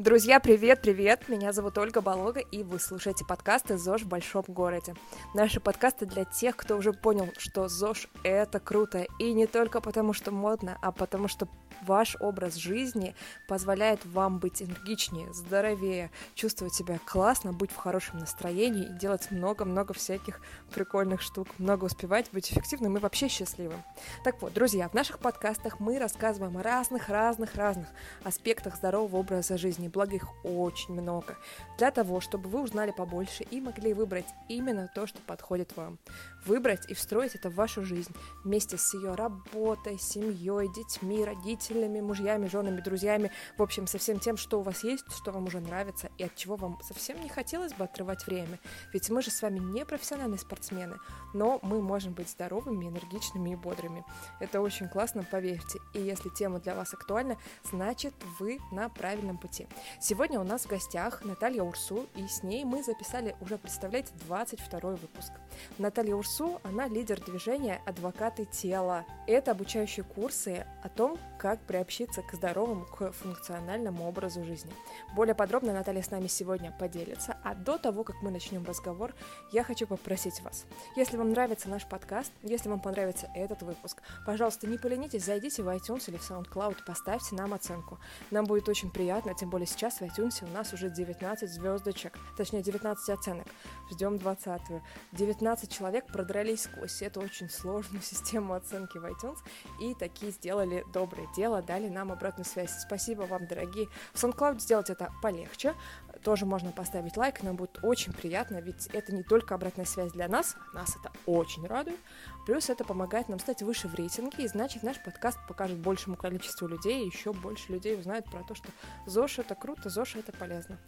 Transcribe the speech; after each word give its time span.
Друзья, 0.00 0.40
привет, 0.40 0.80
привет! 0.80 1.28
Меня 1.28 1.52
зовут 1.52 1.76
Ольга 1.76 2.00
Болога, 2.00 2.40
и 2.40 2.62
вы 2.62 2.80
слушаете 2.80 3.26
подкасты 3.26 3.76
ЗОЖ 3.76 4.04
в 4.04 4.08
большом 4.08 4.44
городе. 4.48 4.94
Наши 5.34 5.60
подкасты 5.60 6.06
для 6.06 6.24
тех, 6.24 6.56
кто 6.56 6.78
уже 6.78 6.94
понял, 6.94 7.28
что 7.36 7.68
ЗОЖ— 7.68 8.08
это 8.24 8.60
круто, 8.60 9.06
и 9.18 9.34
не 9.34 9.46
только 9.46 9.82
потому, 9.82 10.14
что 10.14 10.30
модно, 10.30 10.78
а 10.80 10.90
потому 10.90 11.28
что 11.28 11.48
ваш 11.82 12.16
образ 12.20 12.54
жизни 12.54 13.14
позволяет 13.46 14.04
вам 14.06 14.38
быть 14.38 14.62
энергичнее, 14.62 15.32
здоровее, 15.34 16.10
чувствовать 16.34 16.74
себя 16.74 16.98
классно, 17.04 17.52
быть 17.52 17.70
в 17.70 17.76
хорошем 17.76 18.18
настроении 18.20 18.86
и 18.86 18.98
делать 18.98 19.30
много-много 19.30 19.92
всяких 19.94 20.40
прикольных 20.72 21.20
штук, 21.20 21.48
много 21.58 21.84
успевать, 21.84 22.30
быть 22.32 22.50
эффективным 22.50 22.96
и 22.96 23.00
вообще 23.00 23.28
счастливым. 23.28 23.82
Так 24.24 24.40
вот, 24.40 24.54
друзья, 24.54 24.88
в 24.88 24.94
наших 24.94 25.18
подкастах 25.18 25.78
мы 25.78 25.98
рассказываем 25.98 26.56
о 26.56 26.62
разных-разных-разных 26.62 27.88
аспектах 28.24 28.76
здорового 28.76 29.18
образа 29.18 29.58
жизни, 29.58 29.89
благо 29.90 30.14
их 30.14 30.26
очень 30.44 30.94
много, 30.94 31.36
для 31.78 31.90
того, 31.90 32.20
чтобы 32.20 32.48
вы 32.48 32.62
узнали 32.62 32.90
побольше 32.90 33.44
и 33.50 33.60
могли 33.60 33.92
выбрать 33.92 34.26
именно 34.48 34.90
то, 34.94 35.06
что 35.06 35.18
подходит 35.26 35.76
вам. 35.76 35.98
Выбрать 36.46 36.88
и 36.90 36.94
встроить 36.94 37.34
это 37.34 37.50
в 37.50 37.54
вашу 37.54 37.84
жизнь 37.84 38.14
вместе 38.44 38.78
с 38.78 38.94
ее 38.94 39.14
работой, 39.14 39.98
семьей, 39.98 40.72
детьми, 40.72 41.24
родителями, 41.24 42.00
мужьями, 42.00 42.46
женами, 42.46 42.80
друзьями, 42.80 43.30
в 43.58 43.62
общем, 43.62 43.86
со 43.86 43.98
всем 43.98 44.18
тем, 44.18 44.36
что 44.36 44.60
у 44.60 44.62
вас 44.62 44.82
есть, 44.84 45.04
что 45.12 45.32
вам 45.32 45.46
уже 45.46 45.60
нравится 45.60 46.10
и 46.16 46.24
от 46.24 46.34
чего 46.36 46.56
вам 46.56 46.78
совсем 46.82 47.20
не 47.22 47.28
хотелось 47.28 47.74
бы 47.74 47.84
отрывать 47.84 48.26
время. 48.26 48.58
Ведь 48.92 49.10
мы 49.10 49.22
же 49.22 49.30
с 49.30 49.42
вами 49.42 49.58
не 49.58 49.84
профессиональные 49.84 50.38
спортсмены, 50.38 50.96
но 51.34 51.58
мы 51.62 51.82
можем 51.82 52.14
быть 52.14 52.30
здоровыми, 52.30 52.86
энергичными 52.86 53.50
и 53.50 53.56
бодрыми. 53.56 54.04
Это 54.40 54.60
очень 54.60 54.88
классно, 54.88 55.24
поверьте. 55.30 55.78
И 55.94 56.00
если 56.00 56.30
тема 56.30 56.60
для 56.60 56.74
вас 56.74 56.94
актуальна, 56.94 57.36
значит 57.64 58.14
вы 58.38 58.58
на 58.72 58.88
правильном 58.88 59.38
пути. 59.38 59.66
Сегодня 60.00 60.40
у 60.40 60.44
нас 60.44 60.62
в 60.62 60.68
гостях 60.68 61.24
Наталья 61.24 61.62
Урсу, 61.62 62.06
и 62.14 62.26
с 62.26 62.42
ней 62.42 62.64
мы 62.64 62.82
записали 62.82 63.36
уже, 63.40 63.58
представляете, 63.58 64.12
22 64.26 64.90
выпуск. 64.92 65.32
Наталья 65.78 66.14
Урсу, 66.14 66.29
она 66.62 66.86
лидер 66.86 67.20
движения 67.20 67.82
«Адвокаты 67.86 68.44
тела». 68.44 69.04
Это 69.26 69.50
обучающие 69.50 70.04
курсы 70.04 70.64
о 70.82 70.88
том, 70.88 71.18
как 71.38 71.60
приобщиться 71.60 72.22
к 72.22 72.32
здоровому, 72.34 72.84
к 72.84 73.10
функциональному 73.10 74.06
образу 74.06 74.44
жизни. 74.44 74.70
Более 75.14 75.34
подробно 75.34 75.72
Наталья 75.72 76.02
с 76.02 76.10
нами 76.10 76.28
сегодня 76.28 76.70
поделится, 76.70 77.36
а 77.42 77.54
до 77.54 77.78
того, 77.78 78.04
как 78.04 78.22
мы 78.22 78.30
начнем 78.30 78.64
разговор, 78.64 79.12
я 79.52 79.64
хочу 79.64 79.86
попросить 79.86 80.40
вас, 80.42 80.66
если 80.94 81.16
вам 81.16 81.30
нравится 81.30 81.68
наш 81.68 81.84
подкаст, 81.84 82.30
если 82.42 82.68
вам 82.68 82.80
понравится 82.80 83.28
этот 83.34 83.62
выпуск, 83.62 84.00
пожалуйста, 84.24 84.68
не 84.68 84.78
поленитесь, 84.78 85.24
зайдите 85.24 85.62
в 85.62 85.68
iTunes 85.68 86.04
или 86.08 86.16
в 86.16 86.30
SoundCloud, 86.30 86.84
поставьте 86.86 87.34
нам 87.34 87.54
оценку. 87.54 87.98
Нам 88.30 88.44
будет 88.44 88.68
очень 88.68 88.90
приятно, 88.90 89.34
тем 89.34 89.50
более 89.50 89.66
сейчас 89.66 90.00
в 90.00 90.02
iTunes 90.02 90.44
у 90.44 90.52
нас 90.52 90.72
уже 90.72 90.90
19 90.90 91.50
звездочек, 91.50 92.18
точнее 92.36 92.62
19 92.62 93.08
оценок. 93.08 93.46
Ждем 93.90 94.14
20-ю. 94.14 94.82
19 95.12 95.70
человек 95.70 96.06
продрались 96.06 96.62
сквозь 96.62 97.02
эту 97.02 97.20
очень 97.20 97.50
сложную 97.50 98.02
систему 98.02 98.54
оценки 98.54 98.98
в 98.98 99.04
iTunes 99.04 99.38
и 99.80 99.94
такие 99.94 100.32
сделали 100.32 100.84
доброе 100.92 101.26
дело, 101.34 101.60
дали 101.62 101.88
нам 101.88 102.12
обратную 102.12 102.44
связь. 102.44 102.70
Спасибо 102.80 103.22
вам, 103.22 103.46
дорогие. 103.46 103.88
В 104.12 104.22
SoundCloud 104.22 104.60
сделать 104.60 104.90
это 104.90 105.12
полегче. 105.22 105.74
Тоже 106.22 106.46
можно 106.46 106.70
поставить 106.70 107.16
лайк, 107.16 107.42
нам 107.42 107.56
будет 107.56 107.78
очень 107.82 108.12
приятно, 108.12 108.60
ведь 108.60 108.86
это 108.88 109.14
не 109.14 109.22
только 109.22 109.54
обратная 109.54 109.86
связь 109.86 110.12
для 110.12 110.28
нас, 110.28 110.54
нас 110.74 110.94
это 110.96 111.10
очень 111.24 111.66
радует, 111.66 111.98
плюс 112.44 112.68
это 112.68 112.84
помогает 112.84 113.30
нам 113.30 113.38
стать 113.38 113.62
выше 113.62 113.88
в 113.88 113.94
рейтинге, 113.94 114.44
и 114.44 114.48
значит 114.48 114.82
наш 114.82 115.02
подкаст 115.02 115.38
покажет 115.48 115.78
большему 115.78 116.16
количеству 116.16 116.66
людей, 116.66 117.06
еще 117.06 117.32
больше 117.32 117.72
людей 117.72 117.98
узнают 117.98 118.26
про 118.30 118.42
то, 118.42 118.54
что 118.54 118.68
ЗОЖ 119.06 119.38
это 119.38 119.54
круто, 119.54 119.88
ЗОЖ 119.88 120.16
это 120.16 120.32
полезно. 120.32 120.78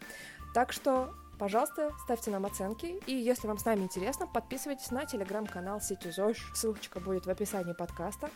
Так 0.52 0.72
что 0.72 1.14
Пожалуйста, 1.42 1.90
ставьте 2.04 2.30
нам 2.30 2.46
оценки, 2.46 3.00
и 3.08 3.12
если 3.16 3.48
вам 3.48 3.58
с 3.58 3.64
нами 3.64 3.80
интересно, 3.80 4.28
подписывайтесь 4.28 4.92
на 4.92 5.06
телеграм-канал 5.06 5.80
Сети 5.80 6.08
ЗОЖ, 6.08 6.52
ссылочка 6.54 7.00
будет 7.00 7.26
в 7.26 7.30
описании 7.30 7.72
подкаста. 7.72 8.30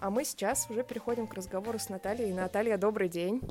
А 0.00 0.08
мы 0.08 0.24
сейчас 0.24 0.66
уже 0.70 0.82
переходим 0.82 1.26
к 1.26 1.34
разговору 1.34 1.78
с 1.78 1.90
Натальей. 1.90 2.32
Наталья, 2.32 2.78
добрый 2.78 3.10
день. 3.10 3.42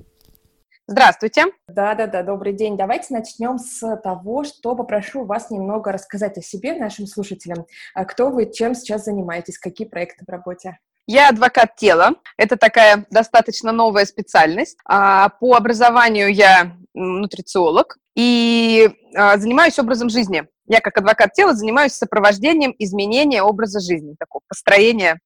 Здравствуйте. 0.88 1.44
Да-да-да, 1.68 2.24
добрый 2.24 2.54
день. 2.54 2.78
Давайте 2.78 3.14
начнем 3.14 3.60
с 3.60 3.96
того, 3.98 4.44
что 4.44 4.76
попрошу 4.76 5.24
вас 5.24 5.52
немного 5.52 5.92
рассказать 5.92 6.40
о 6.40 6.42
себе 6.42 6.74
нашим 6.74 7.06
слушателям. 7.06 7.68
А 7.94 8.06
кто 8.06 8.32
вы, 8.32 8.52
чем 8.52 8.74
сейчас 8.74 9.06
занимаетесь, 9.06 9.60
какие 9.60 9.88
проекты 9.88 10.26
в 10.26 10.30
работе? 10.30 10.80
Я 11.08 11.30
адвокат 11.30 11.76
тела. 11.76 12.16
Это 12.38 12.58
такая 12.58 13.06
достаточно 13.12 13.72
новая 13.72 14.06
специальность. 14.06 14.78
А, 14.86 15.30
по 15.30 15.56
образованию 15.56 16.34
я 16.34 16.78
нутрициолог 16.94 17.98
и 18.16 18.90
а, 19.16 19.38
занимаюсь 19.38 19.78
образом 19.78 20.10
жизни. 20.10 20.48
Я 20.68 20.82
как 20.82 20.98
адвокат 20.98 21.34
тела 21.34 21.54
занимаюсь 21.54 21.94
сопровождением 21.94 22.74
изменения 22.80 23.44
образа 23.44 23.80
жизни, 23.80 24.16
такого 24.18 24.42
построения 24.48 25.20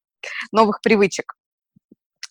новых 0.51 0.81
привычек. 0.81 1.33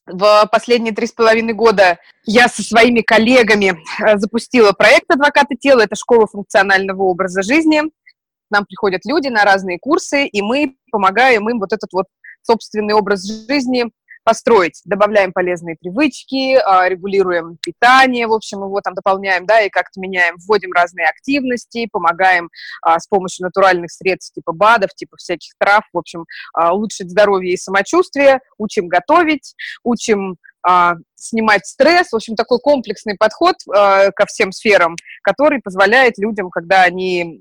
В 0.06 0.48
последние 0.50 0.94
три 0.94 1.06
с 1.06 1.12
половиной 1.12 1.53
года 1.53 1.98
я 2.25 2.48
со 2.48 2.62
своими 2.62 3.00
коллегами 3.00 3.82
а, 4.03 4.19
запустила 4.19 4.72
проект 4.72 5.10
«Адвокаты 5.10 5.54
тела». 5.56 5.82
Это 5.82 5.97
школа 5.97 6.26
функционального 6.26 7.03
образа 7.03 7.42
жизни. 7.42 7.80
К 7.80 8.50
нам 8.50 8.66
приходят 8.66 9.03
люди 9.06 9.28
на 9.28 9.44
разные 9.44 9.78
курсы, 9.78 10.26
и 10.26 10.42
мы 10.42 10.76
помогаем 10.91 11.48
им 11.48 11.60
вот 11.60 11.72
этот 11.72 11.92
вот 11.92 12.06
собственный 12.43 12.94
образ 12.94 13.25
жизни 13.25 13.91
построить. 14.28 14.82
Добавляем 14.84 15.32
полезные 15.32 15.75
привычки, 15.81 16.56
а, 16.56 16.87
регулируем 16.87 17.56
питание, 17.62 18.26
в 18.26 18.34
общем, 18.34 18.59
его 18.59 18.78
там 18.82 18.93
дополняем, 18.93 19.47
да, 19.47 19.62
и 19.62 19.71
как-то 19.71 19.99
меняем, 20.00 20.37
вводим 20.37 20.71
разные 20.72 21.06
активности, 21.06 21.88
помогаем 21.91 22.50
а, 22.82 22.98
с 22.98 23.06
помощью 23.06 23.47
натуральных 23.47 23.91
средств 23.91 24.34
типа 24.34 24.53
БАДов, 24.53 24.94
типа 24.94 25.16
всяких 25.16 25.53
трав, 25.59 25.82
в 25.94 25.97
общем, 25.97 26.27
а, 26.53 26.75
улучшить 26.75 27.10
здоровье 27.10 27.54
и 27.54 27.56
самочувствие, 27.56 28.41
учим 28.59 28.88
готовить, 28.88 29.54
учим 29.82 30.37
снимать 31.14 31.66
стресс, 31.66 32.12
в 32.12 32.16
общем, 32.16 32.36
такой 32.36 32.58
комплексный 32.60 33.16
подход 33.16 33.56
э, 33.66 34.10
ко 34.12 34.26
всем 34.26 34.52
сферам, 34.52 34.96
который 35.22 35.60
позволяет 35.60 36.18
людям, 36.18 36.50
когда 36.50 36.82
они 36.82 37.40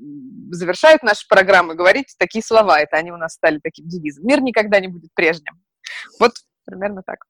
завершают 0.51 1.03
наши 1.03 1.27
программы, 1.27 1.75
говорить 1.75 2.15
такие 2.17 2.43
слова. 2.43 2.79
Это 2.79 2.97
они 2.97 3.11
у 3.11 3.17
нас 3.17 3.33
стали 3.33 3.59
таким 3.61 3.87
девизом. 3.87 4.25
Мир 4.25 4.41
никогда 4.41 4.79
не 4.79 4.87
будет 4.87 5.11
прежним. 5.13 5.61
Вот 6.19 6.33
примерно 6.65 7.01
так. 7.05 7.25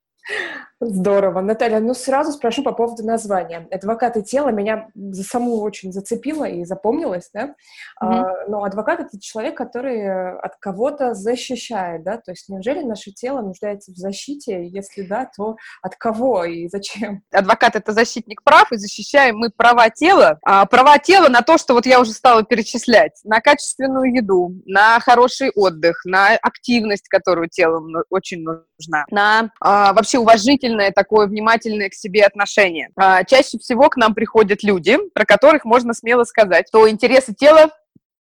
Здорово. 0.80 1.42
Наталья, 1.42 1.80
ну 1.80 1.96
сразу 1.96 2.32
спрошу 2.32 2.62
по 2.62 2.72
поводу 2.72 3.04
названия. 3.04 3.68
Адвокаты 3.72 4.22
тела 4.22 4.50
меня 4.50 4.90
за 4.94 5.24
саму 5.24 5.60
очень 5.62 5.92
зацепило 5.92 6.46
и 6.46 6.66
запомнилось, 6.66 7.32
да? 7.34 7.46
Mm-hmm. 7.48 7.54
А, 8.00 8.48
но 8.48 8.64
адвокат— 8.64 9.00
это 9.02 9.20
человек, 9.20 9.58
который 9.58 10.38
от 10.38 10.56
кого-то 10.58 11.16
защищает, 11.16 12.04
да? 12.04 12.18
То 12.18 12.32
есть 12.32 12.48
неужели 12.48 12.84
наше 12.84 13.12
тело 13.12 13.42
нуждается 13.42 13.92
в 13.92 13.96
защите? 13.96 14.68
Если 14.68 15.02
да, 15.02 15.28
то 15.36 15.56
от 15.82 15.96
кого 15.96 16.44
и 16.44 16.68
зачем? 16.68 17.24
Адвокат— 17.32 17.76
это 17.78 17.92
защитник 17.92 18.44
прав, 18.44 18.72
и 18.72 18.78
защищаем 18.78 19.38
мы 19.38 19.50
права 19.50 19.90
тела. 19.90 20.38
А 20.44 20.66
права 20.68 21.00
тела 21.00 21.28
на 21.28 21.42
то, 21.42 21.58
что 21.58 21.74
вот 21.74 21.88
я 21.88 22.00
уже 22.00 22.12
стала 22.12 22.44
перечислять. 22.44 23.20
На 23.24 23.42
качественную 23.42 24.14
еду, 24.14 24.54
на 24.66 25.00
хороший 25.00 25.50
отдых, 25.56 26.06
на 26.06 26.36
активность, 26.36 27.08
которую 27.08 27.50
телу 27.50 27.84
очень 28.12 28.44
нужна, 28.44 29.06
на 29.10 29.50
а, 29.60 29.94
вообще 29.94 30.17
уважительность 30.18 30.48
уважительное 30.48 30.92
такое 30.92 31.28
внимательное 31.28 31.90
к 31.90 31.94
себе 31.94 32.24
отношение. 32.24 32.90
А, 32.96 33.24
чаще 33.24 33.58
всего 33.58 33.90
к 33.90 33.98
нам 33.98 34.14
приходят 34.14 34.64
люди, 34.64 34.98
про 35.14 35.26
которых 35.26 35.66
можно 35.66 35.94
смело 35.94 36.24
сказать, 36.24 36.68
что 36.70 36.90
интересы 36.90 37.34
тела 37.34 37.72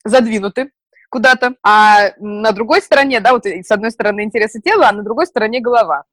задвинуты 0.04 0.70
куда-то, 1.10 1.54
а 1.62 2.10
на 2.18 2.52
другой 2.52 2.82
стороне, 2.82 3.20
да, 3.20 3.32
вот 3.32 3.46
с 3.46 3.70
одной 3.70 3.90
стороны 3.90 4.22
интересы 4.22 4.60
тела, 4.60 4.88
а 4.88 4.92
на 4.92 5.02
другой 5.02 5.26
стороне 5.26 5.60
голова. 5.60 6.04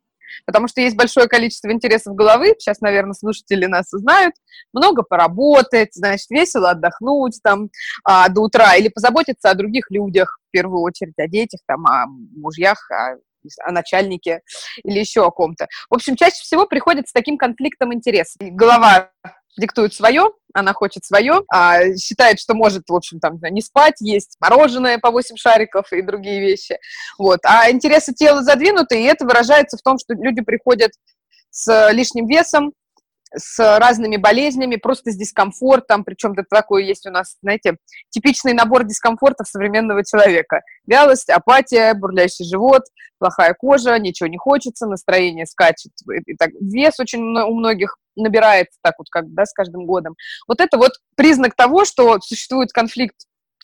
Потому 0.46 0.68
что 0.68 0.80
есть 0.80 0.96
большое 0.96 1.28
количество 1.28 1.72
интересов 1.72 2.16
головы, 2.16 2.56
сейчас, 2.58 2.80
наверное, 2.80 3.14
слушатели 3.14 3.66
нас 3.66 3.94
узнают, 3.94 4.34
много 4.74 5.04
поработать, 5.04 5.94
значит, 5.94 6.30
весело 6.30 6.70
отдохнуть 6.70 7.40
там 7.44 7.70
а, 8.04 8.30
до 8.30 8.42
утра 8.42 8.76
или 8.76 8.88
позаботиться 8.88 9.50
о 9.50 9.56
других 9.56 9.92
людях, 9.92 10.40
в 10.48 10.52
первую 10.52 10.82
очередь 10.82 11.18
о 11.18 11.28
детях, 11.28 11.60
там, 11.68 11.86
о 11.86 12.06
мужьях, 12.08 12.90
о 12.92 13.18
о 13.60 13.72
начальнике 13.72 14.42
или 14.84 15.00
еще 15.00 15.26
о 15.26 15.32
ком-то. 15.32 15.68
В 15.90 15.96
общем, 15.96 16.16
чаще 16.16 16.42
всего 16.42 16.66
приходит 16.66 17.08
с 17.08 17.12
таким 17.12 17.38
конфликтом 17.38 17.94
интересов. 17.94 18.36
Голова 18.40 19.12
диктует 19.58 19.94
свое, 19.94 20.32
она 20.54 20.74
хочет 20.74 21.04
свое, 21.06 21.42
а 21.50 21.96
считает, 21.98 22.40
что 22.40 22.54
может, 22.54 22.84
в 22.88 22.96
общем, 22.96 23.20
там, 23.20 23.40
не 23.52 23.62
спать, 23.62 23.96
есть 24.00 24.38
мороженое 24.40 24.98
по 24.98 25.12
8 25.12 25.36
шариков 25.36 25.92
и 25.92 26.02
другие 26.02 26.40
вещи. 26.40 26.78
Вот. 27.18 27.40
А 27.44 27.70
интересы 27.70 28.14
тела 28.14 28.44
задвинуты, 28.44 29.02
и 29.02 29.06
это 29.06 29.26
выражается 29.26 29.78
в 29.78 29.82
том, 29.82 29.98
что 29.98 30.14
люди 30.14 30.42
приходят 30.42 30.92
с 31.50 31.92
лишним 31.92 32.28
весом, 32.28 32.72
с 33.36 33.80
разными 33.80 34.18
болезнями, 34.18 34.76
просто 34.76 35.12
с 35.12 35.16
дискомфортом, 35.16 36.04
причем 36.04 36.34
это 36.34 36.46
такой 36.50 36.86
есть 36.86 37.06
у 37.06 37.12
нас, 37.12 37.38
знаете, 37.42 37.78
типичный 38.10 38.54
набор 38.54 38.84
дискомфортов 38.84 39.48
современного 39.48 40.04
человека. 40.04 40.62
Вялость, 40.86 41.30
апатия, 41.30 41.94
бурлящий 41.94 42.46
живот, 42.46 42.84
плохая 43.20 43.54
кожа, 43.54 43.98
ничего 44.00 44.28
не 44.28 44.38
хочется, 44.38 44.88
настроение 44.88 45.46
скачет. 45.46 45.92
И 46.26 46.36
так, 46.36 46.52
вес 46.60 47.00
очень 47.00 47.22
у 47.22 47.54
многих 47.56 47.98
набирается 48.16 48.78
так 48.82 48.96
вот, 48.98 49.08
как, 49.10 49.34
да, 49.34 49.46
с 49.46 49.54
каждым 49.54 49.86
годом. 49.86 50.16
Вот 50.48 50.60
это 50.60 50.78
вот 50.78 50.94
признак 51.16 51.56
того, 51.56 51.86
что 51.86 52.20
существует 52.20 52.72
конфликт 52.72 53.16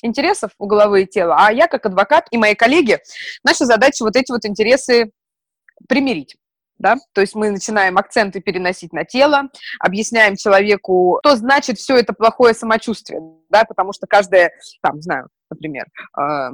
интересов 0.04 0.52
у 0.60 0.68
головы 0.68 1.04
и 1.04 1.08
тела, 1.08 1.36
а 1.40 1.52
я 1.52 1.68
как 1.68 1.86
адвокат 1.86 2.28
и 2.32 2.38
мои 2.38 2.56
коллеги, 2.56 3.00
наша 3.44 3.66
задача 3.66 4.04
вот 4.04 4.16
эти 4.16 4.32
вот 4.32 4.46
интересы 4.46 5.12
примирить 5.88 6.36
да, 6.80 6.98
то 7.14 7.22
есть 7.22 7.36
мы 7.36 7.50
начинаем 7.50 7.98
акценты 7.98 8.42
переносить 8.42 8.94
на 8.94 9.04
тело, 9.04 9.50
объясняем 9.80 10.36
человеку, 10.36 11.20
что 11.24 11.36
значит 11.36 11.78
все 11.78 11.96
это 11.98 12.14
плохое 12.14 12.54
самочувствие, 12.54 13.22
да, 13.50 13.64
потому 13.66 13.94
что 13.94 14.08
каждое, 14.08 14.52
там, 14.82 15.02
знаю, 15.02 15.30
например, 15.50 15.86
э, 16.18 16.50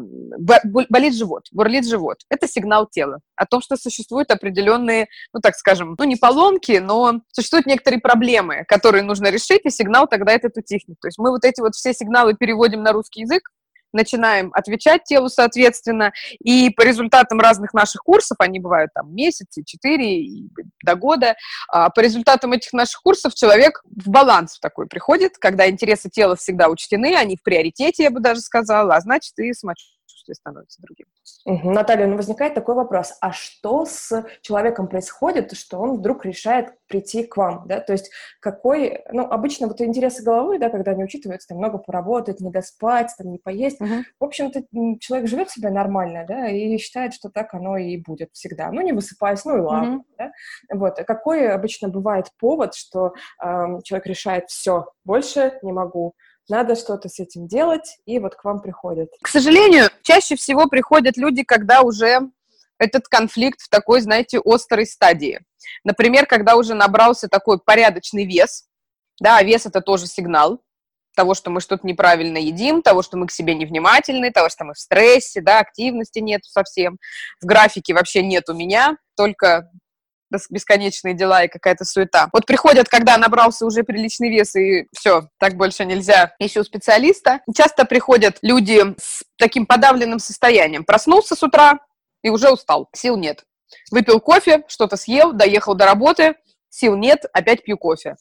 болит 0.89 1.15
живот, 1.15 1.43
бурлит 1.51 1.87
живот, 1.87 2.19
это 2.29 2.47
сигнал 2.47 2.87
тела 2.87 3.19
о 3.35 3.45
том, 3.45 3.61
что 3.61 3.75
существуют 3.75 4.31
определенные, 4.31 5.07
ну, 5.33 5.39
так 5.41 5.55
скажем, 5.55 5.95
ну, 5.97 6.05
не 6.05 6.15
поломки, 6.15 6.79
но 6.79 7.21
существуют 7.31 7.65
некоторые 7.65 7.99
проблемы, 7.99 8.63
которые 8.67 9.03
нужно 9.03 9.29
решить, 9.31 9.61
и 9.65 9.69
сигнал 9.69 10.07
тогда 10.07 10.33
этот 10.33 10.57
утихнет. 10.57 10.99
То 10.99 11.07
есть 11.07 11.17
мы 11.17 11.31
вот 11.31 11.43
эти 11.43 11.61
вот 11.61 11.75
все 11.75 11.93
сигналы 11.93 12.35
переводим 12.35 12.83
на 12.83 12.91
русский 12.91 13.21
язык, 13.21 13.49
начинаем 13.93 14.51
отвечать 14.53 15.03
телу, 15.03 15.29
соответственно, 15.29 16.11
и 16.39 16.69
по 16.69 16.81
результатам 16.81 17.39
разных 17.39 17.73
наших 17.73 18.01
курсов, 18.03 18.37
они 18.39 18.59
бывают 18.59 18.91
там 18.93 19.13
месяцы, 19.13 19.63
четыре, 19.63 20.49
до 20.83 20.95
года, 20.95 21.35
а, 21.69 21.89
по 21.89 21.99
результатам 21.99 22.53
этих 22.53 22.73
наших 22.73 23.01
курсов 23.01 23.33
человек 23.33 23.83
в 23.85 24.09
баланс 24.09 24.59
такой 24.59 24.87
приходит, 24.87 25.37
когда 25.37 25.69
интересы 25.69 26.09
тела 26.09 26.35
всегда 26.35 26.67
учтены, 26.69 27.15
они 27.15 27.37
в 27.37 27.43
приоритете, 27.43 28.03
я 28.03 28.11
бы 28.11 28.19
даже 28.19 28.41
сказала, 28.41 28.95
а 28.95 29.01
значит 29.01 29.33
и 29.37 29.53
самочувствие 29.53 29.92
самочувствие 30.23 30.35
становится 30.35 30.81
другим. 30.81 31.05
Угу. 31.45 31.71
Наталья, 31.71 32.07
ну 32.07 32.15
возникает 32.15 32.53
такой 32.53 32.75
вопрос, 32.75 33.17
а 33.21 33.31
что 33.31 33.85
с 33.85 34.25
человеком 34.41 34.87
происходит, 34.87 35.53
что 35.53 35.79
он 35.79 35.97
вдруг 35.97 36.25
решает 36.25 36.73
прийти 36.87 37.23
к 37.23 37.37
вам, 37.37 37.63
да, 37.67 37.79
то 37.79 37.93
есть 37.93 38.11
какой, 38.39 39.03
ну, 39.11 39.23
обычно 39.23 39.67
вот 39.67 39.81
интересы 39.81 40.23
головы, 40.23 40.59
да, 40.59 40.69
когда 40.69 40.91
они 40.91 41.03
учитываются, 41.03 41.49
там, 41.49 41.57
много 41.57 41.77
поработать, 41.77 42.39
не 42.39 42.51
доспать, 42.51 43.11
там, 43.17 43.31
не 43.31 43.39
поесть, 43.39 43.81
угу. 43.81 44.03
в 44.19 44.23
общем-то, 44.23 44.63
человек 44.99 45.27
живет 45.27 45.49
себя 45.49 45.69
нормально, 45.69 46.25
да, 46.27 46.49
и 46.49 46.77
считает, 46.77 47.13
что 47.13 47.29
так 47.29 47.53
оно 47.53 47.77
и 47.77 47.97
будет 47.97 48.29
всегда, 48.33 48.71
ну, 48.71 48.81
не 48.81 48.93
высыпаясь, 48.93 49.45
ну, 49.45 49.57
и 49.57 49.61
ладно, 49.61 49.95
угу. 49.97 50.05
да, 50.17 50.31
вот, 50.71 50.99
а 50.99 51.03
какой 51.03 51.49
обычно 51.49 51.89
бывает 51.89 52.27
повод, 52.39 52.75
что 52.75 53.13
э, 53.43 53.81
человек 53.83 54.07
решает, 54.07 54.49
все, 54.49 54.87
больше 55.03 55.59
не 55.61 55.71
могу, 55.71 56.13
надо 56.49 56.75
что-то 56.75 57.09
с 57.09 57.19
этим 57.19 57.47
делать, 57.47 57.97
и 58.05 58.19
вот 58.19 58.35
к 58.35 58.43
вам 58.43 58.61
приходят. 58.61 59.09
К 59.21 59.27
сожалению, 59.27 59.89
чаще 60.01 60.35
всего 60.35 60.67
приходят 60.67 61.17
люди, 61.17 61.43
когда 61.43 61.81
уже 61.81 62.29
этот 62.79 63.07
конфликт 63.07 63.61
в 63.61 63.69
такой, 63.69 64.01
знаете, 64.01 64.39
острой 64.43 64.85
стадии. 64.85 65.39
Например, 65.83 66.25
когда 66.25 66.55
уже 66.55 66.73
набрался 66.73 67.27
такой 67.29 67.59
порядочный 67.59 68.25
вес, 68.25 68.65
да, 69.19 69.37
а 69.37 69.43
вес 69.43 69.65
это 69.65 69.81
тоже 69.81 70.07
сигнал 70.07 70.61
того, 71.15 71.35
что 71.35 71.51
мы 71.51 71.61
что-то 71.61 71.85
неправильно 71.85 72.37
едим, 72.37 72.81
того, 72.81 73.03
что 73.03 73.17
мы 73.17 73.27
к 73.27 73.31
себе 73.31 73.53
невнимательны, 73.53 74.31
того, 74.31 74.49
что 74.49 74.65
мы 74.65 74.73
в 74.73 74.79
стрессе, 74.79 75.41
да, 75.41 75.59
активности 75.59 76.19
нет 76.19 76.43
совсем, 76.43 76.97
в 77.39 77.45
графике 77.45 77.93
вообще 77.93 78.23
нет 78.23 78.49
у 78.49 78.53
меня, 78.53 78.97
только 79.15 79.69
бесконечные 80.49 81.13
дела 81.13 81.43
и 81.43 81.47
какая-то 81.47 81.85
суета. 81.85 82.29
Вот 82.33 82.45
приходят, 82.45 82.89
когда 82.89 83.17
набрался 83.17 83.65
уже 83.65 83.83
приличный 83.83 84.29
вес, 84.29 84.55
и 84.55 84.87
все, 84.97 85.29
так 85.39 85.55
больше 85.55 85.85
нельзя, 85.85 86.33
ищу 86.39 86.63
специалиста. 86.63 87.41
Часто 87.55 87.85
приходят 87.85 88.37
люди 88.41 88.81
с 88.99 89.23
таким 89.37 89.65
подавленным 89.65 90.19
состоянием. 90.19 90.83
Проснулся 90.83 91.35
с 91.35 91.43
утра 91.43 91.79
и 92.21 92.29
уже 92.29 92.51
устал, 92.51 92.89
сил 92.93 93.17
нет. 93.17 93.43
Выпил 93.91 94.19
кофе, 94.19 94.63
что-то 94.67 94.97
съел, 94.97 95.33
доехал 95.33 95.75
до 95.75 95.85
работы, 95.85 96.35
сил 96.69 96.95
нет, 96.95 97.25
опять 97.33 97.63
пью 97.63 97.77
кофе. 97.77 98.15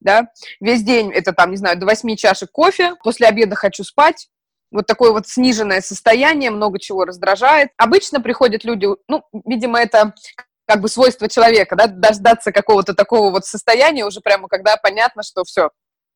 Да? 0.00 0.28
Весь 0.60 0.82
день 0.82 1.10
это 1.12 1.32
там, 1.32 1.50
не 1.50 1.56
знаю, 1.56 1.78
до 1.78 1.86
8 1.86 2.16
чашек 2.16 2.50
кофе, 2.50 2.94
после 3.02 3.26
обеда 3.26 3.56
хочу 3.56 3.82
спать, 3.82 4.28
вот 4.70 4.86
такое 4.86 5.12
вот 5.12 5.26
сниженное 5.28 5.80
состояние, 5.80 6.50
много 6.50 6.78
чего 6.78 7.04
раздражает. 7.04 7.70
Обычно 7.76 8.20
приходят 8.20 8.64
люди, 8.64 8.86
ну, 9.08 9.22
видимо, 9.44 9.80
это 9.80 10.14
как 10.66 10.80
бы 10.80 10.88
свойство 10.88 11.28
человека, 11.28 11.76
да, 11.76 11.86
дождаться 11.86 12.52
какого-то 12.52 12.94
такого 12.94 13.30
вот 13.30 13.46
состояния 13.46 14.04
уже 14.04 14.20
прямо, 14.20 14.48
когда 14.48 14.76
понятно, 14.76 15.22
что 15.22 15.44
все, 15.44 15.70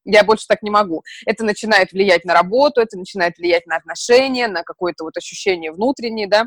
я 0.04 0.24
больше 0.24 0.46
так 0.48 0.62
не 0.62 0.70
могу. 0.70 1.02
Это 1.26 1.44
начинает 1.44 1.92
влиять 1.92 2.24
на 2.24 2.34
работу, 2.34 2.80
это 2.80 2.98
начинает 2.98 3.38
влиять 3.38 3.66
на 3.66 3.76
отношения, 3.76 4.48
на 4.48 4.62
какое-то 4.62 5.04
вот 5.04 5.16
ощущение 5.16 5.72
внутренней, 5.72 6.26
да, 6.26 6.46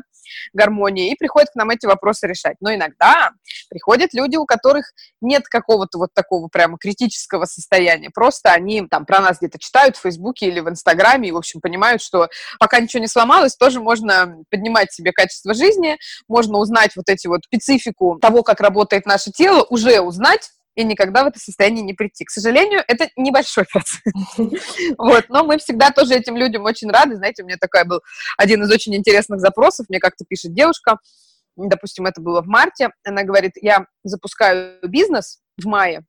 гармонии, 0.52 1.12
и 1.12 1.16
приходят 1.16 1.50
к 1.50 1.54
нам 1.54 1.70
эти 1.70 1.86
вопросы 1.86 2.26
решать. 2.26 2.56
Но 2.60 2.74
иногда 2.74 3.32
приходят 3.68 4.14
люди, 4.14 4.36
у 4.36 4.46
которых 4.46 4.92
нет 5.20 5.44
какого-то 5.48 5.98
вот 5.98 6.10
такого 6.14 6.48
прямо 6.48 6.78
критического 6.78 7.44
состояния, 7.44 8.10
просто 8.10 8.50
они 8.50 8.86
там 8.88 9.06
про 9.06 9.20
нас 9.20 9.38
где-то 9.38 9.58
читают 9.58 9.96
в 9.96 10.02
Фейсбуке 10.02 10.46
или 10.46 10.60
в 10.60 10.68
Инстаграме, 10.68 11.28
и, 11.28 11.32
в 11.32 11.36
общем, 11.36 11.60
понимают, 11.60 12.02
что 12.02 12.28
пока 12.58 12.80
ничего 12.80 13.00
не 13.00 13.08
сломалось, 13.08 13.56
тоже 13.56 13.80
можно 13.80 14.38
поднимать 14.50 14.92
себе 14.92 15.12
качество 15.12 15.54
жизни, 15.54 15.98
можно 16.28 16.58
узнать 16.58 16.96
вот 16.96 17.08
эти 17.08 17.26
вот 17.26 17.44
специфику 17.44 18.18
того, 18.20 18.42
как 18.42 18.60
работает 18.60 19.06
наше 19.06 19.30
тело, 19.30 19.64
уже 19.68 20.00
узнать, 20.00 20.50
и 20.74 20.84
никогда 20.84 21.24
в 21.24 21.28
это 21.28 21.38
состояние 21.38 21.82
не 21.82 21.94
прийти. 21.94 22.24
К 22.24 22.30
сожалению, 22.30 22.82
это 22.86 23.08
небольшой 23.16 23.64
процент. 23.70 24.14
Вот, 24.98 25.26
но 25.28 25.44
мы 25.44 25.58
всегда 25.58 25.90
тоже 25.90 26.14
этим 26.14 26.36
людям 26.36 26.64
очень 26.64 26.90
рады. 26.90 27.16
Знаете, 27.16 27.42
у 27.42 27.46
меня 27.46 27.56
такой 27.60 27.84
был 27.84 28.00
один 28.36 28.62
из 28.62 28.70
очень 28.70 28.94
интересных 28.94 29.40
запросов. 29.40 29.86
Мне 29.88 29.98
как-то 29.98 30.24
пишет 30.24 30.52
девушка, 30.52 30.98
допустим, 31.56 32.06
это 32.06 32.20
было 32.20 32.42
в 32.42 32.46
марте, 32.46 32.90
она 33.04 33.22
говорит, 33.22 33.52
я 33.60 33.86
запускаю 34.02 34.78
бизнес 34.82 35.40
в 35.56 35.66
мае, 35.66 36.04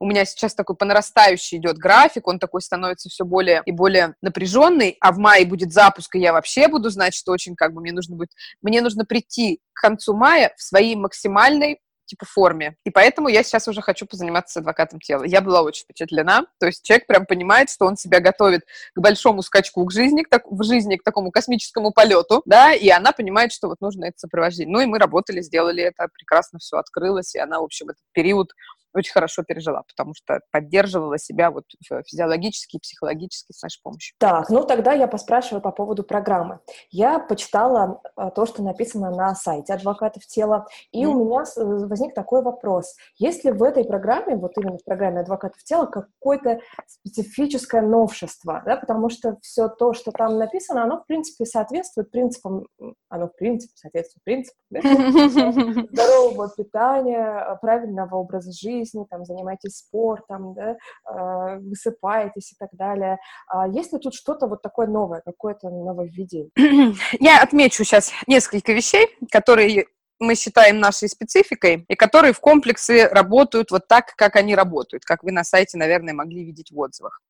у 0.00 0.06
меня 0.06 0.24
сейчас 0.24 0.54
такой 0.54 0.76
по 0.76 0.84
нарастающей 0.84 1.58
идет 1.58 1.78
график, 1.78 2.26
он 2.26 2.38
такой 2.38 2.62
становится 2.62 3.08
все 3.08 3.24
более 3.24 3.62
и 3.64 3.72
более 3.72 4.14
напряженный, 4.22 4.96
а 5.00 5.12
в 5.12 5.18
мае 5.18 5.44
будет 5.46 5.72
запуск, 5.72 6.14
и 6.14 6.20
я 6.20 6.32
вообще 6.32 6.68
буду 6.68 6.90
знать, 6.90 7.14
что 7.14 7.32
очень 7.32 7.56
как 7.56 7.72
бы 7.72 7.80
мне 7.80 7.92
нужно 7.92 8.16
будет, 8.16 8.30
мне 8.62 8.80
нужно 8.80 9.04
прийти 9.04 9.60
к 9.72 9.80
концу 9.80 10.14
мая 10.14 10.52
в 10.56 10.62
своей 10.62 10.94
максимальной 10.96 11.80
типа 12.08 12.26
форме. 12.26 12.76
И 12.84 12.90
поэтому 12.90 13.28
я 13.28 13.42
сейчас 13.42 13.68
уже 13.68 13.82
хочу 13.82 14.06
позаниматься 14.06 14.54
с 14.54 14.56
адвокатом 14.56 14.98
тела. 15.00 15.24
Я 15.24 15.40
была 15.40 15.62
очень 15.62 15.84
впечатлена. 15.84 16.46
То 16.58 16.66
есть 16.66 16.84
человек 16.84 17.06
прям 17.06 17.26
понимает, 17.26 17.70
что 17.70 17.86
он 17.86 17.96
себя 17.96 18.20
готовит 18.20 18.62
к 18.94 19.00
большому 19.00 19.42
скачку 19.42 19.84
к 19.84 19.92
жизни, 19.92 20.22
к 20.22 20.28
так, 20.28 20.42
в 20.50 20.62
жизни, 20.64 20.96
к 20.96 21.04
такому 21.04 21.30
космическому 21.30 21.92
полету, 21.92 22.42
да, 22.46 22.72
и 22.72 22.88
она 22.88 23.12
понимает, 23.12 23.52
что 23.52 23.68
вот 23.68 23.80
нужно 23.80 24.06
это 24.06 24.18
сопровождение. 24.18 24.72
Ну 24.72 24.80
и 24.80 24.86
мы 24.86 24.98
работали, 24.98 25.40
сделали 25.40 25.82
это, 25.82 26.08
прекрасно 26.12 26.58
все 26.58 26.78
открылось, 26.78 27.34
и 27.34 27.38
она, 27.38 27.60
в 27.60 27.64
общем, 27.64 27.90
этот 27.90 28.02
период 28.12 28.50
очень 28.94 29.12
хорошо 29.12 29.42
пережила, 29.42 29.82
потому 29.82 30.14
что 30.14 30.40
поддерживала 30.50 31.18
себя 31.18 31.50
вот 31.50 31.64
физиологически 32.06 32.76
и 32.76 32.80
психологически 32.80 33.52
с 33.52 33.62
нашей 33.62 33.80
помощью. 33.82 34.16
Так, 34.18 34.50
ну 34.50 34.64
тогда 34.64 34.92
я 34.92 35.06
поспрашиваю 35.06 35.62
по 35.62 35.72
поводу 35.72 36.02
программы. 36.02 36.60
Я 36.90 37.18
почитала 37.18 38.00
а, 38.16 38.30
то, 38.30 38.46
что 38.46 38.62
написано 38.62 39.10
на 39.10 39.34
сайте 39.34 39.74
адвокатов 39.74 40.26
тела, 40.26 40.66
и 40.92 41.04
mm. 41.04 41.08
у 41.08 41.24
меня 41.24 41.86
возник 41.86 42.14
такой 42.14 42.42
вопрос. 42.42 42.94
Есть 43.16 43.44
ли 43.44 43.52
в 43.52 43.62
этой 43.62 43.84
программе, 43.84 44.36
вот 44.36 44.56
именно 44.56 44.78
в 44.78 44.84
программе 44.84 45.20
адвокатов 45.20 45.62
тела, 45.64 45.86
какое-то 45.86 46.60
специфическое 46.86 47.82
новшество, 47.82 48.62
да, 48.64 48.76
потому 48.76 49.10
что 49.10 49.36
все 49.42 49.68
то, 49.68 49.92
что 49.92 50.10
там 50.10 50.38
написано, 50.38 50.82
оно, 50.84 51.00
в 51.02 51.06
принципе, 51.06 51.44
соответствует 51.44 52.10
принципам, 52.10 52.66
оно, 53.08 53.28
в 53.28 53.36
принципе, 53.36 53.72
соответствует 53.76 54.24
принципам 54.24 54.58
да? 54.70 54.80
здорового 55.92 56.50
питания, 56.56 57.58
правильного 57.60 58.16
образа 58.16 58.52
жизни, 58.52 58.77
жизни, 58.78 59.04
там, 59.10 59.24
занимаетесь 59.24 59.78
спортом, 59.78 60.54
да, 60.54 60.76
э, 61.10 61.58
высыпаетесь 61.60 62.52
и 62.52 62.56
так 62.58 62.70
далее. 62.72 63.18
А 63.48 63.68
есть 63.68 63.92
ли 63.92 63.98
тут 63.98 64.14
что-то 64.14 64.46
вот 64.46 64.62
такое 64.62 64.86
новое, 64.86 65.22
какое-то 65.24 65.70
нововведение? 65.70 66.50
Я 67.20 67.42
отмечу 67.42 67.84
сейчас 67.84 68.12
несколько 68.26 68.72
вещей, 68.72 69.08
которые 69.30 69.86
мы 70.20 70.34
считаем 70.34 70.78
нашей 70.78 71.08
спецификой, 71.08 71.84
и 71.88 71.94
которые 71.94 72.32
в 72.32 72.40
комплексе 72.40 73.06
работают 73.08 73.70
вот 73.70 73.86
так, 73.88 74.14
как 74.16 74.36
они 74.36 74.54
работают, 74.54 75.04
как 75.04 75.22
вы 75.22 75.32
на 75.32 75.44
сайте, 75.44 75.78
наверное, 75.78 76.14
могли 76.14 76.44
видеть 76.44 76.70
в 76.70 76.78
отзывах. 76.78 77.20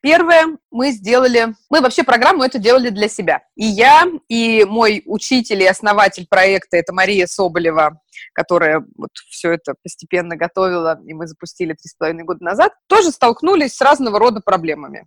Первое, 0.00 0.58
мы 0.70 0.92
сделали, 0.92 1.54
мы 1.70 1.80
вообще 1.80 2.04
программу 2.04 2.44
это 2.44 2.58
делали 2.58 2.90
для 2.90 3.08
себя. 3.08 3.42
И 3.56 3.64
я, 3.64 4.04
и 4.28 4.64
мой 4.64 5.02
учитель 5.06 5.62
и 5.62 5.66
основатель 5.66 6.26
проекта, 6.28 6.76
это 6.76 6.92
Мария 6.92 7.26
Соболева, 7.26 8.00
которая 8.32 8.84
вот 8.96 9.10
все 9.28 9.52
это 9.52 9.74
постепенно 9.82 10.36
готовила, 10.36 11.00
и 11.04 11.14
мы 11.14 11.26
запустили 11.26 11.72
три 11.72 11.88
с 11.88 11.94
половиной 11.94 12.24
года 12.24 12.44
назад, 12.44 12.72
тоже 12.86 13.10
столкнулись 13.10 13.74
с 13.74 13.80
разного 13.80 14.18
рода 14.18 14.40
проблемами. 14.40 15.06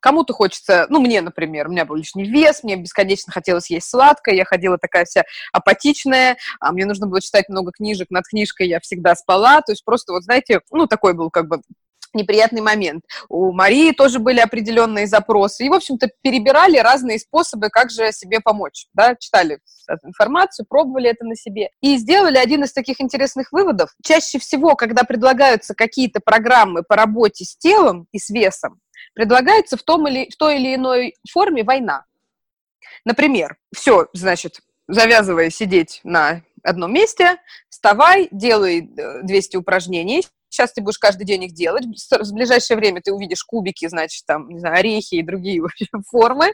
Кому-то 0.00 0.32
хочется, 0.32 0.86
ну, 0.88 1.00
мне, 1.00 1.20
например, 1.20 1.68
у 1.68 1.70
меня 1.70 1.84
был 1.84 1.96
лишний 1.96 2.24
вес, 2.24 2.62
мне 2.62 2.76
бесконечно 2.76 3.32
хотелось 3.32 3.70
есть 3.70 3.88
сладкое, 3.88 4.34
я 4.34 4.44
ходила 4.44 4.78
такая 4.78 5.04
вся 5.04 5.24
апатичная, 5.52 6.36
а 6.60 6.72
мне 6.72 6.86
нужно 6.86 7.06
было 7.06 7.20
читать 7.20 7.48
много 7.48 7.72
книжек, 7.72 8.10
над 8.10 8.26
книжкой 8.26 8.68
я 8.68 8.80
всегда 8.80 9.14
спала, 9.14 9.60
то 9.62 9.72
есть 9.72 9.84
просто, 9.84 10.12
вот 10.12 10.24
знаете, 10.24 10.60
ну, 10.70 10.86
такой 10.86 11.14
был 11.14 11.30
как 11.30 11.48
бы 11.48 11.60
неприятный 12.14 12.60
момент. 12.60 13.04
У 13.28 13.52
Марии 13.52 13.92
тоже 13.92 14.18
были 14.18 14.40
определенные 14.40 15.06
запросы. 15.06 15.64
И, 15.64 15.68
в 15.68 15.74
общем-то, 15.74 16.08
перебирали 16.22 16.78
разные 16.78 17.18
способы, 17.18 17.68
как 17.68 17.90
же 17.90 18.12
себе 18.12 18.40
помочь. 18.40 18.86
Да? 18.94 19.14
Читали 19.16 19.58
информацию, 20.04 20.66
пробовали 20.68 21.10
это 21.10 21.24
на 21.24 21.34
себе. 21.34 21.70
И 21.80 21.96
сделали 21.96 22.36
один 22.36 22.64
из 22.64 22.72
таких 22.72 23.00
интересных 23.00 23.52
выводов. 23.52 23.90
Чаще 24.02 24.38
всего, 24.38 24.74
когда 24.74 25.04
предлагаются 25.04 25.74
какие-то 25.74 26.20
программы 26.20 26.82
по 26.82 26.96
работе 26.96 27.44
с 27.44 27.56
телом 27.56 28.06
и 28.12 28.18
с 28.18 28.30
весом, 28.30 28.80
предлагается 29.14 29.76
в, 29.76 29.82
том 29.82 30.06
или, 30.08 30.30
в 30.30 30.36
той 30.36 30.58
или 30.58 30.74
иной 30.74 31.14
форме 31.30 31.64
война. 31.64 32.04
Например, 33.04 33.56
все, 33.74 34.08
значит, 34.12 34.60
завязывая 34.86 35.50
сидеть 35.50 36.00
на 36.04 36.42
одном 36.62 36.92
месте, 36.92 37.36
вставай, 37.68 38.28
делай 38.30 38.88
200 39.22 39.56
э, 39.56 39.58
упражнений, 39.58 40.26
Сейчас 40.48 40.72
ты 40.72 40.80
будешь 40.80 40.98
каждый 40.98 41.24
день 41.24 41.44
их 41.44 41.52
делать. 41.52 41.84
В 41.84 42.32
ближайшее 42.32 42.76
время 42.76 43.00
ты 43.02 43.12
увидишь 43.12 43.44
кубики, 43.44 43.88
значит, 43.88 44.24
там, 44.26 44.48
не 44.48 44.60
знаю, 44.60 44.78
орехи 44.78 45.16
и 45.16 45.22
другие 45.22 45.62
формы, 46.10 46.52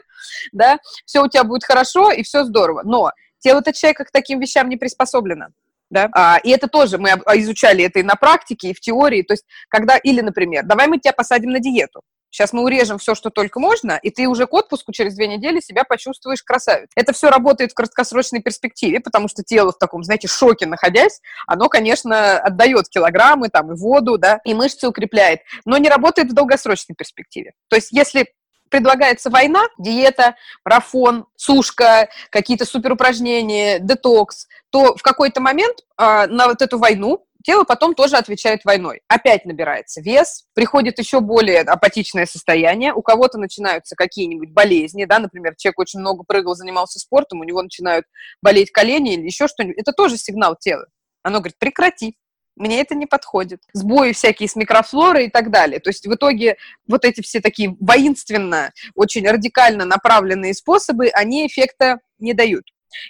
да. 0.51 0.79
Все 1.05 1.23
у 1.23 1.27
тебя 1.27 1.43
будет 1.43 1.63
хорошо 1.63 2.11
и 2.11 2.23
все 2.23 2.43
здорово. 2.43 2.81
Но 2.83 3.11
тело-то 3.39 3.73
человека 3.73 4.05
к 4.05 4.11
таким 4.11 4.39
вещам 4.39 4.69
не 4.69 4.77
приспособлено. 4.77 5.47
Да? 5.89 6.09
А, 6.13 6.39
и 6.43 6.49
это 6.49 6.67
тоже 6.67 6.97
мы 6.97 7.09
изучали 7.09 7.83
это 7.83 7.99
и 7.99 8.03
на 8.03 8.15
практике, 8.15 8.69
и 8.69 8.73
в 8.73 8.79
теории. 8.79 9.21
То 9.21 9.33
есть, 9.33 9.45
когда, 9.69 9.97
или, 9.97 10.21
например, 10.21 10.65
давай 10.65 10.87
мы 10.87 10.99
тебя 10.99 11.13
посадим 11.13 11.51
на 11.51 11.59
диету. 11.59 12.01
Сейчас 12.35 12.51
мы 12.51 12.63
урежем 12.63 12.97
все, 12.97 13.15
что 13.15 13.29
только 13.29 13.61
можно, 13.61 13.93
и 13.93 14.09
ты 14.09 14.27
уже 14.27 14.45
к 14.45 14.51
отпуску 14.51 14.91
через 14.91 15.15
две 15.15 15.25
недели 15.25 15.61
себя 15.61 15.85
почувствуешь 15.85 16.43
красавец. 16.43 16.89
Это 16.93 17.13
все 17.13 17.29
работает 17.29 17.71
в 17.71 17.75
краткосрочной 17.75 18.41
перспективе, 18.41 18.99
потому 18.99 19.29
что 19.29 19.41
тело 19.41 19.71
в 19.71 19.77
таком, 19.77 20.03
знаете, 20.03 20.27
шоке 20.27 20.65
находясь, 20.65 21.21
оно, 21.47 21.69
конечно, 21.69 22.37
отдает 22.37 22.89
килограммы, 22.89 23.47
там, 23.47 23.71
и 23.71 23.77
воду, 23.77 24.17
да, 24.17 24.41
и 24.43 24.53
мышцы 24.53 24.85
укрепляет, 24.85 25.43
но 25.63 25.77
не 25.77 25.87
работает 25.87 26.29
в 26.29 26.33
долгосрочной 26.33 26.93
перспективе. 26.93 27.53
То 27.69 27.77
есть 27.77 27.93
если 27.93 28.27
предлагается 28.69 29.29
война, 29.29 29.63
диета, 29.77 30.35
марафон, 30.65 31.27
сушка, 31.37 32.09
какие-то 32.31 32.65
суперупражнения, 32.65 33.79
детокс, 33.79 34.47
то 34.71 34.97
в 34.97 35.01
какой-то 35.01 35.39
момент 35.39 35.77
э, 35.97 36.27
на 36.27 36.47
вот 36.49 36.61
эту 36.61 36.79
войну 36.79 37.25
тело 37.45 37.63
потом 37.63 37.93
тоже 37.93 38.17
отвечает 38.17 38.65
войной. 38.65 39.01
Опять 39.07 39.45
набирается 39.45 40.01
вес, 40.01 40.45
приходит 40.53 40.99
еще 40.99 41.19
более 41.19 41.61
апатичное 41.61 42.25
состояние, 42.25 42.93
у 42.93 43.01
кого-то 43.01 43.37
начинаются 43.37 43.95
какие-нибудь 43.95 44.51
болезни, 44.51 45.05
да, 45.05 45.19
например, 45.19 45.55
человек 45.57 45.79
очень 45.79 45.99
много 45.99 46.23
прыгал, 46.27 46.55
занимался 46.55 46.99
спортом, 46.99 47.41
у 47.41 47.43
него 47.43 47.61
начинают 47.61 48.05
болеть 48.41 48.71
колени 48.71 49.13
или 49.13 49.25
еще 49.25 49.47
что-нибудь. 49.47 49.77
Это 49.77 49.91
тоже 49.93 50.17
сигнал 50.17 50.55
тела. 50.59 50.87
Оно 51.23 51.39
говорит, 51.39 51.57
прекрати, 51.59 52.17
мне 52.55 52.81
это 52.81 52.95
не 52.95 53.05
подходит. 53.05 53.61
Сбои 53.73 54.13
всякие 54.13 54.47
с 54.47 54.55
микрофлорой 54.55 55.27
и 55.27 55.29
так 55.29 55.51
далее. 55.51 55.79
То 55.79 55.89
есть 55.89 56.07
в 56.07 56.13
итоге 56.13 56.57
вот 56.87 57.03
эти 57.03 57.21
все 57.21 57.41
такие 57.41 57.75
воинственно, 57.79 58.71
очень 58.95 59.27
радикально 59.27 59.85
направленные 59.85 60.53
способы, 60.53 61.09
они 61.09 61.47
эффекта 61.47 61.99
не 62.17 62.33
дают. 62.33 62.63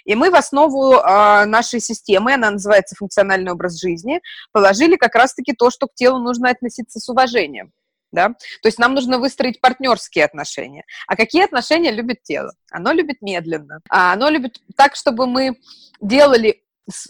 И 0.04 0.14
мы 0.14 0.30
в 0.30 0.34
основу 0.34 0.94
э, 0.94 1.44
нашей 1.46 1.80
системы, 1.80 2.34
она 2.34 2.50
называется 2.50 2.96
функциональный 2.96 3.52
образ 3.52 3.80
жизни, 3.80 4.20
положили 4.52 4.96
как 4.96 5.14
раз-таки 5.14 5.52
то, 5.52 5.70
что 5.70 5.86
к 5.86 5.94
телу 5.94 6.18
нужно 6.18 6.50
относиться 6.50 7.00
с 7.00 7.08
уважением. 7.08 7.72
Да? 8.12 8.28
То 8.62 8.68
есть 8.68 8.78
нам 8.78 8.94
нужно 8.94 9.18
выстроить 9.18 9.60
партнерские 9.60 10.24
отношения. 10.24 10.84
А 11.06 11.16
какие 11.16 11.44
отношения 11.44 11.90
любит 11.90 12.22
тело? 12.22 12.52
Оно 12.70 12.92
любит 12.92 13.20
медленно. 13.20 13.80
А 13.90 14.12
оно 14.12 14.28
любит 14.30 14.58
так, 14.76 14.96
чтобы 14.96 15.26
мы 15.26 15.56
делали 16.00 16.62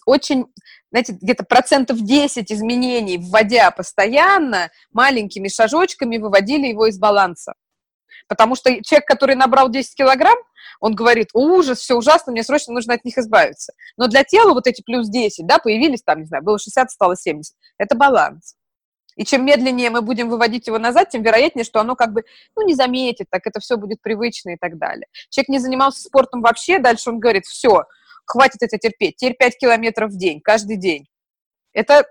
очень, 0.06 0.47
знаете, 0.90 1.12
где-то 1.21 1.45
процентов 1.45 2.00
10 2.00 2.50
изменений, 2.50 3.18
вводя 3.18 3.71
постоянно, 3.71 4.71
маленькими 4.92 5.49
шажочками 5.49 6.16
выводили 6.16 6.68
его 6.68 6.87
из 6.87 6.99
баланса. 6.99 7.54
Потому 8.28 8.56
что 8.56 8.71
человек, 8.83 9.06
который 9.06 9.35
набрал 9.37 9.68
10 9.68 9.95
килограмм, 9.95 10.37
он 10.80 10.95
говорит, 10.95 11.28
ужас, 11.33 11.78
все 11.78 11.95
ужасно, 11.95 12.33
мне 12.33 12.42
срочно 12.42 12.75
нужно 12.75 12.95
от 12.95 13.04
них 13.04 13.16
избавиться. 13.18 13.73
Но 13.97 14.09
для 14.09 14.25
тела 14.25 14.52
вот 14.52 14.66
эти 14.66 14.83
плюс 14.83 15.09
10, 15.09 15.47
да, 15.47 15.59
появились 15.59 16.02
там, 16.02 16.21
не 16.21 16.26
знаю, 16.26 16.42
было 16.42 16.59
60, 16.59 16.90
стало 16.90 17.16
70. 17.16 17.54
Это 17.78 17.97
баланс. 17.97 18.56
И 19.16 19.25
чем 19.25 19.47
медленнее 19.47 19.88
мы 19.90 20.02
будем 20.02 20.28
выводить 20.28 20.66
его 20.66 20.78
назад, 20.78 21.09
тем 21.09 21.23
вероятнее, 21.23 21.64
что 21.64 21.80
оно 21.80 21.97
как 21.97 22.12
бы, 22.12 22.25
ну, 22.54 22.66
не 22.66 22.75
заметит, 22.75 23.28
так 23.30 23.47
это 23.47 23.61
все 23.61 23.76
будет 23.78 24.02
привычно 24.02 24.50
и 24.50 24.56
так 24.56 24.76
далее. 24.76 25.06
Человек 25.30 25.49
не 25.49 25.59
занимался 25.59 26.02
спортом 26.02 26.42
вообще, 26.42 26.78
дальше 26.78 27.11
он 27.11 27.18
говорит, 27.18 27.47
все, 27.47 27.85
хватит 28.26 28.62
это 28.62 28.76
терпеть, 28.76 29.16
теперь 29.16 29.37
5 29.37 29.59
километров 29.59 30.11
в 30.11 30.18
день, 30.18 30.40
каждый 30.42 30.76
день. 30.76 31.06
Это 31.73 32.04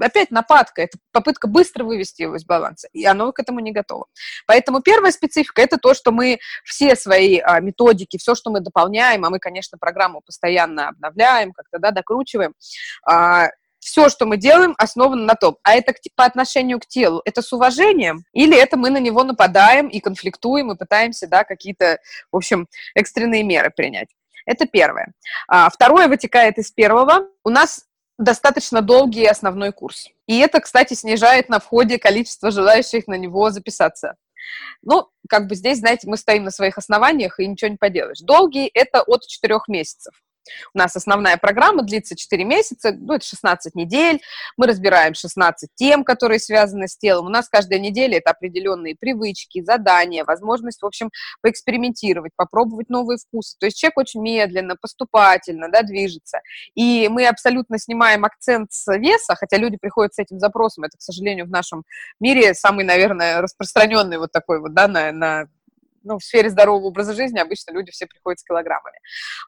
опять 0.00 0.30
нападка, 0.30 0.82
это 0.82 0.98
попытка 1.12 1.48
быстро 1.48 1.84
вывести 1.84 2.22
его 2.22 2.36
из 2.36 2.44
баланса, 2.44 2.88
и 2.92 3.04
оно 3.04 3.32
к 3.32 3.38
этому 3.38 3.60
не 3.60 3.72
готово. 3.72 4.06
Поэтому 4.46 4.80
первая 4.80 5.12
специфика– 5.12 5.60
это 5.62 5.78
то, 5.78 5.94
что 5.94 6.12
мы 6.12 6.38
все 6.64 6.96
свои 6.96 7.38
а, 7.38 7.60
методики, 7.60 8.18
все, 8.18 8.34
что 8.34 8.50
мы 8.50 8.60
дополняем, 8.60 9.24
а 9.24 9.30
мы, 9.30 9.38
конечно, 9.38 9.78
программу 9.78 10.20
постоянно 10.20 10.88
обновляем, 10.88 11.52
как-то, 11.52 11.78
да, 11.78 11.90
докручиваем, 11.90 12.54
а, 13.06 13.48
все, 13.80 14.08
что 14.08 14.26
мы 14.26 14.36
делаем, 14.36 14.74
основано 14.78 15.24
на 15.24 15.34
том, 15.34 15.56
а 15.62 15.74
это 15.74 15.94
по 16.16 16.24
отношению 16.24 16.80
к 16.80 16.86
телу, 16.86 17.22
это 17.24 17.42
с 17.42 17.52
уважением, 17.52 18.24
или 18.32 18.56
это 18.56 18.76
мы 18.76 18.90
на 18.90 18.98
него 18.98 19.24
нападаем 19.24 19.88
и 19.88 20.00
конфликтуем, 20.00 20.72
и 20.72 20.76
пытаемся, 20.76 21.26
да, 21.26 21.44
какие-то, 21.44 21.98
в 22.32 22.36
общем, 22.36 22.68
экстренные 22.94 23.42
меры 23.42 23.70
принять. 23.70 24.08
Это 24.46 24.66
первое. 24.66 25.12
А, 25.46 25.68
второе 25.68 26.08
вытекает 26.08 26.58
из 26.58 26.72
первого. 26.72 27.28
У 27.44 27.50
нас 27.50 27.84
достаточно 28.18 28.82
долгий 28.82 29.26
основной 29.26 29.72
курс. 29.72 30.08
И 30.26 30.38
это, 30.38 30.60
кстати, 30.60 30.94
снижает 30.94 31.48
на 31.48 31.60
входе 31.60 31.98
количество 31.98 32.50
желающих 32.50 33.06
на 33.06 33.14
него 33.14 33.50
записаться. 33.50 34.16
Ну, 34.82 35.08
как 35.28 35.46
бы 35.46 35.54
здесь, 35.54 35.78
знаете, 35.78 36.08
мы 36.08 36.16
стоим 36.16 36.44
на 36.44 36.50
своих 36.50 36.78
основаниях, 36.78 37.38
и 37.38 37.46
ничего 37.46 37.70
не 37.70 37.76
поделаешь. 37.76 38.20
Долгий– 38.20 38.70
это 38.74 39.02
от 39.02 39.26
4 39.26 39.60
месяцев. 39.68 40.14
У 40.74 40.78
нас 40.78 40.96
основная 40.96 41.36
программа 41.36 41.82
длится 41.82 42.16
4 42.16 42.44
месяца, 42.44 42.92
ну, 42.92 43.14
это 43.14 43.24
16 43.24 43.74
недель. 43.74 44.20
Мы 44.56 44.66
разбираем 44.66 45.14
16 45.14 45.70
тем, 45.74 46.04
которые 46.04 46.38
связаны 46.38 46.88
с 46.88 46.96
телом. 46.96 47.26
У 47.26 47.30
нас 47.30 47.48
каждая 47.48 47.78
неделя 47.78 48.18
это 48.18 48.30
определенные 48.30 48.96
привычки, 48.98 49.62
задания, 49.62 50.24
возможность, 50.24 50.82
в 50.82 50.86
общем, 50.86 51.10
поэкспериментировать, 51.42 52.32
попробовать 52.36 52.88
новые 52.88 53.18
вкусы. 53.18 53.56
То 53.58 53.66
есть 53.66 53.78
человек 53.78 53.98
очень 53.98 54.22
медленно, 54.22 54.76
поступательно, 54.80 55.68
да, 55.70 55.82
движется. 55.82 56.40
И 56.74 57.08
мы 57.08 57.26
абсолютно 57.26 57.78
снимаем 57.78 58.24
акцент 58.24 58.72
с 58.72 58.92
веса, 58.96 59.34
хотя 59.34 59.56
люди 59.56 59.76
приходят 59.76 60.14
с 60.14 60.18
этим 60.18 60.38
запросом. 60.38 60.84
Это, 60.84 60.96
к 60.96 61.02
сожалению, 61.02 61.46
в 61.46 61.50
нашем 61.50 61.84
мире 62.20 62.54
самый, 62.54 62.84
наверное, 62.84 63.40
распространенный 63.40 64.18
вот 64.18 64.32
такой 64.32 64.60
вот, 64.60 64.74
да, 64.74 64.88
на, 64.88 65.12
на 65.12 65.48
ну, 66.08 66.18
в 66.18 66.24
сфере 66.24 66.50
здорового 66.50 66.86
образа 66.86 67.14
жизни 67.14 67.38
обычно 67.38 67.72
люди 67.72 67.92
все 67.92 68.06
приходят 68.06 68.40
с 68.40 68.44
килограммами. 68.44 68.98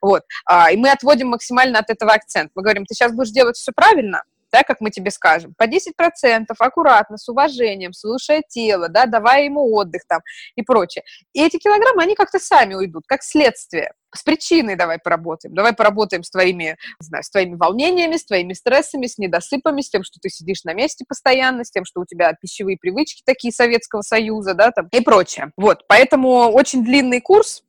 Вот. 0.00 0.23
А, 0.45 0.71
и 0.71 0.76
мы 0.76 0.90
отводим 0.90 1.29
максимально 1.29 1.79
от 1.79 1.90
этого 1.90 2.12
акцент. 2.12 2.50
Мы 2.55 2.62
говорим, 2.62 2.85
ты 2.85 2.95
сейчас 2.95 3.12
будешь 3.12 3.31
делать 3.31 3.57
все 3.57 3.73
правильно, 3.75 4.23
да, 4.52 4.62
как 4.62 4.80
мы 4.80 4.90
тебе 4.90 5.11
скажем, 5.11 5.54
по 5.57 5.64
10%, 5.64 6.47
аккуратно, 6.59 7.16
с 7.16 7.28
уважением, 7.28 7.92
слушая 7.92 8.42
тело, 8.47 8.88
да, 8.88 9.07
давая 9.07 9.45
ему 9.45 9.73
отдых 9.75 10.02
там 10.09 10.21
и 10.57 10.62
прочее. 10.62 11.04
И 11.33 11.42
эти 11.42 11.59
килограммы, 11.59 12.02
они 12.02 12.14
как-то 12.14 12.38
сами 12.38 12.75
уйдут, 12.75 13.04
как 13.07 13.23
следствие. 13.23 13.92
С 14.12 14.25
причиной 14.25 14.75
давай 14.75 14.99
поработаем. 14.99 15.54
Давай 15.54 15.73
поработаем 15.73 16.25
с 16.25 16.30
твоими, 16.30 16.76
не 17.00 17.07
знаю, 17.07 17.23
с 17.23 17.30
твоими 17.30 17.54
волнениями, 17.54 18.16
с 18.16 18.25
твоими 18.25 18.54
стрессами, 18.54 19.07
с 19.07 19.19
недосыпами, 19.19 19.83
с 19.83 19.90
тем, 19.90 20.02
что 20.02 20.19
ты 20.21 20.28
сидишь 20.30 20.64
на 20.64 20.75
месте 20.75 21.04
постоянно, 21.09 21.64
с 21.64 21.71
тем, 21.71 21.85
что 21.85 22.00
у 22.00 22.04
тебя 22.04 22.33
пищевые 22.40 22.76
привычки 22.76 23.23
такие 23.25 23.52
Советского 23.52 24.02
Союза, 24.02 24.54
да, 24.54 24.73
там, 24.73 24.88
и 24.90 25.00
прочее. 25.00 25.52
Вот, 25.57 25.85
поэтому 25.87 26.50
очень 26.50 26.85
длинный 26.85 27.21
курс, 27.21 27.62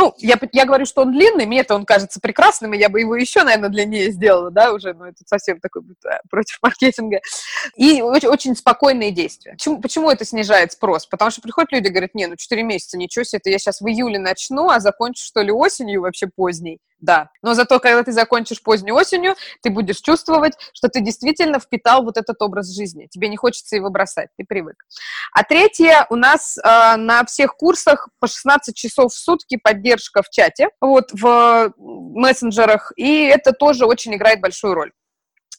ну, 0.00 0.14
я, 0.16 0.38
я 0.52 0.64
говорю, 0.64 0.86
что 0.86 1.02
он 1.02 1.12
длинный, 1.12 1.44
мне 1.44 1.60
это 1.60 1.74
он 1.74 1.84
кажется 1.84 2.20
прекрасным, 2.20 2.72
и 2.72 2.78
я 2.78 2.88
бы 2.88 3.00
его 3.00 3.14
еще, 3.16 3.42
наверное, 3.42 3.68
длиннее 3.68 4.10
сделала, 4.10 4.50
да, 4.50 4.72
уже, 4.72 4.94
но 4.94 5.08
это 5.08 5.18
совсем 5.26 5.60
такой 5.60 5.82
а, 6.06 6.20
против 6.30 6.58
маркетинга. 6.62 7.20
И 7.76 8.00
очень, 8.00 8.28
очень 8.28 8.56
спокойные 8.56 9.10
действия. 9.10 9.52
Почему, 9.52 9.78
почему 9.78 10.10
это 10.10 10.24
снижает 10.24 10.72
спрос? 10.72 11.04
Потому 11.04 11.30
что 11.30 11.42
приходят 11.42 11.70
люди 11.72 11.88
и 11.88 11.90
говорят, 11.90 12.14
не, 12.14 12.26
ну 12.26 12.36
4 12.36 12.62
месяца, 12.62 12.96
ничего 12.96 13.24
себе, 13.24 13.40
это 13.40 13.50
я 13.50 13.58
сейчас 13.58 13.82
в 13.82 13.86
июле 13.88 14.18
начну, 14.18 14.70
а 14.70 14.80
закончу, 14.80 15.22
что 15.22 15.42
ли, 15.42 15.52
осенью 15.52 16.00
вообще 16.00 16.28
поздней 16.28 16.80
да. 17.00 17.30
Но 17.42 17.54
зато, 17.54 17.80
когда 17.80 18.02
ты 18.02 18.12
закончишь 18.12 18.62
поздней 18.62 18.92
осенью, 18.92 19.34
ты 19.62 19.70
будешь 19.70 20.00
чувствовать, 20.00 20.54
что 20.72 20.88
ты 20.88 21.00
действительно 21.00 21.58
впитал 21.58 22.04
вот 22.04 22.16
этот 22.16 22.40
образ 22.42 22.74
жизни. 22.74 23.06
Тебе 23.10 23.28
не 23.28 23.36
хочется 23.36 23.76
его 23.76 23.90
бросать, 23.90 24.28
ты 24.36 24.44
привык. 24.44 24.84
А 25.32 25.42
третье, 25.42 26.06
у 26.10 26.16
нас 26.16 26.58
э, 26.58 26.96
на 26.96 27.24
всех 27.24 27.56
курсах 27.56 28.08
по 28.18 28.26
16 28.26 28.74
часов 28.74 29.12
в 29.12 29.16
сутки 29.16 29.56
поддержка 29.56 30.22
в 30.22 30.30
чате, 30.30 30.68
вот, 30.80 31.10
в 31.12 31.72
мессенджерах, 31.78 32.92
и 32.96 33.24
это 33.24 33.52
тоже 33.52 33.86
очень 33.86 34.14
играет 34.14 34.40
большую 34.40 34.74
роль. 34.74 34.92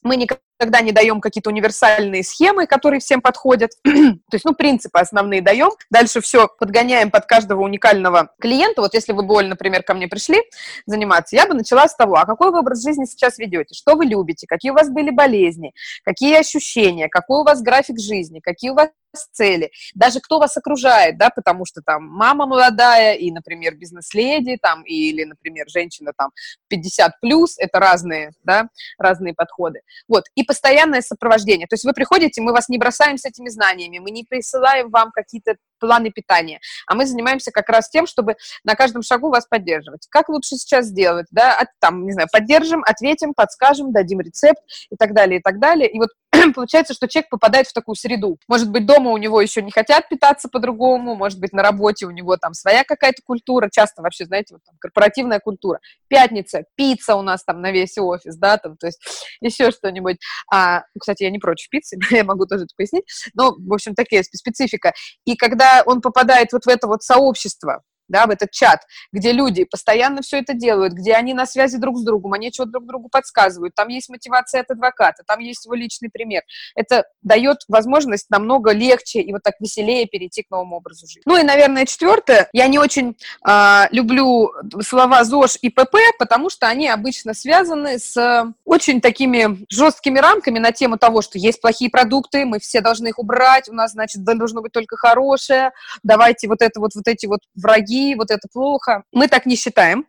Мы 0.04 0.16
никогда 0.16 0.42
никогда 0.62 0.82
не 0.82 0.92
даем 0.92 1.22
какие-то 1.22 1.50
универсальные 1.50 2.24
схемы, 2.24 2.68
которые 2.68 3.00
всем 3.00 3.20
подходят. 3.20 3.72
То 3.84 3.92
есть, 4.34 4.46
ну, 4.46 4.54
принципы 4.54 5.00
основные 5.00 5.42
даем. 5.42 5.72
Дальше 5.90 6.22
все 6.22 6.48
подгоняем 6.48 7.10
под 7.10 7.26
каждого 7.26 7.64
уникального 7.64 8.30
клиента. 8.40 8.82
Вот 8.82 8.94
если 8.94 9.12
вы 9.12 9.24
бы, 9.24 9.42
например, 9.42 9.82
ко 9.82 9.96
мне 9.96 10.08
пришли 10.08 10.38
заниматься, 10.86 11.36
я 11.36 11.48
бы 11.48 11.56
начала 11.56 11.88
с 11.88 11.96
того, 11.96 12.16
а 12.18 12.26
какой 12.28 12.52
вы 12.52 12.60
образ 12.60 12.84
жизни 12.84 13.06
сейчас 13.06 13.40
ведете, 13.40 13.74
что 13.74 13.96
вы 13.96 14.06
любите, 14.06 14.46
какие 14.46 14.70
у 14.70 14.76
вас 14.76 14.90
были 14.92 15.10
болезни, 15.10 15.74
какие 16.04 16.40
ощущения, 16.40 17.08
какой 17.10 17.42
у 17.42 17.44
вас 17.44 17.64
график 17.64 18.00
жизни, 18.00 18.40
какие 18.40 18.70
у 18.70 18.76
вас 18.76 18.90
цели, 19.32 19.72
даже 19.94 20.20
кто 20.20 20.40
вас 20.40 20.56
окружает, 20.58 21.18
да, 21.18 21.30
потому 21.30 21.66
что 21.66 21.82
там 21.82 22.08
мама 22.08 22.46
молодая 22.46 23.16
и, 23.16 23.32
например, 23.32 23.76
бизнес-леди, 23.76 24.58
там, 24.62 24.84
или, 24.84 25.24
например, 25.24 25.68
женщина 25.70 26.14
там 26.18 26.32
50 26.70 27.20
плюс, 27.20 27.56
это 27.58 27.80
разные, 27.80 28.32
да, 28.44 28.70
разные 28.98 29.34
подходы. 29.34 29.82
Вот, 30.08 30.26
и 30.36 30.44
постоянное 30.52 31.00
сопровождение, 31.00 31.66
то 31.66 31.76
есть 31.76 31.86
вы 31.86 31.94
приходите, 31.94 32.42
мы 32.42 32.52
вас 32.52 32.68
не 32.68 32.78
бросаем 32.78 33.18
с 33.18 33.24
этими 33.24 33.48
знаниями, 33.48 34.00
мы 34.00 34.12
не 34.12 34.26
присылаем 34.26 34.90
вам 34.90 35.12
какие-то 35.12 35.56
планы 35.82 36.12
питания, 36.12 36.62
а 36.88 36.96
мы 36.96 37.06
занимаемся 37.06 37.52
как 37.52 37.68
раз 37.68 37.90
тем, 37.90 38.08
чтобы 38.08 38.36
на 38.64 38.76
каждом 38.76 39.02
шагу 39.02 39.30
вас 39.30 39.46
поддерживать. 39.48 40.08
Как 40.10 40.30
лучше 40.30 40.56
сейчас 40.56 40.86
сделать, 40.86 41.26
да, 41.32 41.58
от, 41.58 41.68
там, 41.80 42.06
не 42.06 42.14
знаю, 42.14 42.30
поддержим, 42.32 42.84
ответим, 42.86 43.34
подскажем, 43.34 43.92
дадим 43.92 44.22
рецепт 44.22 44.62
и 44.90 44.96
так 44.96 45.14
далее, 45.14 45.40
и 45.40 45.42
так 45.42 45.60
далее. 45.60 45.90
И 45.92 46.00
вот 46.00 46.10
получается, 46.56 46.94
что 46.94 47.08
человек 47.08 47.30
попадает 47.30 47.68
в 47.68 47.74
такую 47.74 47.96
среду. 47.96 48.38
Может 48.48 48.70
быть, 48.72 48.86
дома 48.86 49.12
у 49.12 49.18
него 49.18 49.42
еще 49.42 49.62
не 49.62 49.72
хотят 49.72 50.08
питаться 50.08 50.48
по-другому, 50.50 51.16
может 51.16 51.40
быть, 51.40 51.54
на 51.54 51.64
работе 51.64 52.06
у 52.06 52.12
него 52.12 52.38
там 52.38 52.54
своя 52.54 52.84
какая-то 52.84 53.22
культура, 53.24 53.70
часто 53.72 54.02
вообще, 54.02 54.26
знаете, 54.26 54.56
вот 54.56 54.64
там 54.66 54.76
корпоративная 54.80 55.40
культура. 55.40 55.80
Пятница, 56.08 56.64
пицца 56.76 57.16
у 57.16 57.22
нас 57.22 57.44
там 57.44 57.62
на 57.62 57.72
весь 57.72 57.98
офис, 57.98 58.38
да, 58.38 58.58
там, 58.58 58.78
то 58.78 58.88
есть 58.88 59.02
еще 59.42 59.72
что-нибудь. 59.72 60.18
А, 60.52 60.84
кстати, 60.98 61.24
я 61.24 61.32
не 61.32 61.40
против 61.40 61.70
пиццы, 61.70 61.98
я 62.12 62.24
могу 62.24 62.46
тоже 62.46 62.64
это 62.64 62.74
пояснить, 62.78 63.06
но, 63.34 63.56
в 63.58 63.74
общем, 63.74 63.96
такие 63.96 64.24
специфика. 64.24 64.94
И 65.26 65.36
когда 65.36 65.71
он 65.86 66.02
попадает 66.02 66.54
вот 66.54 66.66
в 66.66 66.70
это 66.70 66.88
вот 66.88 67.04
сообщество, 67.04 67.84
да, 68.12 68.28
в 68.28 68.30
этот 68.30 68.52
чат, 68.52 68.82
где 69.12 69.32
люди 69.32 69.64
постоянно 69.64 70.22
все 70.22 70.40
это 70.40 70.54
делают, 70.54 70.94
где 70.94 71.14
они 71.14 71.34
на 71.34 71.46
связи 71.46 71.78
друг 71.78 71.98
с 71.98 72.04
другом, 72.04 72.34
они 72.34 72.52
что-то 72.52 72.72
друг 72.72 72.86
другу 72.86 73.10
подсказывают, 73.10 73.74
там 73.76 73.88
есть 73.88 74.10
мотивация 74.10 74.62
от 74.62 74.72
адвоката, 74.72 75.24
там 75.26 75.40
есть 75.40 75.66
его 75.66 75.74
личный 75.74 76.10
пример. 76.10 76.44
Это 76.76 77.06
дает 77.22 77.60
возможность 77.68 78.30
намного 78.30 78.72
легче 78.72 79.22
и 79.22 79.32
вот 79.32 79.44
так 79.44 79.56
веселее 79.60 80.06
перейти 80.06 80.44
к 80.44 80.52
новому 80.52 80.78
образу 80.78 81.08
жизни. 81.08 81.24
Ну 81.26 81.38
и, 81.38 81.44
наверное, 81.44 81.86
четвертое, 81.86 82.50
я 82.54 82.68
не 82.68 82.80
очень 82.80 83.16
э, 83.48 83.84
люблю 83.92 84.52
слова 84.82 85.24
ЗОЖ 85.24 85.58
и 85.62 85.70
ПП, 85.70 85.96
потому 86.20 86.50
что 86.50 86.68
они 86.68 86.90
обычно 86.90 87.34
связаны 87.34 88.00
с 88.00 88.44
очень 88.66 89.02
такими 89.02 89.66
жесткими 89.70 90.20
рамками 90.20 90.60
на 90.60 90.72
тему 90.72 90.98
того, 90.98 91.22
что 91.22 91.38
есть 91.38 91.62
плохие 91.62 91.90
продукты, 91.90 92.46
мы 92.46 92.60
все 92.60 92.82
должны 92.82 93.10
их 93.10 93.20
убрать, 93.20 93.70
у 93.70 93.74
нас, 93.74 93.92
значит, 93.92 94.24
должно 94.24 94.62
быть 94.62 94.72
только 94.72 94.98
хорошее, 94.98 95.72
давайте 96.04 96.48
вот 96.48 96.62
это 96.62 96.80
вот, 96.80 96.92
вот 96.96 97.08
эти 97.08 97.26
вот 97.26 97.40
враги 97.56 98.01
вот 98.16 98.32
это 98.32 98.48
плохо. 98.52 99.04
Мы 99.12 99.28
так 99.28 99.46
не 99.46 99.56
считаем. 99.56 100.08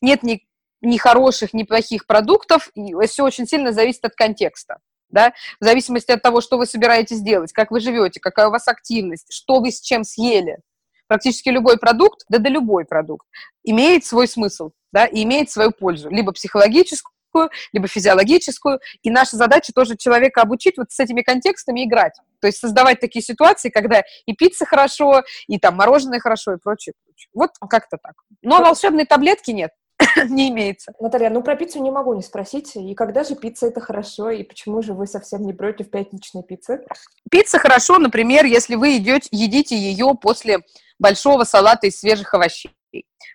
Нет 0.00 0.22
ни, 0.22 0.46
ни 0.80 0.96
хороших, 0.96 1.54
ни 1.54 1.62
плохих 1.62 2.06
продуктов. 2.06 2.68
И 2.74 2.94
все 3.06 3.24
очень 3.24 3.46
сильно 3.46 3.72
зависит 3.72 4.04
от 4.04 4.14
контекста. 4.14 4.78
Да? 5.08 5.32
В 5.60 5.64
зависимости 5.64 6.10
от 6.10 6.22
того, 6.22 6.40
что 6.40 6.56
вы 6.58 6.66
собираетесь 6.66 7.20
делать, 7.20 7.52
как 7.52 7.70
вы 7.70 7.80
живете, 7.80 8.18
какая 8.18 8.48
у 8.48 8.50
вас 8.50 8.66
активность, 8.68 9.26
что 9.30 9.60
вы 9.60 9.70
с 9.70 9.80
чем 9.80 10.04
съели. 10.04 10.58
Практически 11.06 11.50
любой 11.50 11.78
продукт, 11.78 12.22
да 12.30 12.38
да 12.38 12.48
любой 12.48 12.86
продукт, 12.86 13.26
имеет 13.64 14.06
свой 14.06 14.26
смысл, 14.26 14.70
да, 14.92 15.04
и 15.04 15.24
имеет 15.24 15.50
свою 15.50 15.70
пользу, 15.70 16.08
либо 16.08 16.32
психологическую, 16.32 17.50
либо 17.72 17.86
физиологическую. 17.86 18.80
И 19.02 19.10
наша 19.10 19.36
задача 19.36 19.72
тоже 19.74 19.96
человека 19.96 20.40
обучить 20.40 20.78
вот 20.78 20.90
с 20.90 20.98
этими 20.98 21.20
контекстами 21.20 21.84
играть. 21.84 22.14
То 22.40 22.46
есть 22.46 22.58
создавать 22.58 23.00
такие 23.00 23.22
ситуации, 23.22 23.68
когда 23.68 24.02
и 24.24 24.32
пицца 24.32 24.64
хорошо, 24.64 25.22
и 25.48 25.58
там 25.58 25.76
мороженое 25.76 26.18
хорошо, 26.18 26.54
и 26.54 26.56
прочее, 26.56 26.94
Вот 27.34 27.50
как-то 27.68 27.98
так. 28.02 28.14
Но 28.42 28.60
волшебной 28.60 29.06
таблетки 29.06 29.50
нет 29.50 29.72
не 30.28 30.48
имеется. 30.50 30.92
Наталья, 31.00 31.30
ну 31.30 31.42
про 31.42 31.56
пиццу 31.56 31.82
не 31.82 31.90
могу 31.90 32.14
не 32.14 32.22
спросить. 32.22 32.74
И 32.76 32.94
когда 32.94 33.24
же 33.24 33.34
пицца 33.34 33.66
это 33.66 33.80
хорошо, 33.80 34.30
и 34.30 34.42
почему 34.42 34.82
же 34.82 34.94
вы 34.94 35.06
совсем 35.06 35.42
не 35.42 35.52
против 35.52 35.90
пятничной 35.90 36.42
пиццы? 36.42 36.84
Пицца 37.30 37.58
хорошо, 37.58 37.98
например, 37.98 38.44
если 38.44 38.74
вы 38.74 38.96
идете, 38.96 39.28
едите 39.30 39.76
ее 39.76 40.14
после 40.20 40.60
большого 40.98 41.44
салата 41.44 41.86
из 41.86 41.98
свежих 41.98 42.34
овощей. 42.34 42.72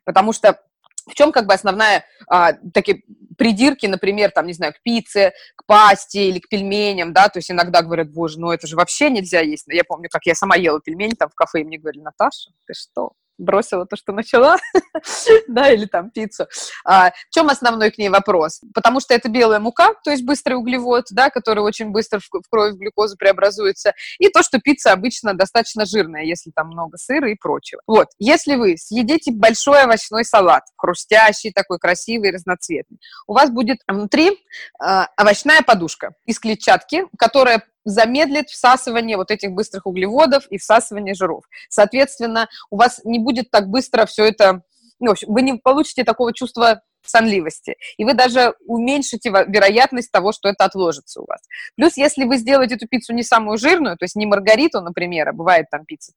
Потому 0.06 0.34
что 0.34 0.60
в 1.08 1.14
чем 1.14 1.32
как 1.32 1.48
бы 1.48 1.54
основная 1.54 2.06
а, 2.30 2.54
такие 2.74 3.04
придирки, 3.38 3.86
например, 3.86 4.32
там, 4.32 4.46
не 4.46 4.54
знаю, 4.54 4.74
к 4.74 4.82
пицце, 4.84 5.32
к 5.56 5.66
пасте 5.66 6.28
или 6.28 6.40
к 6.40 6.50
пельменям, 6.50 7.14
да, 7.14 7.30
то 7.30 7.40
есть 7.40 7.50
иногда 7.50 7.82
говорят, 7.82 8.12
боже, 8.12 8.40
ну 8.40 8.52
это 8.52 8.68
же 8.68 8.76
вообще 8.76 9.10
нельзя 9.10 9.40
есть. 9.40 9.66
Я 9.68 9.84
помню, 9.86 10.10
как 10.12 10.26
я 10.26 10.36
сама 10.36 10.58
ела 10.58 10.82
пельмени 10.82 11.14
там 11.14 11.30
в 11.30 11.36
кафе, 11.36 11.62
и 11.62 11.64
мне 11.64 11.78
говорили, 11.78 12.04
Наташа, 12.04 12.52
ты 12.66 12.74
что? 12.74 13.14
Бросила 13.38 13.86
то, 13.86 13.96
что 13.96 14.12
начала, 14.14 14.58
да, 15.48 15.72
или 15.72 15.86
там 15.86 16.12
пиццу. 16.12 16.48
А, 16.86 17.12
в 17.12 17.34
чем 17.34 17.50
основной 17.50 17.92
к 17.92 17.98
ней 17.98 18.10
вопрос? 18.10 18.62
Потому 18.74 19.00
что 19.00 19.14
это 19.14 19.30
белая 19.30 19.60
мука, 19.60 19.94
то 20.04 20.12
есть 20.12 20.24
быстрый 20.24 20.54
углевод, 20.54 21.06
да, 21.12 21.30
который 21.30 21.60
очень 21.60 21.90
быстро 21.90 22.20
в, 22.20 22.26
в 22.26 22.50
кровь 22.50 22.74
в 22.74 22.78
глюкозу 22.78 23.18
преобразуется, 23.18 23.94
и 24.20 24.30
то, 24.30 24.44
что 24.44 24.60
пицца 24.60 24.92
обычно 24.92 25.34
достаточно 25.34 25.86
жирная, 25.86 26.24
если 26.24 26.52
там 26.56 26.68
много 26.68 26.98
сыра 26.98 27.30
и 27.32 27.36
прочего. 27.36 27.82
Вот, 27.88 28.08
если 28.20 28.56
вы 28.56 28.78
съедите 28.78 29.32
большой 29.32 29.84
овощной 29.84 30.26
салат, 30.26 30.64
хрустящий, 30.78 31.52
такой 31.52 31.80
красивый, 31.80 32.32
разноцветный, 32.32 33.00
у 33.28 33.34
вас 33.34 33.50
будет 33.50 33.80
внутри 33.88 34.32
э, 34.32 35.04
овощная 35.20 35.62
подушка 35.62 36.14
из 36.26 36.40
клетчатки, 36.40 37.06
которая 37.18 37.64
замедлит 37.88 38.50
всасывание 38.50 39.18
вот 39.18 39.32
этих 39.32 39.52
быстрых 39.52 39.86
углеводов 39.86 40.46
и 40.48 40.58
всасывание 40.58 41.14
жиров. 41.14 41.44
Соответственно, 41.70 42.50
у 42.70 42.78
вас 42.78 43.02
не 43.04 43.20
будет 43.20 43.50
так 43.50 43.68
быстро 43.70 44.06
все 44.06 44.26
это, 44.26 44.62
ну, 45.00 45.10
в 45.10 45.12
общем, 45.12 45.32
вы 45.32 45.42
не 45.42 45.54
получите 45.56 46.04
такого 46.04 46.34
чувства 46.34 46.82
сонливости. 47.06 47.76
И 47.98 48.04
вы 48.04 48.14
даже 48.14 48.56
уменьшите 48.66 49.30
вероятность 49.30 50.12
того, 50.12 50.34
что 50.34 50.50
это 50.50 50.66
отложится 50.66 51.22
у 51.22 51.26
вас. 51.26 51.40
Плюс, 51.76 51.96
если 51.96 52.26
вы 52.26 52.38
сделаете 52.38 52.76
эту 52.76 52.88
пиццу 52.88 53.14
не 53.14 53.24
самую 53.24 53.58
жирную, 53.58 53.98
то 53.98 54.04
есть 54.04 54.16
не 54.16 54.26
маргариту, 54.26 54.82
например, 54.82 55.30
а 55.30 55.34
бывает 55.34 55.68
там 55.72 55.86
пицца 55.86 56.12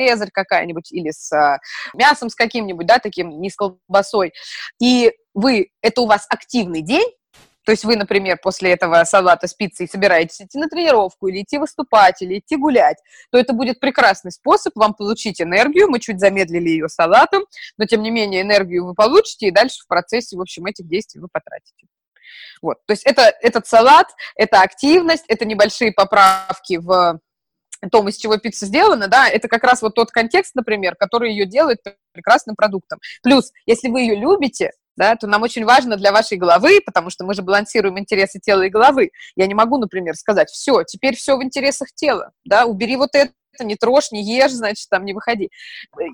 цезарь 0.00 0.30
какая-нибудь 0.32 0.90
или 0.92 1.10
с 1.10 1.30
а, 1.32 1.58
мясом 1.92 2.30
с 2.30 2.34
каким-нибудь, 2.34 2.86
да, 2.86 2.98
таким, 2.98 3.28
не 3.38 3.50
с 3.50 3.56
колбасой, 3.56 4.32
и 4.80 5.12
вы, 5.34 5.70
это 5.82 6.00
у 6.00 6.06
вас 6.06 6.24
активный 6.30 6.80
день, 6.80 7.06
то 7.70 7.72
есть 7.72 7.84
вы, 7.84 7.94
например, 7.94 8.36
после 8.42 8.72
этого 8.72 9.04
салата 9.04 9.46
с 9.46 9.54
пиццей 9.54 9.86
собираетесь 9.86 10.40
идти 10.40 10.58
на 10.58 10.68
тренировку 10.68 11.28
или 11.28 11.42
идти 11.42 11.56
выступать, 11.56 12.20
или 12.20 12.40
идти 12.40 12.56
гулять, 12.56 12.96
то 13.30 13.38
это 13.38 13.52
будет 13.52 13.78
прекрасный 13.78 14.32
способ 14.32 14.74
вам 14.74 14.92
получить 14.92 15.40
энергию. 15.40 15.88
Мы 15.88 16.00
чуть 16.00 16.18
замедлили 16.18 16.68
ее 16.68 16.88
салатом, 16.88 17.44
но 17.78 17.84
тем 17.84 18.02
не 18.02 18.10
менее 18.10 18.42
энергию 18.42 18.86
вы 18.86 18.94
получите, 18.94 19.46
и 19.46 19.50
дальше 19.52 19.84
в 19.84 19.86
процессе, 19.86 20.36
в 20.36 20.40
общем, 20.40 20.66
этих 20.66 20.88
действий 20.88 21.20
вы 21.20 21.28
потратите. 21.30 21.86
Вот, 22.60 22.78
то 22.88 22.92
есть 22.92 23.06
это, 23.06 23.32
этот 23.40 23.68
салат, 23.68 24.08
это 24.34 24.62
активность, 24.62 25.26
это 25.28 25.44
небольшие 25.44 25.92
поправки 25.92 26.76
в 26.76 27.20
том, 27.92 28.08
из 28.08 28.16
чего 28.16 28.36
пицца 28.36 28.66
сделана, 28.66 29.06
да, 29.06 29.28
это 29.28 29.46
как 29.46 29.62
раз 29.62 29.80
вот 29.80 29.94
тот 29.94 30.10
контекст, 30.10 30.56
например, 30.56 30.96
который 30.96 31.30
ее 31.30 31.46
делает 31.46 31.78
прекрасным 32.12 32.56
продуктом. 32.56 32.98
Плюс, 33.22 33.52
если 33.64 33.88
вы 33.88 34.00
ее 34.00 34.16
любите, 34.16 34.72
да, 35.00 35.16
то 35.16 35.26
нам 35.26 35.40
очень 35.42 35.64
важно 35.64 35.96
для 35.96 36.12
вашей 36.12 36.36
головы, 36.36 36.82
потому 36.84 37.08
что 37.08 37.24
мы 37.24 37.32
же 37.32 37.40
балансируем 37.40 37.98
интересы 37.98 38.38
тела 38.38 38.62
и 38.62 38.68
головы. 38.68 39.12
Я 39.34 39.46
не 39.46 39.54
могу, 39.54 39.78
например, 39.78 40.14
сказать, 40.14 40.50
все, 40.50 40.82
теперь 40.82 41.16
все 41.16 41.38
в 41.38 41.42
интересах 41.42 41.88
тела, 41.94 42.32
да, 42.44 42.66
убери 42.66 42.96
вот 42.96 43.08
это, 43.14 43.32
не 43.60 43.76
трожь, 43.76 44.12
не 44.12 44.22
ешь, 44.22 44.52
значит, 44.52 44.86
там 44.90 45.06
не 45.06 45.14
выходи. 45.14 45.48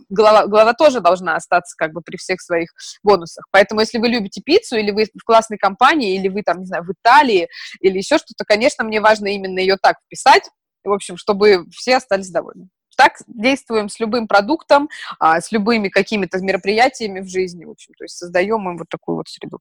Голова, 0.09 0.47
голова 0.47 0.73
тоже 0.73 1.01
должна 1.01 1.35
остаться 1.35 1.75
как 1.77 1.93
бы 1.93 2.01
при 2.01 2.17
всех 2.17 2.41
своих 2.41 2.71
бонусах. 3.03 3.45
Поэтому, 3.51 3.81
если 3.81 3.99
вы 3.99 4.07
любите 4.07 4.41
пиццу, 4.41 4.77
или 4.77 4.93
вы 4.93 5.07
в 5.07 5.25
классной 5.25 5.59
компании, 5.59 6.17
или 6.17 6.29
вы 6.29 6.43
там, 6.43 6.61
не 6.61 6.67
знаю, 6.67 6.85
в 6.85 6.93
Италии, 6.93 7.49
или 7.81 7.99
еще 7.99 8.19
что-то, 8.19 8.45
конечно, 8.45 8.85
мне 8.85 9.01
важно 9.01 9.27
именно 9.27 9.59
ее 9.59 9.79
так 9.83 9.97
вписать, 10.07 10.49
в 10.85 10.93
общем, 10.93 11.17
чтобы 11.17 11.67
все 11.73 11.97
остались 11.97 12.31
довольны. 12.31 12.69
Так 12.97 13.19
действуем 13.27 13.89
с 13.89 14.01
любым 14.01 14.27
продуктом, 14.27 14.89
а, 15.19 15.41
с 15.41 15.53
любыми 15.53 15.89
какими-то 15.89 16.39
мероприятиями 16.39 17.21
в 17.21 17.29
жизни, 17.29 17.65
в 17.65 17.71
общем, 17.71 17.93
то 17.97 18.05
есть 18.05 18.17
создаем 18.17 18.69
им 18.69 18.79
вот 18.79 18.89
такую 18.89 19.17
вот 19.17 19.29
среду. 19.29 19.61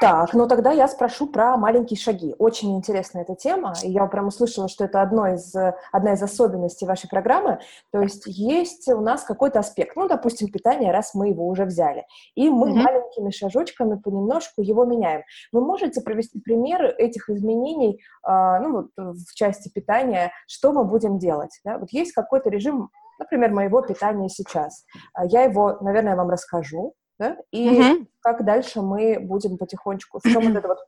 Так, 0.00 0.34
ну 0.34 0.46
тогда 0.46 0.72
я 0.72 0.88
спрошу 0.88 1.26
про 1.26 1.56
маленькие 1.56 1.98
шаги. 1.98 2.34
Очень 2.38 2.76
интересная 2.76 3.22
эта 3.22 3.34
тема. 3.34 3.74
Я 3.82 4.06
прям 4.06 4.28
услышала, 4.28 4.68
что 4.68 4.84
это 4.84 5.02
одно 5.02 5.28
из, 5.28 5.54
одна 5.92 6.12
из 6.12 6.22
особенностей 6.22 6.86
вашей 6.86 7.08
программы. 7.08 7.58
То 7.90 8.00
есть 8.00 8.24
есть 8.26 8.88
у 8.88 9.00
нас 9.00 9.24
какой-то 9.24 9.60
аспект, 9.60 9.96
ну, 9.96 10.08
допустим, 10.08 10.48
питание, 10.48 10.92
раз 10.92 11.14
мы 11.14 11.28
его 11.28 11.46
уже 11.48 11.64
взяли, 11.64 12.06
и 12.34 12.48
мы 12.48 12.70
mm-hmm. 12.70 12.82
маленькими 12.82 13.30
шажочками 13.30 13.96
понемножку 13.96 14.62
его 14.62 14.84
меняем. 14.84 15.22
Вы 15.52 15.60
можете 15.60 16.00
провести 16.00 16.40
пример 16.40 16.94
этих 16.98 17.30
изменений, 17.30 18.00
э, 18.26 18.58
ну, 18.60 18.72
вот 18.72 18.90
в 18.96 19.34
части 19.34 19.68
питания, 19.68 20.32
что 20.46 20.72
мы 20.72 20.84
будем 20.84 21.18
делать? 21.18 21.60
Да? 21.64 21.78
Вот 21.78 21.90
есть 21.90 22.12
какой-то 22.12 22.50
режим, 22.50 22.90
например, 23.18 23.52
моего 23.52 23.80
питания 23.82 24.28
сейчас. 24.28 24.84
Я 25.24 25.42
его, 25.42 25.78
наверное, 25.80 26.16
вам 26.16 26.30
расскажу, 26.30 26.94
да? 27.18 27.36
И 27.50 27.68
угу. 27.68 28.06
как 28.20 28.44
дальше 28.44 28.80
мы 28.80 29.18
будем 29.20 29.58
потихонечку, 29.58 30.20
в 30.22 30.30
чем 30.30 30.52
вот 30.52 30.56
это 30.56 30.68
вот 30.68 30.78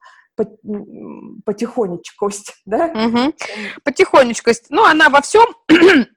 потихонечкость, 1.45 2.55
да? 2.67 2.87
Угу. 2.87 3.35
Потихонечкость. 3.85 4.67
Ну, 4.71 4.85
она 4.85 5.09
во 5.09 5.21
всем 5.23 5.47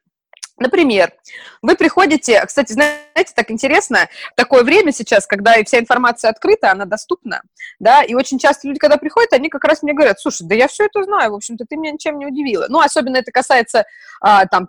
Например, 0.60 1.14
вы 1.62 1.76
приходите, 1.76 2.46
кстати, 2.46 2.74
знаете, 2.74 3.32
так 3.34 3.50
интересно, 3.50 4.10
такое 4.36 4.64
время 4.64 4.92
сейчас, 4.92 5.26
когда 5.26 5.56
и 5.56 5.64
вся 5.64 5.80
информация 5.80 6.30
открыта, 6.30 6.72
она 6.72 6.84
доступна, 6.84 7.42
да, 7.80 8.04
и 8.04 8.14
очень 8.14 8.40
часто 8.40 8.68
люди, 8.68 8.78
когда 8.78 8.98
приходят, 8.98 9.32
они 9.32 9.50
как 9.50 9.64
раз 9.64 9.84
мне 9.84 9.94
говорят, 9.94 10.20
слушай, 10.20 10.46
да 10.46 10.56
я 10.56 10.68
все 10.68 10.86
это 10.86 11.02
знаю, 11.04 11.32
в 11.32 11.36
общем-то, 11.36 11.66
ты 11.68 11.78
меня 11.78 11.92
ничем 11.92 12.20
не 12.20 12.26
удивила. 12.26 12.66
Ну, 12.68 12.82
особенно 12.82 13.18
это 13.18 13.32
касается, 13.32 13.86
а, 14.20 14.46
там, 14.48 14.68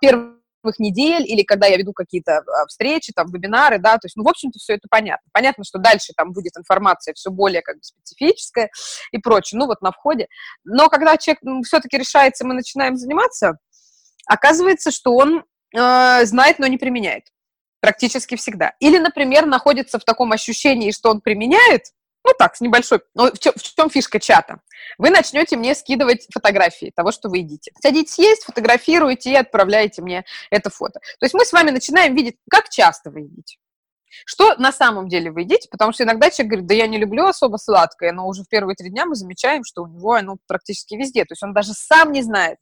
первых 0.61 0.79
недель 0.79 1.23
или 1.25 1.43
когда 1.43 1.67
я 1.67 1.77
веду 1.77 1.93
какие-то 1.93 2.37
а, 2.37 2.65
встречи, 2.67 3.11
там, 3.13 3.27
вебинары, 3.31 3.79
да, 3.79 3.93
то 3.93 4.05
есть, 4.05 4.15
ну, 4.15 4.23
в 4.23 4.27
общем-то, 4.27 4.59
все 4.59 4.73
это 4.73 4.87
понятно. 4.89 5.27
Понятно, 5.33 5.63
что 5.63 5.79
дальше 5.79 6.13
там 6.15 6.31
будет 6.33 6.57
информация 6.57 7.13
все 7.13 7.29
более 7.29 7.61
как 7.61 7.77
бы 7.77 7.83
специфическая 7.83 8.69
и 9.11 9.17
прочее, 9.17 9.59
ну, 9.59 9.67
вот 9.67 9.81
на 9.81 9.91
входе. 9.91 10.27
Но 10.63 10.89
когда 10.89 11.17
человек 11.17 11.39
ну, 11.43 11.61
все-таки 11.63 11.97
решается, 11.97 12.45
мы 12.45 12.53
начинаем 12.53 12.95
заниматься, 12.95 13.57
оказывается, 14.25 14.91
что 14.91 15.15
он 15.15 15.43
э, 15.75 16.25
знает, 16.25 16.59
но 16.59 16.67
не 16.67 16.77
применяет. 16.77 17.25
Практически 17.79 18.35
всегда. 18.35 18.73
Или, 18.79 18.99
например, 18.99 19.47
находится 19.47 19.97
в 19.97 20.03
таком 20.03 20.31
ощущении, 20.31 20.91
что 20.91 21.09
он 21.09 21.21
применяет, 21.21 21.85
ну 22.23 22.33
так, 22.37 22.55
с 22.55 22.61
небольшой, 22.61 23.01
ну, 23.15 23.31
в 23.31 23.39
чем, 23.39 23.53
в 23.55 23.61
чем 23.61 23.89
фишка 23.89 24.19
чата? 24.19 24.61
Вы 24.97 25.09
начнете 25.09 25.57
мне 25.57 25.75
скидывать 25.75 26.27
фотографии 26.31 26.91
того, 26.95 27.11
что 27.11 27.29
вы 27.29 27.39
едите. 27.39 27.71
Садитесь 27.81 28.19
есть, 28.19 28.43
фотографируете 28.43 29.31
и 29.31 29.35
отправляете 29.35 30.01
мне 30.01 30.25
это 30.49 30.69
фото. 30.69 30.99
То 31.19 31.25
есть 31.25 31.33
мы 31.33 31.45
с 31.45 31.53
вами 31.53 31.71
начинаем 31.71 32.15
видеть, 32.15 32.37
как 32.49 32.69
часто 32.69 33.09
вы 33.09 33.21
едите. 33.21 33.57
Что 34.25 34.55
на 34.55 34.71
самом 34.71 35.07
деле 35.07 35.31
вы 35.31 35.41
едите? 35.41 35.69
Потому 35.69 35.93
что 35.93 36.03
иногда 36.03 36.29
человек 36.29 36.51
говорит, 36.51 36.67
да 36.67 36.75
я 36.75 36.87
не 36.87 36.97
люблю 36.97 37.25
особо 37.25 37.57
сладкое, 37.57 38.11
но 38.11 38.27
уже 38.27 38.43
в 38.43 38.49
первые 38.49 38.75
три 38.75 38.89
дня 38.89 39.05
мы 39.05 39.15
замечаем, 39.15 39.63
что 39.63 39.83
у 39.83 39.87
него 39.87 40.13
оно 40.13 40.37
практически 40.47 40.95
везде. 40.95 41.23
То 41.23 41.33
есть 41.33 41.43
он 41.43 41.53
даже 41.53 41.73
сам 41.73 42.11
не 42.11 42.21
знает, 42.21 42.57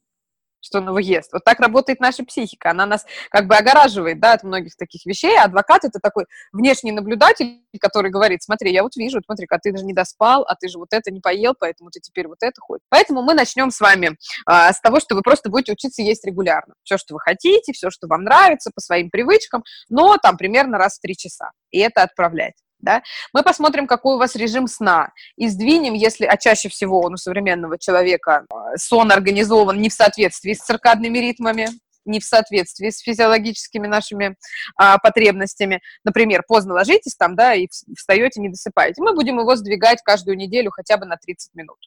что 0.61 0.79
он 0.79 0.87
его 0.87 0.99
ест. 0.99 1.31
Вот 1.33 1.43
так 1.43 1.59
работает 1.59 1.99
наша 1.99 2.23
психика. 2.23 2.71
Она 2.71 2.85
нас 2.85 3.05
как 3.29 3.47
бы 3.47 3.55
огораживает, 3.55 4.19
да, 4.19 4.33
от 4.33 4.43
многих 4.43 4.75
таких 4.75 5.05
вещей. 5.05 5.37
А 5.37 5.45
адвокат— 5.45 5.83
это 5.85 5.99
такой 5.99 6.25
внешний 6.51 6.91
наблюдатель, 6.91 7.61
который 7.79 8.11
говорит, 8.11 8.43
смотри, 8.43 8.71
я 8.71 8.83
вот 8.83 8.95
вижу, 8.95 9.21
смотри, 9.25 9.47
а 9.49 9.59
ты 9.59 9.75
же 9.75 9.85
не 9.85 9.93
доспал, 9.93 10.43
а 10.43 10.55
ты 10.55 10.67
же 10.67 10.77
вот 10.77 10.89
это 10.91 11.11
не 11.11 11.19
поел, 11.19 11.55
поэтому 11.57 11.89
ты 11.91 11.99
теперь 11.99 12.27
вот 12.27 12.37
это 12.41 12.59
ходишь. 12.59 12.85
Поэтому 12.89 13.21
мы 13.21 13.33
начнем 13.33 13.71
с 13.71 13.79
вами 13.79 14.17
а, 14.45 14.71
с 14.73 14.79
того, 14.81 14.99
что 14.99 15.15
вы 15.15 15.21
просто 15.21 15.49
будете 15.49 15.73
учиться 15.73 16.01
есть 16.01 16.25
регулярно. 16.25 16.73
Все, 16.83 16.97
что 16.97 17.15
вы 17.15 17.19
хотите, 17.19 17.73
все, 17.73 17.89
что 17.89 18.07
вам 18.07 18.23
нравится, 18.23 18.71
по 18.73 18.81
своим 18.81 19.09
привычкам, 19.09 19.63
но 19.89 20.17
там 20.17 20.37
примерно 20.37 20.77
раз 20.77 20.97
в 20.97 21.01
три 21.01 21.15
часа. 21.15 21.51
И 21.71 21.79
это 21.79 22.03
отправлять 22.03 22.55
да, 22.79 23.01
мы 23.33 23.43
посмотрим, 23.43 23.87
какой 23.87 24.15
у 24.15 24.17
вас 24.17 24.35
режим 24.35 24.67
сна, 24.67 25.11
и 25.35 25.47
сдвинем, 25.47 25.93
если, 25.93 26.25
а 26.25 26.37
чаще 26.37 26.69
всего 26.69 27.01
он 27.01 27.13
у 27.13 27.17
современного 27.17 27.77
человека 27.77 28.45
э, 28.49 28.77
сон 28.77 29.11
организован 29.11 29.79
не 29.79 29.89
в 29.89 29.93
соответствии 29.93 30.53
с 30.53 30.59
циркадными 30.59 31.17
ритмами, 31.17 31.69
не 32.05 32.19
в 32.19 32.25
соответствии 32.25 32.89
с 32.89 32.99
физиологическими 32.99 33.87
нашими 33.87 34.35
а, 34.75 34.97
потребностями. 34.97 35.81
Например, 36.03 36.43
поздно 36.47 36.73
ложитесь 36.73 37.15
там, 37.15 37.35
да, 37.35 37.53
и 37.53 37.67
встаете, 37.95 38.41
не 38.41 38.49
досыпаете. 38.49 39.01
Мы 39.01 39.13
будем 39.13 39.39
его 39.39 39.55
сдвигать 39.55 40.01
каждую 40.03 40.37
неделю 40.37 40.71
хотя 40.71 40.97
бы 40.97 41.05
на 41.05 41.17
30 41.17 41.53
минут. 41.55 41.77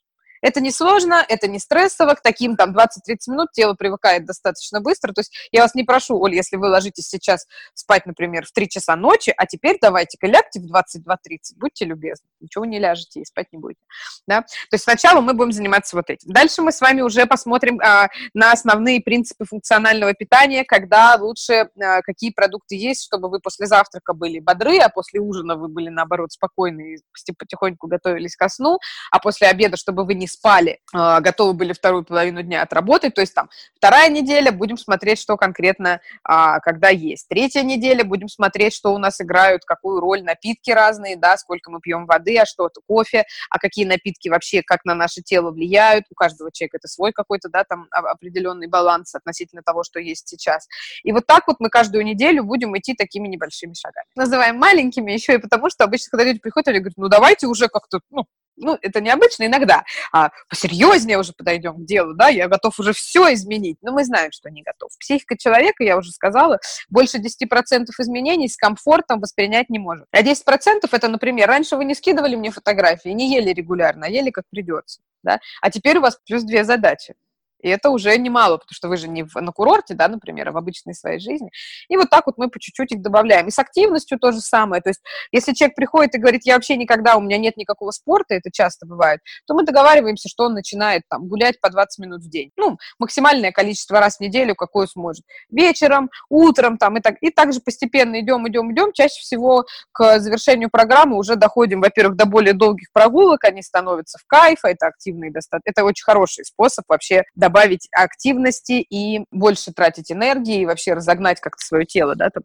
Это 0.43 0.61
не 0.61 0.73
сложно, 0.73 1.25
это 1.27 1.47
не 1.47 1.59
стрессово, 1.59 2.15
к 2.15 2.21
таким 2.21 2.57
там 2.57 2.77
20-30 2.77 2.85
минут 3.29 3.53
тело 3.53 3.75
привыкает 3.75 4.27
достаточно 4.27 4.81
быстро. 4.81 5.13
То 5.13 5.21
есть 5.21 5.33
я 5.53 5.63
вас 5.63 5.75
не 5.75 5.85
прошу, 5.85 6.21
Оль, 6.21 6.35
если 6.35 6.57
вы 6.57 6.69
ложитесь 6.69 7.09
сейчас 7.09 7.47
спать, 7.75 8.07
например, 8.07 8.45
в 8.45 8.53
3 8.53 8.69
часа 8.69 8.97
ночи, 8.97 9.33
а 9.37 9.47
теперь 9.47 9.79
давайте-ка 9.81 10.27
лягте 10.27 10.61
в 10.61 10.65
22.30, 10.65 11.57
будьте 11.57 11.85
любезны, 11.85 12.27
ничего 12.41 12.65
не 12.65 12.81
ляжете 12.81 13.21
и 13.21 13.25
спать 13.25 13.47
не 13.53 13.59
будете. 13.59 13.81
Да? 14.27 14.43
То 14.43 14.75
есть 14.75 14.85
сначала 14.85 15.21
мы 15.21 15.35
будем 15.35 15.53
заниматься 15.53 15.97
вот 15.97 16.11
этим. 16.11 16.33
Дальше 16.33 16.61
мы 16.61 16.73
с 16.73 16.81
вами 16.81 17.03
уже 17.03 17.27
посмотрим 17.27 17.79
а, 17.81 18.09
на 18.35 18.53
основные 18.53 19.01
принципы 19.01 19.45
функционального 19.45 20.13
питания, 20.13 20.65
когда 20.65 21.17
лучше, 21.21 21.71
а, 21.81 22.03
какие 22.03 22.33
продукты 22.33 22.75
есть, 22.75 23.05
чтобы 23.05 23.31
вы 23.31 23.39
после 23.39 23.67
завтрака 23.67 24.13
были 24.13 24.41
бодры, 24.41 24.79
а 24.79 24.89
после 24.89 25.21
ужина 25.21 25.57
вы 25.57 25.69
были, 25.69 25.89
наоборот, 25.89 26.33
спокойны 26.33 26.97
и 26.97 27.33
потихоньку 27.39 27.87
готовились 27.87 28.35
ко 28.35 28.49
сну, 28.49 28.79
а 29.13 29.21
после 29.21 29.47
обеда, 29.47 29.77
чтобы 29.77 30.05
вы 30.05 30.15
не 30.15 30.27
спали, 30.33 30.81
а, 30.93 31.21
готовы 31.21 31.53
были 31.53 31.73
вторую 31.73 32.05
половину 32.05 32.43
дня 32.43 32.63
отработать, 32.63 33.15
то 33.15 33.21
есть 33.21 33.35
там 33.35 33.49
вторая 33.77 34.09
неделя, 34.09 34.51
будем 34.53 34.77
смотреть, 34.77 35.19
что 35.19 35.37
конкретно 35.37 36.01
а, 36.25 36.61
когда 36.61 36.89
есть. 36.89 37.29
Третья 37.29 37.63
неделя, 37.63 38.05
будем 38.05 38.29
смотреть, 38.29 38.75
что 38.75 38.93
у 38.93 38.99
нас 38.99 39.21
играют, 39.21 39.65
какую 39.65 40.01
роль 40.01 40.23
напитки 40.23 40.71
разные, 40.71 41.17
да, 41.17 41.37
сколько 41.37 41.71
мы 41.71 41.81
пьем 41.81 42.07
воды, 42.07 42.39
а 42.39 42.47
что 42.47 42.67
это 42.67 42.81
кофе, 42.87 43.25
а 43.51 43.59
какие 43.59 43.85
напитки 43.85 44.29
вообще, 44.29 44.63
как 44.63 44.85
на 44.85 44.95
наше 44.95 45.23
тело 45.23 45.51
влияют, 45.51 46.07
у 46.11 46.15
каждого 46.15 46.51
человека 46.53 46.79
это 46.79 46.89
свой 46.89 47.13
какой-то, 47.13 47.49
да, 47.49 47.65
там 47.65 47.87
определенный 47.91 48.67
баланс 48.67 49.15
относительно 49.15 49.63
того, 49.63 49.85
что 49.85 50.01
есть 50.01 50.29
сейчас. 50.29 50.67
И 51.03 51.13
вот 51.13 51.27
так 51.27 51.47
вот 51.47 51.57
мы 51.61 51.69
каждую 51.69 52.05
неделю 52.05 52.45
будем 52.45 52.77
идти 52.77 52.95
такими 52.95 53.29
небольшими 53.29 53.75
шагами. 53.75 54.07
Называем 54.17 54.57
маленькими 54.57 55.13
еще 55.13 55.35
и 55.35 55.39
потому, 55.39 55.71
что 55.71 55.85
обычно, 55.85 56.11
когда 56.11 56.25
люди 56.25 56.41
приходят, 56.41 56.69
они 56.69 56.79
говорят, 56.79 56.97
ну 56.97 57.09
давайте 57.09 57.47
уже 57.47 57.69
как-то, 57.69 58.01
ну, 58.11 58.25
ну, 58.63 58.79
это 58.81 59.01
необычно 59.01 59.47
иногда, 59.47 59.85
а 60.13 60.31
посерьезнее 60.49 61.19
уже 61.19 61.33
подойдем 61.33 61.75
к 61.75 61.85
делу, 61.85 62.15
да, 62.15 62.29
я 62.29 62.49
готов 62.49 62.79
уже 62.79 62.93
все 62.93 63.33
изменить, 63.35 63.77
но 63.83 63.93
мы 63.93 64.05
знаем, 64.05 64.33
что 64.33 64.51
не 64.51 64.63
готов. 64.63 64.91
Психика 64.99 65.37
человека, 65.37 65.85
я 65.85 65.97
уже 65.97 66.11
сказала, 66.11 66.59
больше 66.89 67.19
10% 67.19 67.87
изменений 67.99 68.49
с 68.49 68.57
комфортом 68.57 69.21
воспринять 69.21 69.69
не 69.69 69.79
может. 69.79 70.07
А 70.13 70.23
10% 70.23 70.89
это, 70.91 71.09
например, 71.09 71.49
раньше 71.49 71.77
вы 71.77 71.85
не 71.85 71.95
скидывали 71.95 72.37
мне 72.37 72.51
фотографии, 72.51 73.11
не 73.11 73.35
ели 73.35 73.53
регулярно, 73.53 74.07
а 74.07 74.09
ели 74.09 74.31
как 74.31 74.45
придется, 74.51 75.01
да, 75.23 75.41
а 75.61 75.71
теперь 75.71 75.99
у 75.99 76.01
вас 76.01 76.19
плюс 76.27 76.43
две 76.45 76.65
задачи. 76.65 77.15
И 77.63 77.69
это 77.69 77.91
уже 77.91 78.17
немало, 78.19 78.59
потому 78.59 78.75
что 78.75 78.89
вы 78.89 78.97
же 78.97 79.09
не 79.09 79.23
в, 79.23 79.35
на 79.37 79.53
курорте, 79.53 79.95
да, 79.95 80.09
например, 80.09 80.49
а 80.49 80.53
в 80.53 80.57
обычной 80.57 80.95
своей 80.95 81.19
жизни. 81.19 81.51
И 81.89 81.97
вот 81.97 82.11
так 82.11 82.27
вот 82.27 82.39
мы 82.39 82.49
по 82.49 82.59
чуть-чуть 82.59 82.93
их 82.93 83.03
добавляем. 83.03 83.49
И 83.49 83.51
с 83.51 83.59
активностью 83.59 84.19
то 84.19 84.33
же 84.33 84.41
самое. 84.41 84.83
То 84.83 84.91
есть 84.91 85.01
если 85.31 85.53
человек 85.53 85.77
приходит 85.77 86.15
и 86.15 86.19
говорит, 86.19 86.43
я 86.45 86.55
вообще 86.55 86.77
никогда, 86.77 87.17
у 87.17 87.21
меня 87.21 87.39
нет 87.39 87.57
никакого 87.57 87.91
спорта, 87.91 88.35
это 88.35 88.51
часто 88.53 88.87
бывает, 88.87 89.21
то 89.47 89.55
мы 89.55 89.65
договариваемся, 89.65 90.29
что 90.29 90.45
он 90.45 90.55
начинает 90.55 91.03
там 91.09 91.29
гулять 91.29 91.61
по 91.61 91.71
20 91.71 91.99
минут 92.05 92.23
в 92.23 92.29
день. 92.29 92.51
Ну, 92.57 92.79
максимальное 92.99 93.53
количество 93.53 94.01
раз 94.01 94.17
в 94.17 94.21
неделю, 94.21 94.55
какое 94.55 94.87
сможет. 94.87 95.25
Вечером, 95.51 96.11
утром 96.29 96.79
там 96.79 96.99
и 96.99 97.01
так. 97.01 97.17
И 97.21 97.31
также 97.31 97.61
постепенно 97.61 98.21
идем, 98.21 98.49
идем, 98.49 98.73
идем. 98.73 98.93
Чаще 98.93 99.21
всего 99.21 99.65
к 99.93 100.19
завершению 100.19 100.71
программы 100.71 101.17
уже 101.17 101.37
доходим, 101.37 101.81
во-первых, 101.81 102.17
до 102.17 102.27
более 102.27 102.55
долгих 102.55 102.89
прогулок, 102.93 103.45
они 103.45 103.63
становятся 103.63 104.19
в 104.19 104.27
кайф, 104.27 104.61
а 104.65 104.71
это 104.71 104.87
активные 104.87 105.31
достаточно. 105.31 105.71
Это 105.71 105.85
очень 105.85 106.05
хороший 106.05 106.45
способ 106.45 106.85
вообще 106.89 107.23
добавить 107.53 107.89
активности 107.93 108.85
и 108.89 109.25
больше 109.31 109.73
тратить 109.73 110.11
энергии, 110.11 110.63
и 110.63 110.67
вообще 110.67 110.95
разогнать 110.95 111.41
как-то 111.41 111.65
свое 111.65 111.85
тело, 111.85 112.15
да, 112.15 112.31
там, 112.31 112.45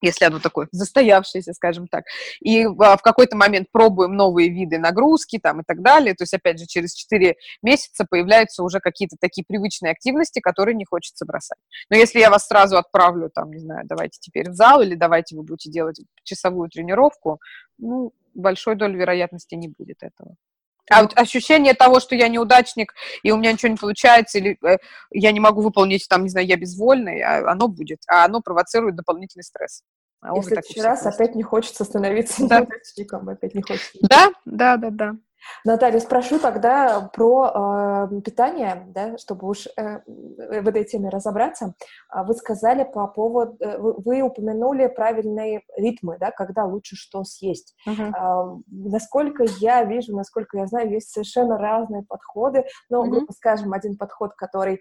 если 0.00 0.26
оно 0.26 0.38
такое 0.38 0.68
застоявшееся, 0.70 1.52
скажем 1.54 1.88
так. 1.88 2.04
И 2.40 2.66
в 2.66 3.00
какой-то 3.02 3.36
момент 3.36 3.68
пробуем 3.72 4.12
новые 4.12 4.48
виды 4.48 4.78
нагрузки 4.78 5.38
там 5.38 5.62
и 5.62 5.64
так 5.66 5.82
далее. 5.82 6.14
То 6.14 6.22
есть, 6.22 6.34
опять 6.34 6.60
же, 6.60 6.66
через 6.66 6.94
4 6.94 7.34
месяца 7.62 8.06
появляются 8.08 8.62
уже 8.62 8.78
какие-то 8.78 9.16
такие 9.20 9.44
привычные 9.48 9.92
активности, 9.92 10.40
которые 10.40 10.76
не 10.76 10.84
хочется 10.84 11.24
бросать. 11.26 11.58
Но 11.90 11.96
если 11.96 12.20
я 12.20 12.30
вас 12.30 12.46
сразу 12.46 12.76
отправлю, 12.76 13.30
там, 13.34 13.50
не 13.50 13.58
знаю, 13.58 13.86
давайте 13.86 14.18
теперь 14.20 14.50
в 14.50 14.54
зал 14.54 14.82
или 14.82 14.94
давайте 14.94 15.34
вы 15.36 15.42
будете 15.42 15.70
делать 15.70 16.00
часовую 16.22 16.68
тренировку, 16.68 17.40
ну, 17.78 18.12
большой 18.34 18.76
доли 18.76 18.96
вероятности 18.96 19.56
не 19.56 19.68
будет 19.68 20.02
этого. 20.02 20.36
А 20.90 21.02
вот 21.02 21.12
ощущение 21.16 21.74
того, 21.74 22.00
что 22.00 22.14
я 22.14 22.28
неудачник, 22.28 22.94
и 23.22 23.30
у 23.30 23.36
меня 23.36 23.52
ничего 23.52 23.70
не 23.70 23.76
получается, 23.76 24.38
или 24.38 24.58
э, 24.64 24.78
я 25.10 25.32
не 25.32 25.40
могу 25.40 25.62
выполнить, 25.62 26.06
там, 26.08 26.22
не 26.22 26.28
знаю, 26.28 26.46
я 26.46 26.56
безвольный, 26.56 27.20
а 27.22 27.50
оно 27.50 27.68
будет, 27.68 28.00
а 28.08 28.24
оно 28.24 28.40
провоцирует 28.40 28.96
дополнительный 28.96 29.44
стресс. 29.44 29.82
А 30.20 30.36
и 30.36 30.40
в 30.40 30.44
следующий 30.44 30.82
раз 30.82 31.06
опять 31.06 31.34
не 31.34 31.42
хочется 31.42 31.84
становиться 31.84 32.46
да. 32.46 32.60
неудачником, 32.60 33.28
опять 33.28 33.54
не 33.54 33.62
хочется. 33.62 33.98
Да, 34.02 34.30
да, 34.44 34.76
да, 34.76 34.90
да. 34.90 35.12
Наталья, 35.64 36.00
спрошу 36.00 36.38
тогда 36.38 37.10
про 37.12 38.08
э, 38.10 38.20
питание, 38.20 38.86
да, 38.88 39.18
чтобы 39.18 39.48
уж 39.48 39.66
э, 39.76 40.00
в 40.06 40.68
этой 40.68 40.84
теме 40.84 41.08
разобраться. 41.08 41.74
А 42.08 42.24
вы 42.24 42.34
сказали 42.34 42.84
по 42.84 43.06
поводу, 43.06 43.56
э, 43.60 43.78
вы, 43.78 43.94
вы 43.94 44.22
упомянули 44.22 44.86
правильные 44.86 45.62
ритмы, 45.76 46.16
да, 46.18 46.30
когда 46.30 46.64
лучше 46.64 46.96
что 46.96 47.24
съесть. 47.24 47.74
Uh-huh. 47.86 48.12
Э, 48.12 48.60
насколько 48.70 49.44
я 49.60 49.84
вижу, 49.84 50.16
насколько 50.16 50.58
я 50.58 50.66
знаю, 50.66 50.90
есть 50.90 51.10
совершенно 51.10 51.58
разные 51.58 52.02
подходы. 52.02 52.64
Ну, 52.90 53.04
uh-huh. 53.04 53.10
грубо 53.10 53.32
скажем, 53.32 53.72
один 53.72 53.96
подход, 53.96 54.34
который 54.34 54.74
э, 54.74 54.80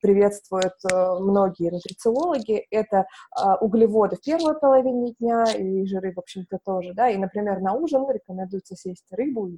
приветствуют 0.00 0.74
э, 0.90 1.18
многие 1.20 1.70
нутрициологи, 1.70 2.66
это 2.70 3.06
э, 3.36 3.54
углеводы 3.60 4.16
в 4.16 4.20
первой 4.20 4.58
половине 4.58 5.12
дня 5.14 5.44
и 5.44 5.84
жиры, 5.86 6.12
в 6.14 6.18
общем-то, 6.18 6.58
тоже, 6.64 6.94
да, 6.94 7.08
и, 7.10 7.16
например, 7.16 7.60
на 7.60 7.74
ужин 7.74 8.08
рекомендуется 8.10 8.76
съесть 8.76 9.06
рыбу 9.12 9.48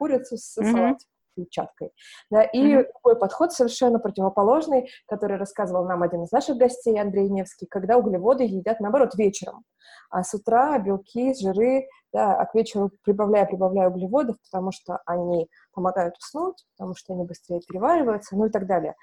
курицу 0.00 0.38
с 0.38 0.56
mm-hmm. 0.56 0.72
салатиком 0.72 1.10
клетчаткой. 1.34 1.92
Да, 2.30 2.42
и 2.42 2.74
mm-hmm. 2.74 2.84
такой 2.84 3.18
подход 3.18 3.52
совершенно 3.52 3.98
противоположный, 3.98 4.90
который 5.06 5.36
рассказывал 5.36 5.84
нам 5.84 6.02
один 6.02 6.24
из 6.24 6.32
наших 6.32 6.56
гостей, 6.56 6.98
Андрей 7.00 7.28
Невский, 7.28 7.66
когда 7.66 7.96
углеводы 7.96 8.44
едят, 8.44 8.80
наоборот, 8.80 9.14
вечером. 9.14 9.64
А 10.10 10.24
с 10.24 10.34
утра 10.34 10.78
белки, 10.78 11.34
жиры, 11.34 11.86
да, 12.12 12.34
а 12.34 12.46
к 12.46 12.54
вечеру 12.54 12.90
прибавляя, 13.04 13.46
прибавляя 13.46 13.88
углеводов, 13.88 14.36
потому 14.50 14.72
что 14.72 15.00
они 15.06 15.48
помогают 15.72 16.16
уснуть, 16.18 16.64
потому 16.76 16.96
что 16.96 17.12
они 17.12 17.24
быстрее 17.24 17.60
перевариваются, 17.60 18.36
ну 18.36 18.46
и 18.46 18.50
так 18.50 18.66
далее. 18.66 18.94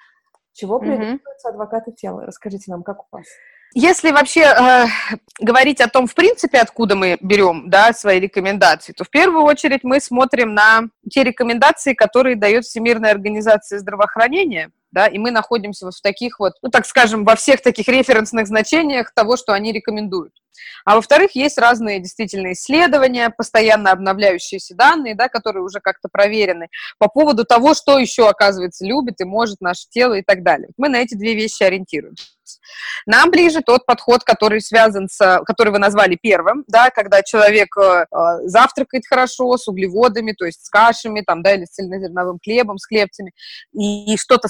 Чего 0.52 0.80
придерживаются 0.80 1.48
mm-hmm. 1.48 1.52
адвокаты 1.52 1.92
тела? 1.92 2.26
Расскажите 2.26 2.72
нам, 2.72 2.84
как 2.84 3.02
у 3.02 3.06
вас? 3.12 3.26
Если 3.74 4.12
вообще 4.12 4.42
э, 4.42 4.86
говорить 5.40 5.82
о 5.82 5.88
том, 5.88 6.08
в 6.08 6.16
принципе, 6.16 6.60
откуда 6.60 6.96
мы 6.96 7.18
берем 7.22 7.70
да, 7.70 7.94
свои 7.94 8.20
рекомендации, 8.20 8.94
то 8.94 9.04
в 9.04 9.10
первую 9.10 9.44
очередь 9.44 9.84
мы 9.84 10.00
смотрим 10.00 10.54
на 10.54 10.84
те 11.10 11.24
рекомендации, 11.24 11.94
которые 11.94 12.36
дает 12.36 12.66
Всемирная 12.66 13.12
организация 13.12 13.80
здравоохранения, 13.80 14.72
да, 14.91 15.08
и 15.08 15.17
мы 15.17 15.32
находимся 15.32 15.86
вот 15.86 15.95
в 15.95 16.02
таких 16.02 16.39
вот, 16.39 16.54
ну, 16.62 16.69
так 16.69 16.86
скажем, 16.86 17.26
во 17.26 17.36
всех 17.36 17.62
таких 17.62 17.88
референсных 17.88 18.47
значениях 18.47 19.13
того, 19.13 19.38
что 19.38 19.54
они 19.54 19.71
рекомендуют. 19.71 20.34
А 20.86 20.95
во-вторых, 20.95 21.32
есть 21.36 21.58
разные 21.58 22.00
действительно 22.00 22.54
исследования, 22.54 23.30
постоянно 23.30 23.91
обновляющиеся 23.91 24.76
данные, 24.76 25.15
да, 25.15 25.28
которые 25.28 25.63
уже 25.63 25.80
как-то 25.82 26.08
проверены 26.12 26.69
по 26.97 27.08
поводу 27.08 27.45
того, 27.45 27.73
что 27.73 28.00
еще, 28.00 28.28
оказывается, 28.28 28.86
любит 28.86 29.19
и 29.19 29.26
может 29.26 29.62
наше 29.62 29.88
тело 29.89 30.13
и 30.15 30.23
так 30.23 30.43
далее. 30.43 30.69
Мы 30.78 30.89
на 30.89 30.97
эти 30.97 31.15
две 31.15 31.36
вещи 31.36 31.63
ориентируемся. 31.63 32.26
Нам 33.06 33.30
ближе 33.32 33.62
тот 33.62 33.86
подход, 33.86 34.23
который 34.23 34.62
связан 34.62 35.08
с, 35.10 35.41
который 35.45 35.71
вы 35.71 35.80
назвали 35.80 36.17
первым, 36.21 36.63
да, 36.67 36.89
когда 36.89 37.21
человек 37.21 37.76
э, 37.78 38.06
завтракает 38.43 39.04
хорошо, 39.06 39.58
с 39.58 39.67
углеводами, 39.67 40.32
то 40.32 40.45
есть 40.45 40.65
с 40.65 40.69
кашами, 40.69 41.21
там, 41.26 41.43
да, 41.43 41.54
или 41.54 41.65
с 41.65 41.71
цельнозерновым 41.71 42.39
хлебом, 42.43 42.78
с 42.78 42.86
хлебцами, 42.86 43.32
и, 43.73 44.13
и 44.13 44.17
что-то 44.17 44.47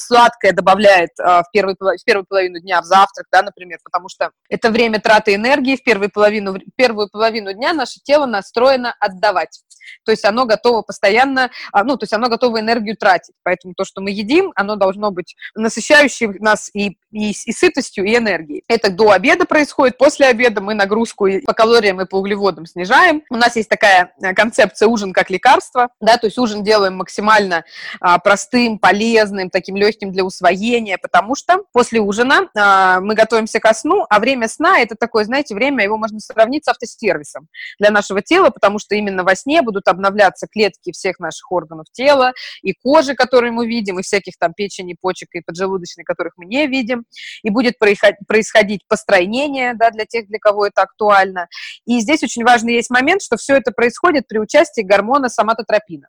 добавляет 0.53 1.11
э, 1.19 1.23
в, 1.23 1.45
первую, 1.51 1.75
в 1.79 2.03
первую 2.05 2.25
половину 2.27 2.59
дня 2.59 2.81
в 2.81 2.85
завтрак, 2.85 3.27
да, 3.31 3.41
например, 3.41 3.79
потому 3.83 4.09
что 4.09 4.31
это 4.49 4.69
время 4.69 4.99
траты 4.99 5.35
энергии 5.35 5.75
в 5.75 5.83
первую 5.83 6.09
половину, 6.11 6.53
в 6.53 6.75
первую 6.75 7.09
половину 7.09 7.53
дня 7.53 7.73
наше 7.73 7.99
тело 8.03 8.25
настроено 8.25 8.93
отдавать. 8.99 9.61
То 10.05 10.11
есть 10.11 10.25
оно 10.25 10.45
готово 10.45 10.81
постоянно, 10.81 11.49
а, 11.71 11.83
ну, 11.83 11.97
то 11.97 12.03
есть 12.03 12.13
оно 12.13 12.29
готово 12.29 12.59
энергию 12.59 12.95
тратить. 12.97 13.35
Поэтому 13.43 13.73
то, 13.73 13.85
что 13.85 14.01
мы 14.01 14.11
едим, 14.11 14.51
оно 14.55 14.75
должно 14.75 15.11
быть 15.11 15.35
насыщающим 15.55 16.35
нас 16.39 16.69
и, 16.73 16.97
и, 17.11 17.31
и 17.31 17.51
сытостью, 17.51 18.05
и 18.05 18.15
энергией. 18.15 18.63
Это 18.67 18.89
до 18.89 19.11
обеда 19.11 19.45
происходит. 19.45 19.97
После 19.97 20.27
обеда 20.27 20.61
мы 20.61 20.73
нагрузку 20.73 21.27
по 21.45 21.53
калориям 21.53 22.01
и 22.01 22.05
по 22.05 22.17
углеводам 22.17 22.65
снижаем. 22.65 23.23
У 23.29 23.35
нас 23.35 23.55
есть 23.55 23.69
такая 23.69 24.13
э, 24.21 24.33
концепция 24.33 24.87
ужин 24.87 25.13
как 25.13 25.29
лекарство, 25.29 25.89
да, 25.99 26.17
то 26.17 26.27
есть 26.27 26.37
ужин 26.37 26.63
делаем 26.63 26.95
максимально 26.95 27.63
а, 27.99 28.19
простым, 28.19 28.79
полезным, 28.79 29.49
таким 29.49 29.75
легким 29.75 30.11
для 30.17 30.25
усвоения, 30.25 30.97
потому 30.99 31.35
что 31.35 31.63
после 31.73 31.99
ужина 31.99 32.49
а, 32.57 32.99
мы 33.01 33.13
готовимся 33.13 33.59
ко 33.59 33.71
сну, 33.75 34.03
а 34.09 34.19
время 34.19 34.47
сна 34.47 34.79
это 34.79 34.95
такое, 34.95 35.25
знаете, 35.25 35.53
время, 35.53 35.83
его 35.83 35.95
можно 35.97 36.19
сравнить 36.19 36.65
с 36.65 36.69
автосервисом 36.69 37.47
для 37.79 37.91
нашего 37.91 38.23
тела, 38.23 38.49
потому 38.49 38.79
что 38.79 38.95
именно 38.95 39.23
во 39.23 39.35
сне 39.35 39.61
будут 39.61 39.87
обновляться 39.87 40.47
клетки 40.51 40.91
всех 40.91 41.19
наших 41.19 41.51
органов 41.51 41.85
тела, 41.91 42.33
и 42.63 42.73
кожи, 42.73 43.13
которые 43.13 43.51
мы 43.51 43.67
видим, 43.67 43.99
и 43.99 44.01
всяких 44.01 44.33
там 44.39 44.53
печени, 44.55 44.95
почек 44.99 45.29
и 45.33 45.41
поджелудочной, 45.41 46.03
которых 46.03 46.33
мы 46.37 46.45
не 46.45 46.65
видим, 46.65 47.05
и 47.43 47.51
будет 47.51 47.75
происходить 47.77 48.81
построение, 48.87 49.75
да, 49.75 49.91
для 49.91 50.05
тех, 50.05 50.27
для 50.27 50.39
кого 50.39 50.65
это 50.65 50.81
актуально. 50.81 51.47
И 51.85 51.99
здесь 51.99 52.23
очень 52.23 52.43
важный 52.43 52.73
есть 52.73 52.89
момент, 52.89 53.21
что 53.21 53.37
все 53.37 53.55
это 53.55 53.71
происходит 53.71 54.27
при 54.27 54.39
участии 54.39 54.81
гормона 54.81 55.29
соматотропина. 55.29 56.07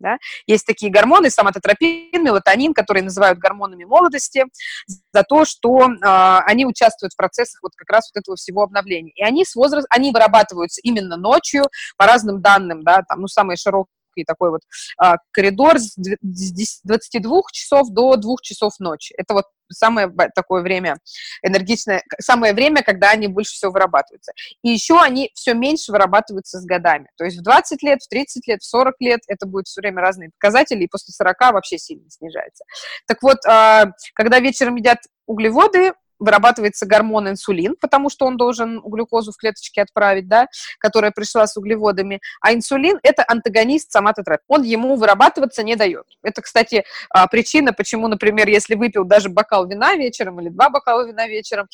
Да? 0.00 0.18
Есть 0.46 0.66
такие 0.66 0.90
гормоны, 0.90 1.30
соматотропин, 1.30 2.22
мелатонин, 2.22 2.74
которые 2.74 3.04
называют 3.04 3.38
гормонами 3.38 3.84
молодости, 3.84 4.44
за 4.86 5.22
то, 5.22 5.44
что 5.44 5.88
э, 5.88 6.38
они 6.46 6.66
участвуют 6.66 7.12
в 7.12 7.16
процессах 7.16 7.60
вот 7.62 7.72
как 7.76 7.90
раз 7.90 8.10
вот 8.12 8.20
этого 8.20 8.36
всего 8.36 8.62
обновления. 8.62 9.12
И 9.14 9.22
они 9.22 9.44
с 9.44 9.54
возраст, 9.54 9.86
они 9.90 10.12
вырабатываются 10.12 10.80
именно 10.82 11.16
ночью, 11.16 11.64
по 11.96 12.06
разным 12.06 12.40
данным, 12.40 12.82
да, 12.82 13.02
там, 13.08 13.20
ну, 13.20 13.28
самые 13.28 13.56
широкие 13.56 13.93
такой 14.22 14.50
вот 14.50 14.60
а, 14.98 15.16
коридор 15.32 15.78
с 15.78 15.96
22 15.96 17.40
часов 17.52 17.90
до 17.90 18.14
2 18.16 18.36
часов 18.42 18.78
ночи. 18.78 19.12
Это 19.18 19.34
вот 19.34 19.46
самое 19.72 20.12
такое 20.34 20.62
время 20.62 20.98
энергичное, 21.42 22.02
самое 22.20 22.52
время, 22.52 22.82
когда 22.82 23.10
они 23.10 23.28
больше 23.28 23.54
всего 23.54 23.72
вырабатываются. 23.72 24.32
И 24.62 24.70
еще 24.70 25.00
они 25.00 25.30
все 25.34 25.54
меньше 25.54 25.92
вырабатываются 25.92 26.60
с 26.60 26.64
годами. 26.64 27.08
То 27.16 27.24
есть 27.24 27.38
в 27.38 27.42
20 27.42 27.82
лет, 27.82 28.02
в 28.02 28.08
30 28.08 28.46
лет, 28.46 28.62
в 28.62 28.66
40 28.66 28.94
лет 29.00 29.20
это 29.26 29.46
будет 29.46 29.66
все 29.66 29.80
время 29.80 30.00
разные 30.00 30.30
показатели, 30.38 30.84
и 30.84 30.88
после 30.88 31.12
40 31.12 31.52
вообще 31.52 31.78
сильно 31.78 32.08
снижается. 32.10 32.64
Так 33.06 33.22
вот, 33.22 33.38
а, 33.46 33.86
когда 34.14 34.38
вечером 34.40 34.76
едят 34.76 34.98
углеводы, 35.26 35.92
вырабатывается 36.24 36.86
гормон 36.86 37.28
инсулин, 37.28 37.76
потому 37.80 38.10
что 38.10 38.26
он 38.26 38.36
должен 38.36 38.80
глюкозу 38.80 39.32
в 39.32 39.36
клеточке 39.36 39.82
отправить, 39.82 40.28
да, 40.28 40.48
которая 40.78 41.10
пришла 41.10 41.46
с 41.46 41.56
углеводами. 41.56 42.20
А 42.40 42.52
инсулин– 42.52 42.98
это 43.02 43.24
антагонист 43.26 43.92
соматотропина. 43.92 44.44
Он 44.48 44.62
ему 44.62 44.96
вырабатываться 44.96 45.62
не 45.62 45.76
дает. 45.76 46.06
Это, 46.22 46.42
кстати, 46.42 46.84
а, 47.10 47.26
причина, 47.26 47.72
почему, 47.72 48.08
например, 48.08 48.48
если 48.48 48.74
выпил 48.74 49.04
даже 49.04 49.28
бокал 49.28 49.66
вина 49.66 49.94
вечером 49.94 50.40
или 50.40 50.48
два 50.48 50.70
бокала 50.70 51.06
вина 51.06 51.26
вечером, 51.26 51.68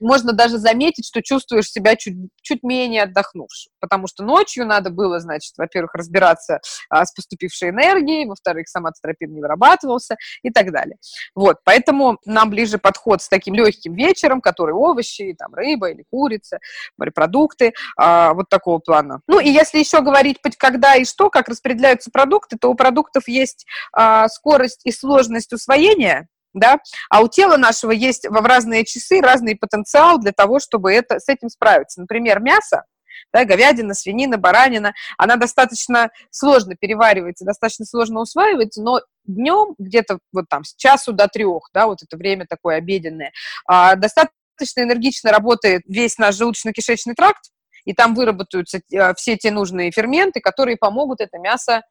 можно 0.00 0.32
даже 0.32 0.58
заметить, 0.58 1.06
что 1.06 1.22
чувствуешь 1.22 1.70
себя 1.70 1.96
чуть, 1.96 2.14
чуть 2.42 2.62
менее 2.62 3.04
отдохнувшим, 3.04 3.72
потому 3.80 4.06
что 4.06 4.24
ночью 4.24 4.66
надо 4.66 4.90
было, 4.90 5.20
значит, 5.20 5.54
во-первых, 5.56 5.94
разбираться 5.94 6.60
а, 6.90 7.04
с 7.04 7.12
поступившей 7.12 7.70
энергией, 7.70 8.26
во-вторых, 8.26 8.68
соматотропин 8.68 9.32
не 9.32 9.40
вырабатывался 9.40 10.16
и 10.42 10.50
так 10.50 10.72
далее. 10.72 10.96
Вот, 11.34 11.58
поэтому 11.64 12.18
нам 12.24 12.50
ближе 12.50 12.78
подход 12.78 13.22
с 13.22 13.28
таким 13.28 13.54
легким 13.54 13.94
вечером, 13.96 14.40
который 14.40 14.74
овощи, 14.74 15.34
там, 15.38 15.54
рыба 15.54 15.90
или 15.90 16.04
курица, 16.10 16.58
морепродукты, 16.96 17.72
а, 17.96 18.34
вот 18.34 18.48
такого 18.48 18.78
плана. 18.78 19.20
Ну, 19.26 19.40
и 19.40 19.48
если 19.48 19.78
еще 19.78 20.00
говорить, 20.00 20.38
когда 20.58 20.94
и 20.94 21.04
что, 21.04 21.30
как 21.30 21.48
распределяются 21.48 22.10
продукты, 22.10 22.56
то 22.60 22.68
у 22.68 22.74
продуктов 22.74 23.26
есть 23.28 23.66
а, 23.92 24.28
скорость 24.28 24.82
и 24.84 24.92
сложность 24.92 25.52
усвоения, 25.52 26.28
да, 26.54 26.78
а 27.10 27.20
у 27.20 27.28
тела 27.28 27.56
нашего 27.56 27.90
есть 27.90 28.26
в 28.26 28.46
разные 28.46 28.84
часы 28.84 29.20
разный 29.20 29.56
потенциал 29.56 30.18
для 30.18 30.32
того, 30.32 30.58
чтобы 30.58 30.92
это, 30.92 31.20
с 31.20 31.28
этим 31.28 31.50
справиться. 31.50 32.00
Например, 32.00 32.40
мясо, 32.40 32.84
да, 33.32 33.44
говядина, 33.44 33.94
свинина, 33.94 34.38
баранина, 34.38 34.94
она 35.18 35.36
достаточно 35.36 36.10
сложно 36.30 36.74
переваривается, 36.76 37.44
достаточно 37.44 37.84
сложно 37.84 38.20
усваивается, 38.20 38.82
но 38.82 39.00
днем 39.24 39.74
где-то 39.78 40.18
вот 40.32 40.46
там 40.48 40.64
с 40.64 40.74
часу 40.74 41.12
до 41.12 41.28
трех, 41.28 41.68
да, 41.72 41.86
вот 41.86 42.02
это 42.02 42.16
время 42.16 42.46
такое 42.48 42.76
обеденное, 42.76 43.32
а, 43.66 43.96
достаточно 43.96 44.82
энергично 44.82 45.30
работает 45.30 45.82
весь 45.86 46.18
наш 46.18 46.40
желудочно-кишечный 46.40 47.14
тракт, 47.14 47.50
и 47.84 47.92
там 47.92 48.14
выработаются 48.14 48.80
а, 48.94 49.14
все 49.14 49.36
те 49.36 49.50
нужные 49.50 49.90
ферменты, 49.90 50.40
которые 50.40 50.76
помогут 50.76 51.20
это 51.20 51.38
мясо 51.38 51.82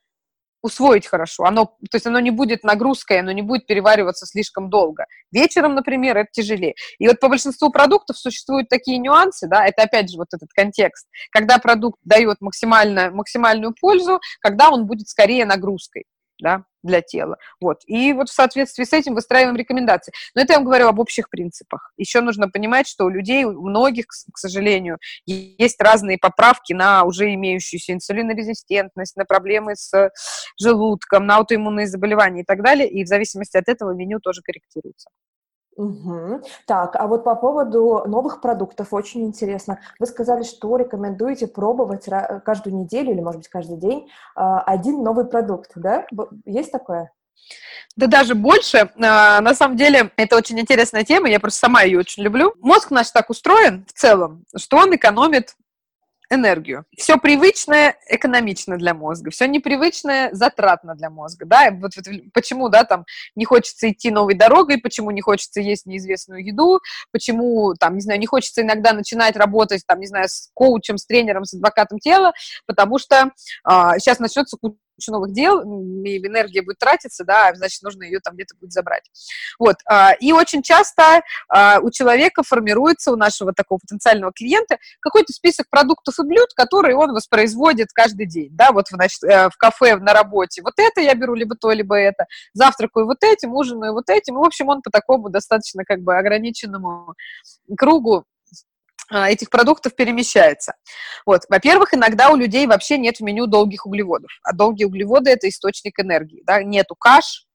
усвоить 0.66 1.06
хорошо. 1.06 1.46
Оно, 1.46 1.66
то 1.66 1.96
есть 1.96 2.08
оно 2.08 2.20
не 2.20 2.32
будет 2.32 2.64
нагрузкой, 2.64 3.20
оно 3.20 3.32
не 3.32 3.44
будет 3.44 3.68
перевариваться 3.68 4.26
слишком 4.26 4.70
долго. 4.70 5.06
Вечером, 5.32 5.76
например, 5.76 6.18
это 6.18 6.30
тяжелее. 6.32 6.74
И 6.98 7.08
вот 7.08 7.20
по 7.20 7.30
большинству 7.30 7.70
продуктов 7.72 8.18
существуют 8.18 8.68
такие 8.68 8.98
нюансы, 8.98 9.48
да, 9.48 9.66
это 9.66 9.84
опять 9.84 10.10
же 10.10 10.18
вот 10.18 10.28
этот 10.34 10.50
контекст, 10.54 11.08
когда 11.32 11.60
продукт 11.60 12.00
дает 12.04 12.42
максимально, 12.42 13.12
максимальную 13.12 13.76
пользу, 13.80 14.20
когда 14.42 14.70
он 14.70 14.88
будет 14.88 15.08
скорее 15.08 15.46
нагрузкой 15.46 16.06
да, 16.40 16.66
для 16.84 17.02
тела. 17.02 17.38
Вот. 17.60 17.82
И 17.88 18.14
вот 18.14 18.30
в 18.30 18.34
соответствии 18.34 18.84
с 18.84 18.94
этим 18.94 19.16
выстраиваем 19.16 19.56
рекомендации. 19.56 20.14
Но 20.36 20.42
это 20.42 20.54
я 20.54 20.60
вам 20.60 20.66
говорю 20.66 20.88
об 20.88 21.00
общих 21.00 21.30
принципах. 21.30 21.92
Еще 21.98 22.22
нужно 22.22 22.50
понимать, 22.50 22.88
что 22.88 23.06
у 23.06 23.10
людей, 23.10 23.44
у 23.44 23.62
многих, 23.68 24.06
к 24.08 24.38
сожалению, 24.38 24.98
есть 25.26 25.82
разные 25.82 26.18
поправки 26.18 26.74
на 26.74 27.04
уже 27.04 27.34
имеющуюся 27.34 27.94
инсулинорезистентность, 27.94 29.16
на 29.16 29.26
проблемы 29.26 29.76
с 29.76 30.12
желудком, 30.60 31.26
на 31.26 31.38
аутоиммунные 31.38 31.88
заболевания 31.88 32.42
и 32.42 32.46
так 32.46 32.64
далее. 32.64 32.90
И 32.90 33.04
в 33.04 33.08
зависимости 33.08 33.58
от 33.58 33.68
этого 33.68 33.94
меню 33.94 34.20
тоже 34.20 34.42
корректируется. 34.42 35.10
Угу. 35.76 36.42
Так, 36.66 36.96
а 36.96 37.08
вот 37.08 37.24
по 37.24 37.36
поводу 37.36 38.04
новых 38.08 38.40
продуктов 38.40 38.94
очень 38.94 39.26
интересно. 39.26 39.80
Вы 40.00 40.06
сказали, 40.06 40.44
что 40.44 40.78
рекомендуете 40.78 41.48
пробовать 41.48 42.06
каждую 42.46 42.76
неделю 42.76 43.12
или, 43.12 43.20
может 43.20 43.42
быть, 43.42 43.50
каждый 43.50 43.78
день 43.78 44.10
а, 44.36 44.62
один 44.62 45.04
новый 45.04 45.26
продукт, 45.26 45.72
да? 45.76 46.06
Есть 46.46 46.72
такое? 46.72 47.12
Да 47.98 48.08
даже 48.08 48.36
больше. 48.36 48.90
А, 49.02 49.42
на 49.42 49.54
самом 49.54 49.76
деле, 49.76 50.12
это 50.16 50.38
очень 50.38 50.60
интересная 50.60 51.04
тема, 51.04 51.30
я 51.30 51.40
просто 51.40 51.60
сама 51.60 51.82
ее 51.82 52.00
очень 52.00 52.24
люблю. 52.24 52.54
Мозг 52.62 52.92
наш 52.92 53.12
так 53.12 53.30
устроен 53.30 53.86
в 53.86 53.94
целом, 53.94 54.46
что 54.56 54.78
он 54.78 54.96
экономит 54.96 55.56
энергию. 56.36 56.86
Все 56.96 57.18
привычное 57.18 57.98
экономично 58.08 58.78
для 58.78 58.94
мозга, 58.94 59.32
все 59.32 59.48
непривычное 59.48 60.30
затратно 60.34 60.96
для 60.96 61.10
мозга, 61.10 61.46
да, 61.46 61.72
вот, 61.72 61.92
вот 61.96 62.06
почему, 62.34 62.70
да, 62.70 62.84
там 62.84 63.06
не 63.36 63.46
хочется 63.46 63.90
идти 63.90 64.12
новой 64.12 64.36
дорогой, 64.36 64.78
почему 64.78 65.12
не 65.12 65.22
хочется 65.22 65.62
есть 65.62 65.86
неизвестную 65.86 66.46
еду, 66.46 66.80
почему, 67.12 67.74
там, 67.80 67.96
не 67.96 68.02
знаю, 68.02 68.20
не 68.20 68.28
хочется 68.28 68.62
иногда 68.62 68.94
начинать 68.94 69.36
работать, 69.36 69.84
там, 69.88 70.00
не 70.00 70.08
знаю, 70.08 70.30
с 70.30 70.50
коучем, 70.54 70.98
с 70.98 71.06
тренером, 71.06 71.46
с 71.46 71.54
адвокатом 71.54 72.00
тела, 72.00 72.34
потому 72.66 73.00
что 73.00 73.32
а, 73.64 73.98
сейчас 74.00 74.20
начнется 74.20 74.58
кучу 74.96 75.12
новых 75.12 75.34
дел, 75.34 75.62
и 75.62 76.18
энергия 76.18 76.62
будет 76.62 76.80
тратиться, 76.80 77.24
да, 77.24 77.54
значит, 77.56 77.82
нужно 77.84 78.04
ее 78.04 78.20
там 78.20 78.36
где-то 78.36 78.56
будет 78.60 78.72
забрать. 78.72 79.04
Вот, 79.60 79.76
а, 79.90 80.14
и 80.20 80.32
очень 80.32 80.62
часто 80.62 81.22
а, 81.50 81.80
у 81.82 81.92
человека 81.92 82.44
формируется, 82.44 83.12
у 83.12 83.16
нашего 83.16 83.54
такого 83.54 83.80
потенциального 83.80 84.32
клиента, 84.34 84.78
какой-то 85.00 85.34
список 85.34 85.70
продуктов 85.70 86.18
и 86.20 86.24
блюд, 86.24 86.54
которые 86.56 86.96
он 86.96 87.14
воспроизводит 87.14 87.90
каждый 87.94 88.26
день, 88.26 88.50
да, 88.52 88.72
вот, 88.72 88.86
значит, 88.90 89.24
э, 89.24 89.50
в 89.50 89.58
кафе, 89.58 89.98
на 89.98 90.14
работе, 90.14 90.62
вот 90.62 90.74
это 90.78 91.02
я 91.02 91.14
беру, 91.16 91.36
либо 91.36 91.56
то, 91.56 91.72
либо 91.72 91.96
это, 91.96 92.26
завтракаю 92.54 93.06
вот 93.06 93.24
этим, 93.24 93.54
ужинаю 93.54 93.94
вот 93.94 94.10
этим, 94.10 94.36
в 94.36 94.44
общем, 94.44 94.70
он 94.70 94.82
по 94.82 94.90
такому 94.90 95.30
достаточно 95.30 95.84
как 95.84 96.02
бы 96.02 96.18
ограниченному 96.18 97.16
кругу 97.78 98.26
этих 99.12 99.50
продуктов 99.50 99.96
перемещается. 99.96 100.74
Вот. 101.26 101.42
Во-первых, 101.50 101.94
иногда 101.94 102.30
у 102.30 102.36
людей 102.36 102.68
вообще 102.68 102.98
нет 102.98 103.18
в 103.18 103.22
меню 103.22 103.46
долгих 103.46 103.86
углеводов, 103.86 104.32
а 104.44 104.54
долгие 104.54 104.86
углеводы– 104.86 105.30
это 105.32 105.48
источник 105.50 106.00
энергии. 106.00 106.42
Да? 106.46 106.64
Нету 106.64 106.96
каш, 106.96 107.46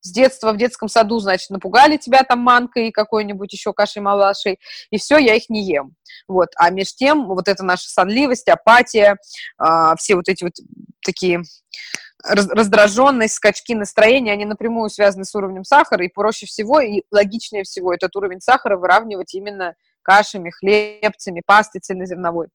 с 0.00 0.12
детства 0.12 0.52
в 0.52 0.56
детском 0.56 0.88
саду, 0.88 1.18
значит, 1.18 1.50
напугали 1.50 1.96
тебя 1.96 2.22
там 2.22 2.40
манкой 2.40 2.88
и 2.88 2.92
какой-нибудь 2.92 3.52
еще 3.52 3.72
кашей-малашей, 3.72 4.58
и 4.90 4.98
все, 4.98 5.18
я 5.18 5.34
их 5.34 5.48
не 5.48 5.64
ем. 5.64 5.94
Вот. 6.26 6.50
А 6.56 6.70
между 6.70 6.96
тем, 6.96 7.26
вот 7.26 7.48
эта 7.48 7.64
наша 7.64 7.88
сонливость, 7.88 8.48
апатия, 8.48 9.16
э, 9.62 9.94
все 9.98 10.14
вот 10.14 10.28
эти 10.28 10.44
вот 10.44 10.54
такие 11.04 11.42
раздраженность, 12.24 13.34
скачки 13.34 13.74
настроения, 13.74 14.32
они 14.32 14.44
напрямую 14.44 14.90
связаны 14.90 15.24
с 15.24 15.34
уровнем 15.34 15.64
сахара, 15.64 16.04
и 16.04 16.08
проще 16.08 16.46
всего 16.46 16.80
и 16.80 17.02
логичнее 17.12 17.62
всего 17.62 17.92
этот 17.92 18.14
уровень 18.16 18.40
сахара 18.40 18.76
выравнивать 18.76 19.34
именно 19.34 19.74
кашами, 20.08 20.50
хлебцами, 20.50 21.42
пастой 21.44 21.82
цельнозерновой. 21.82 22.48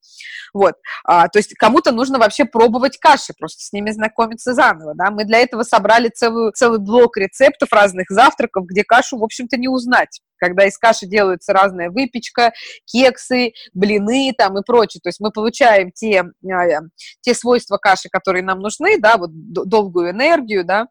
Вот. 0.52 0.74
А, 1.04 1.28
то 1.28 1.38
есть 1.38 1.54
кому-то 1.54 1.92
нужно 1.92 2.18
вообще 2.18 2.44
пробовать 2.44 2.98
каши, 2.98 3.32
просто 3.38 3.62
с 3.62 3.72
ними 3.72 3.92
знакомиться 3.92 4.54
заново. 4.54 4.94
Да? 4.96 5.10
Мы 5.10 5.24
для 5.24 5.38
этого 5.38 5.62
собрали 5.62 6.08
целую, 6.08 6.52
целый 6.52 6.80
блок 6.80 7.16
рецептов 7.16 7.72
разных 7.72 8.06
завтраков, 8.08 8.66
где 8.66 8.82
кашу, 8.82 9.18
в 9.18 9.24
общем-то, 9.24 9.56
не 9.56 9.68
узнать 9.68 10.20
когда 10.36 10.66
из 10.66 10.76
каши 10.76 11.06
делается 11.06 11.54
разная 11.54 11.88
выпечка, 11.88 12.52
кексы, 12.84 13.52
блины 13.72 14.34
там 14.36 14.58
и 14.58 14.62
прочее. 14.62 15.00
То 15.02 15.08
есть 15.08 15.18
мы 15.18 15.30
получаем 15.30 15.90
те, 15.90 16.22
а, 16.22 16.80
те 17.22 17.34
свойства 17.34 17.78
каши, 17.78 18.10
которые 18.10 18.42
нам 18.42 18.58
нужны, 18.58 18.98
да, 18.98 19.16
вот 19.16 19.30
долгую 19.32 20.10
энергию, 20.10 20.64
да, 20.64 20.88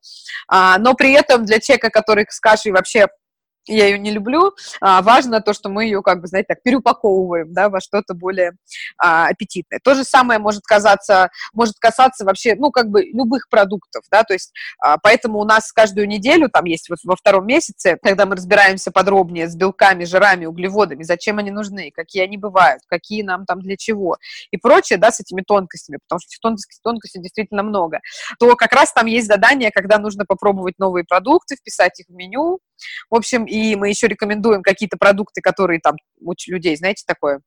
а, 0.48 0.80
но 0.80 0.96
при 0.96 1.12
этом 1.12 1.46
для 1.46 1.60
человека, 1.60 1.92
который 1.92 2.26
с 2.28 2.40
кашей 2.40 2.72
вообще 2.72 3.08
я 3.68 3.88
ее 3.88 4.00
не 4.00 4.12
люблю, 4.12 4.54
а, 4.82 5.02
важно 5.02 5.42
то, 5.42 5.54
что 5.54 5.70
мы 5.70 5.86
ее, 5.86 6.02
как 6.02 6.22
бы, 6.22 6.28
знаете, 6.28 6.48
так, 6.50 6.64
переупаковываем, 6.64 7.54
да, 7.54 7.70
во 7.70 7.80
что-то 7.80 8.14
более 8.14 8.54
а, 8.98 9.28
аппетитное. 9.28 9.80
То 9.84 9.96
же 9.96 10.04
самое 10.04 10.40
может 10.40 10.64
казаться, 10.64 11.30
может 11.54 11.76
касаться 11.80 12.26
вообще, 12.26 12.56
ну, 12.56 12.72
как 12.72 12.90
бы, 12.90 13.04
любых 13.04 13.50
продуктов, 13.50 14.04
да, 14.12 14.24
то 14.24 14.34
есть, 14.34 14.52
а, 14.80 14.98
поэтому 14.98 15.40
у 15.40 15.46
нас 15.46 15.72
каждую 15.72 16.08
неделю, 16.08 16.50
там 16.50 16.66
есть 16.66 16.90
вот 16.90 17.00
во 17.04 17.16
втором 17.16 17.48
месяце, 17.48 17.98
когда 18.02 18.26
мы 18.26 18.36
разбираемся 18.36 18.92
подробнее 18.92 19.48
с 19.48 19.56
белками, 19.56 20.04
жирами, 20.04 20.46
углеводами, 20.46 21.04
зачем 21.04 21.38
они 21.38 21.52
нужны, 21.52 21.92
какие 21.94 22.24
они 22.24 22.38
бывают, 22.38 22.82
какие 22.88 23.24
нам 23.24 23.46
там 23.46 23.62
для 23.62 23.78
чего 23.78 24.18
и 24.52 24.58
прочее, 24.58 24.98
да, 25.00 25.12
с 25.12 25.20
этими 25.20 25.42
тонкостями, 25.42 26.00
потому 26.08 26.20
что 26.20 26.30
тонкостей, 26.42 26.80
тонкостей 26.84 27.22
действительно 27.22 27.64
много, 27.64 28.00
то 28.40 28.56
как 28.56 28.74
раз 28.74 28.92
там 28.92 29.06
есть 29.06 29.28
задание, 29.28 29.72
когда 29.72 29.98
нужно 29.98 30.26
попробовать 30.26 30.80
новые 30.80 31.06
продукты, 31.06 31.56
вписать 31.56 32.00
их 32.00 32.08
в 32.08 32.14
меню, 32.14 32.60
в 33.10 33.16
общем, 33.16 33.46
и 33.46 33.76
мы 33.76 33.90
еще 33.90 34.08
рекомендуем 34.08 34.62
какие-то 34.62 34.98
продукты, 34.98 35.42
которые 35.42 35.80
там 35.80 35.96
у 36.20 36.34
людей, 36.48 36.76
знаете, 36.76 37.04
такое, 37.06 37.42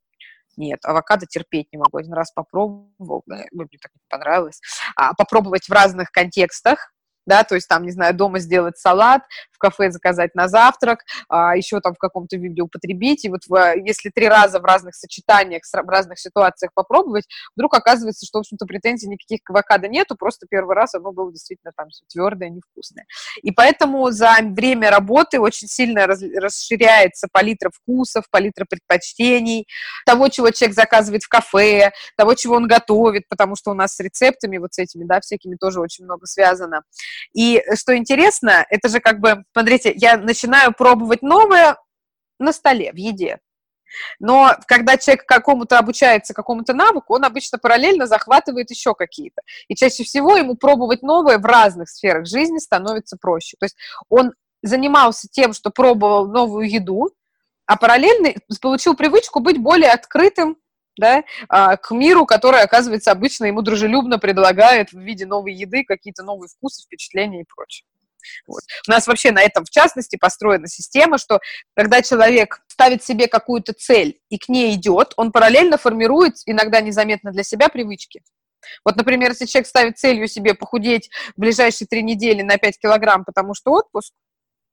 нет, 0.57 0.79
авокадо 0.83 1.25
терпеть 1.27 1.67
не 1.71 1.77
могу. 1.77 1.97
Один 1.97 2.13
раз 2.13 2.31
попробовал, 2.31 3.23
мне 3.27 3.45
так 3.81 3.91
не 3.93 4.01
понравилось. 4.09 4.59
А 4.95 5.13
попробовать 5.13 5.67
в 5.67 5.71
разных 5.71 6.11
контекстах, 6.11 6.93
да, 7.27 7.43
то 7.43 7.53
есть 7.55 7.67
там, 7.67 7.83
не 7.83 7.91
знаю, 7.91 8.15
дома 8.15 8.39
сделать 8.39 8.77
салат, 8.77 9.21
в 9.51 9.59
кафе 9.59 9.91
заказать 9.91 10.33
на 10.33 10.47
завтрак, 10.47 11.03
а, 11.29 11.55
еще 11.55 11.79
там 11.81 11.93
в 11.93 11.97
каком-то 11.97 12.37
виде 12.37 12.61
употребить, 12.61 13.25
и 13.25 13.29
вот 13.29 13.41
в, 13.47 13.75
если 13.75 14.09
три 14.09 14.27
раза 14.27 14.59
в 14.59 14.65
разных 14.65 14.95
сочетаниях, 14.95 15.63
в 15.63 15.89
разных 15.89 16.19
ситуациях 16.19 16.71
попробовать, 16.73 17.25
вдруг 17.55 17.73
оказывается, 17.73 18.25
что, 18.25 18.39
в 18.39 18.41
общем-то, 18.41 18.65
претензий 18.65 19.07
никаких 19.07 19.41
к 19.43 19.49
авокадо 19.49 19.87
нету, 19.87 20.15
просто 20.15 20.47
первый 20.49 20.75
раз 20.75 20.95
оно 20.95 21.11
было 21.11 21.31
действительно 21.31 21.71
там 21.75 21.89
все 21.89 22.03
твердое, 22.07 22.49
невкусное. 22.49 23.05
И 23.41 23.51
поэтому 23.51 24.09
за 24.11 24.37
время 24.41 24.89
работы 24.89 25.39
очень 25.39 25.67
сильно 25.67 26.07
расширяется 26.07 27.27
палитра 27.31 27.69
вкусов, 27.73 28.25
палитра 28.31 28.65
предпочтений, 28.69 29.67
того, 30.05 30.29
чего 30.29 30.51
человек 30.51 30.75
заказывает 30.75 31.23
в 31.23 31.27
кафе, 31.27 31.91
того, 32.15 32.35
чего 32.35 32.55
он 32.55 32.67
готовит, 32.67 33.27
потому 33.27 33.55
что 33.55 33.71
у 33.71 33.73
нас 33.73 33.95
с 33.95 33.99
рецептами 33.99 34.57
вот 34.57 34.73
с 34.73 34.79
этими, 34.79 35.03
да, 35.03 35.19
всякими 35.19 35.55
тоже 35.55 35.81
очень 35.81 36.05
много 36.05 36.25
связано. 36.25 36.83
И 37.33 37.61
что 37.75 37.95
интересно, 37.95 38.65
это 38.69 38.89
же 38.89 38.99
как 38.99 39.19
бы, 39.19 39.43
смотрите, 39.53 39.93
я 39.95 40.17
начинаю 40.17 40.73
пробовать 40.73 41.21
новое 41.21 41.77
на 42.39 42.53
столе, 42.53 42.91
в 42.91 42.95
еде. 42.95 43.39
Но 44.19 44.55
когда 44.67 44.97
человек 44.97 45.25
какому-то 45.25 45.79
обучается 45.79 46.33
какому-то 46.33 46.73
навыку, 46.73 47.15
он 47.15 47.25
обычно 47.25 47.57
параллельно 47.57 48.05
захватывает 48.05 48.69
еще 48.69 48.93
какие-то. 48.93 49.41
И 49.67 49.75
чаще 49.75 50.03
всего 50.03 50.35
ему 50.35 50.55
пробовать 50.55 51.01
новое 51.01 51.37
в 51.37 51.45
разных 51.45 51.89
сферах 51.89 52.25
жизни 52.25 52.59
становится 52.59 53.17
проще. 53.17 53.57
То 53.59 53.65
есть 53.65 53.77
он 54.09 54.33
занимался 54.61 55.27
тем, 55.29 55.53
что 55.53 55.69
пробовал 55.69 56.27
новую 56.27 56.69
еду, 56.69 57.11
а 57.65 57.77
параллельно 57.77 58.33
получил 58.61 58.95
привычку 58.95 59.39
быть 59.39 59.57
более 59.57 59.91
открытым 59.91 60.57
да, 60.97 61.23
а, 61.49 61.77
к 61.77 61.91
миру, 61.91 62.25
который, 62.25 62.61
оказывается, 62.61 63.11
обычно 63.11 63.45
ему 63.45 63.61
дружелюбно 63.61 64.19
предлагает 64.19 64.91
в 64.91 64.99
виде 64.99 65.25
новой 65.25 65.53
еды 65.53 65.83
какие-то 65.83 66.23
новые 66.23 66.49
вкусы, 66.49 66.83
впечатления 66.83 67.41
и 67.41 67.45
прочее. 67.45 67.85
Вот. 68.45 68.61
У 68.87 68.91
нас 68.91 69.07
вообще 69.07 69.31
на 69.31 69.41
этом, 69.41 69.63
в 69.63 69.69
частности, 69.69 70.17
построена 70.17 70.67
система, 70.67 71.17
что 71.17 71.39
когда 71.75 72.01
человек 72.01 72.61
ставит 72.67 73.03
себе 73.03 73.27
какую-то 73.27 73.73
цель 73.73 74.19
и 74.29 74.37
к 74.37 74.49
ней 74.49 74.75
идет, 74.75 75.13
он 75.17 75.31
параллельно 75.31 75.77
формирует, 75.77 76.35
иногда 76.45 76.81
незаметно 76.81 77.31
для 77.31 77.43
себя, 77.43 77.69
привычки. 77.69 78.23
Вот, 78.83 78.95
например, 78.97 79.29
если 79.29 79.45
человек 79.45 79.67
ставит 79.67 79.97
целью 79.97 80.27
себе 80.27 80.53
похудеть 80.53 81.09
в 81.35 81.39
ближайшие 81.39 81.87
три 81.87 82.03
недели 82.03 82.41
на 82.41 82.57
5 82.57 82.79
килограмм, 82.79 83.23
потому 83.23 83.53
что 83.53 83.71
отпуск, 83.71 84.13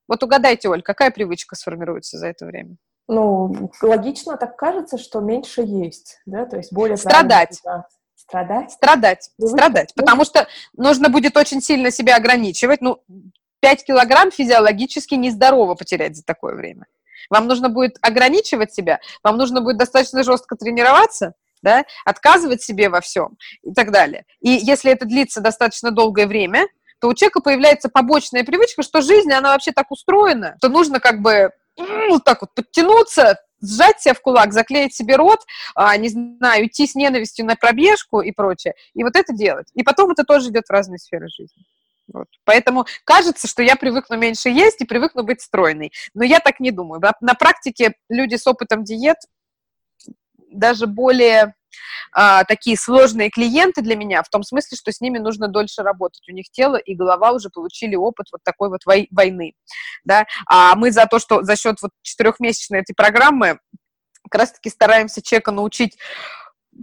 вот 0.07 0.21
угадайте, 0.21 0.69
Оль, 0.69 0.81
какая 0.81 1.11
привычка 1.11 1.55
сформируется 1.55 2.17
за 2.17 2.27
это 2.27 2.45
время? 2.45 2.75
Ну, 3.07 3.71
логично 3.81 4.35
так 4.37 4.55
кажется, 4.55 4.97
что 4.97 5.19
меньше 5.19 5.61
есть, 5.61 6.21
да, 6.25 6.45
то 6.45 6.57
есть 6.57 6.73
более... 6.73 6.97
Страдать. 6.97 7.61
Страдать? 8.15 8.71
Страдать, 8.71 9.29
Привычка? 9.37 9.57
страдать, 9.57 9.93
потому 9.93 10.25
что 10.25 10.47
нужно 10.75 11.09
будет 11.09 11.37
очень 11.37 11.61
сильно 11.61 11.91
себя 11.91 12.15
ограничивать, 12.15 12.81
ну, 12.81 13.03
5 13.59 13.83
килограмм 13.85 14.31
физиологически 14.31 15.13
нездорово 15.15 15.75
потерять 15.75 16.15
за 16.15 16.23
такое 16.23 16.55
время. 16.55 16.87
Вам 17.29 17.47
нужно 17.47 17.69
будет 17.69 17.97
ограничивать 18.01 18.73
себя, 18.73 18.99
вам 19.23 19.37
нужно 19.37 19.61
будет 19.61 19.77
достаточно 19.77 20.23
жестко 20.23 20.55
тренироваться, 20.55 21.33
да, 21.61 21.83
отказывать 22.05 22.63
себе 22.63 22.89
во 22.89 23.01
всем 23.01 23.37
и 23.63 23.73
так 23.73 23.91
далее. 23.91 24.25
И 24.39 24.49
если 24.49 24.91
это 24.91 25.05
длится 25.05 25.41
достаточно 25.41 25.91
долгое 25.91 26.27
время, 26.27 26.67
то 26.99 27.07
у 27.09 27.13
человека 27.13 27.41
появляется 27.41 27.89
побочная 27.89 28.43
привычка, 28.43 28.81
что 28.81 29.01
жизнь, 29.01 29.31
она 29.31 29.51
вообще 29.51 29.71
так 29.71 29.91
устроена, 29.91 30.55
что 30.57 30.69
нужно 30.69 30.99
как 30.99 31.21
бы 31.21 31.51
вот 31.77 32.23
так 32.23 32.41
вот 32.41 32.53
подтянуться, 32.53 33.39
сжать 33.61 34.01
себя 34.01 34.13
в 34.13 34.21
кулак, 34.21 34.53
заклеить 34.53 34.93
себе 34.93 35.15
рот, 35.15 35.39
а, 35.75 35.95
не 35.97 36.09
знаю, 36.09 36.67
идти 36.67 36.87
с 36.87 36.95
ненавистью 36.95 37.45
на 37.45 37.55
пробежку 37.55 38.21
и 38.21 38.31
прочее, 38.31 38.73
и 38.93 39.03
вот 39.03 39.15
это 39.15 39.33
делать. 39.33 39.67
И 39.73 39.83
потом 39.83 40.11
это 40.11 40.23
тоже 40.23 40.49
идет 40.49 40.65
в 40.67 40.71
разные 40.71 40.99
сферы 40.99 41.27
жизни. 41.29 41.63
Вот. 42.13 42.27
Поэтому 42.43 42.85
кажется, 43.03 43.47
что 43.47 43.63
я 43.63 43.75
привыкну 43.75 44.17
меньше 44.17 44.49
есть 44.49 44.79
и 44.81 44.85
привыкну 44.85 45.23
быть 45.23 45.41
стройной. 45.41 45.91
Но 46.13 46.23
я 46.23 46.39
так 46.39 46.59
не 46.59 46.71
думаю. 46.71 47.01
На 47.19 47.33
практике 47.33 47.95
люди 48.09 48.35
с 48.35 48.45
опытом 48.45 48.83
диет 48.83 49.17
даже 50.51 50.87
более 50.87 51.55
а, 52.11 52.43
такие 52.43 52.77
сложные 52.77 53.29
клиенты 53.29 53.81
для 53.81 53.95
меня, 53.95 54.23
в 54.23 54.29
том 54.29 54.43
смысле, 54.43 54.77
что 54.77 54.91
с 54.91 55.01
ними 55.01 55.17
нужно 55.17 55.47
дольше 55.47 55.81
работать. 55.81 56.23
У 56.29 56.31
них 56.31 56.49
тело 56.51 56.75
и 56.75 56.95
голова 56.95 57.31
уже 57.31 57.49
получили 57.49 57.95
опыт 57.95 58.27
вот 58.31 58.41
такой 58.43 58.69
вот 58.69 58.81
вой- 58.85 59.07
войны. 59.11 59.53
Да? 60.03 60.25
А 60.47 60.75
мы 60.75 60.91
за 60.91 61.05
то, 61.05 61.19
что 61.19 61.43
за 61.43 61.55
счет 61.55 61.81
вот 61.81 61.91
четырехмесячной 62.01 62.79
этой 62.79 62.93
программы 62.93 63.59
как 64.29 64.41
раз-таки 64.41 64.69
стараемся 64.69 65.21
человека 65.21 65.51
научить 65.51 65.97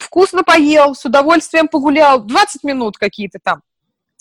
вкусно 0.00 0.42
поел, 0.44 0.94
с 0.94 1.05
удовольствием 1.05 1.68
погулял, 1.68 2.20
20 2.20 2.64
минут 2.64 2.96
какие-то 2.98 3.38
там, 3.42 3.62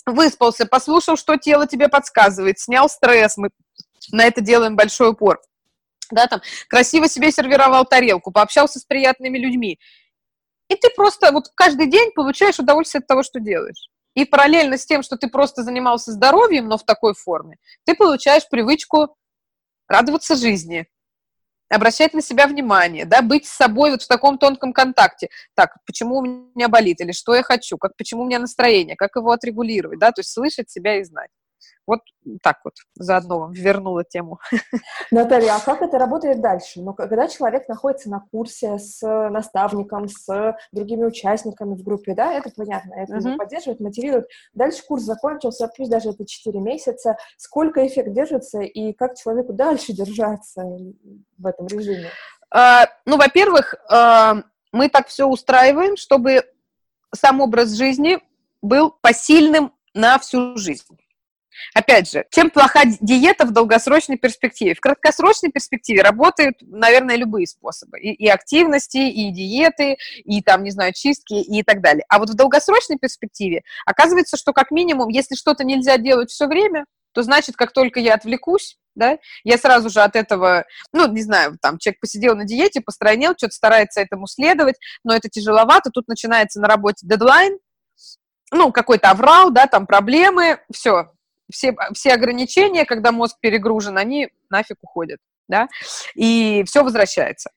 выспался, 0.06 0.66
послушал, 0.66 1.16
что 1.16 1.36
тело 1.36 1.66
тебе 1.66 1.88
подсказывает, 1.88 2.58
снял 2.58 2.88
стресс, 2.88 3.36
мы 3.36 3.50
на 4.10 4.24
это 4.24 4.40
делаем 4.40 4.74
большой 4.74 5.10
упор 5.10 5.40
да, 6.12 6.26
там, 6.26 6.40
красиво 6.68 7.08
себе 7.08 7.32
сервировал 7.32 7.84
тарелку, 7.84 8.30
пообщался 8.30 8.78
с 8.78 8.84
приятными 8.84 9.38
людьми. 9.38 9.78
И 10.72 10.76
ты 10.76 10.88
просто 10.96 11.32
вот 11.32 11.50
каждый 11.54 11.86
день 11.86 12.12
получаешь 12.14 12.58
удовольствие 12.58 13.00
от 13.00 13.06
того, 13.06 13.22
что 13.22 13.40
делаешь. 13.40 13.90
И 14.14 14.24
параллельно 14.24 14.78
с 14.78 14.86
тем, 14.86 15.02
что 15.02 15.16
ты 15.16 15.28
просто 15.28 15.62
занимался 15.62 16.12
здоровьем, 16.12 16.66
но 16.66 16.78
в 16.78 16.84
такой 16.84 17.14
форме, 17.14 17.56
ты 17.84 17.94
получаешь 17.94 18.48
привычку 18.48 19.14
радоваться 19.86 20.34
жизни, 20.34 20.86
обращать 21.68 22.14
на 22.14 22.22
себя 22.22 22.46
внимание, 22.46 23.04
да, 23.04 23.20
быть 23.20 23.46
с 23.46 23.52
собой 23.52 23.90
вот 23.90 24.02
в 24.02 24.08
таком 24.08 24.38
тонком 24.38 24.72
контакте. 24.72 25.28
Так, 25.54 25.76
почему 25.86 26.18
у 26.18 26.22
меня 26.22 26.68
болит, 26.68 27.00
или 27.00 27.12
что 27.12 27.34
я 27.34 27.42
хочу, 27.42 27.76
как, 27.76 27.96
почему 27.96 28.22
у 28.22 28.26
меня 28.26 28.38
настроение, 28.38 28.96
как 28.96 29.16
его 29.16 29.30
отрегулировать, 29.30 29.98
да, 29.98 30.12
то 30.12 30.20
есть 30.20 30.32
слышать 30.32 30.70
себя 30.70 31.00
и 31.00 31.04
знать. 31.04 31.30
Вот 31.86 32.00
так 32.42 32.60
вот 32.64 32.74
заодно 32.94 33.40
вам 33.40 33.52
вернула 33.52 34.04
тему. 34.04 34.38
Наталья, 35.10 35.56
а 35.56 35.60
как 35.60 35.82
это 35.82 35.98
работает 35.98 36.40
дальше? 36.40 36.80
Ну, 36.80 36.94
когда 36.94 37.26
человек 37.26 37.68
находится 37.68 38.08
на 38.08 38.20
курсе 38.20 38.78
с 38.78 39.00
наставником, 39.30 40.08
с 40.08 40.56
другими 40.70 41.04
участниками 41.04 41.74
в 41.74 41.82
группе, 41.82 42.14
да, 42.14 42.32
это 42.32 42.50
понятно, 42.56 42.94
это 42.94 43.16
uh-huh. 43.16 43.36
поддерживает, 43.36 43.80
мотивирует. 43.80 44.28
Дальше 44.54 44.82
курс 44.86 45.02
закончился, 45.02 45.68
пусть 45.76 45.90
даже 45.90 46.10
это 46.10 46.24
4 46.24 46.60
месяца. 46.60 47.16
Сколько 47.36 47.84
эффект 47.86 48.12
держится 48.12 48.60
и 48.60 48.92
как 48.92 49.16
человеку 49.16 49.52
дальше 49.52 49.92
держаться 49.92 50.62
в 51.38 51.46
этом 51.46 51.66
режиме? 51.66 52.08
А, 52.50 52.86
ну, 53.06 53.16
во-первых, 53.16 53.74
а, 53.90 54.42
мы 54.72 54.88
так 54.88 55.08
все 55.08 55.26
устраиваем, 55.26 55.96
чтобы 55.96 56.44
сам 57.14 57.40
образ 57.40 57.70
жизни 57.72 58.18
был 58.60 58.90
посильным 58.90 59.72
на 59.94 60.18
всю 60.18 60.56
жизнь. 60.56 60.84
Опять 61.74 62.10
же, 62.10 62.24
чем 62.30 62.50
плоха 62.50 62.82
диета 62.84 63.44
в 63.44 63.52
долгосрочной 63.52 64.16
перспективе? 64.16 64.74
В 64.74 64.80
краткосрочной 64.80 65.50
перспективе 65.50 66.02
работают, 66.02 66.56
наверное, 66.60 67.16
любые 67.16 67.46
способы. 67.46 67.98
И, 68.00 68.12
и 68.12 68.28
активности, 68.28 68.98
и 68.98 69.30
диеты, 69.30 69.96
и 70.24 70.42
там, 70.42 70.62
не 70.62 70.70
знаю, 70.70 70.92
чистки, 70.94 71.34
и 71.34 71.62
так 71.62 71.80
далее. 71.80 72.04
А 72.08 72.18
вот 72.18 72.30
в 72.30 72.34
долгосрочной 72.34 72.98
перспективе 72.98 73.62
оказывается, 73.86 74.36
что 74.36 74.52
как 74.52 74.70
минимум, 74.70 75.08
если 75.08 75.34
что-то 75.34 75.64
нельзя 75.64 75.98
делать 75.98 76.30
все 76.30 76.46
время, 76.46 76.84
то 77.12 77.22
значит, 77.22 77.56
как 77.56 77.72
только 77.72 78.00
я 78.00 78.14
отвлекусь, 78.14 78.78
да, 78.94 79.18
я 79.44 79.58
сразу 79.58 79.90
же 79.90 80.00
от 80.00 80.16
этого, 80.16 80.64
ну, 80.92 81.10
не 81.10 81.22
знаю, 81.22 81.56
там, 81.60 81.78
человек 81.78 82.00
посидел 82.00 82.36
на 82.36 82.44
диете, 82.44 82.80
постройнел, 82.80 83.34
что-то 83.36 83.54
старается 83.54 84.00
этому 84.00 84.26
следовать, 84.26 84.76
но 85.04 85.14
это 85.14 85.28
тяжеловато, 85.28 85.90
тут 85.90 86.08
начинается 86.08 86.60
на 86.60 86.68
работе 86.68 87.06
дедлайн, 87.06 87.58
ну, 88.50 88.70
какой-то 88.70 89.10
аврал, 89.10 89.50
да, 89.50 89.66
там 89.66 89.86
проблемы, 89.86 90.60
все, 90.72 91.12
все, 91.52 91.74
все 91.94 92.12
ограничения, 92.12 92.84
когда 92.84 93.12
мозг 93.12 93.36
перегружен, 93.40 93.98
они 93.98 94.30
нафиг 94.50 94.78
уходят, 94.82 95.20
да, 95.48 95.68
и 96.14 96.64
все 96.66 96.82
возвращается. 96.82 97.50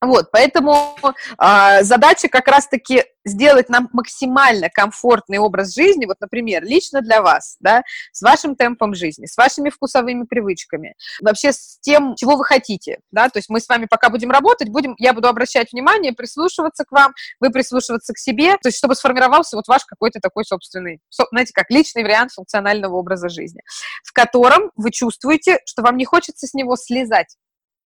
Вот, 0.00 0.30
поэтому 0.30 0.96
э, 1.02 1.82
задача 1.82 2.28
как 2.28 2.46
раз-таки 2.48 3.04
сделать 3.24 3.68
нам 3.68 3.88
максимально 3.92 4.68
комфортный 4.68 5.38
образ 5.38 5.74
жизни, 5.74 6.04
вот, 6.04 6.20
например, 6.20 6.62
лично 6.62 7.00
для 7.00 7.22
вас, 7.22 7.56
да, 7.60 7.82
с 8.12 8.20
вашим 8.20 8.54
темпом 8.54 8.94
жизни, 8.94 9.26
с 9.26 9.36
вашими 9.36 9.70
вкусовыми 9.70 10.24
привычками, 10.24 10.94
вообще 11.22 11.52
с 11.52 11.78
тем, 11.80 12.14
чего 12.16 12.36
вы 12.36 12.44
хотите, 12.44 12.98
да, 13.10 13.28
то 13.30 13.38
есть 13.38 13.48
мы 13.48 13.60
с 13.60 13.68
вами 13.68 13.86
пока 13.88 14.10
будем 14.10 14.30
работать, 14.30 14.68
будем, 14.68 14.94
я 14.98 15.14
буду 15.14 15.28
обращать 15.28 15.72
внимание, 15.72 16.12
прислушиваться 16.12 16.84
к 16.84 16.92
вам, 16.92 17.12
вы 17.40 17.50
прислушиваться 17.50 18.12
к 18.12 18.18
себе, 18.18 18.52
то 18.58 18.68
есть 18.68 18.78
чтобы 18.78 18.94
сформировался 18.94 19.56
вот 19.56 19.66
ваш 19.68 19.84
какой-то 19.84 20.20
такой 20.20 20.44
собственный, 20.44 21.00
знаете, 21.30 21.52
как 21.54 21.70
личный 21.70 22.02
вариант 22.02 22.32
функционального 22.32 22.96
образа 22.96 23.28
жизни, 23.28 23.62
в 24.04 24.12
котором 24.12 24.70
вы 24.76 24.90
чувствуете, 24.90 25.60
что 25.64 25.82
вам 25.82 25.96
не 25.96 26.04
хочется 26.04 26.46
с 26.46 26.52
него 26.52 26.76
слезать, 26.76 27.36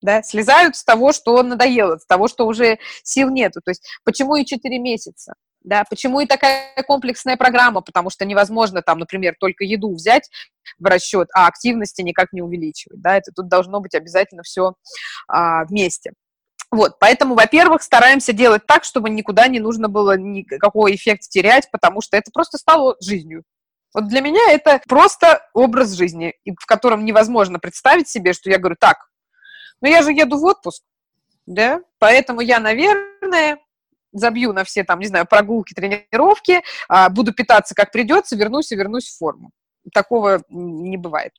да, 0.01 0.21
слезают 0.23 0.75
с 0.75 0.83
того, 0.83 1.11
что 1.11 1.41
надоело, 1.43 1.97
с 1.97 2.05
того, 2.05 2.27
что 2.27 2.45
уже 2.45 2.79
сил 3.03 3.29
нету. 3.29 3.61
То 3.63 3.71
есть 3.71 3.83
почему 4.03 4.35
и 4.35 4.45
4 4.45 4.77
месяца? 4.79 5.33
Да, 5.63 5.83
почему 5.89 6.21
и 6.21 6.25
такая 6.25 6.71
комплексная 6.87 7.35
программа? 7.35 7.81
Потому 7.81 8.09
что 8.09 8.23
невозможно 8.25 8.81
там, 8.81 8.99
например, 8.99 9.35
только 9.39 9.65
еду 9.65 9.93
взять 9.93 10.29
в 10.79 10.85
расчет, 10.85 11.27
а 11.33 11.47
активности 11.47 12.01
никак 12.01 12.31
не 12.31 12.41
увеличивать. 12.41 13.01
Да, 13.01 13.17
это 13.17 13.31
тут 13.35 13.49
должно 13.49 13.81
быть 13.81 13.95
обязательно 13.95 14.43
все 14.43 14.75
а, 15.27 15.65
вместе. 15.65 16.13
Вот, 16.69 16.99
поэтому, 16.99 17.35
во-первых, 17.35 17.81
стараемся 17.81 18.33
делать 18.33 18.65
так, 18.65 18.83
чтобы 18.83 19.09
никуда 19.09 19.47
не 19.47 19.59
нужно 19.59 19.87
было 19.87 20.17
никакого 20.17 20.93
эффекта 20.93 21.27
терять, 21.29 21.69
потому 21.71 22.01
что 22.01 22.17
это 22.17 22.29
просто 22.33 22.57
стало 22.57 22.95
жизнью. 23.01 23.43
Вот 23.93 24.07
для 24.07 24.21
меня 24.21 24.51
это 24.51 24.81
просто 24.87 25.41
образ 25.53 25.93
жизни, 25.93 26.33
в 26.45 26.65
котором 26.65 27.05
невозможно 27.05 27.57
представить 27.57 28.09
себе, 28.09 28.33
что 28.33 28.49
я 28.49 28.57
говорю, 28.57 28.75
так, 28.79 29.06
но 29.81 29.87
я 29.87 30.03
же 30.03 30.11
еду 30.11 30.37
в 30.37 30.43
отпуск, 30.45 30.83
да, 31.45 31.81
поэтому 31.99 32.41
я, 32.41 32.59
наверное, 32.59 33.59
забью 34.11 34.53
на 34.53 34.63
все 34.63 34.83
там, 34.83 34.99
не 34.99 35.07
знаю, 35.07 35.25
прогулки, 35.25 35.73
тренировки, 35.73 36.61
а, 36.87 37.09
буду 37.09 37.33
питаться 37.33 37.75
как 37.75 37.91
придется, 37.91 38.35
вернусь 38.35 38.71
и 38.71 38.75
вернусь 38.75 39.07
в 39.07 39.17
форму. 39.17 39.51
Такого 39.93 40.41
не 40.49 40.97
бывает. 40.97 41.33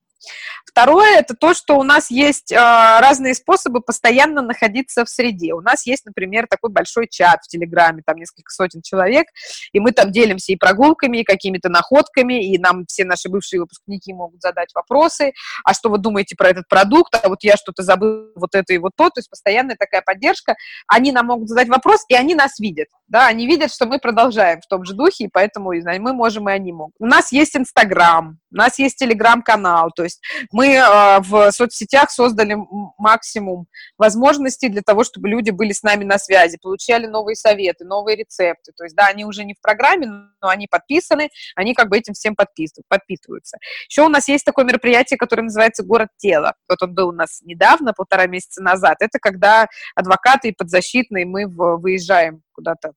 Второе– 0.66 1.18
это 1.18 1.34
то, 1.34 1.54
что 1.54 1.78
у 1.78 1.82
нас 1.82 2.10
есть 2.10 2.52
э, 2.52 2.56
разные 2.56 3.34
способы 3.34 3.80
постоянно 3.80 4.42
находиться 4.42 5.04
в 5.04 5.08
среде. 5.08 5.54
У 5.54 5.60
нас 5.60 5.86
есть, 5.86 6.04
например, 6.06 6.46
такой 6.48 6.70
большой 6.70 7.08
чат 7.08 7.40
в 7.42 7.48
Телеграме, 7.48 8.02
там 8.04 8.16
несколько 8.16 8.50
сотен 8.50 8.82
человек, 8.82 9.26
и 9.72 9.80
мы 9.80 9.92
там 9.92 10.12
делимся 10.12 10.52
и 10.52 10.56
прогулками, 10.56 11.18
и 11.18 11.24
какими-то 11.24 11.68
находками, 11.68 12.52
и 12.52 12.58
нам 12.58 12.86
все 12.86 13.04
наши 13.04 13.28
бывшие 13.28 13.60
выпускники 13.60 14.12
могут 14.12 14.40
задать 14.42 14.68
вопросы, 14.74 15.32
а 15.64 15.74
что 15.74 15.88
вы 15.90 15.98
думаете 15.98 16.36
про 16.36 16.50
этот 16.50 16.68
продукт, 16.68 17.14
а 17.14 17.28
вот 17.28 17.42
я 17.42 17.56
что-то 17.56 17.82
забыл, 17.82 18.30
вот 18.34 18.54
это 18.54 18.72
и 18.72 18.78
вот 18.78 18.92
то, 18.96 19.10
то 19.10 19.18
есть 19.18 19.30
постоянная 19.30 19.76
такая 19.76 20.02
поддержка. 20.02 20.56
Они 20.86 21.12
нам 21.12 21.26
могут 21.26 21.48
задать 21.48 21.68
вопрос, 21.68 22.04
и 22.08 22.14
они 22.14 22.34
нас 22.34 22.58
видят, 22.58 22.88
да, 23.06 23.26
они 23.26 23.46
видят, 23.46 23.72
что 23.72 23.86
мы 23.86 23.98
продолжаем 23.98 24.60
в 24.60 24.66
том 24.66 24.84
же 24.84 24.94
духе, 24.94 25.24
и 25.24 25.28
поэтому 25.32 25.72
и, 25.72 25.82
мы 25.98 26.12
можем, 26.12 26.48
и 26.48 26.52
они 26.52 26.72
могут. 26.72 26.94
У 26.98 27.06
нас 27.06 27.32
есть 27.32 27.56
Инстаграм, 27.56 28.38
у 28.50 28.56
нас 28.56 28.78
есть 28.78 28.96
Телеграм-канал, 28.98 29.90
то 29.94 30.04
есть 30.04 30.20
мы 30.52 30.74
э, 30.74 31.20
в 31.20 31.50
соцсетях 31.52 32.10
создали 32.10 32.56
максимум 32.98 33.66
возможностей 33.96 34.68
для 34.68 34.82
того, 34.82 35.04
чтобы 35.04 35.28
люди 35.28 35.50
были 35.50 35.72
с 35.72 35.82
нами 35.82 36.04
на 36.04 36.18
связи, 36.18 36.58
получали 36.60 37.06
новые 37.06 37.36
советы, 37.36 37.84
новые 37.84 38.16
рецепты. 38.16 38.72
То 38.76 38.84
есть, 38.84 38.96
да, 38.96 39.06
они 39.06 39.24
уже 39.24 39.44
не 39.44 39.54
в 39.54 39.60
программе, 39.60 40.06
но 40.06 40.48
они 40.48 40.66
подписаны, 40.66 41.30
они 41.56 41.74
как 41.74 41.88
бы 41.88 41.98
этим 41.98 42.14
всем 42.14 42.34
подпитываются. 42.36 43.58
Еще 43.88 44.02
у 44.02 44.08
нас 44.08 44.28
есть 44.28 44.44
такое 44.44 44.64
мероприятие, 44.64 45.18
которое 45.18 45.42
называется 45.42 45.82
«Город 45.82 46.08
тела». 46.16 46.54
Вот 46.68 46.82
он 46.82 46.94
был 46.94 47.08
у 47.08 47.12
нас 47.12 47.40
недавно, 47.42 47.92
полтора 47.92 48.26
месяца 48.26 48.62
назад. 48.62 48.96
Это 49.00 49.18
когда 49.18 49.66
адвокаты 49.94 50.48
и 50.48 50.52
подзащитные 50.52 51.26
мы 51.26 51.46
выезжаем 51.46 52.42
куда-то 52.52 52.92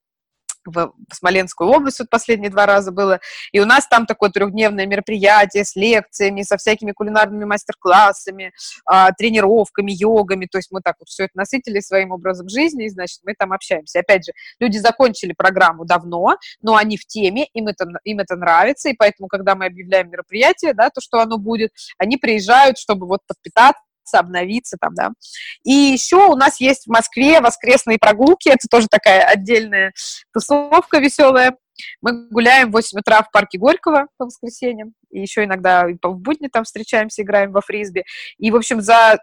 в 0.65 0.93
Смоленскую 1.11 1.69
область 1.69 1.99
вот 1.99 2.09
последние 2.09 2.49
два 2.49 2.65
раза 2.65 2.91
было, 2.91 3.19
и 3.51 3.59
у 3.59 3.65
нас 3.65 3.87
там 3.87 4.05
такое 4.05 4.29
трехдневное 4.29 4.85
мероприятие 4.85 5.65
с 5.65 5.75
лекциями, 5.75 6.43
со 6.43 6.57
всякими 6.57 6.91
кулинарными 6.91 7.45
мастер-классами, 7.45 8.53
а, 8.85 9.11
тренировками, 9.11 9.91
йогами, 9.91 10.45
то 10.45 10.57
есть 10.57 10.71
мы 10.71 10.81
так 10.81 10.95
вот 10.99 11.09
все 11.09 11.23
это 11.23 11.31
насытили 11.35 11.79
своим 11.79 12.11
образом 12.11 12.49
жизни, 12.49 12.85
и, 12.85 12.89
значит, 12.89 13.19
мы 13.23 13.33
там 13.37 13.53
общаемся. 13.53 13.99
Опять 13.99 14.25
же, 14.25 14.33
люди 14.59 14.77
закончили 14.77 15.33
программу 15.33 15.85
давно, 15.85 16.37
но 16.61 16.75
они 16.75 16.97
в 16.97 17.05
теме, 17.05 17.47
им 17.53 17.67
это, 17.67 17.87
им 18.03 18.19
это 18.19 18.35
нравится, 18.35 18.89
и 18.89 18.93
поэтому, 18.93 19.27
когда 19.27 19.55
мы 19.55 19.65
объявляем 19.65 20.09
мероприятие, 20.09 20.73
да, 20.73 20.89
то, 20.89 21.01
что 21.01 21.19
оно 21.19 21.37
будет, 21.37 21.71
они 21.97 22.17
приезжают, 22.17 22.77
чтобы 22.77 23.07
вот 23.07 23.21
подпитаться, 23.27 23.81
обновиться 24.19 24.77
там, 24.79 24.93
да. 24.93 25.11
И 25.63 25.71
еще 25.71 26.27
у 26.27 26.35
нас 26.35 26.59
есть 26.59 26.85
в 26.85 26.89
Москве 26.89 27.41
воскресные 27.41 27.97
прогулки, 27.99 28.49
это 28.49 28.67
тоже 28.69 28.87
такая 28.89 29.23
отдельная 29.23 29.93
тусовка 30.33 30.99
веселая. 30.99 31.55
Мы 32.01 32.27
гуляем 32.29 32.69
в 32.69 32.73
8 32.73 32.99
утра 32.99 33.23
в 33.23 33.31
парке 33.31 33.57
Горького 33.57 34.07
по 34.17 34.25
воскресеньям, 34.25 34.93
и 35.09 35.21
еще 35.21 35.43
иногда 35.45 35.87
в 35.87 36.15
будни 36.15 36.47
там 36.47 36.63
встречаемся, 36.63 37.23
играем 37.23 37.51
во 37.51 37.61
фрисби. 37.61 38.03
И, 38.37 38.51
в 38.51 38.55
общем, 38.55 38.81
за 38.81 39.17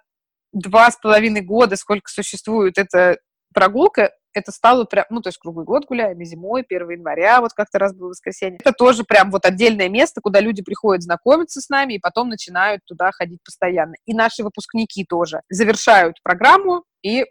два 0.53 0.91
с 0.91 0.97
половиной 0.97 1.43
года, 1.43 1.77
сколько 1.77 2.11
существует 2.11 2.79
эта 2.79 3.19
прогулка, 3.55 4.13
это 4.33 4.53
стало 4.53 4.85
прям, 4.85 5.05
ну, 5.11 5.21
то 5.21 5.29
есть 5.29 5.39
круглый 5.39 5.65
год 5.65 5.87
гуляем, 5.87 6.21
и 6.21 6.25
зимой, 6.25 6.65
1 6.69 6.91
января, 6.91 7.41
вот 7.41 7.53
как-то 7.53 7.79
раз 7.79 7.95
было 7.95 8.09
воскресенье. 8.09 8.59
Это 8.61 8.73
тоже 8.73 9.05
прям 9.05 9.31
вот 9.31 9.45
отдельное 9.45 9.89
место, 9.89 10.21
куда 10.21 10.41
люди 10.41 10.63
приходят 10.63 11.03
знакомиться 11.03 11.61
с 11.61 11.69
нами, 11.69 11.95
и 11.95 11.99
потом 11.99 12.29
начинают 12.29 12.83
туда 12.85 13.11
ходить 13.13 13.41
постоянно. 13.45 13.95
И 14.07 14.15
наши 14.15 14.43
выпускники 14.43 15.05
тоже 15.05 15.41
завершают 15.51 16.17
программу 16.23 16.85
и 17.03 17.25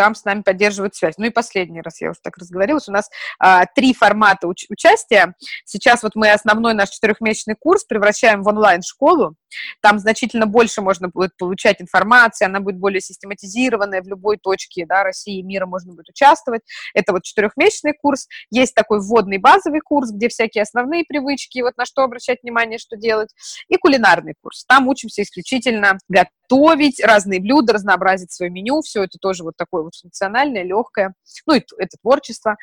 там 0.00 0.14
с 0.14 0.24
нами 0.24 0.40
поддерживают 0.40 0.94
связь. 0.94 1.18
Ну 1.18 1.26
и 1.26 1.30
последний 1.30 1.82
раз, 1.82 2.00
я 2.00 2.08
уже 2.08 2.20
так 2.22 2.38
разговорилась, 2.38 2.88
у 2.88 2.92
нас 2.92 3.10
а, 3.38 3.66
три 3.66 3.92
формата 3.92 4.46
уч- 4.46 4.64
участия. 4.70 5.34
Сейчас 5.66 6.02
вот 6.02 6.12
мы 6.14 6.30
основной 6.30 6.72
наш 6.72 6.88
четырехмесячный 6.88 7.54
курс 7.54 7.84
превращаем 7.84 8.42
в 8.42 8.48
онлайн-школу. 8.48 9.36
Там 9.82 9.98
значительно 9.98 10.46
больше 10.46 10.80
можно 10.80 11.08
будет 11.08 11.36
получать 11.36 11.82
информации, 11.82 12.46
она 12.46 12.60
будет 12.60 12.78
более 12.78 13.02
систематизированная, 13.02 14.00
в 14.00 14.08
любой 14.08 14.38
точке 14.38 14.86
да, 14.86 15.02
России 15.02 15.40
и 15.40 15.42
мира 15.42 15.66
можно 15.66 15.92
будет 15.92 16.08
участвовать. 16.08 16.62
Это 16.94 17.12
вот 17.12 17.24
четырехмесячный 17.24 17.92
курс. 17.92 18.26
Есть 18.50 18.74
такой 18.74 19.00
вводный 19.00 19.36
базовый 19.36 19.80
курс, 19.80 20.12
где 20.12 20.30
всякие 20.30 20.62
основные 20.62 21.04
привычки, 21.06 21.60
вот 21.60 21.76
на 21.76 21.84
что 21.84 22.04
обращать 22.04 22.38
внимание, 22.42 22.78
что 22.78 22.96
делать. 22.96 23.34
И 23.68 23.76
кулинарный 23.76 24.32
курс. 24.40 24.64
Там 24.64 24.88
учимся 24.88 25.22
исключительно 25.22 25.98
готовить 26.08 27.02
разные 27.04 27.40
блюда, 27.40 27.74
разнообразить 27.74 28.32
свое 28.32 28.50
меню. 28.50 28.80
Все 28.80 29.04
это 29.04 29.18
тоже 29.20 29.42
вот 29.42 29.56
такое 29.56 29.82
вот 29.92 30.00
функциональное, 30.00 30.62
легкое. 30.62 31.14
Ну, 31.46 31.54
и 31.54 31.62
это 31.78 31.96
творчество. 32.00 32.56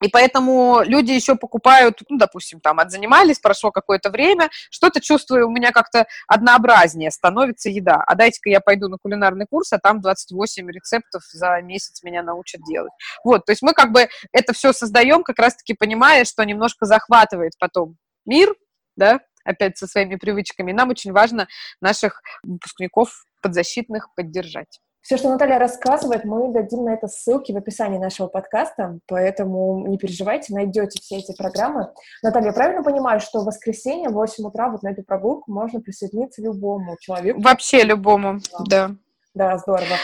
И 0.00 0.08
поэтому 0.08 0.82
люди 0.84 1.10
еще 1.10 1.34
покупают, 1.34 2.02
ну, 2.08 2.18
допустим, 2.18 2.60
там, 2.60 2.78
отзанимались, 2.78 3.40
прошло 3.40 3.72
какое-то 3.72 4.10
время, 4.10 4.48
что-то 4.70 5.00
чувствую, 5.00 5.48
у 5.48 5.50
меня 5.50 5.72
как-то 5.72 6.06
однообразнее 6.28 7.10
становится 7.10 7.68
еда. 7.68 8.02
А 8.06 8.14
дайте-ка 8.14 8.48
я 8.48 8.60
пойду 8.60 8.88
на 8.88 8.98
кулинарный 8.98 9.46
курс, 9.50 9.72
а 9.72 9.78
там 9.78 10.00
28 10.00 10.70
рецептов 10.70 11.22
за 11.32 11.60
месяц 11.62 12.02
меня 12.04 12.22
научат 12.22 12.62
делать. 12.62 12.92
Вот, 13.24 13.44
то 13.44 13.50
есть 13.52 13.62
мы 13.62 13.72
как 13.72 13.90
бы 13.90 14.08
это 14.32 14.52
все 14.52 14.72
создаем, 14.72 15.24
как 15.24 15.38
раз-таки 15.38 15.74
понимая, 15.74 16.24
что 16.24 16.44
немножко 16.44 16.86
захватывает 16.86 17.52
потом 17.58 17.96
мир, 18.24 18.54
да, 18.94 19.20
опять 19.44 19.78
со 19.78 19.86
своими 19.88 20.14
привычками. 20.16 20.72
Нам 20.72 20.90
очень 20.90 21.12
важно 21.12 21.48
наших 21.80 22.22
выпускников 22.44 23.24
подзащитных 23.42 24.14
поддержать. 24.14 24.80
Все, 25.02 25.16
что 25.16 25.30
Наталья 25.30 25.58
рассказывает, 25.58 26.24
мы 26.24 26.52
дадим 26.52 26.84
на 26.84 26.94
это 26.94 27.08
ссылки 27.08 27.52
в 27.52 27.56
описании 27.56 27.98
нашего 27.98 28.26
подкаста, 28.26 28.98
поэтому 29.06 29.86
не 29.86 29.96
переживайте, 29.96 30.52
найдете 30.52 31.00
все 31.00 31.18
эти 31.18 31.34
программы. 31.34 31.90
Наталья, 32.22 32.48
я 32.48 32.52
правильно 32.52 32.82
понимаю, 32.82 33.20
что 33.20 33.40
в 33.40 33.44
воскресенье 33.46 34.10
в 34.10 34.14
8 34.14 34.44
утра 34.46 34.68
вот 34.68 34.82
на 34.82 34.90
эту 34.90 35.02
прогулку 35.02 35.50
можно 35.50 35.80
присоединиться 35.80 36.42
любому 36.42 36.96
человеку? 37.00 37.40
Вообще 37.40 37.84
любому, 37.84 38.40
да. 38.66 38.90
Да, 39.34 39.56
здорово. 39.58 39.96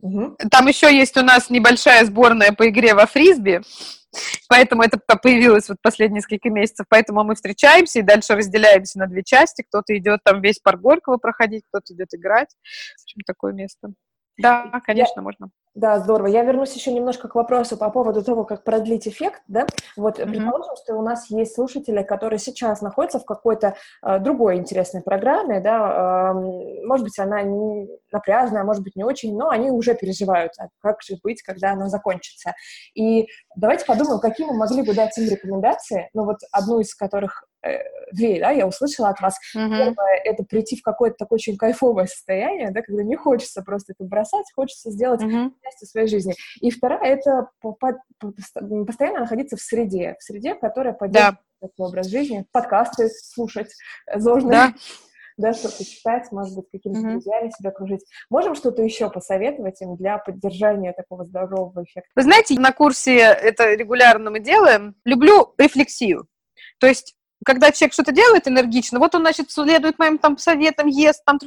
Угу. 0.00 0.36
Там 0.50 0.66
еще 0.66 0.94
есть 0.94 1.16
у 1.16 1.22
нас 1.22 1.48
небольшая 1.48 2.04
сборная 2.04 2.52
по 2.52 2.68
игре 2.68 2.94
во 2.94 3.06
фрисби, 3.06 3.62
поэтому 4.48 4.82
это 4.82 4.98
появилось 4.98 5.68
вот 5.68 5.78
последние 5.80 6.16
несколько 6.16 6.50
месяцев, 6.50 6.86
поэтому 6.88 7.24
мы 7.24 7.34
встречаемся 7.34 8.00
и 8.00 8.02
дальше 8.02 8.34
разделяемся 8.34 8.98
на 8.98 9.06
две 9.06 9.22
части, 9.22 9.62
кто-то 9.62 9.96
идет 9.96 10.20
там 10.24 10.42
весь 10.42 10.58
парк 10.58 10.80
Горького 10.80 11.16
проходить, 11.16 11.62
кто-то 11.68 11.94
идет 11.94 12.08
играть, 12.12 12.48
в 12.98 13.02
общем, 13.04 13.20
такое 13.26 13.52
место. 13.52 13.94
Да, 14.38 14.80
конечно, 14.84 15.20
я, 15.20 15.22
можно. 15.22 15.50
Да, 15.74 15.98
здорово. 15.98 16.28
Я 16.28 16.42
вернусь 16.42 16.74
еще 16.74 16.92
немножко 16.92 17.28
к 17.28 17.34
вопросу 17.34 17.76
по 17.76 17.90
поводу 17.90 18.22
того, 18.22 18.44
как 18.44 18.64
продлить 18.64 19.06
эффект, 19.06 19.42
да. 19.48 19.66
Вот 19.96 20.18
mm-hmm. 20.18 20.28
предположим, 20.28 20.76
что 20.82 20.94
у 20.94 21.02
нас 21.02 21.30
есть 21.30 21.54
слушатели, 21.54 22.02
которые 22.02 22.38
сейчас 22.38 22.80
находятся 22.80 23.18
в 23.18 23.24
какой-то 23.24 23.76
э, 24.02 24.18
другой 24.18 24.56
интересной 24.56 25.02
программе, 25.02 25.60
да. 25.60 26.32
Э, 26.32 26.84
может 26.84 27.04
быть, 27.04 27.18
она 27.18 27.42
не 27.42 27.88
напряжная, 28.12 28.64
может 28.64 28.82
быть, 28.82 28.96
не 28.96 29.04
очень, 29.04 29.36
но 29.36 29.50
они 29.50 29.70
уже 29.70 29.94
переживают, 29.94 30.52
а 30.58 30.68
как 30.80 31.02
же 31.02 31.16
быть, 31.22 31.42
когда 31.42 31.72
она 31.72 31.88
закончится. 31.88 32.54
И 32.94 33.26
давайте 33.56 33.84
подумаем, 33.84 34.20
какие 34.20 34.46
мы 34.46 34.54
могли 34.54 34.82
бы 34.82 34.94
дать 34.94 35.16
им 35.18 35.28
рекомендации, 35.28 36.08
ну 36.12 36.24
вот 36.24 36.38
одну 36.52 36.80
из 36.80 36.94
которых 36.94 37.44
Э, 37.64 37.78
две, 38.12 38.38
да, 38.40 38.50
я 38.50 38.66
услышала 38.66 39.08
от 39.08 39.20
вас. 39.20 39.38
Mm-hmm. 39.56 39.68
Первое— 39.70 40.20
это 40.24 40.44
прийти 40.44 40.76
в 40.76 40.82
какое-то 40.82 41.16
такое 41.18 41.38
очень 41.38 41.56
кайфовое 41.56 42.06
состояние, 42.06 42.70
да, 42.70 42.82
когда 42.82 43.02
не 43.02 43.16
хочется 43.16 43.62
просто 43.62 43.94
это 43.94 44.04
бросать, 44.04 44.46
хочется 44.54 44.90
сделать 44.90 45.22
mm-hmm. 45.22 45.50
частью 45.62 45.88
своей 45.88 46.06
жизни. 46.06 46.34
И 46.60 46.70
вторая— 46.70 47.00
это 47.16 47.48
постоянно 48.86 49.20
находиться 49.20 49.56
в 49.56 49.60
среде, 49.60 50.16
в 50.18 50.22
среде, 50.22 50.54
которая 50.54 50.92
поддерживает 50.92 51.38
такой 51.60 51.88
образ 51.88 52.08
жизни, 52.08 52.44
подкасты 52.52 53.08
слушать, 53.08 53.72
зожные. 54.14 54.52
Да 54.52 54.74
да, 55.36 55.52
что-то 55.52 55.84
читать, 55.84 56.30
может 56.30 56.54
быть, 56.54 56.66
какими-то 56.70 57.00
mm-hmm. 57.00 57.12
друзьями 57.12 57.50
себя 57.56 57.70
окружить. 57.70 58.04
Можем 58.30 58.54
что-то 58.54 58.82
еще 58.82 59.10
посоветовать 59.10 59.80
им 59.80 59.96
для 59.96 60.18
поддержания 60.18 60.92
такого 60.92 61.24
здорового 61.24 61.82
эффекта? 61.82 62.10
Вы 62.14 62.22
знаете, 62.22 62.60
на 62.60 62.72
курсе 62.72 63.16
это 63.16 63.72
регулярно 63.74 64.30
мы 64.30 64.40
делаем. 64.40 64.94
Люблю 65.04 65.54
рефлексию. 65.58 66.28
То 66.78 66.86
есть 66.86 67.16
когда 67.44 67.70
человек 67.70 67.92
что-то 67.92 68.12
делает 68.12 68.48
энергично, 68.48 68.98
вот 68.98 69.14
он, 69.14 69.22
значит, 69.22 69.50
следует 69.50 69.98
моим 69.98 70.18
там 70.18 70.38
советам, 70.38 70.88
ест, 70.88 71.22
там, 71.24 71.38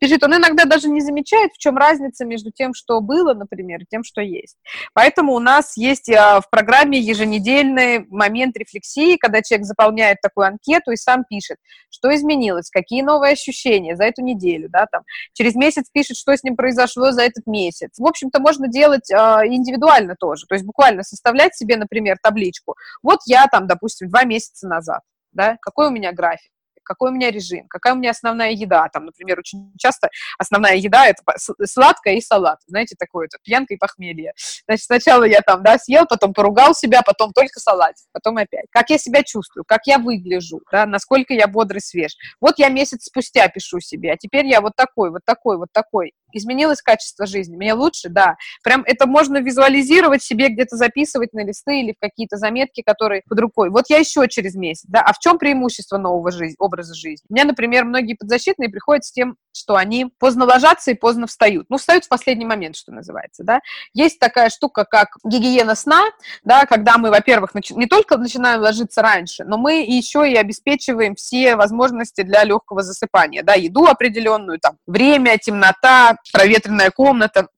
бежит, 0.00 0.22
он 0.22 0.36
иногда 0.36 0.64
даже 0.64 0.88
не 0.88 1.00
замечает, 1.00 1.52
в 1.52 1.58
чем 1.58 1.76
разница 1.76 2.24
между 2.24 2.50
тем, 2.50 2.74
что 2.74 3.00
было, 3.00 3.34
например, 3.34 3.80
и 3.80 3.86
тем, 3.88 4.04
что 4.04 4.20
есть. 4.20 4.56
Поэтому 4.94 5.34
у 5.34 5.38
нас 5.40 5.76
есть 5.76 6.10
а, 6.10 6.40
в 6.40 6.50
программе 6.50 6.98
еженедельный 6.98 8.06
момент 8.08 8.56
рефлексии, 8.56 9.16
когда 9.16 9.42
человек 9.42 9.66
заполняет 9.66 10.20
такую 10.20 10.46
анкету 10.46 10.92
и 10.92 10.96
сам 10.96 11.24
пишет, 11.28 11.58
что 11.90 12.14
изменилось, 12.14 12.70
какие 12.70 13.02
новые 13.02 13.32
ощущения 13.32 13.96
за 13.96 14.04
эту 14.04 14.22
неделю, 14.22 14.68
да, 14.68 14.86
там, 14.90 15.02
через 15.32 15.54
месяц 15.54 15.86
пишет, 15.92 16.16
что 16.16 16.36
с 16.36 16.42
ним 16.42 16.56
произошло 16.56 17.12
за 17.12 17.22
этот 17.22 17.46
месяц. 17.46 17.90
В 17.98 18.06
общем-то, 18.06 18.40
можно 18.40 18.68
делать 18.68 19.10
а, 19.10 19.46
индивидуально 19.46 20.14
тоже, 20.18 20.46
то 20.46 20.54
есть 20.54 20.64
буквально 20.64 21.02
составлять 21.02 21.56
себе, 21.56 21.76
например, 21.76 22.16
табличку. 22.22 22.76
Вот 23.02 23.20
я 23.26 23.46
там, 23.46 23.66
допустим, 23.66 24.08
два 24.08 24.24
месяца 24.24 24.68
назад 24.68 24.97
да, 25.32 25.56
какой 25.60 25.88
у 25.88 25.90
меня 25.90 26.12
график, 26.12 26.50
какой 26.88 27.10
у 27.10 27.14
меня 27.14 27.30
режим, 27.30 27.68
какая 27.68 27.92
у 27.94 27.96
меня 27.96 28.10
основная 28.10 28.50
еда. 28.50 28.88
Там, 28.88 29.04
например, 29.04 29.38
очень 29.38 29.72
часто 29.78 30.08
основная 30.38 30.76
еда– 30.76 31.06
это 31.08 31.22
сладкое 31.64 32.14
и 32.14 32.20
салат. 32.20 32.58
Знаете, 32.66 32.96
такое 32.98 33.26
это 33.26 33.38
пьянка 33.42 33.74
и 33.74 33.76
похмелье. 33.76 34.32
Значит, 34.66 34.86
сначала 34.86 35.24
я 35.24 35.40
там, 35.42 35.62
да, 35.62 35.78
съел, 35.78 36.06
потом 36.06 36.32
поругал 36.32 36.74
себя, 36.74 37.02
потом 37.02 37.32
только 37.32 37.60
салат, 37.60 37.94
потом 38.12 38.38
опять. 38.38 38.66
Как 38.70 38.90
я 38.90 38.98
себя 38.98 39.22
чувствую, 39.22 39.64
как 39.66 39.82
я 39.86 39.98
выгляжу, 39.98 40.62
да, 40.72 40.86
насколько 40.86 41.34
я 41.34 41.46
бодрый, 41.46 41.82
свеж. 41.82 42.12
Вот 42.40 42.58
я 42.58 42.70
месяц 42.70 43.04
спустя 43.04 43.48
пишу 43.48 43.80
себе, 43.80 44.12
а 44.12 44.16
теперь 44.16 44.46
я 44.46 44.60
вот 44.60 44.72
такой, 44.74 45.10
вот 45.10 45.20
такой, 45.24 45.58
вот 45.58 45.68
такой 45.72 46.12
изменилось 46.32 46.82
качество 46.82 47.26
жизни, 47.26 47.56
мне 47.56 47.74
лучше, 47.74 48.08
да. 48.08 48.36
Прям 48.62 48.82
это 48.86 49.06
можно 49.06 49.38
визуализировать 49.38 50.22
себе, 50.22 50.48
где-то 50.48 50.76
записывать 50.76 51.32
на 51.32 51.44
листы 51.44 51.80
или 51.80 51.92
в 51.92 52.00
какие-то 52.00 52.36
заметки, 52.36 52.82
которые 52.84 53.22
под 53.28 53.40
рукой. 53.40 53.70
Вот 53.70 53.84
я 53.88 53.98
еще 53.98 54.26
через 54.28 54.54
месяц, 54.54 54.84
да. 54.88 55.00
А 55.00 55.12
в 55.12 55.18
чем 55.18 55.38
преимущество 55.38 55.98
нового 55.98 56.30
жизни, 56.30 56.56
образа 56.58 56.94
жизни? 56.94 57.24
У 57.28 57.34
меня, 57.34 57.44
например, 57.44 57.84
многие 57.84 58.14
подзащитные 58.14 58.68
приходят 58.68 59.04
с 59.04 59.12
тем, 59.12 59.36
что 59.52 59.76
они 59.76 60.06
поздно 60.18 60.44
ложатся 60.44 60.90
и 60.90 60.94
поздно 60.94 61.26
встают. 61.26 61.66
Ну, 61.68 61.78
встают 61.78 62.04
в 62.04 62.08
последний 62.08 62.46
момент, 62.46 62.76
что 62.76 62.92
называется, 62.92 63.44
да. 63.44 63.60
Есть 63.92 64.18
такая 64.18 64.50
штука, 64.50 64.84
как 64.84 65.16
гигиена 65.24 65.74
сна, 65.74 66.04
да, 66.44 66.66
когда 66.66 66.98
мы, 66.98 67.10
во-первых, 67.10 67.54
нач... 67.54 67.70
не 67.70 67.86
только 67.86 68.16
начинаем 68.16 68.60
ложиться 68.60 69.02
раньше, 69.02 69.44
но 69.44 69.58
мы 69.58 69.82
еще 69.82 70.30
и 70.30 70.36
обеспечиваем 70.36 71.14
все 71.14 71.56
возможности 71.56 72.22
для 72.22 72.44
легкого 72.44 72.82
засыпания, 72.82 73.42
да, 73.42 73.54
еду 73.54 73.86
определенную, 73.86 74.58
там, 74.60 74.76
время, 74.86 75.38
темнота, 75.38 76.16
проветренная 76.32 76.90
комната 76.90 77.48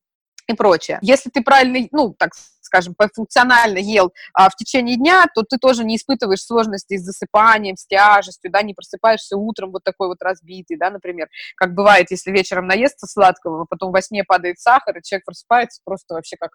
и 0.47 0.55
прочее. 0.55 0.99
Если 1.03 1.31
ты 1.31 1.43
правильно, 1.43 1.87
ну, 1.93 2.15
так 2.19 2.33
скажем, 2.71 2.95
функционально 3.15 3.79
ел 3.79 4.13
а, 4.33 4.49
в 4.49 4.55
течение 4.55 4.97
дня, 4.97 5.27
то 5.35 5.43
ты 5.43 5.59
тоже 5.59 5.85
не 5.85 5.97
испытываешь 5.97 6.43
сложностей 6.43 6.99
с 6.99 7.03
засыпанием, 7.03 7.77
с 7.77 7.85
тяжестью, 7.87 8.51
да, 8.51 8.63
не 8.63 8.75
просыпаешься 8.75 9.37
утром 9.37 9.73
вот 9.73 9.83
такой 9.83 10.07
вот 10.07 10.23
разбитый, 10.23 10.77
да, 10.77 10.91
например, 10.91 11.29
как 11.57 11.75
бывает, 11.75 12.11
если 12.11 12.31
вечером 12.31 12.69
наестся 12.69 13.07
сладкого, 13.07 13.63
а 13.63 13.67
потом 13.69 13.91
во 13.91 14.01
сне 14.01 14.23
падает 14.23 14.61
сахар, 14.61 14.97
и 14.97 15.03
человек 15.03 15.25
просыпается 15.25 15.81
просто 15.85 16.15
вообще 16.15 16.37
как, 16.39 16.53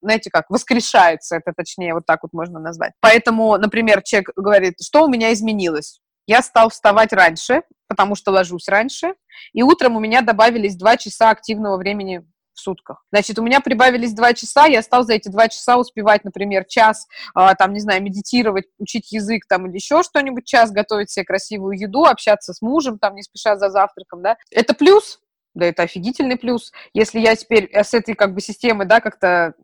знаете, 0.00 0.30
как 0.30 0.48
воскрешается, 0.48 1.36
это 1.36 1.52
точнее 1.54 1.92
вот 1.92 2.06
так 2.06 2.20
вот 2.22 2.32
можно 2.32 2.58
назвать. 2.58 2.92
Поэтому, 3.00 3.56
например, 3.58 4.02
человек 4.02 4.30
говорит, 4.36 4.74
что 4.82 5.04
у 5.04 5.08
меня 5.08 5.32
изменилось? 5.32 6.00
Я 6.30 6.42
стал 6.42 6.70
вставать 6.70 7.12
раньше, 7.12 7.64
потому 7.88 8.14
что 8.14 8.30
ложусь 8.30 8.68
раньше, 8.68 9.14
и 9.52 9.64
утром 9.64 9.96
у 9.96 9.98
меня 9.98 10.22
добавились 10.22 10.76
два 10.76 10.96
часа 10.96 11.30
активного 11.30 11.76
времени 11.76 12.24
в 12.54 12.60
сутках. 12.60 13.04
Значит, 13.10 13.40
у 13.40 13.42
меня 13.42 13.58
прибавились 13.58 14.12
два 14.12 14.32
часа, 14.32 14.66
я 14.66 14.80
стал 14.82 15.02
за 15.02 15.14
эти 15.14 15.28
два 15.28 15.48
часа 15.48 15.76
успевать, 15.76 16.22
например, 16.22 16.66
час, 16.66 17.08
э, 17.36 17.48
там, 17.58 17.72
не 17.72 17.80
знаю, 17.80 18.00
медитировать, 18.00 18.66
учить 18.78 19.10
язык 19.10 19.42
там 19.48 19.66
или 19.66 19.74
еще 19.74 20.04
что-нибудь, 20.04 20.44
час 20.44 20.70
готовить 20.70 21.10
себе 21.10 21.24
красивую 21.24 21.76
еду, 21.76 22.04
общаться 22.04 22.52
с 22.52 22.62
мужем, 22.62 23.00
там, 23.00 23.16
не 23.16 23.24
спеша 23.24 23.56
за 23.56 23.68
завтраком, 23.68 24.22
да. 24.22 24.36
Это 24.52 24.72
плюс, 24.72 25.18
да, 25.54 25.66
это 25.66 25.82
офигительный 25.82 26.36
плюс. 26.36 26.70
Если 26.94 27.18
я 27.18 27.34
теперь 27.34 27.68
с 27.74 27.92
этой 27.92 28.14
как 28.14 28.34
бы 28.34 28.40
системы, 28.40 28.84
да, 28.84 29.00
как-то, 29.00 29.54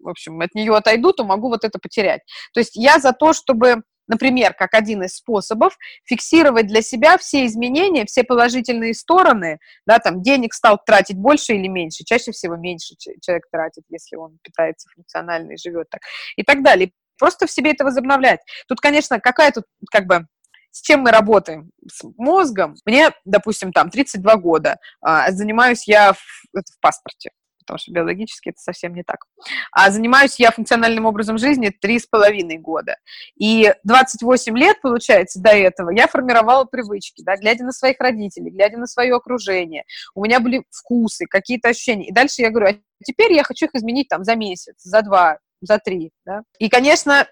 в 0.00 0.08
общем, 0.08 0.40
от 0.40 0.54
нее 0.54 0.74
отойду, 0.74 1.12
то 1.12 1.24
могу 1.24 1.50
вот 1.50 1.62
это 1.62 1.78
потерять. 1.78 2.22
То 2.54 2.60
есть 2.60 2.74
я 2.74 3.00
за 3.00 3.12
то, 3.12 3.34
чтобы 3.34 3.82
например, 4.08 4.54
как 4.54 4.74
один 4.74 5.02
из 5.02 5.16
способов, 5.16 5.76
фиксировать 6.04 6.66
для 6.66 6.82
себя 6.82 7.18
все 7.18 7.46
изменения, 7.46 8.04
все 8.06 8.24
положительные 8.24 8.94
стороны, 8.94 9.58
да, 9.86 9.98
там, 9.98 10.22
денег 10.22 10.54
стал 10.54 10.78
тратить 10.84 11.16
больше 11.16 11.54
или 11.54 11.68
меньше, 11.68 12.04
чаще 12.04 12.32
всего 12.32 12.56
меньше 12.56 12.94
человек 13.20 13.44
тратит, 13.50 13.84
если 13.88 14.16
он 14.16 14.38
питается 14.42 14.88
функционально 14.94 15.52
и 15.52 15.56
живет 15.56 15.88
так, 15.90 16.00
и 16.36 16.42
так 16.42 16.62
далее. 16.62 16.92
Просто 17.18 17.46
в 17.46 17.50
себе 17.50 17.72
это 17.72 17.84
возобновлять. 17.84 18.40
Тут, 18.68 18.80
конечно, 18.80 19.20
какая 19.20 19.50
тут, 19.50 19.64
как 19.90 20.06
бы, 20.06 20.26
с 20.70 20.82
чем 20.82 21.00
мы 21.00 21.10
работаем? 21.10 21.70
С 21.90 22.04
мозгом. 22.18 22.76
Мне, 22.84 23.10
допустим, 23.24 23.72
там 23.72 23.88
32 23.88 24.36
года, 24.36 24.76
а, 25.00 25.30
занимаюсь 25.32 25.88
я 25.88 26.12
в, 26.12 26.18
в 26.52 26.80
паспорте 26.80 27.30
потому 27.66 27.78
что 27.78 27.92
биологически 27.92 28.50
это 28.50 28.58
совсем 28.58 28.94
не 28.94 29.02
так. 29.02 29.26
А 29.72 29.90
занимаюсь 29.90 30.36
я 30.38 30.50
функциональным 30.50 31.06
образом 31.06 31.38
жизни 31.38 31.68
три 31.68 31.98
с 31.98 32.06
половиной 32.06 32.58
года. 32.58 32.96
И 33.36 33.72
28 33.84 34.56
лет, 34.56 34.80
получается, 34.80 35.40
до 35.40 35.50
этого 35.50 35.90
я 35.90 36.06
формировала 36.06 36.64
привычки, 36.64 37.22
да, 37.22 37.36
глядя 37.36 37.64
на 37.64 37.72
своих 37.72 37.96
родителей, 38.00 38.50
глядя 38.50 38.78
на 38.78 38.86
свое 38.86 39.14
окружение. 39.14 39.84
У 40.14 40.24
меня 40.24 40.40
были 40.40 40.64
вкусы, 40.70 41.26
какие-то 41.26 41.68
ощущения. 41.68 42.08
И 42.08 42.12
дальше 42.12 42.42
я 42.42 42.50
говорю, 42.50 42.68
а 42.68 43.04
теперь 43.04 43.32
я 43.32 43.42
хочу 43.44 43.66
их 43.66 43.74
изменить 43.74 44.08
там 44.08 44.24
за 44.24 44.36
месяц, 44.36 44.76
за 44.78 45.02
два, 45.02 45.38
за 45.60 45.78
три, 45.78 46.12
да. 46.24 46.42
И, 46.58 46.68
конечно, 46.68 47.26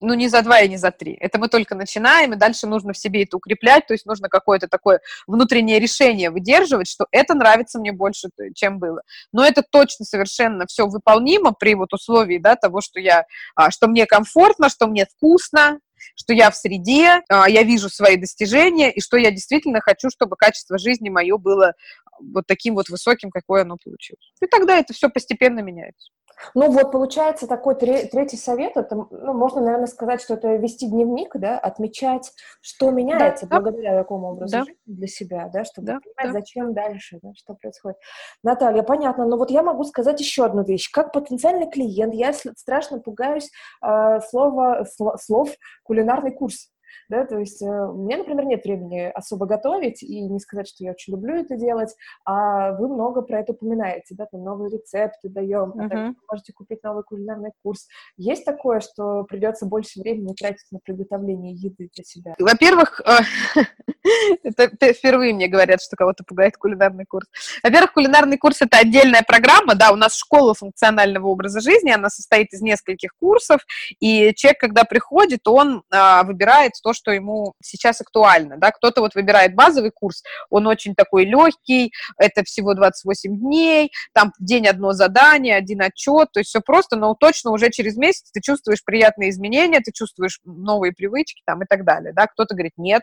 ну, 0.00 0.14
не 0.14 0.28
за 0.28 0.42
два 0.42 0.60
и 0.60 0.68
не 0.68 0.76
за 0.76 0.90
три. 0.90 1.12
Это 1.12 1.38
мы 1.38 1.48
только 1.48 1.74
начинаем, 1.74 2.32
и 2.32 2.36
дальше 2.36 2.66
нужно 2.66 2.92
в 2.92 2.98
себе 2.98 3.24
это 3.24 3.36
укреплять, 3.36 3.86
то 3.86 3.94
есть 3.94 4.06
нужно 4.06 4.28
какое-то 4.28 4.68
такое 4.68 5.00
внутреннее 5.26 5.78
решение 5.78 6.30
выдерживать, 6.30 6.88
что 6.88 7.06
это 7.10 7.34
нравится 7.34 7.78
мне 7.78 7.92
больше, 7.92 8.28
чем 8.54 8.78
было. 8.78 9.02
Но 9.32 9.44
это 9.44 9.62
точно 9.62 10.04
совершенно 10.04 10.66
все 10.66 10.86
выполнимо 10.86 11.52
при 11.52 11.74
вот 11.74 11.92
условии, 11.92 12.38
да, 12.38 12.56
того, 12.56 12.80
что 12.80 13.00
я, 13.00 13.24
а, 13.54 13.70
что 13.70 13.88
мне 13.88 14.06
комфортно, 14.06 14.68
что 14.68 14.86
мне 14.86 15.06
вкусно, 15.06 15.78
что 16.14 16.32
я 16.32 16.50
в 16.50 16.56
среде, 16.56 17.22
а, 17.28 17.48
я 17.48 17.62
вижу 17.62 17.88
свои 17.88 18.16
достижения, 18.16 18.90
и 18.90 19.00
что 19.00 19.16
я 19.16 19.30
действительно 19.30 19.80
хочу, 19.80 20.08
чтобы 20.10 20.36
качество 20.36 20.78
жизни 20.78 21.08
мое 21.08 21.36
было 21.36 21.74
вот 22.20 22.46
таким 22.46 22.74
вот 22.74 22.88
высоким, 22.88 23.30
какое 23.30 23.62
оно 23.62 23.76
получилось. 23.82 24.32
И 24.42 24.46
тогда 24.46 24.78
это 24.78 24.92
все 24.92 25.08
постепенно 25.08 25.60
меняется. 25.60 26.10
Ну 26.54 26.70
вот, 26.70 26.90
получается, 26.90 27.46
такой 27.46 27.74
третий 27.74 28.36
совет, 28.36 28.76
это, 28.76 28.94
ну, 28.94 29.08
можно, 29.34 29.60
наверное, 29.60 29.86
сказать, 29.86 30.22
что 30.22 30.34
это 30.34 30.56
вести 30.56 30.88
дневник, 30.88 31.32
да, 31.34 31.58
отмечать, 31.58 32.32
что 32.60 32.90
меняется 32.90 33.46
да, 33.46 33.60
благодаря 33.60 33.92
да. 33.92 33.98
такому 33.98 34.28
образу 34.32 34.52
да. 34.52 34.64
жизни 34.64 34.76
для 34.86 35.06
себя, 35.06 35.50
да, 35.52 35.64
чтобы 35.64 35.86
да, 35.86 35.98
понимать, 36.00 36.32
да. 36.34 36.40
зачем 36.40 36.72
дальше, 36.72 37.18
да, 37.22 37.30
что 37.34 37.54
происходит. 37.54 37.98
Наталья, 38.42 38.82
понятно, 38.82 39.26
но 39.26 39.36
вот 39.36 39.50
я 39.50 39.62
могу 39.62 39.84
сказать 39.84 40.18
еще 40.20 40.44
одну 40.44 40.64
вещь. 40.64 40.90
Как 40.90 41.12
потенциальный 41.12 41.70
клиент 41.70 42.14
я 42.14 42.32
страшно 42.32 43.00
пугаюсь 43.00 43.50
э, 43.84 44.20
слова, 44.28 44.86
слов 45.18 45.50
кулинарный 45.82 46.32
курс 46.32 46.70
да, 47.08 47.24
то 47.24 47.38
есть 47.38 47.62
э, 47.62 47.66
у 47.66 48.04
меня, 48.04 48.18
например, 48.18 48.46
нет 48.46 48.64
времени 48.64 49.10
особо 49.14 49.46
готовить, 49.46 50.02
и 50.02 50.20
не 50.22 50.38
сказать, 50.40 50.68
что 50.68 50.84
я 50.84 50.92
очень 50.92 51.12
люблю 51.12 51.34
это 51.34 51.56
делать, 51.56 51.94
а 52.24 52.72
вы 52.72 52.88
много 52.88 53.22
про 53.22 53.40
это 53.40 53.52
упоминаете, 53.52 54.14
да, 54.14 54.26
там 54.26 54.44
новые 54.44 54.70
рецепты 54.70 55.28
даем, 55.28 55.72
uh-huh. 55.72 55.88
а 55.90 56.14
можете 56.30 56.52
купить 56.52 56.82
новый 56.82 57.04
кулинарный 57.04 57.52
курс. 57.62 57.88
Есть 58.16 58.44
такое, 58.44 58.80
что 58.80 59.24
придется 59.24 59.66
больше 59.66 60.00
времени 60.00 60.34
тратить 60.34 60.70
на 60.70 60.78
приготовление 60.78 61.54
еды 61.54 61.90
для 61.94 62.04
себя? 62.04 62.34
Во-первых, 62.38 63.00
э, 63.06 63.20
это 64.42 64.92
впервые 64.92 65.34
мне 65.34 65.48
говорят, 65.48 65.82
что 65.82 65.96
кого-то 65.96 66.24
пугает 66.24 66.56
кулинарный 66.56 67.04
курс. 67.04 67.26
Во-первых, 67.62 67.92
кулинарный 67.92 68.38
курс— 68.38 68.58
это 68.62 68.78
отдельная 68.78 69.22
программа, 69.22 69.74
да, 69.74 69.92
у 69.92 69.96
нас 69.96 70.16
школа 70.16 70.54
функционального 70.54 71.26
образа 71.26 71.60
жизни, 71.60 71.90
она 71.90 72.08
состоит 72.10 72.52
из 72.52 72.60
нескольких 72.60 73.10
курсов, 73.18 73.60
и 74.00 74.34
человек, 74.34 74.60
когда 74.60 74.84
приходит, 74.84 75.46
он 75.46 75.82
а, 75.90 76.22
выбирает 76.24 76.72
то, 76.82 76.92
что 76.92 77.10
ему 77.10 77.54
сейчас 77.62 78.00
актуально, 78.00 78.56
да, 78.56 78.70
кто-то 78.70 79.00
вот 79.00 79.14
выбирает 79.14 79.54
базовый 79.54 79.90
курс, 79.90 80.22
он 80.48 80.66
очень 80.66 80.94
такой 80.94 81.24
легкий, 81.24 81.92
это 82.18 82.44
всего 82.44 82.74
28 82.74 83.38
дней, 83.38 83.92
там 84.12 84.32
день 84.38 84.66
одно 84.66 84.92
задание, 84.92 85.56
один 85.56 85.82
отчет, 85.82 86.28
то 86.32 86.40
есть 86.40 86.50
все 86.50 86.60
просто, 86.60 86.96
но 86.96 87.14
точно 87.14 87.50
уже 87.50 87.70
через 87.70 87.96
месяц 87.96 88.30
ты 88.32 88.40
чувствуешь 88.40 88.84
приятные 88.84 89.30
изменения, 89.30 89.80
ты 89.80 89.92
чувствуешь 89.92 90.40
новые 90.44 90.92
привычки 90.92 91.42
там 91.44 91.62
и 91.62 91.66
так 91.66 91.84
далее, 91.84 92.12
да, 92.12 92.26
кто-то 92.26 92.54
говорит, 92.54 92.74
нет, 92.76 93.02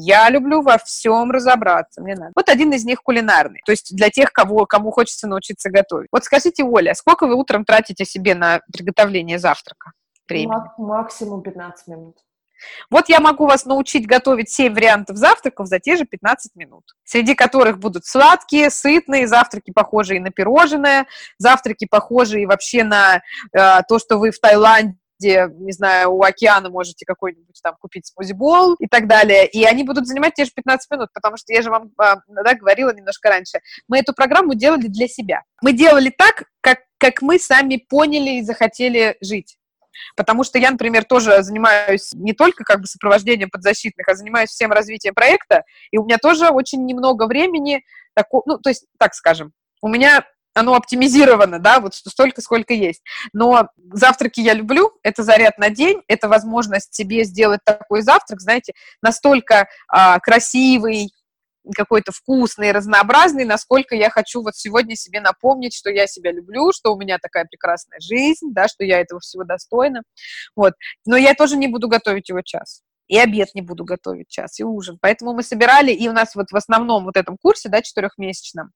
я 0.00 0.30
люблю 0.30 0.62
во 0.62 0.78
всем 0.78 1.30
разобраться, 1.30 2.00
мне 2.00 2.14
надо. 2.14 2.32
Вот 2.34 2.48
один 2.48 2.72
из 2.72 2.84
них 2.84 3.02
кулинарный, 3.02 3.60
то 3.64 3.72
есть 3.72 3.94
для 3.94 4.10
тех, 4.10 4.32
кого, 4.32 4.66
кому 4.66 4.90
хочется 4.90 5.26
научиться 5.26 5.70
готовить. 5.70 6.08
Вот 6.12 6.24
скажите, 6.24 6.64
Оля, 6.64 6.94
сколько 6.94 7.26
вы 7.26 7.34
утром 7.34 7.64
тратите 7.64 8.04
себе 8.04 8.34
на 8.34 8.60
приготовление 8.72 9.38
завтрака? 9.38 9.92
Времени? 10.28 10.52
Максимум 10.78 11.42
15 11.42 11.88
минут. 11.88 12.16
Вот 12.90 13.08
я 13.08 13.20
могу 13.20 13.46
вас 13.46 13.64
научить 13.64 14.06
готовить 14.06 14.50
7 14.50 14.74
вариантов 14.74 15.16
завтраков 15.16 15.66
за 15.68 15.78
те 15.78 15.96
же 15.96 16.04
15 16.04 16.56
минут, 16.56 16.84
среди 17.04 17.34
которых 17.34 17.78
будут 17.78 18.04
сладкие, 18.04 18.70
сытные, 18.70 19.26
завтраки, 19.26 19.70
похожие 19.70 20.20
на 20.20 20.30
пирожное, 20.30 21.06
завтраки, 21.38 21.86
похожие 21.86 22.46
вообще 22.46 22.84
на 22.84 23.22
э, 23.52 23.82
то, 23.88 23.98
что 23.98 24.18
вы 24.18 24.30
в 24.30 24.40
Таиланде 24.40 24.96
где, 25.18 25.48
не 25.58 25.72
знаю, 25.72 26.12
у 26.12 26.22
океана 26.22 26.70
можете 26.70 27.04
какой-нибудь 27.04 27.58
там 27.62 27.76
купить 27.80 28.06
смузи-бол 28.06 28.74
и 28.74 28.86
так 28.86 29.06
далее, 29.06 29.46
и 29.46 29.64
они 29.64 29.84
будут 29.84 30.06
занимать 30.06 30.34
те 30.34 30.44
же 30.44 30.50
15 30.54 30.90
минут, 30.90 31.08
потому 31.12 31.36
что 31.36 31.52
я 31.52 31.62
же 31.62 31.70
вам 31.70 31.90
а, 31.98 32.16
да, 32.28 32.54
говорила 32.54 32.94
немножко 32.94 33.28
раньше, 33.28 33.60
мы 33.88 33.98
эту 33.98 34.12
программу 34.14 34.54
делали 34.54 34.86
для 34.86 35.08
себя. 35.08 35.42
Мы 35.62 35.72
делали 35.72 36.10
так, 36.10 36.44
как, 36.60 36.78
как 36.98 37.22
мы 37.22 37.38
сами 37.38 37.76
поняли 37.76 38.38
и 38.38 38.42
захотели 38.42 39.16
жить. 39.20 39.58
Потому 40.16 40.44
что 40.44 40.58
я, 40.58 40.70
например, 40.70 41.04
тоже 41.04 41.42
занимаюсь 41.42 42.12
не 42.14 42.32
только 42.32 42.64
как 42.64 42.80
бы 42.80 42.86
сопровождением 42.86 43.50
подзащитных, 43.50 44.06
а 44.08 44.14
занимаюсь 44.14 44.50
всем 44.50 44.70
развитием 44.70 45.14
проекта, 45.14 45.64
и 45.90 45.98
у 45.98 46.04
меня 46.04 46.18
тоже 46.18 46.50
очень 46.50 46.84
немного 46.86 47.26
времени, 47.26 47.82
тако, 48.14 48.42
ну, 48.46 48.58
то 48.58 48.70
есть, 48.70 48.86
так 48.98 49.14
скажем, 49.14 49.52
у 49.80 49.88
меня 49.88 50.24
оно 50.58 50.74
оптимизировано, 50.74 51.58
да, 51.58 51.80
вот 51.80 51.94
столько, 51.94 52.40
сколько 52.40 52.74
есть. 52.74 53.02
Но 53.32 53.68
завтраки 53.92 54.40
я 54.40 54.54
люблю, 54.54 54.92
это 55.02 55.22
заряд 55.22 55.58
на 55.58 55.70
день, 55.70 56.02
это 56.08 56.28
возможность 56.28 56.94
себе 56.94 57.24
сделать 57.24 57.60
такой 57.64 58.02
завтрак, 58.02 58.40
знаете, 58.40 58.72
настолько 59.02 59.68
а, 59.88 60.18
красивый, 60.18 61.12
какой-то 61.74 62.12
вкусный, 62.12 62.72
разнообразный, 62.72 63.44
насколько 63.44 63.94
я 63.94 64.10
хочу 64.10 64.42
вот 64.42 64.56
сегодня 64.56 64.96
себе 64.96 65.20
напомнить, 65.20 65.74
что 65.74 65.90
я 65.90 66.06
себя 66.06 66.32
люблю, 66.32 66.72
что 66.72 66.94
у 66.94 66.98
меня 66.98 67.18
такая 67.18 67.44
прекрасная 67.44 68.00
жизнь, 68.00 68.52
да, 68.52 68.68
что 68.68 68.84
я 68.84 69.00
этого 69.00 69.20
всего 69.20 69.44
достойна, 69.44 70.02
вот. 70.56 70.74
Но 71.06 71.16
я 71.16 71.34
тоже 71.34 71.56
не 71.56 71.68
буду 71.68 71.88
готовить 71.88 72.28
его 72.28 72.42
час 72.42 72.82
и 73.08 73.18
обед 73.18 73.48
не 73.54 73.62
буду 73.62 73.84
готовить 73.84 74.28
час, 74.28 74.60
и 74.60 74.64
ужин. 74.64 74.98
Поэтому 75.00 75.32
мы 75.32 75.42
собирали, 75.42 75.92
и 75.92 76.08
у 76.08 76.12
нас 76.12 76.34
вот 76.34 76.50
в 76.50 76.56
основном 76.56 77.04
вот 77.04 77.16
этом 77.16 77.36
курсе, 77.36 77.68
да, 77.68 77.82
четырехмесячном, 77.82 78.70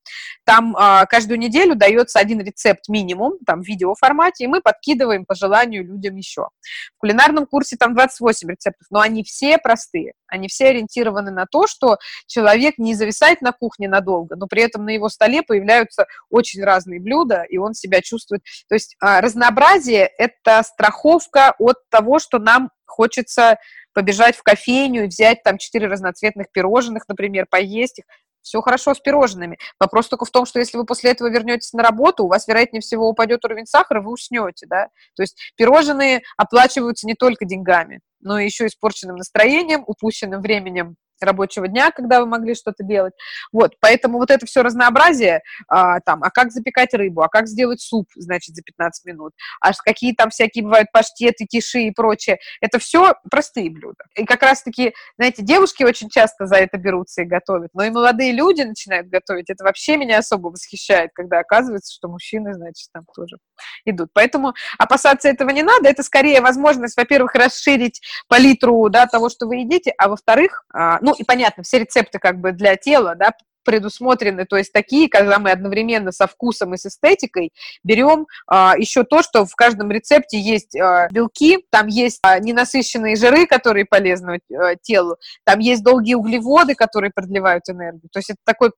там 0.44 0.74
а, 0.76 1.06
каждую 1.06 1.38
неделю 1.38 1.74
дается 1.74 2.18
один 2.18 2.40
рецепт 2.40 2.88
минимум, 2.88 3.34
там 3.46 3.62
в 3.62 3.66
видеоформате, 3.66 4.44
и 4.44 4.46
мы 4.46 4.60
подкидываем 4.60 5.24
по 5.24 5.34
желанию 5.34 5.84
людям 5.84 6.16
еще. 6.16 6.48
В 6.96 6.98
кулинарном 6.98 7.46
курсе 7.46 7.76
там 7.76 7.94
28 7.94 8.50
рецептов, 8.50 8.86
но 8.90 9.00
они 9.00 9.22
все 9.22 9.58
простые, 9.58 10.14
они 10.26 10.48
все 10.48 10.68
ориентированы 10.68 11.30
на 11.30 11.46
то, 11.46 11.66
что 11.66 11.98
человек 12.26 12.78
не 12.78 12.94
зависает 12.94 13.42
на 13.42 13.52
кухне 13.52 13.88
надолго, 13.88 14.36
но 14.36 14.46
при 14.46 14.62
этом 14.62 14.84
на 14.84 14.90
его 14.90 15.08
столе 15.08 15.42
появляются 15.42 16.06
очень 16.30 16.64
разные 16.64 17.00
блюда, 17.00 17.42
и 17.42 17.58
он 17.58 17.74
себя 17.74 18.00
чувствует. 18.00 18.42
То 18.68 18.74
есть 18.74 18.96
а, 19.00 19.20
разнообразие– 19.20 20.10
это 20.18 20.62
страховка 20.62 21.54
от 21.58 21.76
того, 21.90 22.18
что 22.18 22.38
нам 22.38 22.70
хочется 22.86 23.58
побежать 23.92 24.36
в 24.36 24.42
кофейню 24.42 25.04
и 25.04 25.08
взять 25.08 25.42
там 25.42 25.58
четыре 25.58 25.86
разноцветных 25.86 26.46
пирожных, 26.52 27.04
например, 27.08 27.46
поесть 27.50 28.00
их. 28.00 28.04
Все 28.42 28.60
хорошо 28.60 28.92
с 28.94 28.98
пирожными. 28.98 29.56
Вопрос 29.78 30.08
только 30.08 30.24
в 30.24 30.30
том, 30.30 30.46
что 30.46 30.58
если 30.58 30.76
вы 30.76 30.84
после 30.84 31.12
этого 31.12 31.28
вернетесь 31.28 31.72
на 31.72 31.82
работу, 31.82 32.24
у 32.24 32.28
вас, 32.28 32.48
вероятнее 32.48 32.80
всего, 32.80 33.08
упадет 33.08 33.44
уровень 33.44 33.66
сахара, 33.66 34.00
вы 34.00 34.12
уснете, 34.12 34.66
да. 34.66 34.88
То 35.14 35.22
есть 35.22 35.52
пирожные 35.56 36.22
оплачиваются 36.36 37.06
не 37.06 37.14
только 37.14 37.44
деньгами, 37.44 38.00
но 38.20 38.40
еще 38.40 38.66
испорченным 38.66 39.16
настроением, 39.16 39.84
упущенным 39.86 40.40
временем 40.40 40.96
рабочего 41.22 41.68
дня, 41.68 41.90
когда 41.90 42.20
вы 42.20 42.26
могли 42.26 42.54
что-то 42.54 42.82
делать. 42.82 43.14
Вот, 43.52 43.74
поэтому 43.80 44.18
вот 44.18 44.30
это 44.30 44.46
все 44.46 44.62
разнообразие, 44.62 45.42
а, 45.68 46.00
там, 46.00 46.22
а 46.22 46.30
как 46.30 46.52
запекать 46.52 46.94
рыбу, 46.94 47.22
а 47.22 47.28
как 47.28 47.48
сделать 47.48 47.80
суп, 47.80 48.08
значит, 48.16 48.54
за 48.54 48.62
15 48.62 49.04
минут, 49.06 49.32
а 49.60 49.72
какие 49.84 50.14
там 50.14 50.30
всякие 50.30 50.64
бывают 50.64 50.88
паштеты, 50.92 51.46
киши 51.46 51.84
и 51.84 51.90
прочее, 51.90 52.38
это 52.60 52.78
все 52.78 53.14
простые 53.30 53.70
блюда. 53.70 54.04
И 54.16 54.24
как 54.24 54.42
раз-таки, 54.42 54.94
знаете, 55.16 55.42
девушки 55.42 55.82
очень 55.82 56.08
часто 56.08 56.46
за 56.46 56.56
это 56.56 56.78
берутся 56.78 57.22
и 57.22 57.26
готовят, 57.26 57.70
но 57.74 57.84
и 57.84 57.90
молодые 57.90 58.32
люди 58.32 58.62
начинают 58.62 59.08
готовить, 59.08 59.50
это 59.50 59.64
вообще 59.64 59.96
меня 59.96 60.18
особо 60.18 60.48
восхищает, 60.48 61.10
когда 61.14 61.40
оказывается, 61.40 61.92
что 61.92 62.08
мужчины, 62.08 62.54
значит, 62.54 62.88
там 62.92 63.04
тоже 63.14 63.36
идут. 63.84 64.10
Поэтому 64.12 64.54
опасаться 64.78 65.28
этого 65.28 65.50
не 65.50 65.62
надо, 65.62 65.88
это 65.88 66.02
скорее 66.02 66.40
возможность, 66.40 66.96
во-первых, 66.96 67.34
расширить 67.34 68.00
палитру, 68.28 68.88
да, 68.88 69.06
того, 69.06 69.28
что 69.28 69.46
вы 69.46 69.56
едите, 69.56 69.92
а 69.98 70.08
во-вторых, 70.08 70.64
а, 70.72 70.98
ну, 71.00 71.14
и 71.14 71.24
понятно, 71.24 71.62
все 71.62 71.78
рецепты 71.78 72.18
как 72.18 72.40
бы 72.40 72.52
для 72.52 72.76
тела, 72.76 73.14
да, 73.14 73.32
предусмотрены, 73.64 74.44
то 74.44 74.56
есть 74.56 74.72
такие, 74.72 75.08
когда 75.08 75.38
мы 75.38 75.50
одновременно 75.50 76.12
со 76.12 76.26
вкусом 76.26 76.74
и 76.74 76.76
с 76.76 76.86
эстетикой 76.86 77.52
берем 77.82 78.26
а, 78.46 78.74
еще 78.76 79.04
то, 79.04 79.22
что 79.22 79.44
в 79.44 79.54
каждом 79.54 79.90
рецепте 79.90 80.38
есть 80.38 80.76
а, 80.76 81.08
белки, 81.10 81.64
там 81.70 81.86
есть 81.86 82.18
а, 82.22 82.38
ненасыщенные 82.38 83.16
жиры, 83.16 83.46
которые 83.46 83.84
полезны 83.84 84.40
а, 84.52 84.74
телу, 84.76 85.16
там 85.44 85.60
есть 85.60 85.82
долгие 85.82 86.14
углеводы, 86.14 86.74
которые 86.74 87.12
продлевают 87.14 87.68
энергию. 87.68 88.08
То 88.12 88.18
есть 88.18 88.30
это 88.30 88.40
такой 88.44 88.72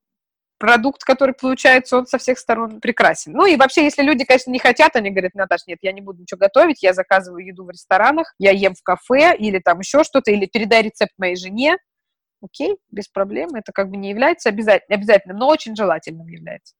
продукт, 0.57 1.03
который 1.03 1.33
получается, 1.33 1.97
он 1.97 2.07
со 2.07 2.17
всех 2.17 2.39
сторон 2.39 2.79
прекрасен. 2.79 3.33
Ну 3.33 3.45
и 3.45 3.55
вообще, 3.55 3.83
если 3.83 4.03
люди, 4.03 4.25
конечно, 4.25 4.51
не 4.51 4.59
хотят, 4.59 4.95
они 4.95 5.09
говорят, 5.09 5.35
Наташ, 5.35 5.61
нет, 5.67 5.79
я 5.81 5.91
не 5.91 6.01
буду 6.01 6.21
ничего 6.21 6.39
готовить, 6.39 6.83
я 6.83 6.93
заказываю 6.93 7.45
еду 7.45 7.65
в 7.65 7.69
ресторанах, 7.69 8.33
я 8.39 8.51
ем 8.51 8.73
в 8.73 8.83
кафе 8.83 9.35
или 9.37 9.59
там 9.59 9.79
еще 9.79 10.03
что-то, 10.03 10.31
или 10.31 10.45
передай 10.45 10.83
рецепт 10.83 11.13
моей 11.17 11.35
жене, 11.35 11.77
окей, 12.41 12.77
без 12.91 13.07
проблем, 13.07 13.49
это 13.55 13.71
как 13.73 13.89
бы 13.89 13.97
не 13.97 14.09
является 14.09 14.49
обязательным, 14.49 14.99
обязательным 14.99 15.37
но 15.37 15.47
очень 15.49 15.75
желательным 15.75 16.27
является. 16.27 16.73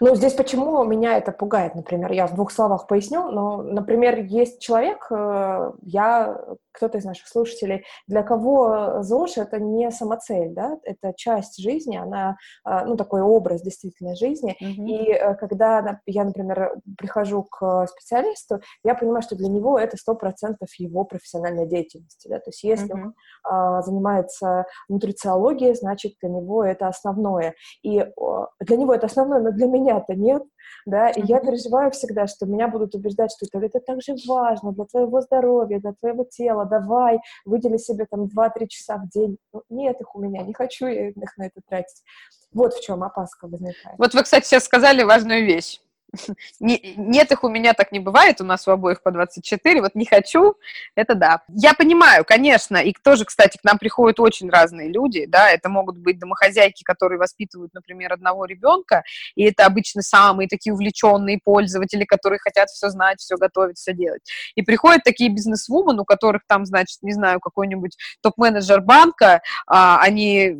Ну, 0.00 0.14
здесь 0.14 0.34
почему 0.34 0.82
меня 0.84 1.16
это 1.16 1.32
пугает, 1.32 1.74
например, 1.74 2.12
я 2.12 2.26
в 2.26 2.34
двух 2.34 2.50
словах 2.50 2.86
поясню, 2.86 3.30
но, 3.30 3.62
например, 3.62 4.18
есть 4.18 4.60
человек, 4.60 5.06
э, 5.10 5.72
я, 5.82 6.40
кто-то 6.72 6.98
из 6.98 7.04
наших 7.04 7.28
слушателей, 7.28 7.84
для 8.06 8.22
кого 8.22 9.02
ЗОЖ— 9.02 9.36
это 9.38 9.60
не 9.60 9.90
самоцель, 9.90 10.52
да, 10.52 10.78
это 10.82 11.12
часть 11.16 11.58
жизни, 11.58 11.96
она, 11.96 12.36
э, 12.66 12.84
ну, 12.86 12.96
такой 12.96 13.22
образ 13.22 13.62
действительно 13.62 14.16
жизни, 14.16 14.56
mm-hmm. 14.60 14.86
и 14.86 15.12
э, 15.12 15.34
когда 15.36 16.00
я, 16.06 16.24
например, 16.24 16.74
прихожу 16.96 17.44
к 17.44 17.86
специалисту, 17.86 18.60
я 18.84 18.94
понимаю, 18.94 19.22
что 19.22 19.36
для 19.36 19.48
него 19.48 19.78
это 19.78 19.96
сто 19.96 20.14
процентов 20.14 20.68
его 20.78 21.04
профессиональной 21.04 21.66
деятельности, 21.66 22.28
да, 22.28 22.38
то 22.38 22.50
есть 22.50 22.64
если 22.64 22.94
mm-hmm. 22.94 23.12
он 23.50 23.82
занимается 23.82 24.66
нутрициологией, 24.88 25.74
значит, 25.74 26.14
для 26.20 26.30
него 26.30 26.64
это 26.64 26.88
основное, 26.88 27.54
и 27.82 28.04
для 28.60 28.76
него 28.76 28.94
это 28.94 29.06
основное, 29.06 29.40
но 29.40 29.52
для 29.52 29.67
меня-то 29.68 30.14
нет, 30.14 30.42
да, 30.86 31.10
и 31.10 31.22
я 31.24 31.40
переживаю 31.40 31.90
всегда, 31.90 32.26
что 32.26 32.46
меня 32.46 32.68
будут 32.68 32.94
убеждать, 32.94 33.32
что 33.32 33.46
это, 33.46 33.64
это 33.64 33.80
так 33.80 34.02
же 34.02 34.14
важно 34.26 34.72
для 34.72 34.84
твоего 34.84 35.20
здоровья, 35.20 35.80
для 35.80 35.92
твоего 35.92 36.24
тела, 36.24 36.64
давай, 36.64 37.20
выдели 37.44 37.76
себе 37.76 38.06
там 38.10 38.24
2-3 38.24 38.66
часа 38.68 38.96
в 38.96 39.08
день. 39.08 39.38
Ну, 39.52 39.62
нет 39.68 40.00
их 40.00 40.14
у 40.14 40.20
меня, 40.20 40.42
не 40.42 40.54
хочу 40.54 40.86
я 40.86 41.08
их 41.08 41.36
на 41.36 41.46
это 41.46 41.60
тратить. 41.68 42.02
Вот 42.52 42.74
в 42.74 42.82
чем 42.82 43.02
опаска 43.04 43.46
возникает. 43.46 43.98
Вот 43.98 44.14
вы, 44.14 44.22
кстати, 44.22 44.46
сейчас 44.46 44.64
сказали 44.64 45.02
важную 45.02 45.44
вещь. 45.44 45.80
Не, 46.60 46.94
нет 46.96 47.30
их 47.32 47.44
у 47.44 47.48
меня 47.48 47.74
так 47.74 47.92
не 47.92 48.00
бывает, 48.00 48.40
у 48.40 48.44
нас 48.44 48.66
у 48.66 48.70
обоих 48.70 49.02
по 49.02 49.10
24, 49.10 49.80
вот 49.80 49.94
не 49.94 50.06
хочу, 50.06 50.54
это 50.94 51.14
да. 51.14 51.42
Я 51.48 51.74
понимаю, 51.74 52.24
конечно, 52.24 52.76
и 52.76 52.92
тоже, 52.92 53.24
кстати, 53.24 53.58
к 53.58 53.64
нам 53.64 53.78
приходят 53.78 54.18
очень 54.20 54.50
разные 54.50 54.90
люди, 54.90 55.26
да, 55.26 55.50
это 55.50 55.68
могут 55.68 55.98
быть 55.98 56.18
домохозяйки, 56.18 56.82
которые 56.82 57.18
воспитывают, 57.18 57.74
например, 57.74 58.12
одного 58.12 58.46
ребенка, 58.46 59.02
и 59.34 59.44
это 59.44 59.66
обычно 59.66 60.02
самые 60.02 60.48
такие 60.48 60.72
увлеченные 60.72 61.38
пользователи, 61.42 62.04
которые 62.04 62.38
хотят 62.38 62.68
все 62.70 62.88
знать, 62.88 63.20
все 63.20 63.36
готовить, 63.36 63.78
все 63.78 63.92
делать. 63.92 64.22
И 64.54 64.62
приходят 64.62 65.02
такие 65.04 65.30
бизнес-вумен, 65.30 65.98
у 66.00 66.04
которых 66.04 66.42
там, 66.46 66.64
значит, 66.64 66.98
не 67.02 67.12
знаю, 67.12 67.40
какой-нибудь 67.40 67.96
топ-менеджер 68.22 68.80
банка, 68.80 69.42
а, 69.66 69.98
они 70.00 70.56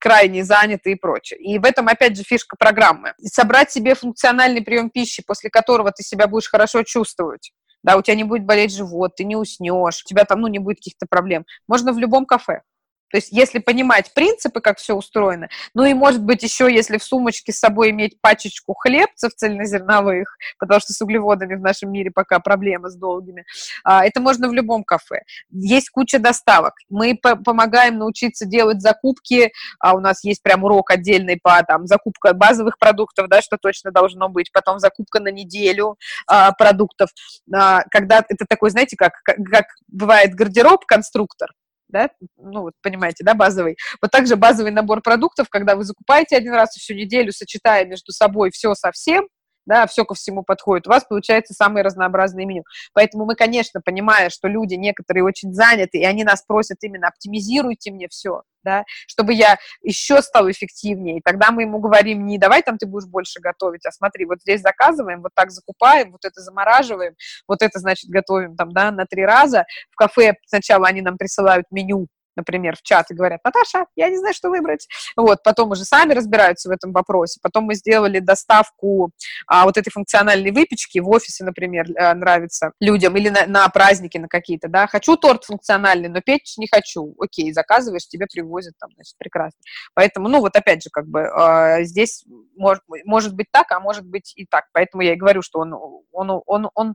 крайне 0.00 0.44
заняты 0.44 0.92
и 0.92 0.94
прочее. 0.96 1.38
И 1.38 1.58
в 1.58 1.64
этом, 1.64 1.86
опять 1.88 2.16
же, 2.16 2.24
фишка 2.24 2.56
программы. 2.56 3.14
Собрать 3.22 3.70
себе 3.70 3.94
функциональный 3.94 4.62
прием 4.62 4.90
пищи, 4.90 5.22
после 5.24 5.50
которого 5.50 5.92
ты 5.92 6.02
себя 6.02 6.26
будешь 6.26 6.48
хорошо 6.48 6.82
чувствовать, 6.82 7.52
да, 7.82 7.96
у 7.96 8.02
тебя 8.02 8.16
не 8.16 8.24
будет 8.24 8.44
болеть 8.44 8.74
живот, 8.74 9.16
ты 9.16 9.24
не 9.24 9.36
уснешь, 9.36 10.02
у 10.04 10.08
тебя 10.08 10.24
там, 10.24 10.40
ну, 10.40 10.48
не 10.48 10.58
будет 10.58 10.78
каких-то 10.78 11.06
проблем. 11.08 11.44
Можно 11.68 11.92
в 11.92 11.98
любом 11.98 12.26
кафе. 12.26 12.62
То 13.10 13.16
есть, 13.16 13.28
если 13.32 13.58
понимать 13.58 14.12
принципы, 14.14 14.60
как 14.60 14.78
все 14.78 14.94
устроено, 14.94 15.48
ну 15.74 15.84
и, 15.84 15.94
может 15.94 16.22
быть, 16.22 16.42
еще, 16.42 16.72
если 16.72 16.98
в 16.98 17.04
сумочке 17.04 17.52
с 17.52 17.58
собой 17.58 17.90
иметь 17.90 18.20
пачечку 18.20 18.74
хлебцев 18.74 19.34
цельнозерновых, 19.34 20.36
потому 20.58 20.80
что 20.80 20.92
с 20.92 21.00
углеводами 21.02 21.54
в 21.54 21.60
нашем 21.60 21.90
мире 21.92 22.10
пока 22.10 22.38
проблема 22.38 22.88
с 22.88 22.96
долгими, 22.96 23.44
а, 23.84 24.04
это 24.04 24.20
можно 24.20 24.48
в 24.48 24.52
любом 24.52 24.84
кафе. 24.84 25.22
Есть 25.50 25.90
куча 25.90 26.18
доставок. 26.18 26.74
Мы 26.88 27.16
помогаем 27.16 27.98
научиться 27.98 28.46
делать 28.46 28.80
закупки, 28.80 29.52
а 29.78 29.94
у 29.94 30.00
нас 30.00 30.24
есть 30.24 30.42
прям 30.42 30.64
урок 30.64 30.90
отдельный 30.90 31.38
по 31.42 31.62
там, 31.62 31.86
закупка 31.86 32.32
базовых 32.32 32.78
продуктов, 32.78 33.28
да, 33.28 33.42
что 33.42 33.56
точно 33.56 33.90
должно 33.90 34.28
быть, 34.28 34.52
потом 34.52 34.78
закупка 34.78 35.20
на 35.20 35.30
неделю 35.30 35.96
а, 36.26 36.52
продуктов, 36.52 37.10
а, 37.52 37.82
когда 37.90 38.24
это 38.28 38.44
такой, 38.48 38.70
знаете, 38.70 38.96
как, 38.96 39.14
как, 39.24 39.66
бывает 39.88 40.34
гардероб, 40.34 40.84
конструктор, 40.86 41.50
да, 41.90 42.10
ну 42.36 42.62
вот 42.62 42.74
понимаете, 42.82 43.24
да, 43.24 43.34
базовый. 43.34 43.76
Вот 44.00 44.10
также 44.10 44.36
базовый 44.36 44.72
набор 44.72 45.02
продуктов, 45.02 45.48
когда 45.48 45.76
вы 45.76 45.84
закупаете 45.84 46.36
один 46.36 46.54
раз 46.54 46.70
всю 46.70 46.94
неделю, 46.94 47.32
сочетая 47.32 47.84
между 47.84 48.12
собой 48.12 48.50
все 48.50 48.74
со 48.74 48.92
всем, 48.92 49.28
да, 49.70 49.86
все 49.86 50.04
ко 50.04 50.14
всему 50.14 50.42
подходит, 50.42 50.88
у 50.88 50.90
вас 50.90 51.04
получается 51.04 51.54
самое 51.54 51.84
разнообразное 51.84 52.44
меню. 52.44 52.64
Поэтому 52.92 53.24
мы, 53.24 53.36
конечно, 53.36 53.80
понимая, 53.80 54.28
что 54.28 54.48
люди 54.48 54.74
некоторые 54.74 55.22
очень 55.22 55.54
заняты, 55.54 55.98
и 55.98 56.04
они 56.04 56.24
нас 56.24 56.42
просят 56.42 56.78
именно 56.82 57.06
оптимизируйте 57.06 57.92
мне 57.92 58.08
все, 58.10 58.42
да, 58.64 58.82
чтобы 59.06 59.32
я 59.32 59.58
еще 59.80 60.22
стал 60.22 60.50
эффективнее. 60.50 61.18
И 61.18 61.20
тогда 61.24 61.52
мы 61.52 61.62
ему 61.62 61.78
говорим, 61.78 62.26
не 62.26 62.36
давай 62.36 62.62
там 62.62 62.78
ты 62.78 62.86
будешь 62.86 63.06
больше 63.06 63.38
готовить, 63.38 63.86
а 63.86 63.92
смотри, 63.92 64.24
вот 64.24 64.40
здесь 64.40 64.60
заказываем, 64.60 65.22
вот 65.22 65.30
так 65.36 65.52
закупаем, 65.52 66.10
вот 66.10 66.24
это 66.24 66.40
замораживаем, 66.40 67.14
вот 67.46 67.62
это, 67.62 67.78
значит, 67.78 68.10
готовим 68.10 68.56
там, 68.56 68.72
да, 68.72 68.90
на 68.90 69.06
три 69.06 69.24
раза. 69.24 69.66
В 69.92 69.94
кафе 69.94 70.34
сначала 70.46 70.88
они 70.88 71.00
нам 71.00 71.16
присылают 71.16 71.66
меню, 71.70 72.08
например, 72.36 72.76
в 72.76 72.82
чат 72.82 73.10
и 73.10 73.14
говорят, 73.14 73.40
Наташа, 73.44 73.86
я 73.96 74.08
не 74.08 74.18
знаю, 74.18 74.34
что 74.34 74.50
выбрать. 74.50 74.86
Вот, 75.16 75.42
потом 75.42 75.70
уже 75.70 75.84
сами 75.84 76.12
разбираются 76.12 76.68
в 76.68 76.72
этом 76.72 76.92
вопросе. 76.92 77.40
Потом 77.42 77.64
мы 77.64 77.74
сделали 77.74 78.18
доставку 78.18 79.10
а, 79.46 79.64
вот 79.64 79.76
этой 79.76 79.90
функциональной 79.90 80.50
выпечки 80.50 80.98
в 80.98 81.08
офисе, 81.08 81.44
например, 81.44 81.86
а, 81.96 82.14
нравится 82.14 82.72
людям, 82.80 83.16
или 83.16 83.28
на, 83.28 83.46
на 83.46 83.68
праздники 83.68 84.18
на 84.18 84.28
какие-то, 84.28 84.68
да. 84.68 84.86
Хочу 84.86 85.16
торт 85.16 85.44
функциональный, 85.44 86.08
но 86.08 86.20
печь 86.20 86.56
не 86.58 86.68
хочу. 86.68 87.14
Окей, 87.18 87.52
заказываешь, 87.52 88.06
тебе 88.06 88.26
привозят 88.26 88.74
там, 88.78 88.90
значит, 88.94 89.16
прекрасно. 89.18 89.58
Поэтому, 89.94 90.28
ну, 90.28 90.40
вот 90.40 90.56
опять 90.56 90.82
же, 90.82 90.90
как 90.90 91.06
бы 91.06 91.26
а, 91.28 91.82
здесь 91.82 92.24
может, 92.56 92.82
может 93.04 93.34
быть 93.34 93.48
так, 93.50 93.70
а 93.72 93.80
может 93.80 94.06
быть 94.06 94.32
и 94.36 94.46
так. 94.46 94.66
Поэтому 94.72 95.02
я 95.02 95.14
и 95.14 95.16
говорю, 95.16 95.42
что 95.42 95.60
он, 95.60 95.74
он, 96.12 96.42
он, 96.46 96.70
он, 96.74 96.94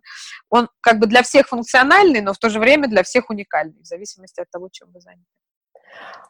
он 0.49 0.69
как 0.81 0.99
бы 0.99 1.07
для 1.07 1.23
всех 1.23 1.47
функциональный, 1.47 2.21
но 2.21 2.33
в 2.33 2.37
то 2.37 2.49
же 2.49 2.59
время 2.59 2.87
для 2.87 3.03
всех 3.03 3.29
уникальный, 3.29 3.81
в 3.81 3.85
зависимости 3.85 4.39
от 4.39 4.49
того, 4.49 4.69
чем 4.71 4.91
вы 4.91 5.01
заняты. 5.01 5.25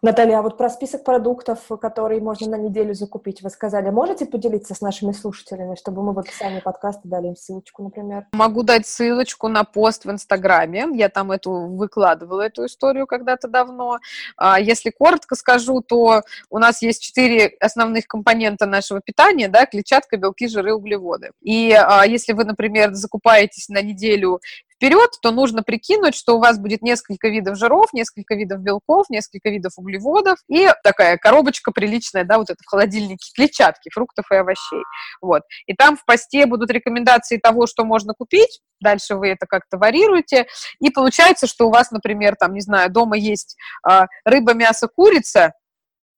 Наталья, 0.05 0.37
а 0.37 0.41
вот 0.43 0.55
про 0.55 0.69
список 0.69 1.03
продуктов, 1.03 1.59
которые 1.81 2.21
можно 2.21 2.57
на 2.57 2.61
неделю 2.61 2.93
закупить, 2.93 3.41
вы 3.41 3.49
сказали. 3.49 3.89
Можете 3.89 4.27
поделиться 4.27 4.75
с 4.75 4.81
нашими 4.81 5.11
слушателями, 5.13 5.73
чтобы 5.73 6.03
мы 6.03 6.13
в 6.13 6.19
описании 6.19 6.59
подкаста 6.59 7.01
дали 7.05 7.29
им 7.29 7.35
ссылочку, 7.35 7.81
например? 7.81 8.27
Могу 8.33 8.61
дать 8.61 8.85
ссылочку 8.85 9.47
на 9.47 9.63
пост 9.63 10.05
в 10.05 10.11
Инстаграме. 10.11 10.85
Я 10.93 11.09
там 11.09 11.31
эту 11.31 11.51
выкладывала, 11.51 12.41
эту 12.41 12.65
историю 12.67 13.07
когда-то 13.07 13.47
давно. 13.47 13.97
А, 14.37 14.59
если 14.59 14.91
коротко 14.91 15.35
скажу, 15.35 15.81
то 15.81 16.21
у 16.51 16.59
нас 16.59 16.83
есть 16.83 17.01
четыре 17.01 17.55
основных 17.59 18.05
компонента 18.05 18.67
нашего 18.67 19.01
питания, 19.01 19.47
да, 19.47 19.65
клетчатка, 19.65 20.17
белки, 20.17 20.47
жиры, 20.47 20.75
углеводы. 20.75 21.31
И 21.41 21.71
а, 21.71 22.05
если 22.05 22.33
вы, 22.33 22.43
например, 22.43 22.93
закупаетесь 22.93 23.69
на 23.69 23.81
неделю 23.81 24.39
вперед, 24.85 25.09
то 25.21 25.31
нужно 25.31 25.63
прикинуть, 25.63 26.15
что 26.15 26.35
у 26.35 26.39
вас 26.39 26.59
будет 26.59 26.81
несколько 26.81 27.27
видов 27.27 27.57
жиров, 27.57 27.91
несколько 27.91 28.35
видов 28.35 28.59
белков, 28.59 29.09
несколько 29.09 29.49
видов 29.49 29.73
углеводов 29.77 30.37
и 30.47 30.69
такая 30.83 31.17
коробочка 31.17 31.71
приличная, 31.71 32.23
да, 32.23 32.37
вот 32.37 32.49
это 32.49 32.61
в 32.63 32.69
холодильнике 32.69 33.31
клетчатки, 33.35 33.89
фруктов 33.91 34.25
и 34.31 34.35
овощей. 34.35 34.83
Вот. 35.21 35.41
И 35.65 35.73
там 35.73 35.97
в 35.97 36.05
посте 36.05 36.45
будут 36.45 36.69
рекомендации 36.69 37.37
того, 37.37 37.65
что 37.65 37.83
можно 37.83 38.13
купить, 38.13 38.61
дальше 38.79 39.15
вы 39.15 39.29
это 39.29 39.47
как-то 39.47 39.77
варьируете, 39.77 40.45
и 40.79 40.91
получается, 40.91 41.47
что 41.47 41.67
у 41.67 41.71
вас, 41.71 41.91
например, 41.91 42.35
там, 42.35 42.53
не 42.53 42.61
знаю, 42.61 42.91
дома 42.91 43.17
есть 43.17 43.57
э, 43.89 44.01
рыба, 44.23 44.53
мясо, 44.53 44.87
курица, 44.87 45.53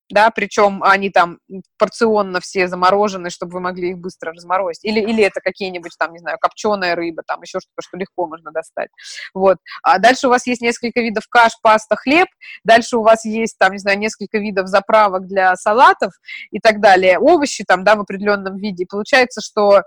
да, 0.09 0.29
причем 0.31 0.83
они 0.83 1.09
там 1.09 1.39
порционно 1.77 2.39
все 2.39 2.67
заморожены, 2.67 3.29
чтобы 3.29 3.53
вы 3.53 3.59
могли 3.59 3.91
их 3.91 3.97
быстро 3.97 4.33
разморозить, 4.33 4.85
или, 4.85 4.99
или 4.99 5.23
это 5.23 5.41
какие-нибудь 5.41 5.91
там, 5.97 6.13
не 6.13 6.19
знаю, 6.19 6.37
копченая 6.39 6.95
рыба, 6.95 7.23
там 7.25 7.41
еще 7.41 7.59
что-то, 7.59 7.81
что 7.81 7.97
легко 7.97 8.27
можно 8.27 8.51
достать, 8.51 8.89
вот. 9.33 9.57
А 9.83 9.99
дальше 9.99 10.27
у 10.27 10.29
вас 10.29 10.47
есть 10.47 10.61
несколько 10.61 11.01
видов 11.01 11.27
каш, 11.29 11.53
паста, 11.61 11.95
хлеб, 11.95 12.27
дальше 12.63 12.97
у 12.97 13.03
вас 13.03 13.25
есть 13.25 13.57
там, 13.57 13.73
не 13.73 13.79
знаю, 13.79 13.97
несколько 13.97 14.37
видов 14.37 14.67
заправок 14.67 15.27
для 15.27 15.55
салатов 15.55 16.13
и 16.51 16.59
так 16.59 16.79
далее, 16.79 17.19
овощи 17.19 17.63
там, 17.67 17.83
да, 17.83 17.95
в 17.95 18.01
определенном 18.01 18.57
виде, 18.57 18.83
и 18.83 18.87
получается, 18.87 19.41
что 19.41 19.81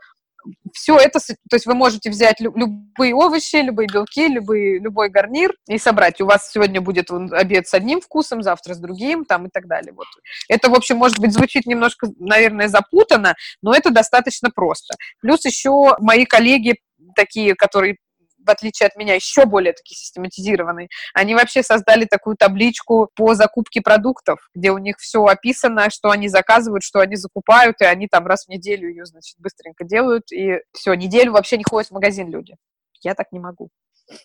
все 0.73 0.97
это, 0.97 1.19
то 1.21 1.57
есть 1.57 1.67
вы 1.67 1.75
можете 1.75 2.11
взять 2.11 2.41
любые 2.41 3.15
овощи, 3.15 3.57
любые 3.57 3.89
белки, 3.93 4.29
любые, 4.29 4.79
любой 4.79 5.09
гарнир 5.09 5.55
и 5.69 5.79
собрать. 5.79 6.21
У 6.21 6.27
вас 6.27 6.51
сегодня 6.51 6.81
будет 6.81 7.11
обед 7.11 7.69
с 7.69 7.75
одним 7.75 8.01
вкусом, 8.01 8.43
завтра 8.43 8.75
с 8.75 8.79
другим, 8.79 9.25
там 9.25 9.47
и 9.47 9.51
так 9.51 9.67
далее. 9.67 9.93
Вот. 9.93 10.07
Это, 10.49 10.71
в 10.71 10.75
общем, 10.75 10.97
может 10.97 11.19
быть, 11.19 11.33
звучит 11.33 11.67
немножко, 11.67 12.09
наверное, 12.19 12.69
запутанно, 12.69 13.35
но 13.63 13.75
это 13.75 13.91
достаточно 13.91 14.51
просто. 14.51 14.95
Плюс 15.21 15.45
еще 15.45 15.97
мои 15.99 16.25
коллеги 16.25 16.77
такие, 17.15 17.55
которые 17.55 17.97
в 18.45 18.51
отличие 18.51 18.87
от 18.87 18.97
меня, 18.97 19.15
еще 19.15 19.45
более 19.45 19.73
такие 19.73 19.97
систематизированные, 19.97 20.89
они 21.15 21.35
вообще 21.35 21.63
создали 21.63 22.05
такую 22.05 22.37
табличку 22.37 23.11
по 23.15 23.35
закупке 23.35 23.81
продуктов, 23.81 24.39
где 24.55 24.71
у 24.71 24.79
них 24.79 24.97
все 24.99 25.25
описано, 25.25 25.91
что 25.91 26.11
они 26.11 26.29
заказывают, 26.29 26.83
что 26.83 27.01
они 27.01 27.17
закупают, 27.17 27.81
и 27.81 27.85
они 27.85 28.09
там 28.09 28.27
раз 28.27 28.47
в 28.47 28.49
неделю 28.49 28.89
ее, 28.89 29.05
значит, 29.05 29.37
быстренько 29.39 29.85
делают, 29.85 30.33
и 30.33 30.61
все, 30.73 30.95
неделю 30.95 31.33
вообще 31.33 31.57
не 31.57 31.65
ходят 31.65 31.91
в 31.91 31.95
магазин 31.95 32.31
люди. 32.31 32.57
Я 33.03 33.15
так 33.15 33.33
не 33.33 33.41
могу. 33.41 33.71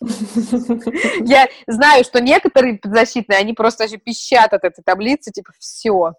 Я 1.20 1.48
знаю, 1.66 2.04
что 2.04 2.20
некоторые 2.20 2.78
подзащитные, 2.78 3.38
они 3.38 3.52
просто 3.52 3.88
же 3.88 3.98
пищат 3.98 4.52
от 4.52 4.64
этой 4.64 4.82
таблицы, 4.82 5.30
типа, 5.30 5.52
все. 5.58 6.12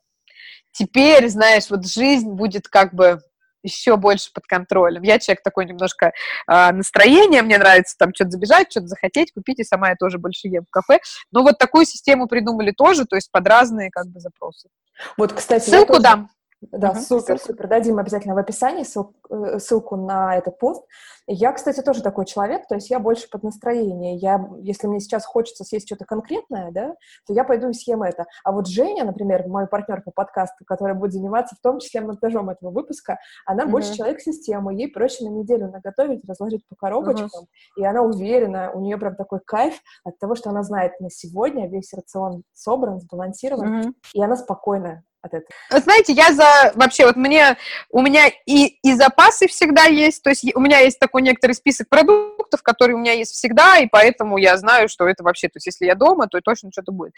Теперь, 0.72 1.28
знаешь, 1.30 1.70
вот 1.70 1.88
жизнь 1.88 2.30
будет 2.30 2.68
как 2.68 2.94
бы 2.94 3.20
еще 3.68 3.98
больше 3.98 4.32
под 4.34 4.46
контролем. 4.46 5.04
Я 5.04 5.20
человек 5.20 5.44
такой 5.44 5.66
немножко 5.66 6.14
э, 6.48 6.72
настроение, 6.72 7.42
мне 7.42 7.58
нравится 7.58 7.96
там 7.98 8.14
что-то 8.14 8.32
забежать, 8.32 8.72
что-то 8.72 8.88
захотеть, 8.88 9.34
купить, 9.34 9.60
и 9.60 9.64
сама 9.64 9.90
я 9.90 9.96
тоже 9.96 10.18
больше 10.18 10.48
ем 10.48 10.64
в 10.66 10.72
кафе. 10.72 11.00
Но 11.32 11.44
вот 11.44 11.58
такую 11.58 11.86
систему 11.86 12.28
придумали 12.28 12.72
тоже, 12.72 13.06
то 13.06 13.16
есть 13.16 13.32
под 13.32 13.48
разные 13.48 13.90
как 13.92 14.08
бы 14.08 14.20
запросы. 14.20 14.70
Вот, 15.18 15.34
кстати, 15.34 15.70
Ссылку 15.70 15.94
тоже... 15.94 16.04
дам. 16.04 16.30
Да, 16.62 16.92
угу, 16.92 17.00
супер, 17.00 17.40
супер. 17.40 17.68
Дадим 17.68 18.00
обязательно 18.00 18.34
в 18.34 18.40
описании 18.40 18.84
ссылку, 18.84 19.14
э, 19.30 19.60
ссылку 19.60 19.96
на 19.96 20.36
этот 20.36 20.58
пост. 20.58 20.84
Я, 21.28 21.52
кстати, 21.52 21.82
тоже 21.82 22.02
такой 22.02 22.26
человек, 22.26 22.68
то 22.68 22.76
есть 22.76 22.90
я 22.90 23.00
больше 23.00 23.30
под 23.30 23.44
настроение. 23.44 24.16
Я, 24.16 24.50
если 24.62 24.88
мне 24.88 25.00
сейчас 25.00 25.26
хочется 25.26 25.64
съесть 25.64 25.86
что-то 25.88 26.06
конкретное, 26.06 26.72
да, 26.72 26.96
то 27.28 27.34
я 27.34 27.44
пойду 27.44 27.70
и 27.70 27.74
съем 27.74 28.02
это. 28.02 28.26
А 28.44 28.52
вот 28.52 28.68
Женя, 28.68 29.04
например, 29.04 29.48
мой 29.48 29.68
партнер 29.68 30.02
по 30.02 30.10
подкасту, 30.10 30.66
которая 30.66 30.96
будет 30.96 31.14
заниматься 31.14 31.56
в 31.56 31.60
том 31.60 31.78
числе 31.78 32.02
монтажом 32.02 32.50
этого 32.50 32.72
выпуска, 32.72 33.20
она 33.46 33.66
угу. 33.66 33.74
больше 33.74 33.94
человек 33.94 34.20
системы, 34.20 34.74
ей 34.74 34.88
проще 34.88 35.26
на 35.26 35.30
неделю 35.30 35.70
наготовить, 35.70 36.28
разложить 36.28 36.68
по 36.68 36.76
коробочкам, 36.76 37.44
угу. 37.44 37.48
и 37.76 37.86
она 37.86 38.02
уверена, 38.02 38.72
у 38.74 38.80
нее 38.80 38.98
прям 38.98 39.16
такой 39.16 39.42
кайф 39.46 39.80
от 40.04 40.18
того, 40.18 40.34
что 40.34 40.50
она 40.50 40.64
знает 40.64 41.00
на 41.00 41.12
сегодня 41.12 41.70
весь 41.70 41.94
рацион 41.94 42.44
собран, 42.54 43.00
сбалансирован, 43.00 43.80
угу. 43.80 43.94
и 44.14 44.24
она 44.24 44.36
спокойная 44.36 45.04
от 45.28 45.34
этого? 45.34 45.82
Знаете, 45.84 46.14
я 46.14 46.34
за... 46.34 46.74
Вообще, 46.76 47.06
вот 47.06 47.16
мне... 47.16 47.58
У 47.90 48.02
меня 48.02 48.28
и, 48.46 48.78
и 48.82 48.94
запасы 48.96 49.48
всегда 49.48 49.84
есть, 49.84 50.24
то 50.24 50.30
есть 50.30 50.44
у 50.56 50.60
меня 50.60 50.80
есть 50.80 51.00
такой 51.00 51.22
некоторый 51.22 51.54
список 51.54 51.88
продуктов, 51.90 52.64
которые 52.64 52.96
у 52.96 53.00
меня 53.00 53.14
есть 53.14 53.32
всегда, 53.32 53.78
и 53.78 53.88
поэтому 53.88 54.38
я 54.38 54.58
знаю, 54.58 54.90
что 54.90 55.08
это 55.08 55.24
вообще... 55.24 55.48
То 55.48 55.58
есть 55.58 55.68
если 55.68 55.86
я 55.86 55.96
дома, 55.96 56.28
то 56.28 56.40
точно 56.42 56.72
что-то 56.72 56.92
будет. 56.92 57.14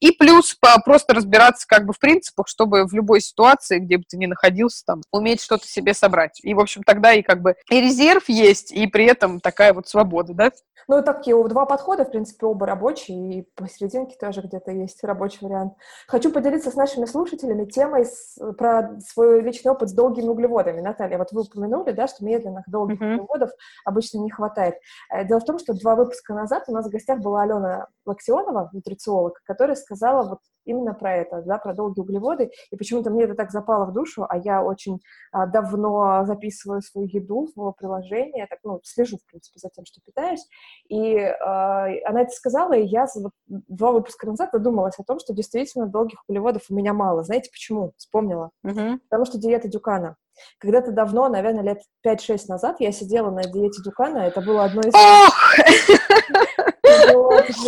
И 0.00 0.12
плюс 0.12 0.54
по, 0.54 0.80
просто 0.82 1.14
разбираться 1.14 1.66
как 1.66 1.86
бы 1.86 1.92
в 1.92 1.98
принципах, 1.98 2.48
чтобы 2.48 2.86
в 2.86 2.92
любой 2.92 3.20
ситуации, 3.20 3.78
где 3.78 3.98
бы 3.98 4.04
ты 4.08 4.16
ни 4.16 4.26
находился, 4.26 4.84
там, 4.86 5.02
уметь 5.12 5.42
что-то 5.42 5.66
себе 5.66 5.94
собрать. 5.94 6.40
И, 6.42 6.54
в 6.54 6.60
общем, 6.60 6.82
тогда 6.82 7.12
и 7.12 7.22
как 7.22 7.42
бы 7.42 7.54
и 7.70 7.80
резерв 7.80 8.28
есть, 8.28 8.72
и 8.72 8.86
при 8.86 9.04
этом 9.04 9.40
такая 9.40 9.72
вот 9.72 9.88
свобода, 9.88 10.32
да? 10.32 10.50
Ну, 10.88 11.02
такие 11.02 11.36
два 11.48 11.66
подхода, 11.66 12.04
в 12.04 12.10
принципе, 12.10 12.46
оба 12.46 12.66
рабочие, 12.66 13.40
и 13.40 13.48
посерединке 13.54 14.16
тоже 14.18 14.40
где-то 14.40 14.72
есть 14.72 15.04
рабочий 15.04 15.38
вариант. 15.42 15.74
Хочу 16.08 16.32
поделиться 16.32 16.70
с 16.70 16.74
нашими 16.74 17.04
слушателями 17.04 17.49
темой 17.66 18.04
с, 18.04 18.38
про 18.56 18.98
свой 19.00 19.42
личный 19.42 19.72
опыт 19.72 19.88
с 19.88 19.92
долгими 19.92 20.28
углеводами. 20.28 20.80
Наталья, 20.80 21.18
вот 21.18 21.32
вы 21.32 21.42
упомянули, 21.42 21.92
да, 21.92 22.08
что 22.08 22.24
медленных 22.24 22.64
долгих 22.68 23.00
uh-huh. 23.00 23.14
углеводов 23.14 23.50
обычно 23.84 24.18
не 24.18 24.30
хватает. 24.30 24.74
Э, 25.12 25.24
дело 25.24 25.40
в 25.40 25.44
том, 25.44 25.58
что 25.58 25.74
два 25.74 25.96
выпуска 25.96 26.34
назад 26.34 26.64
у 26.68 26.72
нас 26.72 26.86
в 26.86 26.90
гостях 26.90 27.20
была 27.20 27.42
Алена 27.42 27.86
Лактионова, 28.06 28.70
нутрициолог, 28.72 29.40
которая 29.44 29.76
сказала 29.76 30.28
вот 30.28 30.38
именно 30.64 30.94
про 30.94 31.16
это, 31.16 31.42
да, 31.42 31.58
про 31.58 31.74
долгие 31.74 32.00
углеводы, 32.00 32.50
и 32.70 32.76
почему-то 32.76 33.10
мне 33.10 33.24
это 33.24 33.34
так 33.34 33.50
запало 33.50 33.86
в 33.86 33.92
душу, 33.92 34.26
а 34.28 34.36
я 34.38 34.62
очень 34.62 35.00
а, 35.32 35.46
давно 35.46 36.24
записываю 36.26 36.82
свою 36.82 37.08
еду 37.08 37.48
в 37.54 37.72
приложение, 37.72 38.46
так, 38.46 38.60
ну, 38.64 38.80
слежу, 38.84 39.18
в 39.18 39.26
принципе, 39.26 39.58
за 39.58 39.68
тем, 39.70 39.84
что 39.84 40.00
питаюсь, 40.04 40.46
и 40.88 41.16
а, 41.18 41.86
она 42.04 42.22
это 42.22 42.30
сказала, 42.30 42.72
и 42.74 42.84
я 42.86 43.06
вот, 43.16 43.32
два 43.46 43.92
выпуска 43.92 44.26
назад 44.26 44.50
задумалась 44.52 44.98
о 44.98 45.04
том, 45.04 45.18
что 45.18 45.34
действительно 45.34 45.86
долгих 45.86 46.22
углеводов 46.28 46.62
у 46.70 46.74
меня 46.74 46.92
мало. 46.92 47.22
Знаете 47.22 47.50
почему? 47.50 47.92
Вспомнила. 47.96 48.50
Uh-huh. 48.64 48.98
Потому 49.08 49.24
что 49.24 49.38
диета 49.38 49.68
Дюкана. 49.68 50.16
Когда-то 50.58 50.92
давно, 50.92 51.28
наверное, 51.28 51.62
лет 51.62 51.82
5-6 52.06 52.44
назад 52.48 52.76
я 52.80 52.92
сидела 52.92 53.30
на 53.30 53.42
диете 53.42 53.82
Дюкана, 53.82 54.18
это 54.18 54.40
было 54.40 54.64
одно 54.64 54.80
из... 54.82 54.94
Ох! 54.94 55.36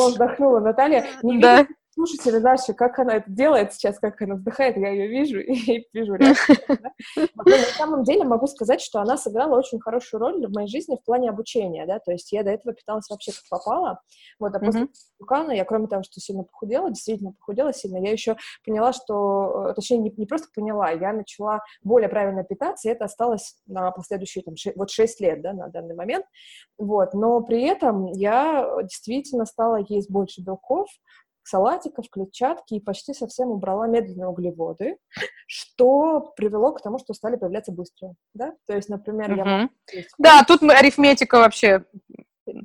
Вздохнула 0.12 0.60
Наталья. 0.60 1.04
Не 1.22 1.38
да 1.40 1.66
слушатели 1.94 2.38
наши, 2.38 2.72
как 2.72 2.98
она 2.98 3.16
это 3.16 3.30
делает 3.30 3.72
сейчас, 3.72 3.98
как 3.98 4.20
она 4.22 4.36
вздыхает, 4.36 4.76
я 4.76 4.90
ее 4.90 5.08
вижу 5.08 5.40
и 5.40 5.86
вижу 5.92 6.14
реакцию. 6.16 6.56
на 7.26 7.56
самом 7.76 8.04
деле 8.04 8.24
могу 8.24 8.46
сказать, 8.46 8.80
что 8.80 9.00
она 9.00 9.16
сыграла 9.16 9.58
очень 9.58 9.80
хорошую 9.80 10.20
роль 10.20 10.46
в 10.46 10.52
моей 10.52 10.68
жизни 10.68 10.96
в 10.96 11.04
плане 11.04 11.30
обучения, 11.30 11.86
да, 11.86 11.98
то 11.98 12.12
есть 12.12 12.32
я 12.32 12.42
до 12.42 12.50
этого 12.50 12.74
питалась 12.74 13.08
вообще 13.10 13.32
как 13.32 13.42
попала, 13.50 14.00
вот, 14.38 14.54
а 14.54 14.58
после 14.58 14.88
Дукана 15.18 15.52
я, 15.52 15.64
кроме 15.64 15.86
того, 15.86 16.02
что 16.02 16.20
сильно 16.20 16.44
похудела, 16.44 16.88
действительно 16.88 17.32
похудела 17.32 17.72
сильно, 17.72 17.98
я 17.98 18.10
еще 18.10 18.36
поняла, 18.64 18.92
что, 18.92 19.68
э, 19.70 19.74
точнее, 19.74 19.98
не, 19.98 20.10
не 20.16 20.26
просто 20.26 20.48
поняла, 20.54 20.90
я 20.90 21.12
начала 21.12 21.60
более 21.82 22.08
правильно 22.08 22.44
питаться, 22.44 22.88
и 22.88 22.92
это 22.92 23.04
осталось 23.04 23.56
на 23.66 23.90
последующие, 23.90 24.42
там, 24.44 24.56
6, 24.56 24.76
вот 24.76 24.90
6 24.90 25.20
лет, 25.20 25.42
да, 25.42 25.52
на 25.52 25.68
данный 25.68 25.94
момент, 25.94 26.24
вот, 26.78 27.14
но 27.14 27.40
при 27.42 27.62
этом 27.62 28.06
я 28.06 28.66
действительно 28.82 29.44
стала 29.44 29.84
есть 29.88 30.10
больше 30.10 30.42
белков, 30.42 30.88
салатиков, 31.44 32.08
клетчатки 32.10 32.74
и 32.74 32.80
почти 32.80 33.14
совсем 33.14 33.48
убрала 33.48 33.86
медленные 33.86 34.28
углеводы, 34.28 34.96
что 35.46 36.32
привело 36.36 36.72
к 36.72 36.82
тому, 36.82 36.98
что 36.98 37.14
стали 37.14 37.36
появляться 37.36 37.72
быстрые, 37.72 38.14
да? 38.34 38.52
То 38.66 38.74
есть, 38.74 38.88
например, 38.88 39.32
uh-huh. 39.32 39.68
я... 39.92 40.02
Да, 40.18 40.44
тут 40.46 40.62
арифметика 40.62 41.38
вообще 41.38 41.84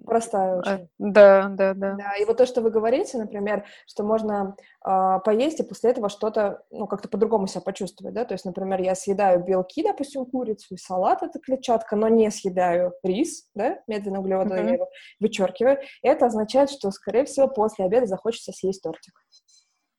простая 0.06 0.56
э, 0.56 0.60
очень. 0.60 0.90
Да, 0.98 1.50
да, 1.50 1.74
да. 1.74 1.96
Да, 1.96 2.16
и 2.20 2.26
вот 2.26 2.38
то, 2.38 2.46
что 2.46 2.62
вы 2.62 2.72
говорите, 2.72 3.18
например, 3.18 3.66
что 3.86 4.04
можно 4.04 4.56
э, 4.86 5.20
поесть 5.24 5.60
и 5.60 5.64
после 5.64 5.92
этого 5.92 6.10
что-то, 6.10 6.64
ну, 6.72 6.88
как-то 6.88 7.10
по-другому 7.10 7.48
себя 7.48 7.62
почувствовать, 7.62 8.14
да, 8.14 8.26
то 8.26 8.34
есть, 8.34 8.46
например, 8.46 8.82
я 8.82 8.96
съедаю 8.96 9.44
белки, 9.44 9.84
допустим, 9.84 10.26
курицу 10.26 10.76
и 10.76 10.78
салат, 10.78 11.24
это 11.24 11.40
клетчатка, 11.40 11.96
но 11.96 12.08
не 12.08 12.30
съедаю 12.32 12.94
рис, 13.04 13.50
да, 13.56 13.80
медленно 13.88 14.20
углеводы 14.20 14.56
mm-hmm. 14.56 14.66
я 14.66 14.74
его 14.74 14.90
вычеркиваю, 15.20 15.80
это 16.02 16.26
означает, 16.26 16.70
что, 16.70 16.92
скорее 16.92 17.26
всего, 17.26 17.48
после 17.48 17.86
обеда 17.86 18.06
захочется 18.06 18.52
съесть 18.52 18.82
тортик. 18.82 19.14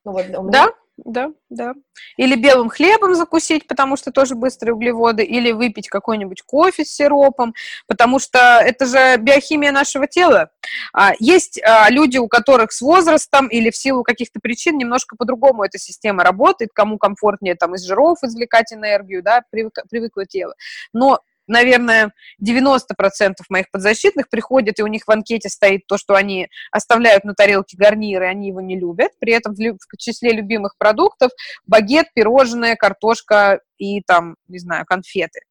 Ну, 0.05 0.11
вот 0.11 0.25
у 0.29 0.43
меня... 0.43 0.51
Да, 0.51 0.69
да, 1.05 1.31
да. 1.49 1.73
Или 2.17 2.35
белым 2.35 2.69
хлебом 2.69 3.15
закусить, 3.15 3.67
потому 3.67 3.95
что 3.95 4.11
тоже 4.11 4.35
быстрые 4.35 4.73
углеводы, 4.73 5.23
или 5.23 5.51
выпить 5.51 5.87
какой-нибудь 5.87 6.41
кофе 6.41 6.85
с 6.85 6.93
сиропом, 6.93 7.53
потому 7.87 8.19
что 8.19 8.59
это 8.61 8.85
же 8.85 9.17
биохимия 9.17 9.71
нашего 9.71 10.07
тела. 10.07 10.51
А, 10.93 11.13
есть 11.19 11.61
а, 11.63 11.89
люди, 11.89 12.17
у 12.17 12.27
которых 12.27 12.71
с 12.71 12.81
возрастом 12.81 13.47
или 13.47 13.69
в 13.69 13.77
силу 13.77 14.03
каких-то 14.03 14.39
причин 14.39 14.77
немножко 14.77 15.15
по-другому 15.15 15.63
эта 15.63 15.77
система 15.77 16.23
работает, 16.23 16.71
кому 16.73 16.97
комфортнее 16.97 17.55
там 17.55 17.75
из 17.75 17.85
жиров 17.85 18.17
извлекать 18.23 18.73
энергию, 18.73 19.23
да, 19.23 19.41
привык, 19.49 19.79
привыкло 19.89 20.25
тело. 20.25 20.53
Но 20.93 21.19
наверное, 21.49 22.13
90% 22.43 23.33
моих 23.49 23.69
подзащитных 23.71 24.29
приходят, 24.29 24.79
и 24.79 24.83
у 24.83 24.87
них 24.87 25.03
в 25.05 25.11
анкете 25.11 25.49
стоит 25.49 25.87
то, 25.87 25.97
что 25.97 26.15
они 26.15 26.47
оставляют 26.71 27.23
на 27.25 27.33
тарелке 27.33 27.75
гарниры, 27.77 28.27
они 28.27 28.47
его 28.49 28.61
не 28.61 28.79
любят. 28.79 29.11
При 29.19 29.33
этом 29.33 29.53
в 29.53 29.97
числе 29.97 30.31
любимых 30.31 30.75
продуктов 30.77 31.31
багет, 31.65 32.07
пирожное, 32.13 32.75
картошка 32.75 33.59
и 33.77 34.01
там, 34.01 34.35
не 34.47 34.59
знаю, 34.59 34.85
конфеты. 34.85 35.41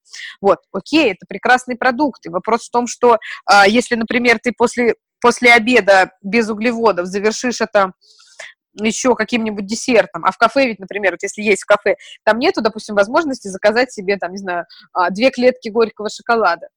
Вот, 0.40 0.58
окей, 0.72 1.12
это 1.12 1.26
прекрасные 1.28 1.76
продукты. 1.76 2.30
Вопрос 2.30 2.68
в 2.68 2.70
том, 2.70 2.86
что 2.86 3.18
а, 3.44 3.66
если, 3.66 3.96
например, 3.96 4.38
ты 4.42 4.52
после, 4.56 4.94
после 5.20 5.52
обеда 5.52 6.12
без 6.22 6.48
углеводов 6.48 7.06
завершишь 7.06 7.60
это 7.60 7.92
еще 8.86 9.14
каким-нибудь 9.14 9.66
десертом. 9.66 10.24
А 10.24 10.32
в 10.32 10.38
кафе 10.38 10.66
ведь, 10.66 10.78
например, 10.78 11.12
вот 11.12 11.22
если 11.22 11.42
есть 11.42 11.62
в 11.62 11.66
кафе, 11.66 11.96
там 12.24 12.38
нету, 12.38 12.60
допустим, 12.60 12.94
возможности 12.94 13.48
заказать 13.48 13.92
себе, 13.92 14.16
там, 14.16 14.32
не 14.32 14.38
знаю, 14.38 14.66
а, 14.92 15.10
две 15.10 15.30
клетки 15.30 15.68
горького 15.68 16.08
шоколада 16.08 16.68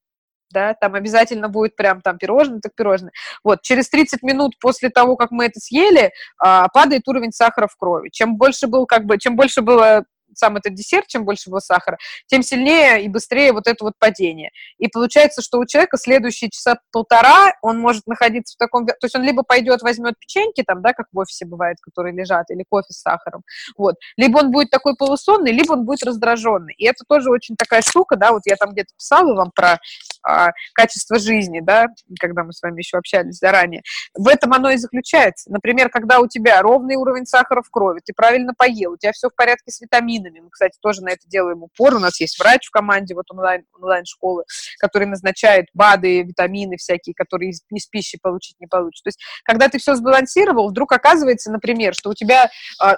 да, 0.51 0.73
там 0.73 0.95
обязательно 0.95 1.49
будет 1.49 1.75
прям 1.75 2.01
там 2.01 2.17
пирожное, 2.17 2.59
так 2.59 2.75
пирожное. 2.75 3.11
Вот, 3.43 3.61
через 3.61 3.89
30 3.89 4.21
минут 4.21 4.57
после 4.59 4.89
того, 4.89 5.15
как 5.15 5.31
мы 5.31 5.45
это 5.45 5.59
съели, 5.59 6.11
а, 6.37 6.67
падает 6.69 7.07
уровень 7.07 7.31
сахара 7.31 7.67
в 7.67 7.75
крови. 7.77 8.09
Чем 8.11 8.37
больше 8.37 8.67
был, 8.67 8.85
как 8.85 9.05
бы, 9.05 9.17
чем 9.17 9.35
больше 9.35 9.61
было 9.61 10.05
сам 10.35 10.57
этот 10.57 10.73
десерт, 10.73 11.07
чем 11.07 11.25
больше 11.25 11.49
было 11.49 11.59
сахара, 11.59 11.97
тем 12.27 12.41
сильнее 12.41 13.03
и 13.03 13.09
быстрее 13.09 13.53
вот 13.53 13.67
это 13.67 13.83
вот 13.83 13.93
падение. 13.99 14.51
И 14.77 14.87
получается, 14.87 15.41
что 15.41 15.59
у 15.59 15.65
человека 15.65 15.97
следующие 15.97 16.49
часа 16.49 16.77
полтора 16.91 17.53
он 17.61 17.79
может 17.79 18.07
находиться 18.07 18.55
в 18.55 18.57
таком... 18.57 18.85
То 18.85 18.95
есть 19.03 19.15
он 19.15 19.23
либо 19.23 19.43
пойдет, 19.43 19.81
возьмет 19.81 20.15
печеньки, 20.19 20.63
там, 20.63 20.81
да, 20.81 20.93
как 20.93 21.07
в 21.11 21.17
офисе 21.17 21.45
бывает, 21.45 21.77
которые 21.81 22.15
лежат, 22.15 22.49
или 22.49 22.63
кофе 22.67 22.87
с 22.93 23.01
сахаром, 23.01 23.43
вот. 23.77 23.95
Либо 24.17 24.39
он 24.39 24.51
будет 24.51 24.69
такой 24.69 24.95
полусонный, 24.95 25.51
либо 25.51 25.73
он 25.73 25.85
будет 25.85 26.03
раздраженный. 26.03 26.73
И 26.77 26.85
это 26.85 27.03
тоже 27.07 27.29
очень 27.29 27.55
такая 27.55 27.81
штука, 27.81 28.15
да, 28.15 28.31
вот 28.31 28.41
я 28.45 28.55
там 28.55 28.71
где-то 28.71 28.89
писала 28.97 29.33
вам 29.35 29.51
про 29.53 29.79
а, 30.23 30.51
качество 30.73 31.19
жизни, 31.19 31.59
да, 31.61 31.87
когда 32.19 32.43
мы 32.43 32.53
с 32.53 32.61
вами 32.61 32.79
еще 32.79 32.97
общались 32.97 33.37
заранее. 33.37 33.81
В 34.13 34.27
этом 34.27 34.53
оно 34.53 34.71
и 34.71 34.77
заключается. 34.77 35.51
Например, 35.51 35.89
когда 35.89 36.19
у 36.19 36.27
тебя 36.27 36.61
ровный 36.61 36.95
уровень 36.95 37.25
сахара 37.25 37.61
в 37.61 37.69
крови, 37.69 38.01
ты 38.03 38.13
правильно 38.13 38.53
поел, 38.57 38.93
у 38.93 38.97
тебя 38.97 39.11
все 39.11 39.29
в 39.29 39.35
порядке 39.35 39.71
с 39.71 39.81
витаминами. 39.81 40.39
Мы, 40.39 40.49
кстати, 40.49 40.77
тоже 40.81 41.01
на 41.01 41.09
это 41.09 41.27
делаем 41.27 41.63
упор. 41.63 41.95
У 41.95 41.99
нас 41.99 42.19
есть 42.19 42.39
врач 42.39 42.67
в 42.67 42.71
команде 42.71 43.15
вот 43.15 43.25
онлайн, 43.31 43.65
онлайн-школы, 43.73 44.43
который 44.79 45.07
назначает 45.07 45.65
БАДы, 45.73 46.23
витамины 46.23 46.77
всякие, 46.77 47.13
которые 47.15 47.51
из, 47.51 47.61
из 47.69 47.87
пищи 47.87 48.17
получить 48.21 48.59
не 48.59 48.67
получится. 48.67 49.03
То 49.03 49.07
есть, 49.09 49.19
когда 49.43 49.69
ты 49.69 49.79
все 49.79 49.95
сбалансировал, 49.95 50.69
вдруг 50.69 50.91
оказывается, 50.91 51.51
например, 51.51 51.93
что 51.93 52.09
у 52.09 52.13
тебя, 52.13 52.49
а, 52.79 52.95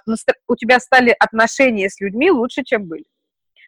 у 0.48 0.56
тебя 0.56 0.80
стали 0.80 1.16
отношения 1.20 1.90
с 1.90 2.00
людьми 2.00 2.32
лучше, 2.32 2.64
чем 2.64 2.88
были. 2.88 3.06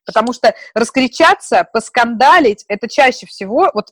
Потому 0.05 0.33
что 0.33 0.53
раскричаться, 0.73 1.67
поскандалить, 1.71 2.65
это 2.67 2.87
чаще 2.87 3.25
всего, 3.25 3.71
вот 3.73 3.91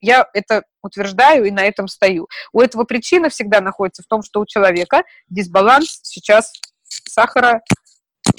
я 0.00 0.28
это 0.34 0.64
утверждаю 0.82 1.44
и 1.44 1.50
на 1.50 1.64
этом 1.64 1.88
стою. 1.88 2.28
У 2.52 2.60
этого 2.60 2.84
причина 2.84 3.28
всегда 3.28 3.60
находится 3.60 4.02
в 4.02 4.06
том, 4.06 4.22
что 4.22 4.40
у 4.40 4.46
человека 4.46 5.04
дисбаланс 5.28 6.00
сейчас 6.02 6.52
сахара 6.84 7.62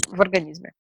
в 0.08 0.22
организме. 0.22 0.74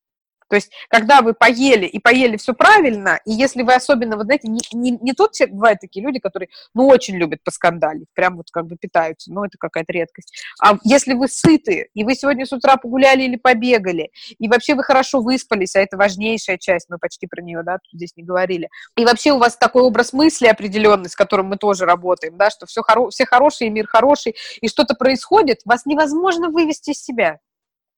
То 0.50 0.56
есть, 0.56 0.72
когда 0.90 1.22
вы 1.22 1.34
поели 1.34 1.86
и 1.86 2.00
поели 2.00 2.38
все 2.38 2.54
правильно, 2.54 3.20
и 3.26 3.32
если 3.32 3.64
вы 3.64 3.74
особенно, 3.74 4.16
вот 4.16 4.26
знаете, 4.26 4.48
не, 4.48 4.60
не, 4.74 4.92
не 4.92 5.14
тот 5.14 5.34
человек, 5.34 5.56
бывают 5.56 5.80
такие 5.80 6.06
люди, 6.06 6.20
которые, 6.20 6.50
ну, 6.74 6.88
очень 6.88 7.16
любят 7.16 7.44
поскандалить, 7.44 8.08
прям 8.14 8.38
вот 8.38 8.48
как 8.52 8.66
бы 8.68 8.78
питаются, 8.78 9.32
но 9.32 9.46
это 9.46 9.58
какая-то 9.58 9.92
редкость. 9.92 10.34
А 10.62 10.78
если 10.84 11.14
вы 11.14 11.28
сыты, 11.28 11.90
и 11.94 12.04
вы 12.04 12.16
сегодня 12.16 12.46
с 12.46 12.54
утра 12.54 12.78
погуляли 12.78 13.24
или 13.24 13.36
побегали, 13.36 14.12
и 14.40 14.48
вообще 14.48 14.76
вы 14.76 14.84
хорошо 14.84 15.22
выспались, 15.22 15.76
а 15.76 15.80
это 15.80 15.98
важнейшая 15.98 16.58
часть, 16.58 16.88
мы 16.90 16.98
почти 16.98 17.28
про 17.28 17.42
нее, 17.42 17.64
да, 17.64 17.80
тут 17.80 17.92
здесь 17.94 18.16
не 18.16 18.24
говорили, 18.24 18.70
и 18.96 19.06
вообще 19.06 19.32
у 19.32 19.38
вас 19.38 19.58
такой 19.58 19.84
образ 19.84 20.14
мысли 20.14 20.48
определенный, 20.48 21.10
с 21.10 21.16
которым 21.16 21.48
мы 21.48 21.58
тоже 21.58 21.86
работаем, 21.86 22.38
да, 22.38 22.50
что 22.50 22.66
все, 22.66 22.82
хоро 22.82 23.10
все 23.10 23.26
хорошие, 23.26 23.70
мир 23.70 23.88
хороший, 23.88 24.36
и 24.62 24.68
что-то 24.68 24.96
происходит, 24.96 25.60
вас 25.66 25.86
невозможно 25.86 26.50
вывести 26.50 26.92
из 26.92 27.04
себя 27.04 27.40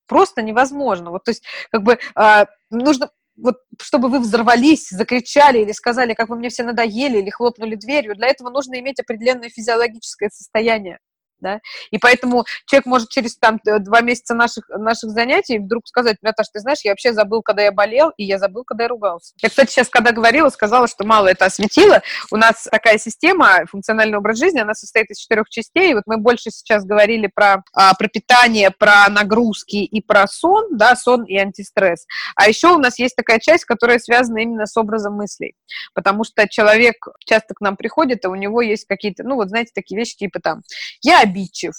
просто 0.09 0.41
невозможно. 0.41 1.11
Вот, 1.11 1.23
то 1.23 1.31
есть, 1.31 1.43
как 1.71 1.83
бы 1.83 1.99
э, 2.15 2.45
нужно 2.69 3.09
вот, 3.37 3.55
чтобы 3.81 4.09
вы 4.09 4.19
взорвались, 4.19 4.89
закричали 4.89 5.59
или 5.59 5.71
сказали, 5.71 6.13
как 6.13 6.27
вы 6.27 6.35
мне 6.35 6.49
все 6.49 6.63
надоели, 6.63 7.19
или 7.19 7.29
хлопнули 7.29 7.75
дверью, 7.75 8.15
для 8.15 8.27
этого 8.27 8.49
нужно 8.49 8.79
иметь 8.79 8.99
определенное 8.99 9.49
физиологическое 9.49 10.29
состояние 10.29 10.99
да, 11.41 11.59
и 11.91 11.97
поэтому 11.97 12.45
человек 12.65 12.85
может 12.85 13.09
через 13.09 13.37
там 13.37 13.59
два 13.63 14.01
месяца 14.01 14.33
наших, 14.33 14.67
наших 14.69 15.11
занятий 15.11 15.59
вдруг 15.59 15.87
сказать, 15.87 16.17
Наташа, 16.21 16.49
ты 16.53 16.59
знаешь, 16.59 16.79
я 16.83 16.91
вообще 16.91 17.13
забыл, 17.13 17.41
когда 17.41 17.63
я 17.63 17.71
болел, 17.71 18.11
и 18.17 18.23
я 18.23 18.37
забыл, 18.37 18.63
когда 18.63 18.83
я 18.83 18.89
ругался. 18.89 19.33
Я, 19.41 19.49
кстати, 19.49 19.71
сейчас, 19.71 19.89
когда 19.89 20.11
говорила, 20.11 20.49
сказала, 20.49 20.87
что 20.87 21.05
мало 21.05 21.27
это 21.27 21.45
осветило. 21.45 22.01
У 22.31 22.37
нас 22.37 22.67
такая 22.69 22.97
система, 22.97 23.65
функциональный 23.69 24.17
образ 24.17 24.39
жизни, 24.39 24.59
она 24.59 24.73
состоит 24.73 25.09
из 25.09 25.17
четырех 25.17 25.49
частей, 25.49 25.91
и 25.91 25.93
вот 25.93 26.03
мы 26.05 26.17
больше 26.17 26.51
сейчас 26.51 26.85
говорили 26.85 27.27
про, 27.27 27.63
а, 27.73 27.93
про 27.93 28.07
питание, 28.07 28.71
про 28.71 29.09
нагрузки 29.09 29.77
и 29.77 30.01
про 30.01 30.27
сон, 30.27 30.77
да, 30.77 30.95
сон 30.95 31.23
и 31.23 31.37
антистресс. 31.37 32.05
А 32.35 32.47
еще 32.47 32.69
у 32.69 32.79
нас 32.79 32.99
есть 32.99 33.15
такая 33.15 33.39
часть, 33.39 33.65
которая 33.65 33.99
связана 33.99 34.39
именно 34.39 34.65
с 34.65 34.75
образом 34.77 35.13
мыслей, 35.15 35.55
потому 35.93 36.23
что 36.23 36.47
человек 36.47 36.95
часто 37.25 37.53
к 37.53 37.61
нам 37.61 37.77
приходит, 37.77 38.25
а 38.25 38.29
у 38.29 38.35
него 38.35 38.61
есть 38.61 38.85
какие-то, 38.85 39.23
ну 39.23 39.35
вот 39.35 39.49
знаете, 39.49 39.71
такие 39.73 39.97
вещи 39.97 40.17
типа 40.17 40.39
там, 40.39 40.61
я 41.01 41.25
обидчив, 41.29 41.73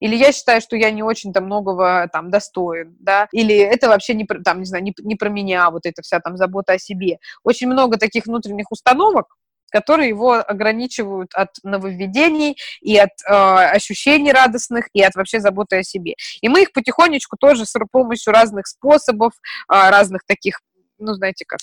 или 0.00 0.16
я 0.16 0.32
считаю, 0.32 0.60
что 0.60 0.76
я 0.76 0.90
не 0.90 1.02
очень-то 1.02 1.40
многого 1.40 2.08
там 2.12 2.30
достоин, 2.30 2.96
да, 3.00 3.28
или 3.32 3.56
это 3.56 3.88
вообще 3.88 4.14
не, 4.14 4.26
там, 4.44 4.60
не 4.60 4.66
знаю, 4.66 4.84
не, 4.84 4.94
не 4.98 5.16
про 5.16 5.28
меня, 5.28 5.70
вот 5.70 5.86
эта 5.86 6.02
вся 6.02 6.20
там 6.20 6.36
забота 6.36 6.74
о 6.74 6.78
себе. 6.78 7.18
Очень 7.42 7.68
много 7.68 7.96
таких 7.98 8.26
внутренних 8.26 8.70
установок, 8.70 9.26
которые 9.70 10.08
его 10.08 10.34
ограничивают 10.34 11.34
от 11.34 11.50
нововведений 11.62 12.56
и 12.80 12.96
от 12.96 13.10
э, 13.26 13.32
ощущений 13.32 14.32
радостных, 14.32 14.88
и 14.92 15.02
от 15.02 15.14
вообще 15.14 15.40
заботы 15.40 15.78
о 15.78 15.82
себе. 15.82 16.14
И 16.40 16.48
мы 16.48 16.62
их 16.62 16.72
потихонечку 16.72 17.36
тоже 17.38 17.66
с 17.66 17.74
помощью 17.90 18.32
разных 18.32 18.66
способов, 18.66 19.32
э, 19.70 19.90
разных 19.90 20.24
таких 20.26 20.60
ну, 20.98 21.14
знаете, 21.14 21.44
как 21.46 21.60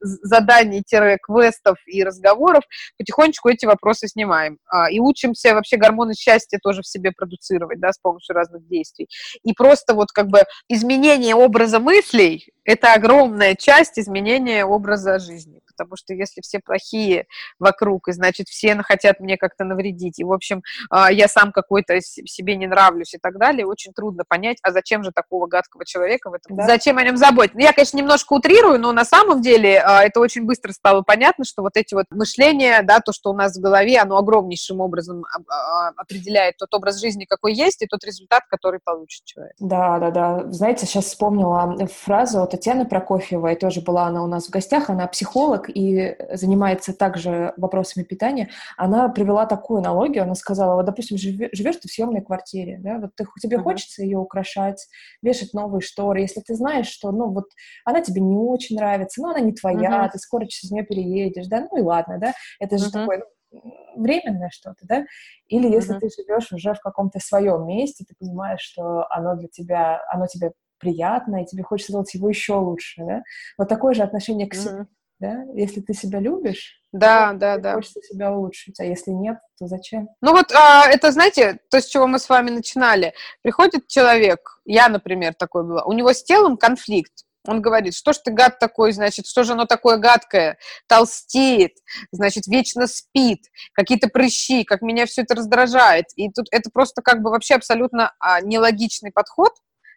заданий-квестов 0.00 1.78
и 1.86 2.04
разговоров, 2.04 2.64
потихонечку 2.98 3.48
эти 3.48 3.66
вопросы 3.66 4.08
снимаем. 4.08 4.58
А, 4.66 4.90
и 4.90 4.98
учимся 5.00 5.54
вообще 5.54 5.76
гормоны 5.76 6.14
счастья 6.14 6.58
тоже 6.62 6.82
в 6.82 6.86
себе 6.86 7.12
продуцировать, 7.12 7.80
да, 7.80 7.92
с 7.92 7.98
помощью 7.98 8.34
разных 8.34 8.66
действий. 8.66 9.08
И 9.42 9.52
просто 9.52 9.94
вот 9.94 10.12
как 10.12 10.28
бы 10.28 10.42
изменение 10.68 11.34
образа 11.34 11.78
мыслей– 11.78 12.48
это 12.64 12.92
огромная 12.94 13.54
часть 13.54 13.98
изменения 13.98 14.64
образа 14.64 15.18
жизни 15.18 15.55
потому 15.76 15.96
что 15.96 16.14
если 16.14 16.40
все 16.40 16.60
плохие 16.60 17.26
вокруг, 17.58 18.08
и 18.08 18.12
значит 18.12 18.48
все 18.48 18.76
хотят 18.82 19.20
мне 19.20 19.36
как-то 19.36 19.64
навредить, 19.64 20.18
и, 20.18 20.24
в 20.24 20.32
общем, 20.32 20.62
а, 20.90 21.12
я 21.12 21.28
сам 21.28 21.52
какой-то 21.52 22.00
себе 22.00 22.56
не 22.56 22.66
нравлюсь 22.66 23.14
и 23.14 23.18
так 23.18 23.38
далее, 23.38 23.66
очень 23.66 23.92
трудно 23.92 24.24
понять, 24.26 24.58
а 24.62 24.72
зачем 24.72 25.04
же 25.04 25.10
такого 25.12 25.46
гадкого 25.46 25.84
человека 25.84 26.30
в 26.30 26.34
этом, 26.34 26.56
да. 26.56 26.66
зачем 26.66 26.98
о 26.98 27.02
нем 27.02 27.16
заботиться. 27.16 27.58
Ну, 27.58 27.64
я, 27.64 27.72
конечно, 27.72 27.96
немножко 27.96 28.32
утрирую, 28.32 28.80
но 28.80 28.92
на 28.92 29.04
самом 29.04 29.40
деле 29.40 29.80
а, 29.80 30.02
это 30.02 30.20
очень 30.20 30.44
быстро 30.44 30.72
стало 30.72 31.02
понятно, 31.02 31.44
что 31.44 31.62
вот 31.62 31.76
эти 31.76 31.94
вот 31.94 32.06
мышления, 32.10 32.82
да, 32.82 33.00
то, 33.00 33.12
что 33.12 33.30
у 33.30 33.34
нас 33.34 33.56
в 33.56 33.60
голове, 33.60 33.98
оно 33.98 34.16
огромнейшим 34.16 34.80
образом 34.80 35.24
а, 35.48 35.88
определяет 35.96 36.56
тот 36.56 36.72
образ 36.74 37.00
жизни, 37.00 37.24
какой 37.24 37.54
есть, 37.54 37.82
и 37.82 37.86
тот 37.86 38.04
результат, 38.04 38.44
который 38.48 38.80
получит 38.82 39.24
человек. 39.24 39.54
Да, 39.58 39.98
да, 39.98 40.10
да. 40.10 40.52
Знаете, 40.52 40.86
сейчас 40.86 41.06
вспомнила 41.06 41.86
фразу 41.86 42.46
Татьяны 42.46 42.86
Прокофьевой, 42.86 43.56
тоже 43.56 43.80
была 43.80 44.06
она 44.06 44.22
у 44.22 44.26
нас 44.26 44.46
в 44.46 44.50
гостях, 44.50 44.90
она 44.90 45.06
психолог, 45.06 45.65
и 45.68 46.16
занимается 46.32 46.92
также 46.92 47.52
вопросами 47.56 48.04
питания, 48.04 48.50
она 48.76 49.08
привела 49.08 49.46
такую 49.46 49.78
аналогию, 49.78 50.24
она 50.24 50.34
сказала, 50.34 50.76
вот, 50.76 50.86
допустим, 50.86 51.16
живешь 51.18 51.76
ты 51.76 51.88
в 51.88 51.92
съемной 51.92 52.22
квартире, 52.22 52.78
да, 52.78 52.98
вот 52.98 53.10
ты, 53.16 53.26
тебе 53.40 53.56
uh-huh. 53.56 53.62
хочется 53.62 54.02
ее 54.02 54.18
украшать, 54.18 54.86
вешать 55.22 55.52
новые 55.54 55.80
шторы, 55.80 56.20
если 56.20 56.40
ты 56.40 56.54
знаешь, 56.54 56.88
что, 56.88 57.10
ну, 57.12 57.30
вот, 57.30 57.46
она 57.84 58.00
тебе 58.00 58.20
не 58.20 58.36
очень 58.36 58.76
нравится, 58.76 59.20
но 59.20 59.30
она 59.30 59.40
не 59.40 59.52
твоя, 59.52 60.06
uh-huh. 60.06 60.10
ты 60.12 60.18
скоро 60.18 60.46
через 60.46 60.70
нее 60.70 60.84
переедешь, 60.84 61.46
да, 61.46 61.66
ну 61.70 61.78
и 61.78 61.82
ладно, 61.82 62.18
да, 62.18 62.32
это 62.60 62.78
же 62.78 62.88
uh-huh. 62.88 62.92
такое, 62.92 63.24
ну, 63.50 63.62
временное 63.96 64.50
что-то, 64.52 64.80
да, 64.82 65.04
или 65.48 65.68
если 65.68 65.96
uh-huh. 65.96 66.00
ты 66.00 66.08
живешь 66.10 66.52
уже 66.52 66.74
в 66.74 66.80
каком-то 66.80 67.18
своем 67.20 67.66
месте, 67.66 68.04
ты 68.06 68.14
понимаешь, 68.18 68.60
что 68.60 69.06
оно 69.10 69.36
для 69.36 69.48
тебя, 69.48 70.00
оно 70.10 70.26
тебе 70.26 70.52
приятно, 70.78 71.42
и 71.42 71.46
тебе 71.46 71.62
хочется 71.62 71.92
сделать 71.92 72.14
его 72.14 72.28
еще 72.28 72.54
лучше, 72.54 73.02
да, 73.04 73.22
вот 73.58 73.68
такое 73.68 73.94
же 73.94 74.02
отношение 74.02 74.46
к 74.46 74.54
себе, 74.54 74.86
да? 75.18 75.44
Если 75.54 75.80
ты 75.80 75.94
себя 75.94 76.20
любишь, 76.20 76.80
да, 76.92 77.32
то 77.32 77.38
да, 77.38 77.58
да. 77.58 77.74
хочется 77.74 78.00
себя 78.02 78.32
улучшить, 78.32 78.78
а 78.80 78.84
если 78.84 79.10
нет, 79.10 79.38
то 79.58 79.66
зачем? 79.66 80.08
Ну 80.20 80.32
вот 80.32 80.52
а, 80.52 80.88
это, 80.88 81.12
знаете, 81.12 81.58
то, 81.70 81.80
с 81.80 81.86
чего 81.86 82.06
мы 82.06 82.18
с 82.18 82.28
вами 82.28 82.50
начинали. 82.50 83.14
Приходит 83.42 83.86
человек, 83.88 84.60
я, 84.64 84.88
например, 84.88 85.34
такой 85.34 85.64
была, 85.64 85.84
у 85.84 85.92
него 85.92 86.12
с 86.12 86.22
телом 86.22 86.56
конфликт, 86.56 87.12
он 87.48 87.62
говорит, 87.62 87.94
что 87.94 88.12
ж 88.12 88.18
ты 88.18 88.32
гад 88.32 88.58
такой, 88.58 88.92
значит, 88.92 89.26
что 89.26 89.44
же 89.44 89.52
оно 89.52 89.66
такое 89.66 89.98
гадкое, 89.98 90.58
толстеет, 90.88 91.72
значит, 92.10 92.46
вечно 92.46 92.86
спит, 92.86 93.44
какие-то 93.72 94.08
прыщи, 94.08 94.64
как 94.64 94.82
меня 94.82 95.06
все 95.06 95.22
это 95.22 95.34
раздражает. 95.34 96.06
И 96.16 96.30
тут 96.30 96.46
это 96.50 96.70
просто 96.72 97.02
как 97.02 97.22
бы 97.22 97.30
вообще 97.30 97.54
абсолютно 97.54 98.12
а, 98.18 98.40
нелогичный 98.40 99.12
подход, 99.12 99.52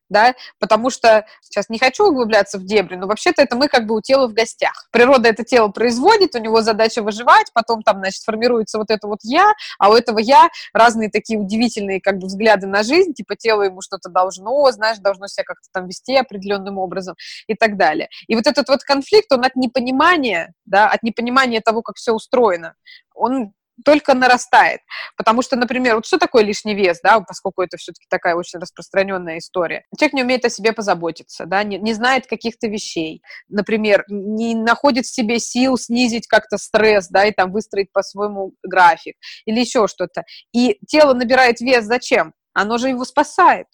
да, 0.10 0.34
потому 0.60 0.89
что, 0.89 1.26
сейчас 1.41 1.70
не 1.70 1.80
хочу 1.80 2.05
углубляться 2.05 2.57
в 2.57 2.66
дебри, 2.66 2.95
но 2.95 3.07
вообще-то 3.07 3.41
это 3.41 3.55
мы 3.55 3.68
как 3.68 3.86
бы 3.86 3.95
у 3.95 4.01
тела 4.01 4.28
в 4.28 4.34
гостях. 4.34 4.88
Природа 4.91 5.30
это 5.30 5.43
тело 5.43 5.70
производит, 5.70 6.36
у 6.36 6.39
него 6.39 6.62
задача 6.62 7.01
выживать, 7.01 7.47
потом 7.53 7.84
там, 7.84 7.99
значит, 7.99 8.24
формируется 8.24 8.78
вот 8.78 8.89
это 8.89 9.07
вот 9.07 9.20
я, 9.24 9.53
а 9.78 9.89
у 9.89 9.93
этого 9.93 10.20
я 10.20 10.49
разные 10.74 11.10
такие 11.10 11.39
удивительные 11.39 12.01
как 12.01 12.18
бы 12.18 12.28
взгляды 12.28 12.68
на 12.68 12.84
жизнь, 12.84 13.14
типа 13.14 13.36
тело 13.36 13.64
ему 13.64 13.82
что-то 13.82 14.10
должно, 14.10 14.72
знаешь, 14.72 14.97
должно 14.97 15.28
себя 15.28 15.43
как-то 15.43 15.68
там 15.72 15.88
вести 15.88 16.16
определенным 16.16 16.78
образом 16.78 17.16
и 17.47 17.55
так 17.55 17.78
далее. 17.78 18.10
И 18.28 18.36
вот 18.36 18.47
этот 18.47 18.68
вот 18.70 18.84
конфликт, 18.84 19.32
он 19.32 19.45
от 19.45 19.55
непонимания, 19.55 20.53
да, 20.66 20.89
от 20.89 21.03
непонимания 21.03 21.62
того, 21.62 21.82
как 21.82 21.97
все 21.97 22.14
устроено, 22.14 22.74
он 23.14 23.53
только 23.86 24.14
нарастает. 24.14 24.82
Потому 25.18 25.42
что, 25.42 25.56
например, 25.56 25.96
вот 25.96 26.06
что 26.06 26.18
такое 26.18 26.44
лишний 26.44 26.76
вес, 26.76 27.00
да, 27.04 27.20
поскольку 27.22 27.62
это 27.62 27.78
все-таки 27.78 28.06
такая 28.10 28.36
очень 28.36 28.60
распространенная 28.60 29.38
история. 29.38 29.86
Человек 29.98 30.14
не 30.14 30.24
умеет 30.24 30.46
о 30.46 30.50
себе 30.50 30.74
позаботиться, 30.74 31.46
да, 31.46 31.64
не, 31.64 31.78
не 31.78 31.94
знает 31.94 32.28
каких-то 32.28 32.68
вещей. 32.68 33.22
Например, 33.48 34.04
не 34.08 34.56
находит 34.56 35.06
в 35.06 35.14
себе 35.14 35.40
сил 35.40 35.78
снизить 35.78 36.28
как-то 36.28 36.58
стресс, 36.58 37.08
да, 37.10 37.26
и 37.26 37.32
там 37.32 37.52
выстроить 37.52 37.92
по-своему 37.92 38.54
график 38.64 39.16
или 39.46 39.60
еще 39.60 39.88
что-то. 39.88 40.24
И 40.54 40.80
тело 40.88 41.14
набирает 41.14 41.62
вес 41.62 41.86
зачем? 41.86 42.34
Оно 42.54 42.78
же 42.78 42.90
его 42.90 43.06
спасает 43.06 43.68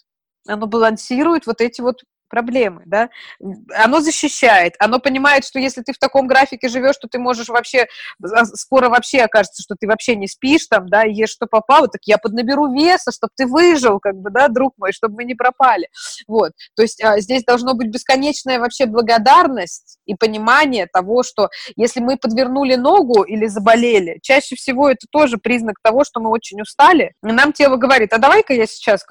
оно 0.47 0.67
балансирует 0.67 1.47
вот 1.47 1.61
эти 1.61 1.81
вот 1.81 2.01
проблемы, 2.29 2.83
да, 2.85 3.09
оно 3.75 3.99
защищает, 4.01 4.75
оно 4.79 4.99
понимает, 4.99 5.45
что 5.45 5.59
если 5.59 5.81
ты 5.81 5.93
в 5.93 5.97
таком 5.97 6.27
графике 6.27 6.67
живешь, 6.67 6.97
то 6.97 7.07
ты 7.07 7.19
можешь 7.19 7.49
вообще, 7.49 7.87
скоро 8.53 8.89
вообще 8.89 9.21
окажется, 9.21 9.63
что 9.63 9.75
ты 9.79 9.87
вообще 9.87 10.15
не 10.15 10.27
спишь 10.27 10.67
там, 10.67 10.87
да, 10.87 11.03
ешь 11.03 11.29
что 11.29 11.47
попало, 11.47 11.87
так 11.87 12.01
я 12.05 12.17
поднаберу 12.17 12.73
веса, 12.73 13.11
чтобы 13.11 13.31
ты 13.35 13.45
выжил, 13.45 13.99
как 13.99 14.15
бы, 14.15 14.29
да, 14.29 14.47
друг 14.47 14.73
мой, 14.77 14.91
чтобы 14.91 15.15
мы 15.15 15.23
не 15.25 15.35
пропали, 15.35 15.89
вот, 16.27 16.51
то 16.75 16.81
есть 16.81 17.03
а, 17.03 17.19
здесь 17.19 17.43
должно 17.43 17.73
быть 17.73 17.89
бесконечная 17.89 18.59
вообще 18.59 18.85
благодарность 18.85 19.99
и 20.05 20.15
понимание 20.15 20.87
того, 20.87 21.23
что 21.23 21.49
если 21.75 21.99
мы 21.99 22.17
подвернули 22.17 22.75
ногу 22.75 23.23
или 23.23 23.47
заболели, 23.47 24.19
чаще 24.21 24.55
всего 24.55 24.89
это 24.89 25.07
тоже 25.11 25.37
признак 25.37 25.77
того, 25.81 26.03
что 26.03 26.19
мы 26.19 26.29
очень 26.29 26.61
устали, 26.61 27.13
и 27.23 27.31
нам 27.31 27.53
тело 27.53 27.77
говорит, 27.77 28.13
а 28.13 28.17
давай-ка 28.17 28.53
я 28.53 28.65
сейчас 28.65 29.03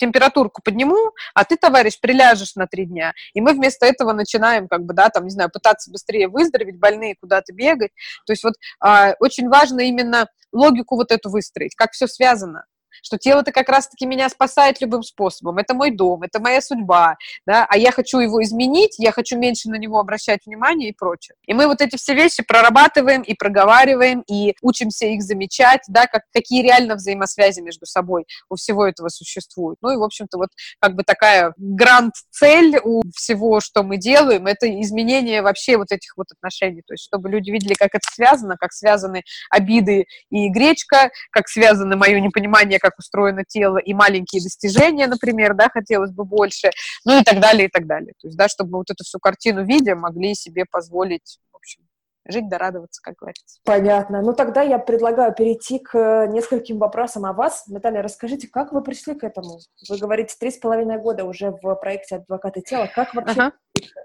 температурку 0.00 0.62
подниму, 0.62 1.12
а 1.34 1.44
ты, 1.44 1.56
товарищ, 1.56 2.00
приляжешь 2.00 2.56
на 2.56 2.66
три 2.66 2.86
дня. 2.86 3.12
И 3.34 3.40
мы 3.40 3.52
вместо 3.52 3.86
этого 3.86 4.12
начинаем, 4.12 4.66
как 4.66 4.84
бы, 4.84 4.94
да, 4.94 5.10
там, 5.10 5.24
не 5.24 5.30
знаю, 5.30 5.50
пытаться 5.50 5.90
быстрее 5.90 6.28
выздороветь, 6.28 6.78
больные 6.78 7.14
куда-то 7.20 7.52
бегать. 7.52 7.92
То 8.26 8.32
есть 8.32 8.42
вот 8.42 8.54
а, 8.80 9.14
очень 9.20 9.48
важно 9.48 9.80
именно 9.80 10.26
логику 10.52 10.96
вот 10.96 11.12
эту 11.12 11.30
выстроить, 11.30 11.74
как 11.76 11.92
все 11.92 12.06
связано. 12.06 12.64
Что 13.02 13.18
тело-то 13.18 13.52
как 13.52 13.68
раз-таки 13.68 14.06
меня 14.06 14.28
спасает 14.28 14.80
любым 14.80 15.02
способом, 15.02 15.58
это 15.58 15.74
мой 15.74 15.90
дом, 15.90 16.22
это 16.22 16.40
моя 16.40 16.60
судьба, 16.60 17.16
да, 17.46 17.66
а 17.68 17.76
я 17.76 17.92
хочу 17.92 18.18
его 18.18 18.42
изменить, 18.42 18.96
я 18.98 19.12
хочу 19.12 19.38
меньше 19.38 19.68
на 19.68 19.76
него 19.76 19.98
обращать 19.98 20.40
внимание 20.46 20.90
и 20.90 20.92
прочее. 20.92 21.34
И 21.46 21.54
мы 21.54 21.66
вот 21.66 21.80
эти 21.80 21.96
все 21.96 22.14
вещи 22.14 22.42
прорабатываем 22.42 23.22
и 23.22 23.34
проговариваем, 23.34 24.22
и 24.28 24.54
учимся 24.62 25.06
их 25.06 25.22
замечать, 25.22 25.82
да, 25.88 26.06
как, 26.06 26.22
какие 26.32 26.62
реально 26.62 26.96
взаимосвязи 26.96 27.60
между 27.60 27.86
собой 27.86 28.26
у 28.48 28.56
всего 28.56 28.86
этого 28.86 29.08
существуют. 29.08 29.78
Ну 29.82 29.92
и, 29.92 29.96
в 29.96 30.02
общем-то, 30.02 30.38
вот 30.38 30.48
как 30.80 30.94
бы 30.94 31.02
такая 31.02 31.54
гранд-цель 31.56 32.78
у 32.82 33.02
всего, 33.14 33.60
что 33.60 33.82
мы 33.82 33.96
делаем, 33.96 34.46
это 34.46 34.68
изменение 34.80 35.42
вообще 35.42 35.76
вот 35.76 35.92
этих 35.92 36.16
вот 36.16 36.26
отношений, 36.32 36.82
то 36.86 36.94
есть 36.94 37.04
чтобы 37.04 37.28
люди 37.30 37.50
видели, 37.50 37.74
как 37.74 37.90
это 37.94 38.06
связано, 38.12 38.56
как 38.56 38.72
связаны 38.72 39.22
обиды 39.50 40.06
и 40.30 40.48
гречка, 40.48 41.10
как 41.30 41.48
связаны 41.48 41.96
мое 41.96 42.20
непонимание, 42.20 42.78
как 42.80 42.98
устроено 42.98 43.44
тело, 43.46 43.78
и 43.78 43.94
маленькие 43.94 44.42
достижения, 44.42 45.06
например, 45.06 45.54
да, 45.54 45.68
хотелось 45.68 46.10
бы 46.10 46.24
больше, 46.24 46.70
ну 47.04 47.20
и 47.20 47.22
так 47.22 47.40
далее, 47.40 47.68
и 47.68 47.70
так 47.70 47.86
далее. 47.86 48.14
То 48.20 48.26
есть, 48.26 48.36
да, 48.36 48.48
чтобы 48.48 48.78
вот 48.78 48.90
эту 48.90 49.04
всю 49.04 49.18
картину 49.18 49.64
видя, 49.64 49.94
могли 49.94 50.34
себе 50.34 50.64
позволить, 50.70 51.38
в 51.52 51.56
общем, 51.56 51.82
жить 52.28 52.48
да 52.48 52.58
радоваться, 52.58 53.00
как 53.02 53.14
говорится. 53.16 53.60
Понятно. 53.64 54.22
Ну, 54.22 54.32
тогда 54.32 54.62
я 54.62 54.78
предлагаю 54.78 55.34
перейти 55.34 55.78
к 55.78 55.96
э, 55.96 56.26
нескольким 56.28 56.78
вопросам 56.78 57.26
о 57.26 57.32
вас. 57.32 57.66
Наталья, 57.66 58.02
расскажите, 58.02 58.48
как 58.48 58.72
вы 58.72 58.82
пришли 58.82 59.14
к 59.14 59.24
этому? 59.24 59.58
Вы 59.88 59.98
говорите, 59.98 60.34
три 60.38 60.50
с 60.50 60.58
половиной 60.58 60.98
года 60.98 61.24
уже 61.24 61.50
в 61.50 61.74
проекте 61.76 62.16
«Адвокаты 62.16 62.60
тела». 62.60 62.88
Как 62.94 63.14
вообще 63.14 63.40
ага. 63.40 63.52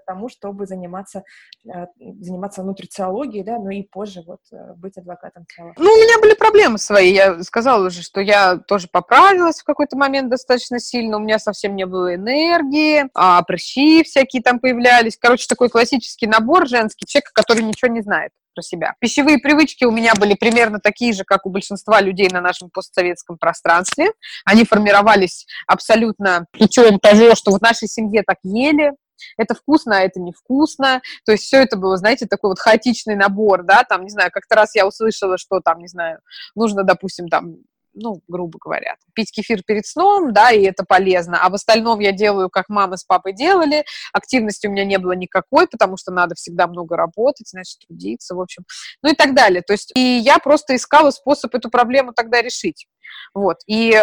Тому, 0.06 0.28
чтобы 0.28 0.66
заниматься, 0.66 1.24
э, 1.66 1.86
заниматься 2.20 2.62
нутрициологией, 2.62 3.44
да, 3.44 3.58
ну 3.58 3.70
и 3.70 3.82
позже 3.82 4.22
вот 4.26 4.40
э, 4.52 4.74
быть 4.76 4.96
адвокатом 4.96 5.44
тела? 5.54 5.74
Ну, 5.76 5.90
у 5.90 5.96
меня 5.96 6.18
были 6.20 6.34
проблемы 6.34 6.78
свои. 6.78 7.12
Я 7.12 7.42
сказала 7.42 7.86
уже, 7.86 8.02
что 8.02 8.20
я 8.20 8.56
тоже 8.56 8.88
поправилась 8.90 9.60
в 9.60 9.64
какой-то 9.64 9.96
момент 9.96 10.30
достаточно 10.30 10.78
сильно. 10.78 11.16
У 11.16 11.20
меня 11.20 11.38
совсем 11.38 11.74
не 11.74 11.84
было 11.86 12.14
энергии, 12.14 13.04
а 13.14 13.42
прыщи 13.42 14.02
всякие 14.04 14.42
там 14.42 14.60
появлялись. 14.60 15.18
Короче, 15.20 15.46
такой 15.48 15.68
классический 15.68 16.26
набор 16.26 16.68
женский, 16.68 17.06
человека, 17.06 17.32
который 17.34 17.62
ничего 17.62 17.90
не 17.90 18.00
знает 18.00 18.30
про 18.54 18.62
себя. 18.62 18.94
Пищевые 19.00 19.38
привычки 19.38 19.84
у 19.84 19.90
меня 19.90 20.14
были 20.14 20.34
примерно 20.34 20.80
такие 20.80 21.12
же, 21.12 21.24
как 21.24 21.44
у 21.44 21.50
большинства 21.50 22.00
людей 22.00 22.28
на 22.30 22.40
нашем 22.40 22.70
постсоветском 22.70 23.36
пространстве. 23.38 24.06
Они 24.44 24.64
формировались 24.64 25.46
абсолютно 25.66 26.46
путем 26.52 26.98
того, 26.98 27.34
что 27.34 27.50
в 27.50 27.60
нашей 27.60 27.86
семье 27.86 28.22
так 28.26 28.38
ели, 28.42 28.92
это 29.36 29.54
вкусно, 29.54 29.98
а 29.98 30.02
это 30.02 30.20
невкусно. 30.20 31.00
То 31.24 31.32
есть 31.32 31.44
все 31.44 31.62
это 31.62 31.76
было, 31.76 31.96
знаете, 31.96 32.26
такой 32.26 32.50
вот 32.50 32.58
хаотичный 32.58 33.16
набор, 33.16 33.64
да, 33.64 33.84
там, 33.84 34.04
не 34.04 34.10
знаю, 34.10 34.30
как-то 34.32 34.54
раз 34.54 34.74
я 34.74 34.86
услышала, 34.86 35.38
что 35.38 35.60
там, 35.60 35.78
не 35.78 35.88
знаю, 35.88 36.20
нужно, 36.54 36.82
допустим, 36.82 37.28
там 37.28 37.56
ну, 37.96 38.22
грубо 38.28 38.58
говоря, 38.62 38.96
пить 39.14 39.32
кефир 39.32 39.62
перед 39.66 39.86
сном, 39.86 40.32
да, 40.32 40.50
и 40.50 40.62
это 40.62 40.84
полезно, 40.84 41.42
а 41.42 41.48
в 41.48 41.54
остальном 41.54 41.98
я 42.00 42.12
делаю, 42.12 42.50
как 42.50 42.68
мама 42.68 42.96
с 42.96 43.04
папой 43.04 43.32
делали, 43.32 43.84
активности 44.12 44.66
у 44.66 44.70
меня 44.70 44.84
не 44.84 44.98
было 44.98 45.12
никакой, 45.12 45.66
потому 45.66 45.96
что 45.96 46.12
надо 46.12 46.34
всегда 46.34 46.66
много 46.66 46.96
работать, 46.96 47.48
значит, 47.48 47.78
трудиться, 47.86 48.34
в 48.34 48.40
общем, 48.40 48.64
ну 49.02 49.10
и 49.10 49.14
так 49.14 49.34
далее. 49.34 49.62
То 49.62 49.72
есть, 49.72 49.92
и 49.96 50.00
я 50.00 50.38
просто 50.38 50.76
искала 50.76 51.10
способ 51.10 51.54
эту 51.54 51.70
проблему 51.70 52.12
тогда 52.14 52.42
решить. 52.42 52.86
Вот. 53.34 53.58
И 53.66 53.94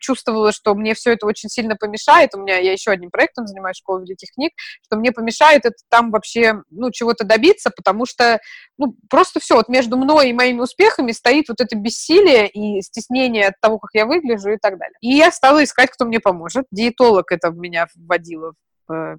чувствовала, 0.00 0.52
что 0.52 0.74
мне 0.74 0.94
все 0.94 1.12
это 1.12 1.26
очень 1.26 1.48
сильно 1.48 1.76
помешает. 1.76 2.34
У 2.34 2.40
меня, 2.40 2.58
я 2.58 2.72
еще 2.72 2.90
одним 2.90 3.10
проектом 3.10 3.46
занимаюсь, 3.46 3.76
школа 3.76 4.00
великих 4.00 4.30
книг, 4.34 4.52
что 4.84 4.96
мне 4.96 5.12
помешает 5.12 5.64
это 5.64 5.76
там 5.88 6.10
вообще, 6.10 6.62
ну, 6.70 6.90
чего-то 6.90 7.24
добиться, 7.24 7.70
потому 7.70 8.06
что, 8.06 8.40
ну, 8.78 8.96
просто 9.10 9.40
все, 9.40 9.56
вот 9.56 9.68
между 9.68 9.96
мной 9.96 10.30
и 10.30 10.32
моими 10.32 10.60
успехами 10.60 11.12
стоит 11.12 11.48
вот 11.48 11.60
это 11.60 11.76
бессилие 11.76 12.48
и 12.48 12.80
стеснение 12.82 13.48
от 13.48 13.60
того, 13.60 13.78
как 13.78 13.90
я 13.94 14.06
выгляжу 14.06 14.50
и 14.50 14.58
так 14.58 14.78
далее. 14.78 14.96
И 15.00 15.10
я 15.14 15.30
стала 15.30 15.62
искать, 15.64 15.90
кто 15.90 16.04
мне 16.04 16.20
поможет. 16.20 16.66
Диетолог 16.70 17.30
это 17.32 17.50
меня 17.50 17.86
вводила 17.94 18.54
э, 18.90 19.16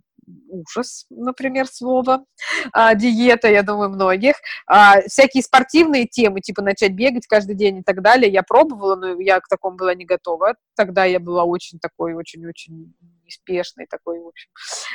ужас, 0.50 1.06
например, 1.10 1.68
слово, 1.68 2.26
а, 2.72 2.96
диета, 2.96 3.48
я 3.50 3.64
думаю, 3.64 3.90
многих. 3.90 4.36
А, 4.68 5.02
всякие 5.02 5.44
спортивные 5.44 6.08
темы, 6.08 6.42
типа 6.42 6.62
начать 6.62 6.94
бегать 6.94 7.28
каждый 7.28 7.56
день 7.56 7.80
и 7.80 7.84
так 7.84 8.02
далее, 8.02 8.32
я 8.32 8.44
пробовала, 8.44 8.96
но 8.96 9.20
я 9.20 9.40
к 9.40 9.48
такому 9.48 9.78
была 9.78 9.94
не 9.94 10.06
готова. 10.06 10.56
Тогда 10.76 11.06
я 11.06 11.20
была 11.20 11.44
очень 11.44 11.80
такой, 11.80 12.14
очень-очень 12.14 12.94
неспешной 13.26 13.86
такой, 13.88 14.20
в 14.20 14.28
общем, 14.28 14.50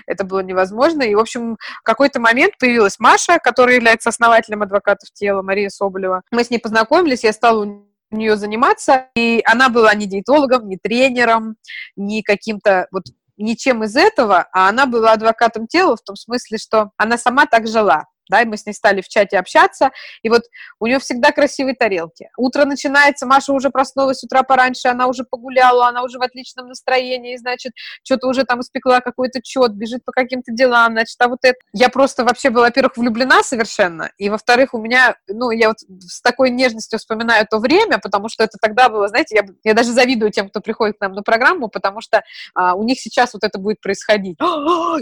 это 0.07 0.24
было 0.24 0.41
невозможно. 0.41 1.03
И, 1.03 1.14
в 1.14 1.20
общем, 1.20 1.57
в 1.57 1.82
какой-то 1.82 2.20
момент 2.20 2.55
появилась 2.59 2.99
Маша, 2.99 3.39
которая 3.39 3.76
является 3.76 4.09
основателем 4.09 4.62
адвокатов 4.62 5.11
тела, 5.12 5.43
Мария 5.43 5.68
Соболева. 5.68 6.22
Мы 6.30 6.45
с 6.45 6.51
ней 6.51 6.59
познакомились, 6.59 7.24
я 7.24 7.32
стала 7.32 7.64
у 7.64 7.87
нее 8.11 8.37
заниматься, 8.37 9.09
и 9.14 9.43
она 9.45 9.68
была 9.68 9.95
не 9.95 10.07
диетологом, 10.07 10.68
не 10.68 10.76
тренером, 10.76 11.57
не 11.97 12.22
каким-то 12.22 12.87
вот 12.91 13.05
ничем 13.37 13.85
из 13.85 13.97
этого, 13.97 14.47
а 14.53 14.68
она 14.68 14.87
была 14.87 15.12
адвокатом 15.12 15.66
тела 15.66 15.97
в 15.97 16.03
том 16.03 16.16
смысле, 16.16 16.59
что 16.59 16.91
она 16.97 17.18
сама 17.18 17.47
так 17.47 17.66
жила 17.66 18.05
да, 18.29 18.43
и 18.43 18.45
мы 18.45 18.57
с 18.57 18.66
ней 18.66 18.72
стали 18.72 19.01
в 19.01 19.09
чате 19.09 19.39
общаться, 19.39 19.91
и 20.22 20.29
вот 20.29 20.43
у 20.81 20.87
нее 20.87 20.99
всегда 20.99 21.33
красивые 21.33 21.75
тарелки. 21.75 22.31
Утро 22.37 22.64
начинается, 22.64 23.27
Маша 23.27 23.53
уже 23.53 23.70
проснулась 23.70 24.18
с 24.18 24.25
утра 24.25 24.43
пораньше, 24.43 24.89
она 24.89 25.07
уже 25.07 25.25
погуляла, 25.25 25.89
она 25.89 26.03
уже 26.03 26.18
в 26.18 26.22
отличном 26.22 26.68
настроении, 26.68 27.37
значит, 27.37 27.72
что-то 28.03 28.29
уже 28.29 28.45
там 28.45 28.61
испекла 28.61 29.01
какой-то 29.01 29.41
чет, 29.43 29.72
бежит 29.72 30.05
по 30.05 30.12
каким-то 30.12 30.53
делам, 30.53 30.93
значит, 30.93 31.16
а 31.20 31.29
вот 31.29 31.41
это... 31.43 31.59
Я 31.72 31.89
просто 31.89 32.25
вообще 32.25 32.51
была, 32.51 32.66
во-первых, 32.66 32.97
влюблена 32.97 33.43
совершенно, 33.43 34.11
и, 34.18 34.29
во-вторых, 34.29 34.75
у 34.75 34.79
меня, 34.79 35.16
ну, 35.29 35.51
я 35.51 35.68
вот 35.68 35.79
с 36.01 36.20
такой 36.22 36.51
нежностью 36.51 36.99
вспоминаю 36.99 37.47
то 37.47 37.59
время, 37.59 37.99
потому 37.99 38.29
что 38.29 38.45
это 38.45 38.59
тогда 38.61 38.89
было, 38.89 39.09
знаете, 39.09 39.37
я, 39.37 39.45
я 39.64 39.75
даже 39.75 39.93
завидую 39.93 40.31
тем, 40.31 40.49
кто 40.49 40.61
приходит 40.61 40.99
к 40.99 41.01
нам 41.01 41.12
на 41.12 41.22
программу, 41.22 41.68
потому 41.68 42.01
что 42.01 42.22
а, 42.55 42.75
у 42.75 42.83
них 42.83 43.01
сейчас 43.01 43.35
вот 43.35 43.45
это 43.45 43.59
будет 43.59 43.81
происходить. 43.81 44.39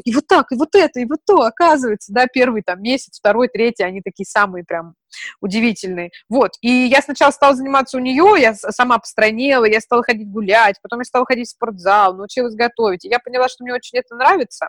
И 0.05 0.14
вот 0.14 0.27
так, 0.27 0.53
и 0.53 0.57
вот 0.57 0.75
это, 0.75 1.01
и 1.01 1.05
вот 1.05 1.20
то, 1.27 1.43
оказывается, 1.43 2.12
да, 2.12 2.27
первый 2.27 2.62
там 2.62 2.83
месяц, 2.83 3.11
второй, 3.18 3.48
третий, 3.48 3.84
они 3.84 4.00
такие 4.02 4.26
самые 4.26 4.64
прям 4.64 4.94
удивительные. 5.40 6.10
Вот. 6.28 6.52
И 6.60 6.70
я 6.70 7.02
сначала 7.02 7.30
стала 7.30 7.54
заниматься 7.54 7.96
у 7.96 8.00
нее, 8.00 8.34
я 8.38 8.54
сама 8.54 8.98
постройнела, 8.98 9.64
я 9.64 9.80
стала 9.80 10.02
ходить 10.02 10.30
гулять, 10.30 10.76
потом 10.82 11.00
я 11.00 11.04
стала 11.04 11.24
ходить 11.24 11.48
в 11.48 11.52
спортзал, 11.52 12.14
научилась 12.14 12.54
готовить. 12.54 13.04
И 13.04 13.08
я 13.08 13.18
поняла, 13.18 13.48
что 13.48 13.64
мне 13.64 13.74
очень 13.74 13.98
это 13.98 14.14
нравится. 14.14 14.68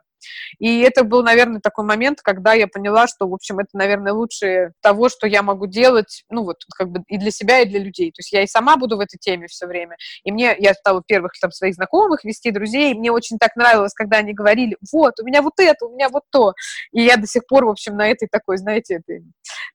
И 0.60 0.82
это 0.82 1.04
был, 1.04 1.24
наверное, 1.24 1.62
такой 1.62 1.86
момент, 1.86 2.22
когда 2.22 2.54
я 2.54 2.68
поняла, 2.68 3.08
что, 3.08 3.28
в 3.28 3.34
общем, 3.34 3.60
это, 3.60 3.70
наверное, 3.74 4.14
лучше 4.14 4.72
того, 4.82 5.10
что 5.10 5.28
я 5.28 5.42
могу 5.44 5.68
делать, 5.68 6.24
ну, 6.30 6.44
вот, 6.44 6.58
как 6.76 6.90
бы 6.90 7.04
и 7.08 7.18
для 7.18 7.32
себя, 7.32 7.60
и 7.60 7.66
для 7.66 7.80
людей. 7.80 8.12
То 8.12 8.20
есть 8.20 8.32
я 8.32 8.44
и 8.44 8.48
сама 8.48 8.78
буду 8.78 8.98
в 8.98 9.00
этой 9.00 9.18
теме 9.18 9.48
все 9.48 9.68
время. 9.68 9.98
И 10.24 10.32
мне, 10.32 10.56
я 10.58 10.74
стала 10.74 11.02
первых 11.06 11.34
там 11.40 11.52
своих 11.52 11.76
знакомых 11.76 12.24
вести, 12.24 12.52
друзей, 12.52 12.92
и 12.92 12.98
мне 12.98 13.12
очень 13.12 13.38
так 13.38 13.56
нравилось, 13.56 13.94
когда 13.94 14.18
они 14.18 14.34
говорили, 14.34 14.78
вот, 14.92 15.20
у 15.20 15.26
меня 15.26 15.42
вот 15.42 15.54
это, 15.58 15.86
у 15.86 15.94
меня 15.94 16.10
вот 16.10 16.24
то. 16.32 16.54
И 16.92 17.02
я 17.02 17.18
до 17.18 17.28
сих 17.28 17.46
пор, 17.48 17.66
в 17.66 17.70
общем, 17.70 17.96
на 17.96 18.08
этой 18.08 18.28
такой, 18.28 18.58
знаете, 18.58 18.96
этой, 18.96 19.24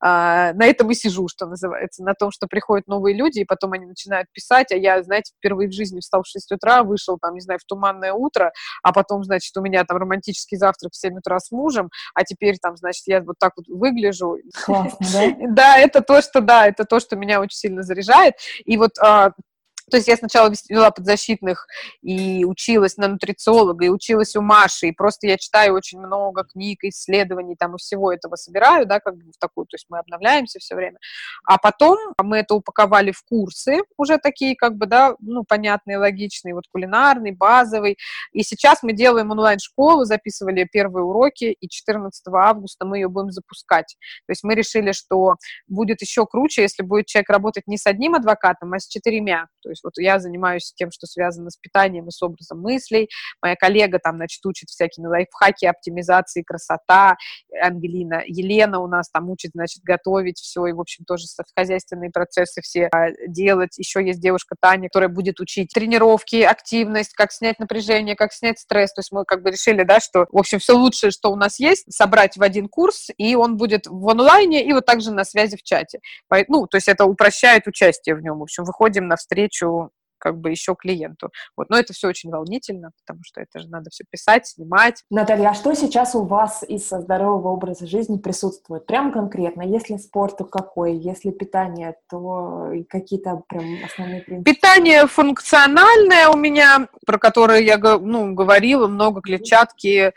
а, 0.01 0.53
на 0.55 0.67
этом 0.67 0.91
и 0.91 0.95
сижу, 0.95 1.29
что 1.29 1.47
называется, 1.47 2.03
на 2.03 2.15
том, 2.15 2.31
что 2.31 2.47
приходят 2.47 2.87
новые 2.87 3.17
люди, 3.17 3.41
и 3.41 3.45
потом 3.45 3.73
они 3.73 3.87
начинают 3.87 4.29
писать, 4.33 4.73
а 4.73 4.77
я, 4.77 5.03
знаете, 5.03 5.33
впервые 5.37 5.69
в 5.69 5.73
жизни 5.73 6.01
встал 6.01 6.23
в 6.23 6.29
6 6.29 6.53
утра, 6.53 6.83
вышел 6.83 7.19
там, 7.21 7.35
не 7.35 7.41
знаю, 7.41 7.59
в 7.63 7.67
туманное 7.67 8.13
утро, 8.13 8.53
а 8.83 8.93
потом, 8.93 9.25
значит, 9.25 9.57
у 9.57 9.61
меня 9.61 9.85
там 9.85 9.97
романтический 9.97 10.57
завтрак 10.57 10.93
в 10.93 10.97
7 10.97 11.19
утра 11.19 11.39
с 11.39 11.51
мужем, 11.51 11.91
а 12.15 12.25
теперь 12.25 12.57
там, 12.59 12.77
значит, 12.77 13.03
я 13.07 13.21
вот 13.23 13.37
так 13.39 13.53
вот 13.57 13.67
выгляжу. 13.69 14.37
Классно, 14.65 15.07
да? 15.13 15.29
Да, 15.59 15.79
это 15.79 16.03
то, 16.03 16.21
что, 16.23 16.41
да, 16.41 16.67
это 16.67 16.85
то, 16.85 17.01
что 17.01 17.17
меня 17.17 17.41
очень 17.41 17.57
сильно 17.57 17.83
заряжает. 17.83 18.35
И 18.65 18.77
вот 18.77 18.99
а, 19.01 19.33
то 19.91 19.97
есть 19.97 20.09
я 20.09 20.17
сначала 20.17 20.53
вела 20.69 20.91
подзащитных 20.91 21.67
и 22.03 22.45
училась 22.45 22.97
на 22.97 23.09
нутрициолога, 23.09 23.85
и 23.85 23.89
училась 23.89 24.37
у 24.37 24.43
Маши, 24.43 24.89
и 24.89 24.93
просто 24.93 25.27
я 25.27 25.37
читаю 25.37 25.75
очень 25.75 25.99
много 25.99 26.45
книг, 26.45 26.85
исследований, 26.85 27.57
там, 27.57 27.75
и 27.75 27.79
всего 27.79 28.13
этого 28.13 28.37
собираю, 28.37 28.87
да, 28.87 29.01
как 29.01 29.17
бы 29.17 29.33
в 29.33 29.39
такую, 29.39 29.67
то 29.67 29.75
есть 29.75 29.87
мы 29.89 29.99
обновляемся 29.99 30.59
все 30.59 30.75
время. 30.75 30.99
А 31.45 31.59
потом 31.59 31.99
мы 32.23 32.39
это 32.39 32.55
упаковали 32.55 33.13
в 33.13 33.23
курсы, 33.25 33.79
уже 33.97 34.19
такие, 34.19 34.57
как 34.57 34.77
бы, 34.77 34.87
да, 34.87 35.15
ну, 35.21 35.45
понятные, 35.45 35.99
логичные, 35.99 36.55
вот 36.55 36.65
кулинарный, 36.71 37.33
базовый. 37.33 37.99
И 38.33 38.43
сейчас 38.43 38.83
мы 38.83 38.93
делаем 38.93 39.31
онлайн-школу, 39.31 40.05
записывали 40.05 40.65
первые 40.71 41.05
уроки, 41.05 41.57
и 41.59 41.69
14 41.69 42.23
августа 42.33 42.87
мы 42.87 42.99
ее 42.99 43.09
будем 43.09 43.31
запускать. 43.31 43.97
То 44.27 44.33
есть 44.33 44.45
мы 44.45 44.55
решили, 44.55 44.93
что 44.93 45.37
будет 45.67 46.01
еще 46.03 46.27
круче, 46.27 46.63
если 46.63 46.83
будет 46.83 47.07
человек 47.07 47.31
работать 47.31 47.65
не 47.67 47.79
с 47.79 47.87
одним 47.87 48.15
адвокатом, 48.15 48.73
а 48.73 48.79
с 48.79 48.87
четырьмя. 48.87 49.47
То 49.63 49.71
есть 49.71 49.78
есть 49.79 49.85
вот 49.85 50.03
я 50.03 50.19
занимаюсь 50.19 50.73
тем, 50.75 50.91
что 50.91 51.07
связано 51.07 51.51
с 51.51 51.57
питанием 51.57 52.09
и 52.09 52.11
с 52.11 52.23
образом 52.23 52.61
мыслей. 52.61 53.09
Моя 53.43 53.57
коллега 53.57 53.99
там, 53.99 54.17
значит, 54.17 54.45
учит 54.45 54.69
всякими 54.69 55.07
лайфхаки, 55.07 55.67
оптимизации, 55.67 56.43
красота. 56.43 57.17
Ангелина, 57.63 58.23
Елена 58.27 58.81
у 58.81 58.87
нас 58.87 59.11
там 59.11 59.31
учит, 59.31 59.53
значит, 59.55 59.83
готовить 59.83 60.39
все 60.39 60.67
и, 60.67 60.73
в 60.73 60.81
общем, 60.81 61.05
тоже 61.05 61.25
хозяйственные 61.57 62.11
процессы 62.11 62.61
все 62.63 62.87
а, 62.87 63.11
делать. 63.27 63.79
Еще 63.79 64.05
есть 64.05 64.21
девушка 64.21 64.57
Таня, 64.61 64.89
которая 64.89 65.09
будет 65.09 65.41
учить 65.41 65.71
тренировки, 65.73 66.43
активность, 66.43 67.13
как 67.15 67.33
снять 67.33 67.59
напряжение, 67.59 68.17
как 68.17 68.33
снять 68.33 68.59
стресс. 68.59 68.93
То 68.93 69.01
есть 69.01 69.13
мы 69.13 69.25
как 69.25 69.43
бы 69.43 69.51
решили, 69.51 69.83
да, 69.85 70.01
что, 70.01 70.27
в 70.31 70.39
общем, 70.39 70.59
все 70.59 70.75
лучшее, 70.75 71.11
что 71.11 71.31
у 71.31 71.37
нас 71.37 71.59
есть, 71.59 71.93
собрать 71.93 72.37
в 72.37 72.43
один 72.43 72.69
курс, 72.69 73.09
и 73.17 73.35
он 73.35 73.57
будет 73.57 73.87
в 73.87 74.09
онлайне 74.09 74.65
и 74.65 74.73
вот 74.73 74.87
также 74.87 75.13
на 75.13 75.25
связи 75.25 75.57
в 75.57 75.63
чате. 75.63 76.01
Ну, 76.49 76.67
то 76.67 76.77
есть 76.77 76.89
это 76.89 77.05
упрощает 77.05 77.67
участие 77.67 78.15
в 78.15 78.23
нем. 78.23 78.39
В 78.39 78.43
общем, 78.43 78.65
выходим 78.65 79.07
навстречу 79.07 79.68
social 79.69 79.98
как 80.19 80.39
бы 80.39 80.51
еще 80.51 80.75
клиенту. 80.75 81.31
Вот. 81.57 81.71
Но 81.71 81.79
это 81.79 81.93
все 81.93 82.09
очень 82.09 82.31
волнительно, 82.31 82.91
потому 83.05 83.21
что 83.25 83.41
это 83.41 83.61
же 83.61 83.69
надо 83.69 83.91
все 83.91 84.05
писать, 84.11 84.47
снимать. 84.47 85.05
Наталья, 85.11 85.51
а 85.51 85.55
что 85.55 85.75
сейчас 85.75 86.15
у 86.15 86.25
вас 86.25 86.63
из 86.67 86.89
здорового 86.89 87.49
образа 87.49 87.87
жизни 87.87 88.19
присутствует? 88.19 88.87
Прям 88.87 89.13
конкретно, 89.13 89.63
если 89.63 89.97
спорт, 89.97 90.39
то 90.39 90.45
какой? 90.45 90.97
Если 90.97 91.31
питание, 91.31 91.97
то 92.09 92.73
какие-то 92.89 93.43
прям 93.49 93.65
основные 93.85 94.23
принципы? 94.23 94.55
Питание 94.55 95.07
функциональное 95.07 96.29
у 96.29 96.37
меня, 96.37 96.89
про 97.07 97.19
которое 97.19 97.61
я 97.61 97.79
ну, 97.79 98.35
говорила, 98.35 98.87
много 98.87 99.21
клетчатки, 99.21 100.13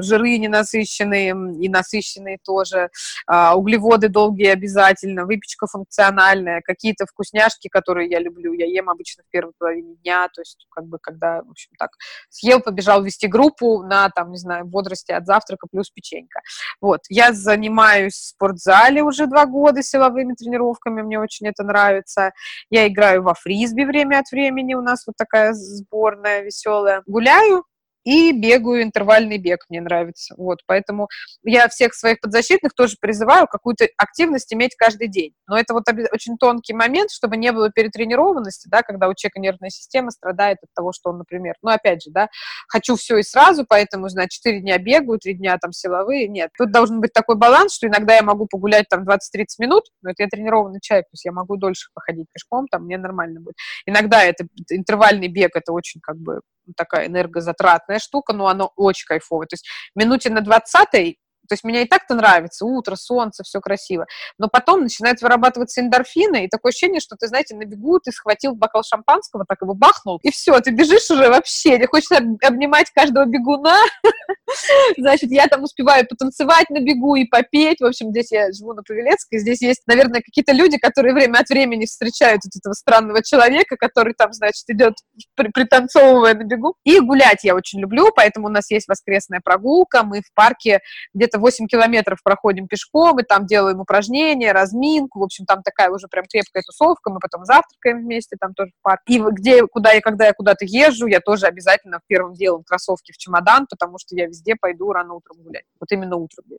жиры 0.00 0.38
ненасыщенные 0.38 1.30
и 1.60 1.68
насыщенные 1.68 2.38
тоже, 2.44 2.90
а, 3.26 3.56
углеводы 3.56 4.08
долгие 4.08 4.48
обязательно, 4.48 5.24
выпечка 5.24 5.66
функциональная, 5.66 6.60
какие-то 6.60 7.06
вкусняшки, 7.06 7.68
которые 7.68 8.08
я 8.10 8.18
люблю, 8.18 8.52
я 8.52 8.66
ем 8.66 8.88
обычно 8.88 9.22
в 9.24 9.30
первой 9.42 9.52
половине 9.58 9.94
дня, 9.96 10.28
то 10.32 10.40
есть 10.40 10.66
как 10.70 10.86
бы 10.86 10.98
когда, 10.98 11.42
в 11.42 11.50
общем, 11.50 11.70
так, 11.78 11.90
съел, 12.30 12.60
побежал 12.60 13.02
вести 13.02 13.26
группу 13.26 13.82
на, 13.82 14.08
там, 14.10 14.30
не 14.30 14.38
знаю, 14.38 14.64
бодрости 14.64 15.12
от 15.12 15.26
завтрака 15.26 15.66
плюс 15.70 15.90
печенька. 15.90 16.40
Вот, 16.80 17.00
я 17.08 17.32
занимаюсь 17.32 18.14
в 18.14 18.28
спортзале 18.28 19.02
уже 19.02 19.26
два 19.26 19.46
года 19.46 19.82
силовыми 19.82 20.34
тренировками, 20.34 21.02
мне 21.02 21.18
очень 21.18 21.48
это 21.48 21.64
нравится. 21.64 22.32
Я 22.70 22.86
играю 22.88 23.22
во 23.22 23.34
фрисби 23.34 23.84
время 23.84 24.20
от 24.20 24.30
времени, 24.30 24.74
у 24.74 24.82
нас 24.82 25.06
вот 25.06 25.16
такая 25.16 25.52
сборная 25.52 26.42
веселая. 26.42 27.02
Гуляю, 27.06 27.64
и 28.04 28.32
бегаю 28.32 28.82
интервальный 28.82 29.38
бег, 29.38 29.64
мне 29.68 29.80
нравится. 29.80 30.34
Вот, 30.36 30.60
поэтому 30.66 31.08
я 31.44 31.68
всех 31.68 31.94
своих 31.94 32.20
подзащитных 32.20 32.74
тоже 32.74 32.96
призываю 33.00 33.46
какую-то 33.46 33.86
активность 33.96 34.52
иметь 34.52 34.74
каждый 34.76 35.08
день. 35.08 35.32
Но 35.46 35.58
это 35.58 35.74
вот 35.74 35.84
очень 36.12 36.36
тонкий 36.38 36.74
момент, 36.74 37.10
чтобы 37.10 37.36
не 37.36 37.52
было 37.52 37.70
перетренированности, 37.70 38.68
да, 38.68 38.82
когда 38.82 39.08
у 39.08 39.14
человека 39.14 39.40
нервная 39.40 39.70
система 39.70 40.10
страдает 40.10 40.58
от 40.62 40.72
того, 40.74 40.92
что 40.92 41.10
он, 41.10 41.18
например, 41.18 41.54
ну, 41.62 41.70
опять 41.70 42.02
же, 42.02 42.10
да, 42.10 42.28
хочу 42.68 42.96
все 42.96 43.18
и 43.18 43.22
сразу, 43.22 43.64
поэтому, 43.68 44.08
значит, 44.08 44.30
4 44.32 44.60
дня 44.60 44.78
бегаю, 44.78 45.18
3 45.18 45.34
дня 45.34 45.56
там 45.58 45.72
силовые. 45.72 46.28
Нет, 46.28 46.50
тут 46.56 46.72
должен 46.72 47.00
быть 47.00 47.12
такой 47.12 47.36
баланс, 47.36 47.74
что 47.74 47.86
иногда 47.86 48.14
я 48.14 48.22
могу 48.22 48.46
погулять 48.46 48.86
там 48.88 49.04
20-30 49.04 49.16
минут, 49.58 49.84
но 50.02 50.10
это 50.10 50.22
я 50.22 50.28
тренированный 50.28 50.80
человек, 50.80 51.06
то 51.06 51.14
есть 51.14 51.24
я 51.24 51.32
могу 51.32 51.56
дольше 51.56 51.88
походить 51.94 52.26
пешком, 52.32 52.66
там 52.68 52.84
мне 52.84 52.98
нормально 52.98 53.40
будет. 53.40 53.54
Иногда 53.86 54.22
это 54.22 54.46
интервальный 54.70 55.28
бег, 55.28 55.54
это 55.54 55.72
очень 55.72 56.00
как 56.00 56.16
бы 56.16 56.40
такая 56.76 57.06
энергозатратная 57.06 57.98
штука, 57.98 58.32
но 58.32 58.48
оно 58.48 58.72
очень 58.76 59.06
кайфовое. 59.06 59.46
То 59.46 59.54
есть 59.54 59.66
минуте 59.94 60.30
на 60.30 60.40
20 60.40 61.18
то 61.48 61.54
есть 61.54 61.64
меня 61.64 61.82
и 61.82 61.86
так-то 61.86 62.14
нравится, 62.14 62.64
утро, 62.64 62.96
солнце, 62.96 63.42
все 63.42 63.60
красиво. 63.60 64.06
Но 64.38 64.48
потом 64.48 64.82
начинают 64.82 65.20
вырабатываться 65.20 65.80
эндорфины, 65.80 66.44
и 66.44 66.48
такое 66.48 66.70
ощущение, 66.70 67.00
что 67.00 67.16
ты, 67.16 67.26
знаете, 67.26 67.54
на 67.56 67.64
бегу 67.64 67.98
ты 67.98 68.12
схватил 68.12 68.54
бокал 68.54 68.82
шампанского, 68.82 69.44
так 69.48 69.58
его 69.62 69.74
бахнул, 69.74 70.18
и 70.22 70.30
все, 70.30 70.58
ты 70.60 70.70
бежишь 70.70 71.10
уже 71.10 71.28
вообще, 71.28 71.78
не 71.78 71.86
хочется 71.86 72.16
обнимать 72.16 72.90
каждого 72.90 73.24
бегуна. 73.24 73.78
Значит, 74.98 75.30
я 75.30 75.46
там 75.48 75.62
успеваю 75.62 76.06
потанцевать 76.06 76.70
на 76.70 76.80
бегу 76.80 77.16
и 77.16 77.24
попеть. 77.24 77.80
В 77.80 77.86
общем, 77.86 78.10
здесь 78.10 78.30
я 78.30 78.52
живу 78.52 78.74
на 78.74 78.82
Павелецкой, 78.82 79.38
здесь 79.38 79.62
есть, 79.62 79.82
наверное, 79.86 80.20
какие-то 80.20 80.52
люди, 80.52 80.78
которые 80.78 81.14
время 81.14 81.38
от 81.38 81.48
времени 81.48 81.86
встречают 81.86 82.42
вот 82.44 82.52
этого 82.56 82.74
странного 82.74 83.22
человека, 83.22 83.76
который 83.76 84.14
там, 84.14 84.32
значит, 84.32 84.64
идет 84.68 84.94
пританцовывая 85.34 86.34
на 86.34 86.44
бегу. 86.44 86.74
И 86.84 87.00
гулять 87.00 87.44
я 87.44 87.54
очень 87.54 87.80
люблю, 87.80 88.10
поэтому 88.14 88.46
у 88.46 88.50
нас 88.50 88.70
есть 88.70 88.88
воскресная 88.88 89.40
прогулка, 89.42 90.02
мы 90.02 90.20
в 90.20 90.32
парке 90.34 90.80
где-то 91.14 91.31
где-то 91.32 91.38
8 91.38 91.66
километров 91.66 92.22
проходим 92.22 92.68
пешком, 92.68 93.18
и 93.18 93.22
там 93.22 93.46
делаем 93.46 93.80
упражнения, 93.80 94.52
разминку, 94.52 95.20
в 95.20 95.24
общем, 95.24 95.44
там 95.46 95.62
такая 95.62 95.90
уже 95.90 96.08
прям 96.08 96.24
крепкая 96.30 96.62
тусовка, 96.62 97.10
мы 97.10 97.18
потом 97.20 97.44
завтракаем 97.44 98.02
вместе, 98.02 98.36
там 98.38 98.54
тоже 98.54 98.70
в 98.78 98.82
парк. 98.82 99.00
И 99.06 99.18
где, 99.18 99.66
куда 99.66 99.92
я, 99.92 100.00
когда 100.00 100.26
я 100.26 100.32
куда-то 100.32 100.64
езжу, 100.64 101.06
я 101.06 101.20
тоже 101.20 101.46
обязательно 101.46 102.00
первым 102.06 102.34
делом 102.34 102.64
кроссовки 102.64 103.12
в 103.12 103.18
чемодан, 103.18 103.66
потому 103.68 103.98
что 103.98 104.14
я 104.14 104.26
везде 104.26 104.54
пойду 104.60 104.92
рано 104.92 105.14
утром 105.14 105.38
гулять. 105.42 105.64
Вот 105.80 105.90
именно 105.92 106.16
утром 106.16 106.44
я 106.48 106.58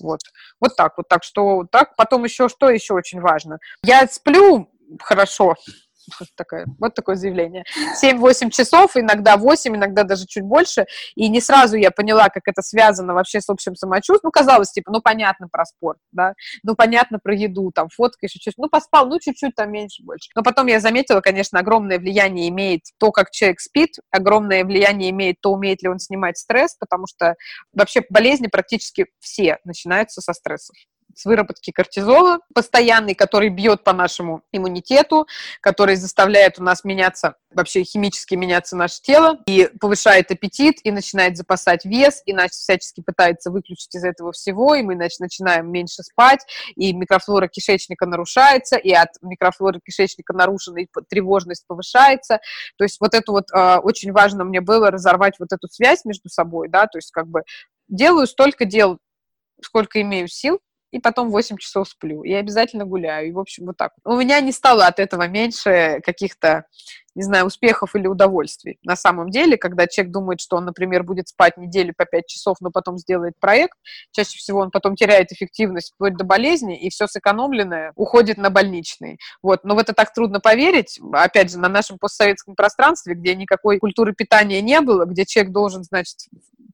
вот. 0.00 0.20
Вот 0.60 0.76
так 0.76 0.96
вот. 0.96 1.08
Так 1.08 1.24
что 1.24 1.66
так. 1.72 1.96
Потом 1.96 2.22
еще, 2.22 2.48
что 2.48 2.70
еще 2.70 2.94
очень 2.94 3.20
важно? 3.20 3.58
Я 3.82 4.06
сплю 4.06 4.70
хорошо, 5.00 5.56
такое, 6.36 6.66
вот 6.78 6.94
такое 6.94 7.16
заявление. 7.16 7.64
7-8 8.02 8.50
часов, 8.50 8.96
иногда 8.96 9.36
8, 9.36 9.76
иногда 9.76 10.02
даже 10.04 10.26
чуть 10.26 10.44
больше. 10.44 10.86
И 11.14 11.28
не 11.28 11.40
сразу 11.40 11.76
я 11.76 11.90
поняла, 11.90 12.28
как 12.28 12.42
это 12.46 12.62
связано 12.62 13.14
вообще 13.14 13.40
с 13.40 13.48
общим 13.48 13.74
самочувствием. 13.76 14.20
Ну, 14.24 14.30
казалось, 14.30 14.72
типа, 14.72 14.90
ну, 14.92 15.00
понятно 15.00 15.48
про 15.50 15.64
спорт, 15.64 15.98
да, 16.12 16.34
ну, 16.62 16.74
понятно 16.74 17.18
про 17.22 17.34
еду, 17.34 17.70
там, 17.74 17.88
фоткаешь, 17.88 18.32
чуть 18.32 18.54
ну, 18.56 18.68
поспал, 18.68 19.06
ну, 19.06 19.18
чуть-чуть, 19.20 19.54
там, 19.54 19.70
меньше, 19.70 20.02
больше. 20.02 20.30
Но 20.34 20.42
потом 20.42 20.66
я 20.66 20.80
заметила, 20.80 21.20
конечно, 21.20 21.58
огромное 21.58 21.98
влияние 21.98 22.48
имеет 22.48 22.82
то, 22.98 23.10
как 23.10 23.30
человек 23.30 23.60
спит, 23.60 23.90
огромное 24.10 24.64
влияние 24.64 25.10
имеет 25.10 25.40
то, 25.40 25.52
умеет 25.52 25.82
ли 25.82 25.88
он 25.88 25.98
снимать 25.98 26.38
стресс, 26.38 26.76
потому 26.78 27.06
что 27.06 27.34
вообще 27.72 28.02
болезни 28.10 28.48
практически 28.48 29.06
все 29.18 29.58
начинаются 29.64 30.20
со 30.20 30.32
стрессов 30.32 30.76
с 31.18 31.24
выработки 31.24 31.72
кортизола 31.72 32.38
постоянный, 32.54 33.16
который 33.16 33.48
бьет 33.48 33.82
по 33.82 33.92
нашему 33.92 34.42
иммунитету, 34.52 35.26
который 35.60 35.96
заставляет 35.96 36.60
у 36.60 36.62
нас 36.62 36.84
меняться, 36.84 37.34
вообще 37.52 37.82
химически 37.82 38.36
меняться 38.36 38.76
наше 38.76 39.02
тело, 39.02 39.36
и 39.46 39.68
повышает 39.80 40.30
аппетит, 40.30 40.76
и 40.84 40.92
начинает 40.92 41.36
запасать 41.36 41.84
вес, 41.84 42.22
и 42.24 42.32
значит, 42.32 42.52
всячески 42.52 43.00
пытается 43.00 43.50
выключить 43.50 43.92
из 43.96 44.04
этого 44.04 44.30
всего, 44.30 44.76
и 44.76 44.82
мы 44.82 44.94
значит, 44.94 45.18
начинаем 45.18 45.72
меньше 45.72 46.04
спать, 46.04 46.46
и 46.76 46.92
микрофлора 46.92 47.48
кишечника 47.48 48.06
нарушается, 48.06 48.76
и 48.76 48.92
от 48.92 49.08
микрофлоры 49.20 49.80
кишечника 49.84 50.32
нарушенной 50.34 50.88
тревожность 51.10 51.66
повышается. 51.66 52.38
То 52.76 52.84
есть 52.84 53.00
вот 53.00 53.14
это 53.14 53.32
вот 53.32 53.50
э, 53.52 53.78
очень 53.78 54.12
важно 54.12 54.44
мне 54.44 54.60
было 54.60 54.92
разорвать 54.92 55.34
вот 55.40 55.52
эту 55.52 55.66
связь 55.66 56.04
между 56.04 56.28
собой, 56.28 56.68
да, 56.68 56.86
то 56.86 56.98
есть 56.98 57.10
как 57.10 57.26
бы 57.26 57.42
делаю 57.88 58.28
столько 58.28 58.66
дел, 58.66 58.98
сколько 59.60 60.00
имею 60.00 60.28
сил, 60.28 60.60
и 60.90 61.00
потом 61.00 61.30
8 61.30 61.56
часов 61.58 61.88
сплю, 61.88 62.22
и 62.22 62.32
обязательно 62.32 62.84
гуляю, 62.84 63.28
и, 63.28 63.32
в 63.32 63.38
общем, 63.38 63.66
вот 63.66 63.76
так. 63.76 63.92
У 64.04 64.16
меня 64.16 64.40
не 64.40 64.52
стало 64.52 64.86
от 64.86 64.98
этого 64.98 65.28
меньше 65.28 66.00
каких-то, 66.04 66.64
не 67.14 67.22
знаю, 67.22 67.46
успехов 67.46 67.94
или 67.94 68.06
удовольствий. 68.06 68.78
На 68.84 68.96
самом 68.96 69.30
деле, 69.30 69.58
когда 69.58 69.86
человек 69.86 70.12
думает, 70.12 70.40
что 70.40 70.56
он, 70.56 70.64
например, 70.64 71.02
будет 71.02 71.28
спать 71.28 71.56
неделю 71.56 71.92
по 71.96 72.06
5 72.06 72.26
часов, 72.26 72.56
но 72.60 72.70
потом 72.70 72.96
сделает 72.96 73.34
проект, 73.38 73.76
чаще 74.12 74.38
всего 74.38 74.60
он 74.60 74.70
потом 74.70 74.96
теряет 74.96 75.32
эффективность 75.32 75.92
вплоть 75.94 76.16
до 76.16 76.24
болезни, 76.24 76.78
и 76.78 76.88
все 76.90 77.06
сэкономленное 77.06 77.92
уходит 77.96 78.38
на 78.38 78.50
больничные. 78.50 79.18
Вот. 79.42 79.64
Но 79.64 79.74
в 79.74 79.78
это 79.78 79.92
так 79.92 80.14
трудно 80.14 80.40
поверить, 80.40 80.98
опять 81.12 81.50
же, 81.50 81.58
на 81.58 81.68
нашем 81.68 81.98
постсоветском 81.98 82.54
пространстве, 82.54 83.14
где 83.14 83.34
никакой 83.34 83.78
культуры 83.78 84.14
питания 84.14 84.62
не 84.62 84.80
было, 84.80 85.04
где 85.04 85.26
человек 85.26 85.52
должен, 85.52 85.82
значит, 85.82 86.16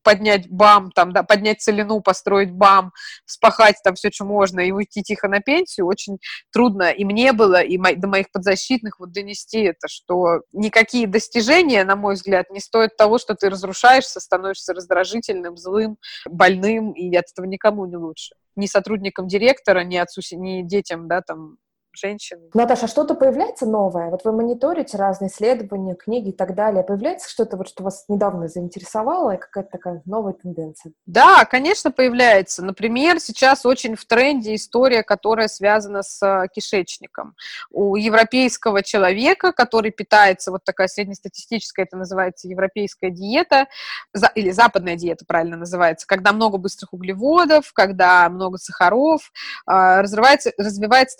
поднять 0.04 0.48
бам, 0.48 0.92
там, 0.92 1.12
да, 1.12 1.24
поднять 1.24 1.60
целину, 1.60 2.00
построить 2.00 2.52
бам, 2.52 2.92
спахать 3.24 3.76
там 3.82 3.94
все, 3.94 4.10
что 4.12 4.24
можно, 4.24 4.60
и 4.60 4.70
уйти 4.70 5.02
тихо 5.02 5.26
на 5.26 5.40
пенсию, 5.40 5.86
очень 5.86 6.18
трудно. 6.52 6.90
И 6.90 7.04
мне 7.04 7.32
было, 7.32 7.60
и 7.60 7.78
мо- 7.78 7.96
до 7.96 8.06
моих 8.06 8.30
подзащитных 8.30 9.00
вот 9.00 9.10
донести 9.12 9.62
это, 9.62 9.88
что 9.88 10.42
никакие 10.52 11.06
достижения, 11.06 11.84
на 11.84 11.96
мой 11.96 12.14
взгляд, 12.14 12.50
не 12.50 12.60
стоят 12.60 12.96
того, 12.96 13.18
что 13.18 13.34
ты 13.34 13.50
разрушаешься, 13.50 14.20
становишься 14.20 14.74
раздражительным, 14.74 15.56
злым, 15.56 15.96
больным, 16.26 16.92
и 16.92 17.14
от 17.16 17.24
этого 17.32 17.46
никому 17.46 17.86
не 17.86 17.96
лучше. 17.96 18.34
Ни 18.56 18.66
сотрудникам 18.66 19.26
директора, 19.26 19.80
ни 19.80 19.96
отцу, 19.96 20.20
ни 20.36 20.62
детям, 20.62 21.08
да, 21.08 21.22
там, 21.22 21.56
женщин. 21.96 22.38
Наташа, 22.54 22.86
а 22.86 22.88
что-то 22.88 23.14
появляется 23.14 23.66
новое? 23.66 24.10
Вот 24.10 24.24
вы 24.24 24.32
мониторите 24.32 24.96
разные 24.96 25.30
исследования, 25.30 25.94
книги 25.94 26.30
и 26.30 26.32
так 26.32 26.54
далее. 26.54 26.82
Появляется 26.82 27.30
что-то, 27.30 27.56
вот, 27.56 27.68
что 27.68 27.82
вас 27.82 28.04
недавно 28.08 28.48
заинтересовало, 28.48 29.32
и 29.32 29.38
какая-то 29.38 29.70
такая 29.70 30.02
новая 30.04 30.32
тенденция? 30.32 30.92
Да, 31.06 31.44
конечно, 31.44 31.90
появляется. 31.90 32.64
Например, 32.64 33.20
сейчас 33.20 33.64
очень 33.66 33.96
в 33.96 34.04
тренде 34.04 34.54
история, 34.54 35.02
которая 35.02 35.48
связана 35.48 36.02
с 36.02 36.22
э, 36.22 36.48
кишечником. 36.52 37.34
У 37.70 37.96
европейского 37.96 38.82
человека, 38.82 39.52
который 39.52 39.90
питается, 39.90 40.50
вот 40.50 40.64
такая 40.64 40.88
среднестатистическая, 40.88 41.82
это 41.82 41.96
называется 41.96 42.48
европейская 42.48 43.10
диета, 43.10 43.66
или 44.34 44.50
западная 44.50 44.96
диета, 44.96 45.24
правильно 45.26 45.56
называется, 45.56 46.06
когда 46.06 46.32
много 46.32 46.58
быстрых 46.58 46.92
углеводов, 46.92 47.72
когда 47.72 48.28
много 48.28 48.58
сахаров, 48.58 49.30
э, 49.68 50.00
развивается, 50.00 50.52
развивается 50.58 51.18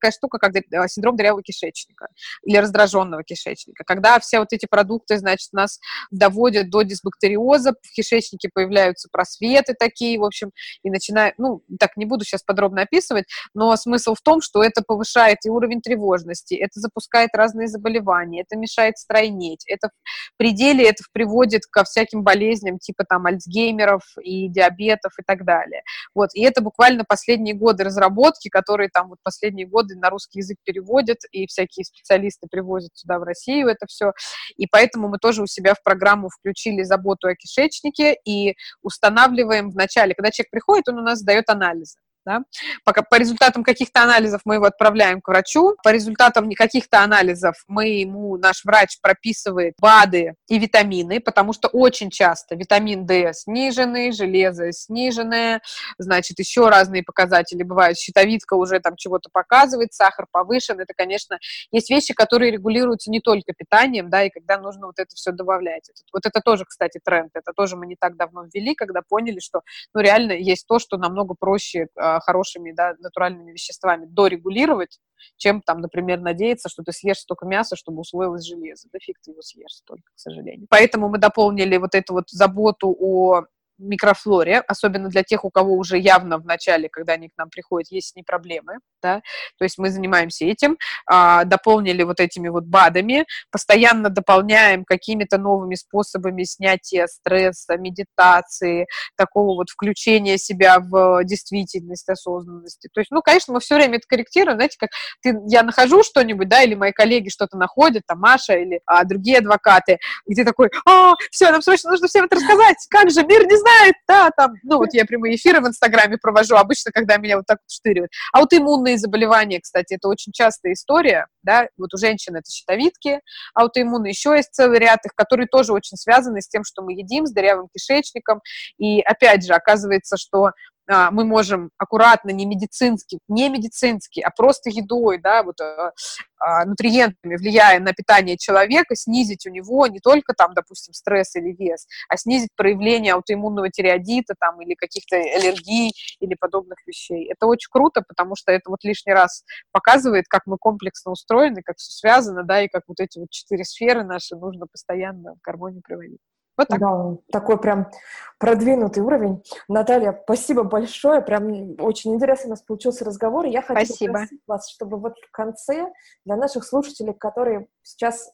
такая 0.00 0.12
штука, 0.12 0.38
как 0.38 0.54
э, 0.54 0.88
синдром 0.88 1.16
дырявого 1.16 1.42
кишечника 1.42 2.08
или 2.44 2.56
раздраженного 2.56 3.22
кишечника, 3.24 3.84
когда 3.84 4.18
все 4.20 4.38
вот 4.38 4.52
эти 4.52 4.66
продукты, 4.66 5.18
значит, 5.18 5.52
нас 5.52 5.78
доводят 6.10 6.70
до 6.70 6.82
дисбактериоза, 6.82 7.72
в 7.72 7.92
кишечнике 7.94 8.50
появляются 8.52 9.08
просветы 9.10 9.74
такие, 9.78 10.18
в 10.18 10.24
общем, 10.24 10.50
и 10.82 10.90
начинают, 10.90 11.34
ну, 11.38 11.62
так, 11.78 11.96
не 11.96 12.04
буду 12.04 12.24
сейчас 12.24 12.42
подробно 12.42 12.82
описывать, 12.82 13.24
но 13.54 13.76
смысл 13.76 14.14
в 14.14 14.20
том, 14.20 14.40
что 14.40 14.62
это 14.62 14.82
повышает 14.86 15.38
и 15.44 15.50
уровень 15.50 15.80
тревожности, 15.80 16.54
это 16.54 16.80
запускает 16.80 17.30
разные 17.34 17.68
заболевания, 17.68 18.42
это 18.42 18.58
мешает 18.58 18.98
стройнеть, 18.98 19.64
это 19.66 19.88
в 19.88 20.36
пределе 20.36 20.88
это 20.88 21.04
приводит 21.12 21.62
ко 21.70 21.84
всяким 21.84 22.22
болезням, 22.22 22.78
типа 22.78 23.04
там 23.08 23.26
альцгеймеров 23.26 24.02
и 24.22 24.48
диабетов 24.48 25.12
и 25.18 25.22
так 25.24 25.44
далее. 25.44 25.82
Вот, 26.14 26.30
и 26.34 26.42
это 26.42 26.60
буквально 26.60 27.04
последние 27.04 27.54
годы 27.54 27.84
разработки, 27.84 28.48
которые 28.48 28.88
там 28.88 29.08
вот 29.08 29.18
последние 29.22 29.66
годы 29.66 29.95
на 30.00 30.10
русский 30.10 30.40
язык 30.40 30.58
переводят, 30.64 31.18
и 31.30 31.46
всякие 31.46 31.84
специалисты 31.84 32.46
привозят 32.50 32.90
сюда, 32.94 33.18
в 33.18 33.22
Россию, 33.22 33.68
это 33.68 33.86
все. 33.86 34.12
И 34.56 34.66
поэтому 34.66 35.08
мы 35.08 35.18
тоже 35.18 35.42
у 35.42 35.46
себя 35.46 35.74
в 35.74 35.82
программу 35.82 36.28
включили 36.28 36.82
заботу 36.82 37.28
о 37.28 37.34
кишечнике 37.34 38.16
и 38.24 38.54
устанавливаем 38.82 39.70
в 39.70 39.76
начале, 39.76 40.14
когда 40.14 40.30
человек 40.30 40.50
приходит, 40.50 40.88
он 40.88 40.98
у 40.98 41.02
нас 41.02 41.20
сдает 41.20 41.48
анализы 41.48 41.98
да? 42.26 42.40
Пока 42.84 43.02
по 43.02 43.14
результатам 43.14 43.62
каких-то 43.62 44.02
анализов 44.02 44.42
мы 44.44 44.56
его 44.56 44.66
отправляем 44.66 45.20
к 45.20 45.28
врачу, 45.28 45.76
по 45.82 45.90
результатам 45.90 46.50
каких-то 46.50 47.02
анализов 47.02 47.54
мы 47.68 47.86
ему, 47.86 48.36
наш 48.36 48.64
врач 48.64 48.98
прописывает 49.00 49.74
БАДы 49.80 50.34
и 50.48 50.58
витамины, 50.58 51.20
потому 51.20 51.52
что 51.52 51.68
очень 51.68 52.10
часто 52.10 52.56
витамин 52.56 53.06
D 53.06 53.32
сниженный, 53.32 54.10
железо 54.12 54.72
сниженное, 54.72 55.62
значит, 55.98 56.38
еще 56.38 56.68
разные 56.68 57.04
показатели 57.04 57.62
бывают, 57.62 57.96
щитовидка 57.98 58.54
уже 58.54 58.80
там 58.80 58.96
чего-то 58.96 59.30
показывает, 59.32 59.94
сахар 59.94 60.26
повышен, 60.30 60.80
это, 60.80 60.92
конечно, 60.96 61.38
есть 61.70 61.90
вещи, 61.90 62.12
которые 62.12 62.50
регулируются 62.50 63.10
не 63.10 63.20
только 63.20 63.52
питанием, 63.56 64.10
да, 64.10 64.24
и 64.24 64.30
когда 64.30 64.58
нужно 64.58 64.86
вот 64.86 64.98
это 64.98 65.14
все 65.14 65.30
добавлять. 65.30 65.90
Вот 66.12 66.26
это 66.26 66.40
тоже, 66.40 66.64
кстати, 66.64 66.98
тренд, 67.04 67.30
это 67.34 67.52
тоже 67.54 67.76
мы 67.76 67.86
не 67.86 67.96
так 67.98 68.16
давно 68.16 68.46
ввели, 68.52 68.74
когда 68.74 69.02
поняли, 69.08 69.38
что, 69.38 69.60
ну, 69.94 70.00
реально 70.00 70.32
есть 70.32 70.66
то, 70.66 70.80
что 70.80 70.96
намного 70.96 71.34
проще 71.38 71.86
а, 71.96 72.15
хорошими, 72.20 72.72
да, 72.72 72.94
натуральными 72.98 73.52
веществами 73.52 74.06
дорегулировать, 74.06 74.98
чем 75.36 75.62
там, 75.62 75.80
например, 75.80 76.20
надеяться, 76.20 76.68
что 76.68 76.82
ты 76.82 76.92
съешь 76.92 77.18
столько 77.18 77.46
мяса, 77.46 77.76
чтобы 77.76 78.00
усвоилось 78.00 78.46
железо. 78.46 78.88
Да 78.92 78.98
фиг 79.00 79.18
ты 79.22 79.32
его 79.32 79.42
съешь 79.42 79.72
столько, 79.72 80.10
к 80.14 80.18
сожалению. 80.18 80.66
Поэтому 80.70 81.08
мы 81.08 81.18
дополнили 81.18 81.76
вот 81.76 81.94
эту 81.94 82.14
вот 82.14 82.30
заботу 82.30 82.94
о 82.98 83.44
микрофлоре, 83.78 84.60
особенно 84.60 85.08
для 85.08 85.22
тех, 85.22 85.44
у 85.44 85.50
кого 85.50 85.74
уже 85.74 85.98
явно 85.98 86.38
в 86.38 86.44
начале, 86.46 86.88
когда 86.88 87.14
они 87.14 87.28
к 87.28 87.32
нам 87.36 87.50
приходят, 87.50 87.90
есть 87.90 88.10
с 88.10 88.14
ней 88.14 88.22
проблемы, 88.22 88.78
да, 89.02 89.20
то 89.58 89.64
есть 89.64 89.78
мы 89.78 89.90
занимаемся 89.90 90.44
этим, 90.44 90.78
а, 91.06 91.44
дополнили 91.44 92.02
вот 92.02 92.20
этими 92.20 92.48
вот 92.48 92.64
БАДами, 92.64 93.26
постоянно 93.50 94.08
дополняем 94.08 94.84
какими-то 94.84 95.38
новыми 95.38 95.74
способами 95.74 96.44
снятия 96.44 97.06
стресса, 97.06 97.76
медитации, 97.76 98.86
такого 99.16 99.56
вот 99.56 99.70
включения 99.70 100.38
себя 100.38 100.78
в 100.80 101.24
действительность, 101.24 102.08
осознанности, 102.08 102.88
то 102.92 103.00
есть, 103.00 103.10
ну, 103.10 103.22
конечно, 103.22 103.52
мы 103.52 103.60
все 103.60 103.74
время 103.76 103.98
это 103.98 104.06
корректируем, 104.08 104.56
знаете, 104.58 104.76
как 104.78 104.90
ты, 105.22 105.38
я 105.48 105.62
нахожу 105.62 106.02
что-нибудь, 106.02 106.48
да, 106.48 106.62
или 106.62 106.74
мои 106.74 106.92
коллеги 106.92 107.28
что-то 107.28 107.56
находят, 107.56 108.02
там, 108.06 108.20
Маша 108.20 108.54
или 108.54 108.80
а, 108.86 109.04
другие 109.04 109.38
адвокаты, 109.38 109.98
и 110.26 110.34
ты 110.34 110.44
такой, 110.44 110.70
а, 110.86 111.14
все, 111.30 111.50
нам 111.50 111.62
срочно 111.62 111.90
нужно 111.90 112.08
всем 112.08 112.24
это 112.24 112.36
рассказать, 112.36 112.76
как 112.90 113.10
же, 113.10 113.22
мир 113.22 113.46
не 113.46 113.56
знает, 113.56 113.65
да, 114.06 114.30
там, 114.36 114.54
ну, 114.62 114.78
вот 114.78 114.92
я 114.92 115.04
прямые 115.04 115.36
эфиры 115.36 115.60
в 115.60 115.66
Инстаграме 115.66 116.18
провожу, 116.18 116.56
обычно, 116.56 116.92
когда 116.92 117.16
меня 117.16 117.36
вот 117.36 117.46
так 117.46 117.58
вот 117.62 117.70
штыривают. 117.70 118.12
Аутоиммунные 118.32 118.98
заболевания, 118.98 119.60
кстати, 119.60 119.94
это 119.94 120.08
очень 120.08 120.32
частая 120.32 120.72
история, 120.72 121.26
да, 121.42 121.68
вот 121.76 121.92
у 121.94 121.98
женщин 121.98 122.36
это 122.36 122.50
щитовидки, 122.50 123.20
аутоиммунные, 123.54 124.10
еще 124.10 124.34
есть 124.36 124.52
целый 124.52 124.78
ряд 124.78 125.04
их, 125.04 125.12
которые 125.14 125.46
тоже 125.46 125.72
очень 125.72 125.96
связаны 125.96 126.40
с 126.40 126.48
тем, 126.48 126.64
что 126.64 126.82
мы 126.82 126.92
едим, 126.92 127.26
с 127.26 127.32
дырявым 127.32 127.68
кишечником, 127.72 128.40
и, 128.78 129.00
опять 129.00 129.44
же, 129.44 129.54
оказывается, 129.54 130.16
что 130.16 130.46
а, 130.46 130.52
мы 130.88 131.24
можем 131.24 131.70
аккуратно, 131.78 132.30
не 132.30 132.46
медицински, 132.46 133.18
не 133.28 133.48
медицински, 133.48 134.20
а 134.20 134.30
просто 134.30 134.70
едой, 134.70 135.18
да, 135.18 135.42
вот 135.42 135.60
а, 135.60 135.92
а, 136.38 136.64
нутриентами, 136.64 137.36
влияя 137.36 137.80
на 137.80 137.92
питание 137.92 138.36
человека, 138.36 138.94
снизить 138.94 139.46
у 139.46 139.50
него 139.50 139.86
не 139.86 140.00
только 140.00 140.34
там, 140.34 140.54
допустим, 140.54 140.94
стресс 140.94 141.34
или 141.36 141.52
вес, 141.52 141.86
а 142.08 142.16
снизить 142.16 142.50
проявление 142.56 143.14
аутоиммунного 143.14 143.70
тиреодита 143.70 144.34
там 144.38 144.60
или 144.60 144.74
каких-то 144.74 145.16
аллергий 145.16 145.92
или 146.20 146.34
подобных 146.34 146.78
вещей. 146.86 147.30
Это 147.30 147.46
очень 147.46 147.70
круто, 147.70 148.02
потому 148.06 148.36
что 148.36 148.52
это 148.52 148.70
вот 148.70 148.84
лишний 148.84 149.12
раз 149.12 149.44
показывает, 149.72 150.26
как 150.28 150.42
мы 150.46 150.56
комплексно 150.58 151.12
устроены, 151.12 151.62
как 151.64 151.78
все 151.78 151.92
связано, 151.92 152.42
да, 152.44 152.62
и 152.62 152.68
как 152.68 152.84
вот 152.86 153.00
эти 153.00 153.18
вот 153.18 153.30
четыре 153.30 153.64
сферы 153.64 154.04
наши 154.04 154.36
нужно 154.36 154.66
постоянно 154.66 155.34
в 155.34 155.40
гармонию 155.40 155.82
приводить. 155.82 156.20
Вот 156.56 156.68
так. 156.68 156.80
Да, 156.80 157.16
такой 157.30 157.58
прям 157.58 157.90
продвинутый 158.38 159.02
уровень. 159.02 159.42
Наталья, 159.68 160.18
спасибо 160.24 160.62
большое. 160.62 161.20
Прям 161.20 161.74
очень 161.80 162.14
интересно 162.14 162.48
у 162.48 162.50
нас 162.50 162.62
получился 162.62 163.04
разговор. 163.04 163.46
И 163.46 163.50
я 163.50 163.62
хочу 163.62 163.84
спасибо. 163.84 164.12
попросить 164.12 164.40
вас, 164.46 164.70
чтобы 164.70 164.98
вот 164.98 165.14
в 165.18 165.30
конце 165.30 165.92
для 166.24 166.36
наших 166.36 166.64
слушателей, 166.64 167.14
которые 167.14 167.66
сейчас 167.82 168.30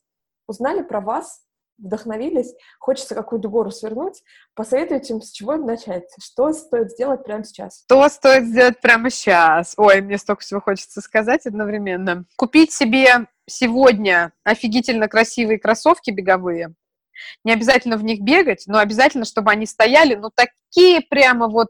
узнали 0.46 0.82
про 0.82 1.00
вас, 1.00 1.42
вдохновились, 1.78 2.54
хочется 2.78 3.14
какую-то 3.14 3.48
гору 3.48 3.70
свернуть, 3.70 4.22
посоветуйте 4.54 5.14
им, 5.14 5.20
с 5.20 5.30
чего 5.30 5.56
начать. 5.56 6.04
Что 6.20 6.52
стоит 6.52 6.92
сделать 6.92 7.24
прямо 7.24 7.44
сейчас? 7.44 7.82
Что 7.84 8.08
стоит 8.08 8.46
сделать 8.46 8.80
прямо 8.80 9.10
сейчас? 9.10 9.74
Ой, 9.76 10.00
мне 10.00 10.18
столько 10.18 10.42
всего 10.42 10.60
хочется 10.60 11.00
сказать 11.00 11.46
одновременно. 11.46 12.24
Купить 12.36 12.72
себе 12.72 13.26
сегодня 13.48 14.32
офигительно 14.44 15.08
красивые 15.08 15.58
кроссовки 15.58 16.10
беговые, 16.10 16.74
не 17.44 17.52
обязательно 17.52 17.96
в 17.96 18.04
них 18.04 18.20
бегать, 18.20 18.64
но 18.66 18.78
обязательно, 18.78 19.24
чтобы 19.24 19.50
они 19.50 19.66
стояли, 19.66 20.14
ну, 20.14 20.30
такие 20.34 21.00
прямо 21.00 21.48
вот 21.48 21.68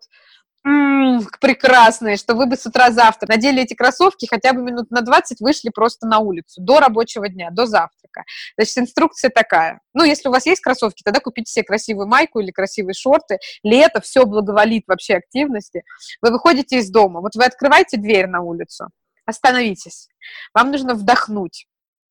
м-м, 0.65 1.27
прекрасные, 1.41 2.17
что 2.17 2.35
вы 2.35 2.47
бы 2.47 2.57
с 2.57 2.67
утра 2.67 2.91
завтра 2.91 3.29
надели 3.29 3.63
эти 3.63 3.75
кроссовки, 3.75 4.27
хотя 4.27 4.53
бы 4.53 4.63
минут 4.63 4.91
на 4.91 5.01
20 5.01 5.41
вышли 5.41 5.71
просто 5.71 6.07
на 6.07 6.19
улицу 6.19 6.61
до 6.61 6.81
рабочего 6.81 7.29
дня, 7.29 7.51
до 7.51 7.67
завтрака. 7.67 8.25
Значит, 8.57 8.79
инструкция 8.79 9.31
такая. 9.31 9.81
Ну, 9.95 10.05
если 10.05 10.29
у 10.29 10.33
вас 10.33 10.47
есть 10.47 10.61
кроссовки, 10.61 11.03
тогда 11.03 11.21
купите 11.21 11.51
себе 11.51 11.65
красивую 11.65 12.07
майку 12.07 12.41
или 12.41 12.51
красивые 12.51 12.95
шорты. 12.95 13.39
Лето, 13.63 14.01
все 14.01 14.25
благоволит 14.25 14.85
вообще 14.87 15.15
активности. 15.15 15.83
Вы 16.21 16.31
выходите 16.31 16.79
из 16.79 16.91
дома, 16.91 17.21
вот 17.21 17.35
вы 17.35 17.45
открываете 17.45 17.97
дверь 17.97 18.27
на 18.27 18.41
улицу, 18.41 18.89
остановитесь. 19.27 20.09
Вам 20.55 20.71
нужно 20.71 20.95
вдохнуть 20.95 21.67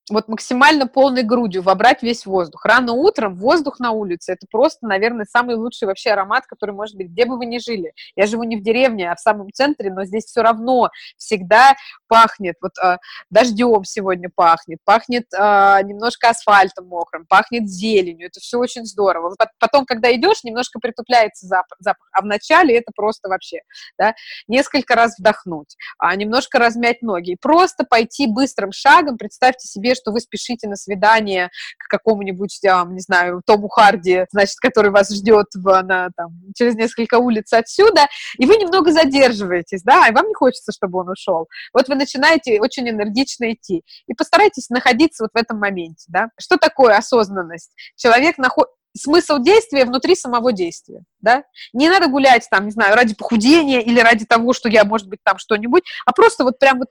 вот 0.10 0.28
максимально 0.28 0.88
полной 0.88 1.24
грудью 1.24 1.62
вобрать 1.62 2.02
весь 2.02 2.26
воздух. 2.26 2.66
Рано 2.66 2.94
утром 2.94 3.36
воздух 3.36 3.80
на 3.80 3.92
улице– 3.92 4.32
это 4.34 4.48
просто, 4.50 4.88
наверное, 4.88 5.26
самый 5.26 5.56
лучший 5.56 5.88
вообще 5.88 6.12
аромат, 6.12 6.46
который 6.48 6.72
может 6.72 6.96
быть, 6.96 7.08
где 7.08 7.26
бы 7.26 7.38
вы 7.38 7.46
ни 7.46 7.60
жили. 7.60 7.94
Я 8.16 8.26
живу 8.26 8.44
не 8.44 8.58
в 8.58 8.64
деревне, 8.64 9.12
а 9.12 9.16
в 9.16 9.20
самом 9.20 9.52
центре, 9.52 9.92
но 9.92 10.06
здесь 10.06 10.26
все 10.26 10.42
равно 10.42 10.90
всегда 11.18 11.76
пахнет, 12.08 12.56
вот 12.62 12.72
э, 12.84 12.98
дождем 13.30 13.84
сегодня 13.84 14.30
пахнет, 14.34 14.80
пахнет 14.84 15.26
э, 15.34 15.38
немножко 15.84 16.30
асфальтом 16.30 16.88
мокрым, 16.88 17.26
пахнет 17.28 17.70
зеленью, 17.70 18.28
это 18.28 18.40
все 18.40 18.58
очень 18.58 18.86
здорово. 18.86 19.36
Потом, 19.60 19.86
когда 19.86 20.14
идешь, 20.14 20.44
немножко 20.44 20.80
притупляется 20.80 21.46
запах, 21.46 21.78
запах 21.80 22.10
а 22.12 22.22
в 22.22 22.26
начале 22.26 22.78
это 22.78 22.92
просто 22.96 23.30
вообще, 23.30 23.60
да, 23.98 24.14
несколько 24.48 24.96
раз 24.96 25.18
вдохнуть, 25.18 25.76
а 25.98 26.16
немножко 26.16 26.60
размять 26.60 27.02
ноги, 27.02 27.32
и 27.32 27.38
просто 27.38 27.86
пойти 27.86 28.28
быстрым 28.28 28.72
шагом, 28.72 29.18
представьте 29.18 29.68
себе, 29.68 29.91
что 29.96 30.12
вы 30.12 30.20
спешите 30.20 30.68
на 30.68 30.76
свидание 30.76 31.50
к 31.78 31.90
какому-нибудь, 31.90 32.60
не 32.64 33.00
знаю, 33.00 33.42
Тому 33.46 33.70
Харди, 33.70 34.26
значит, 34.32 34.58
который 34.58 34.92
вас 34.92 35.10
ждет 35.14 35.48
в, 35.54 35.82
на, 35.84 36.10
там, 36.16 36.32
через 36.56 36.76
несколько 36.76 37.20
улиц 37.20 37.52
отсюда, 37.54 38.08
и 38.38 38.46
вы 38.46 38.58
немного 38.58 38.92
задерживаетесь, 38.92 39.84
да, 39.84 40.08
и 40.08 40.14
вам 40.14 40.28
не 40.28 40.34
хочется, 40.34 40.72
чтобы 40.72 41.00
он 41.00 41.10
ушел. 41.10 41.48
Вот 41.74 41.88
вы 41.88 41.96
начинаете 41.96 42.60
очень 42.60 42.90
энергично 42.90 43.52
идти. 43.52 43.84
И 44.08 44.14
постарайтесь 44.14 44.70
находиться 44.70 45.24
вот 45.24 45.32
в 45.34 45.38
этом 45.38 45.60
моменте, 45.60 46.06
да. 46.10 46.30
Что 46.40 46.58
такое 46.58 46.96
осознанность? 46.98 47.72
Человек 47.96 48.38
находит 48.38 48.72
смысл 48.96 49.40
действия 49.40 49.86
внутри 49.86 50.16
самого 50.16 50.52
действия, 50.52 51.04
да? 51.22 51.44
Не 51.74 51.90
надо 51.90 52.08
гулять 52.08 52.48
там, 52.50 52.66
не 52.66 52.72
знаю, 52.72 52.96
ради 52.96 53.16
похудения 53.16 53.80
или 53.80 54.00
ради 54.00 54.26
того, 54.26 54.54
что 54.54 54.70
я, 54.70 54.84
может 54.84 55.08
быть, 55.08 55.20
там 55.24 55.38
что-нибудь, 55.38 55.84
а 56.06 56.12
просто 56.12 56.44
вот 56.44 56.60
прям 56.60 56.80
вот 56.80 56.90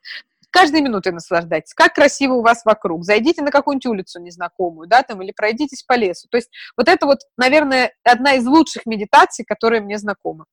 каждой 0.51 0.81
минутой 0.81 1.13
наслаждайтесь. 1.13 1.75
Как 1.75 1.95
красиво 1.95 2.35
у 2.35 2.43
вас 2.43 2.65
вокруг. 2.65 3.05
Зайдите 3.05 3.43
на 3.43 3.51
какую-нибудь 3.51 3.87
улицу 3.87 4.21
незнакомую, 4.21 4.89
да, 4.89 5.03
там, 5.03 5.23
или 5.23 5.33
пройдитесь 5.33 5.83
по 5.83 5.95
лесу. 5.95 6.29
То 6.31 6.37
есть 6.37 6.51
вот 6.77 6.89
это 6.89 7.07
вот, 7.07 7.19
наверное, 7.37 7.93
одна 8.05 8.35
из 8.35 8.47
лучших 8.47 8.87
медитаций, 8.87 9.45
которая 9.45 9.81
мне 9.81 9.99
знакома 9.99 10.47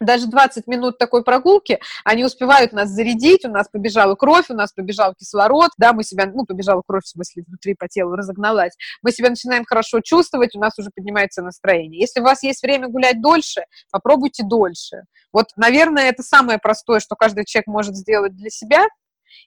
даже 0.00 0.26
20 0.26 0.66
минут 0.66 0.98
такой 0.98 1.24
прогулки, 1.24 1.80
они 2.04 2.24
успевают 2.24 2.72
нас 2.72 2.90
зарядить, 2.90 3.44
у 3.44 3.50
нас 3.50 3.68
побежала 3.68 4.14
кровь, 4.14 4.46
у 4.50 4.54
нас 4.54 4.72
побежал 4.72 5.14
кислород, 5.14 5.70
да, 5.78 5.92
мы 5.92 6.04
себя, 6.04 6.26
ну, 6.26 6.44
побежала 6.44 6.82
кровь, 6.86 7.04
в 7.04 7.08
смысле, 7.08 7.44
внутри 7.46 7.74
по 7.74 7.88
телу 7.88 8.14
разогналась, 8.14 8.76
мы 9.02 9.12
себя 9.12 9.30
начинаем 9.30 9.64
хорошо 9.64 10.00
чувствовать, 10.00 10.54
у 10.54 10.60
нас 10.60 10.78
уже 10.78 10.90
поднимается 10.94 11.42
настроение. 11.42 12.00
Если 12.00 12.20
у 12.20 12.24
вас 12.24 12.42
есть 12.42 12.62
время 12.62 12.88
гулять 12.88 13.20
дольше, 13.20 13.64
попробуйте 13.90 14.44
дольше. 14.44 15.04
Вот, 15.32 15.48
наверное, 15.56 16.08
это 16.08 16.22
самое 16.22 16.58
простое, 16.58 17.00
что 17.00 17.16
каждый 17.16 17.44
человек 17.44 17.66
может 17.66 17.96
сделать 17.96 18.36
для 18.36 18.50
себя– 18.50 18.86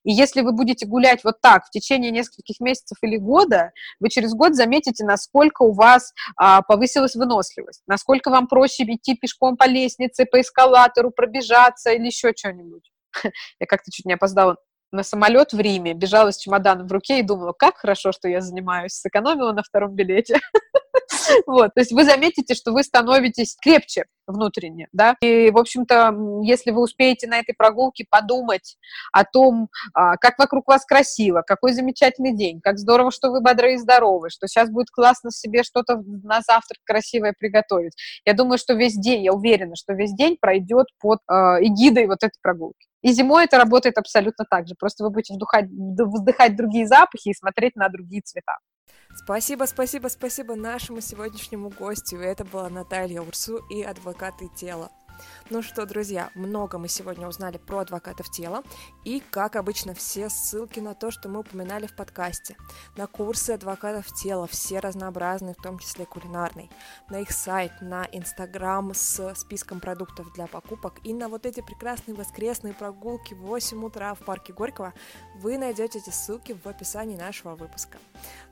и 0.03 0.11
если 0.11 0.41
вы 0.41 0.51
будете 0.51 0.85
гулять 0.85 1.23
вот 1.23 1.41
так 1.41 1.65
в 1.65 1.69
течение 1.69 2.11
нескольких 2.11 2.59
месяцев 2.59 2.97
или 3.01 3.17
года, 3.17 3.71
вы 3.99 4.09
через 4.09 4.33
год 4.33 4.55
заметите, 4.55 5.05
насколько 5.05 5.63
у 5.63 5.73
вас 5.73 6.13
а, 6.35 6.61
повысилась 6.61 7.15
выносливость, 7.15 7.83
насколько 7.87 8.29
вам 8.29 8.47
проще 8.47 8.83
идти 8.83 9.15
пешком 9.15 9.57
по 9.57 9.65
лестнице, 9.65 10.25
по 10.25 10.41
эскалатору, 10.41 11.11
пробежаться 11.11 11.91
или 11.91 12.05
еще 12.05 12.33
что-нибудь. 12.35 12.89
Я 13.59 13.65
как-то 13.67 13.91
чуть 13.91 14.05
не 14.05 14.13
опоздала 14.13 14.57
на 14.91 15.03
самолет 15.03 15.53
в 15.53 15.59
Риме, 15.59 15.93
бежала 15.93 16.31
с 16.31 16.37
чемоданом 16.37 16.87
в 16.87 16.91
руке 16.91 17.19
и 17.19 17.23
думала, 17.23 17.53
как 17.53 17.77
хорошо, 17.77 18.11
что 18.11 18.27
я 18.27 18.41
занимаюсь, 18.41 18.93
сэкономила 18.93 19.51
на 19.51 19.61
втором 19.61 19.93
билете. 19.93 20.39
Вот, 21.45 21.73
то 21.73 21.81
есть 21.81 21.91
вы 21.91 22.03
заметите, 22.03 22.53
что 22.53 22.71
вы 22.71 22.83
становитесь 22.83 23.55
крепче 23.61 24.05
внутренне, 24.27 24.87
да, 24.91 25.15
и, 25.21 25.49
в 25.49 25.57
общем-то, 25.57 26.15
если 26.43 26.71
вы 26.71 26.81
успеете 26.81 27.27
на 27.27 27.39
этой 27.39 27.53
прогулке 27.53 28.05
подумать 28.09 28.77
о 29.11 29.23
том, 29.23 29.69
а, 29.93 30.17
как 30.17 30.37
вокруг 30.37 30.67
вас 30.67 30.85
красиво, 30.85 31.43
какой 31.45 31.73
замечательный 31.73 32.35
день, 32.35 32.61
как 32.61 32.77
здорово, 32.77 33.11
что 33.11 33.31
вы 33.31 33.41
бодры 33.41 33.73
и 33.73 33.77
здоровы, 33.77 34.29
что 34.29 34.47
сейчас 34.47 34.69
будет 34.69 34.91
классно 34.91 35.31
себе 35.31 35.63
что-то 35.63 35.97
на 36.05 36.41
завтрак 36.41 36.79
красивое 36.85 37.33
приготовить. 37.37 37.93
Я 38.25 38.33
думаю, 38.33 38.57
что 38.57 38.73
весь 38.73 38.95
день, 38.95 39.23
я 39.23 39.33
уверена, 39.33 39.75
что 39.75 39.93
весь 39.93 40.13
день 40.13 40.37
пройдет 40.39 40.87
под 40.99 41.19
э, 41.27 41.33
эгидой 41.61 42.07
вот 42.07 42.23
этой 42.23 42.37
прогулки. 42.41 42.87
И 43.01 43.11
зимой 43.13 43.45
это 43.45 43.57
работает 43.57 43.97
абсолютно 43.97 44.45
так 44.49 44.67
же. 44.67 44.75
Просто 44.77 45.03
вы 45.03 45.09
будете 45.09 45.33
вдыхать, 45.33 45.65
вдыхать 45.69 46.55
другие 46.55 46.85
запахи 46.85 47.29
и 47.29 47.33
смотреть 47.33 47.75
на 47.75 47.87
другие 47.89 48.21
цвета. 48.21 48.57
Спасибо, 49.15 49.65
спасибо, 49.65 50.07
спасибо 50.07 50.55
нашему 50.55 51.01
сегодняшнему 51.01 51.69
гостю. 51.69 52.17
Это 52.19 52.45
была 52.45 52.69
Наталья 52.69 53.21
Урсу 53.21 53.57
и 53.69 53.81
адвокаты 53.81 54.47
тела. 54.55 54.91
Ну 55.49 55.61
что, 55.61 55.85
друзья, 55.85 56.29
много 56.35 56.77
мы 56.77 56.87
сегодня 56.87 57.27
узнали 57.27 57.57
про 57.57 57.79
адвокатов 57.79 58.29
тела, 58.29 58.63
и, 59.03 59.21
как 59.31 59.55
обычно, 59.55 59.93
все 59.93 60.29
ссылки 60.29 60.79
на 60.79 60.93
то, 60.93 61.11
что 61.11 61.29
мы 61.29 61.39
упоминали 61.39 61.87
в 61.87 61.95
подкасте, 61.95 62.55
на 62.95 63.07
курсы 63.07 63.51
адвокатов 63.51 64.13
тела, 64.13 64.47
все 64.47 64.79
разнообразные, 64.79 65.55
в 65.55 65.61
том 65.61 65.79
числе 65.79 66.05
кулинарный, 66.05 66.69
на 67.09 67.19
их 67.19 67.31
сайт, 67.31 67.71
на 67.81 68.07
Инстаграм 68.11 68.93
с 68.93 69.33
списком 69.35 69.79
продуктов 69.79 70.31
для 70.33 70.47
покупок 70.47 70.95
и 71.03 71.13
на 71.13 71.29
вот 71.29 71.45
эти 71.45 71.61
прекрасные 71.61 72.15
воскресные 72.15 72.73
прогулки 72.73 73.33
в 73.33 73.41
8 73.41 73.83
утра 73.83 74.13
в 74.13 74.19
парке 74.19 74.53
Горького, 74.53 74.93
вы 75.35 75.57
найдете 75.57 75.99
эти 75.99 76.09
ссылки 76.09 76.57
в 76.63 76.67
описании 76.67 77.17
нашего 77.17 77.55
выпуска. 77.55 77.97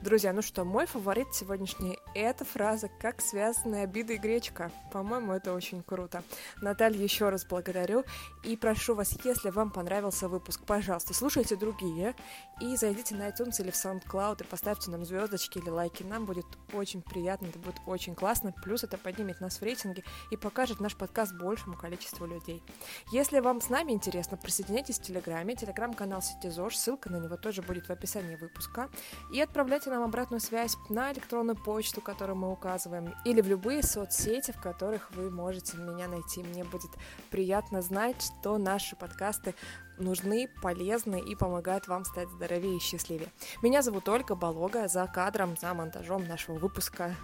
Друзья, 0.02 0.34
ну 0.34 0.42
что, 0.42 0.64
мой 0.64 0.86
фаворит 0.86 1.34
сегодняшний— 1.34 1.98
это 2.16 2.46
фраза 2.46 2.90
«Как 3.00 3.22
связаны 3.22 3.78
обиды 3.84 4.16
и 4.16 4.18
гречка». 4.18 4.72
По-моему, 4.92 5.34
это 5.34 5.54
очень 5.54 5.84
круто. 5.84 6.24
Наталья, 6.62 7.04
еще 7.04 7.30
раз 7.30 7.46
благодарю 7.46 8.04
и 8.44 8.56
прошу 8.58 8.96
вас, 8.96 9.14
если 9.24 9.50
вам 9.52 9.70
понравился 9.70 10.28
выпуск, 10.28 10.62
пожалуйста, 10.66 11.14
слушайте 11.14 11.56
другие 11.56 12.16
и 12.60 12.76
зайдите 12.76 13.16
на 13.16 13.30
iTunes 13.30 13.62
или 13.62 13.70
в 13.70 13.76
SoundCloud 13.76 14.44
и 14.44 14.48
поставьте 14.48 14.90
нам 14.90 15.06
звездочки 15.06 15.60
или 15.60 15.70
лайки. 15.70 16.04
Нам 16.04 16.26
будет 16.26 16.46
очень 16.74 17.02
приятно, 17.02 17.48
это 17.48 17.60
будет 17.60 17.76
очень 17.86 18.16
классно. 18.16 18.54
Плюс 18.64 18.84
это 18.84 18.98
поднимет 18.98 19.40
нас 19.40 19.60
в 19.60 19.62
рейтинге 19.62 20.04
и 20.32 20.38
покажет 20.38 20.80
наш 20.80 20.96
подкаст 20.96 21.36
большему 21.36 21.76
количеству 21.76 22.26
людей. 22.26 22.64
Если 23.12 23.40
вам 23.40 23.62
с 23.62 23.70
нами 23.70 23.92
интересно, 23.92 24.38
присоединяйтесь 24.38 24.98
в 24.98 25.04
Телеграме, 25.04 25.56
телеграм-канал 25.56 26.22
Сети 26.22 26.50
ЗОЖ, 26.50 26.76
ссылка 26.76 27.12
на 27.12 27.18
него 27.18 27.38
тоже 27.38 27.62
будет 27.62 27.88
в 27.88 27.92
описании 27.92 28.36
выпуска. 28.36 28.90
И 29.32 29.40
отправляйте 29.40 29.92
нам 29.92 30.04
обратную 30.04 30.40
связь 30.40 30.76
на 30.90 31.12
электронную 31.12 31.56
почту, 31.56 32.02
которую 32.02 32.38
мы 32.38 32.52
указываем, 32.52 33.14
или 33.26 33.42
в 33.42 33.48
любые 33.48 33.84
соцсети, 33.84 34.52
в 34.52 34.60
которых 34.60 35.12
вы 35.12 35.30
можете 35.30 35.78
меня 35.78 36.08
найти. 36.08 36.47
Мне 36.48 36.64
будет 36.64 36.92
приятно 37.30 37.82
знать, 37.82 38.22
что 38.22 38.58
наши 38.58 38.96
подкасты 38.96 39.54
нужны, 39.98 40.50
полезны 40.62 41.20
и 41.20 41.36
помогают 41.36 41.88
вам 41.88 42.06
стать 42.06 42.30
здоровее 42.30 42.78
и 42.78 42.82
счастливее. 42.82 43.30
Меня 43.62 43.82
зовут 43.82 44.08
Ольга 44.10 44.36
Болога, 44.36 44.88
за 44.88 45.06
кадром, 45.08 45.58
за 45.60 45.74
монтажом 45.74 46.28
нашего 46.28 46.58
выпуска 46.58 47.16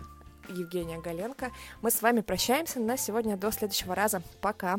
Евгения 0.49 0.99
Галенко. 0.99 1.51
Мы 1.81 1.91
с 1.91 2.01
вами 2.01 2.21
прощаемся 2.21 2.79
на 2.79 2.97
сегодня 2.97 3.37
до 3.37 3.51
следующего 3.51 3.95
раза. 3.95 4.21
Пока! 4.41 4.77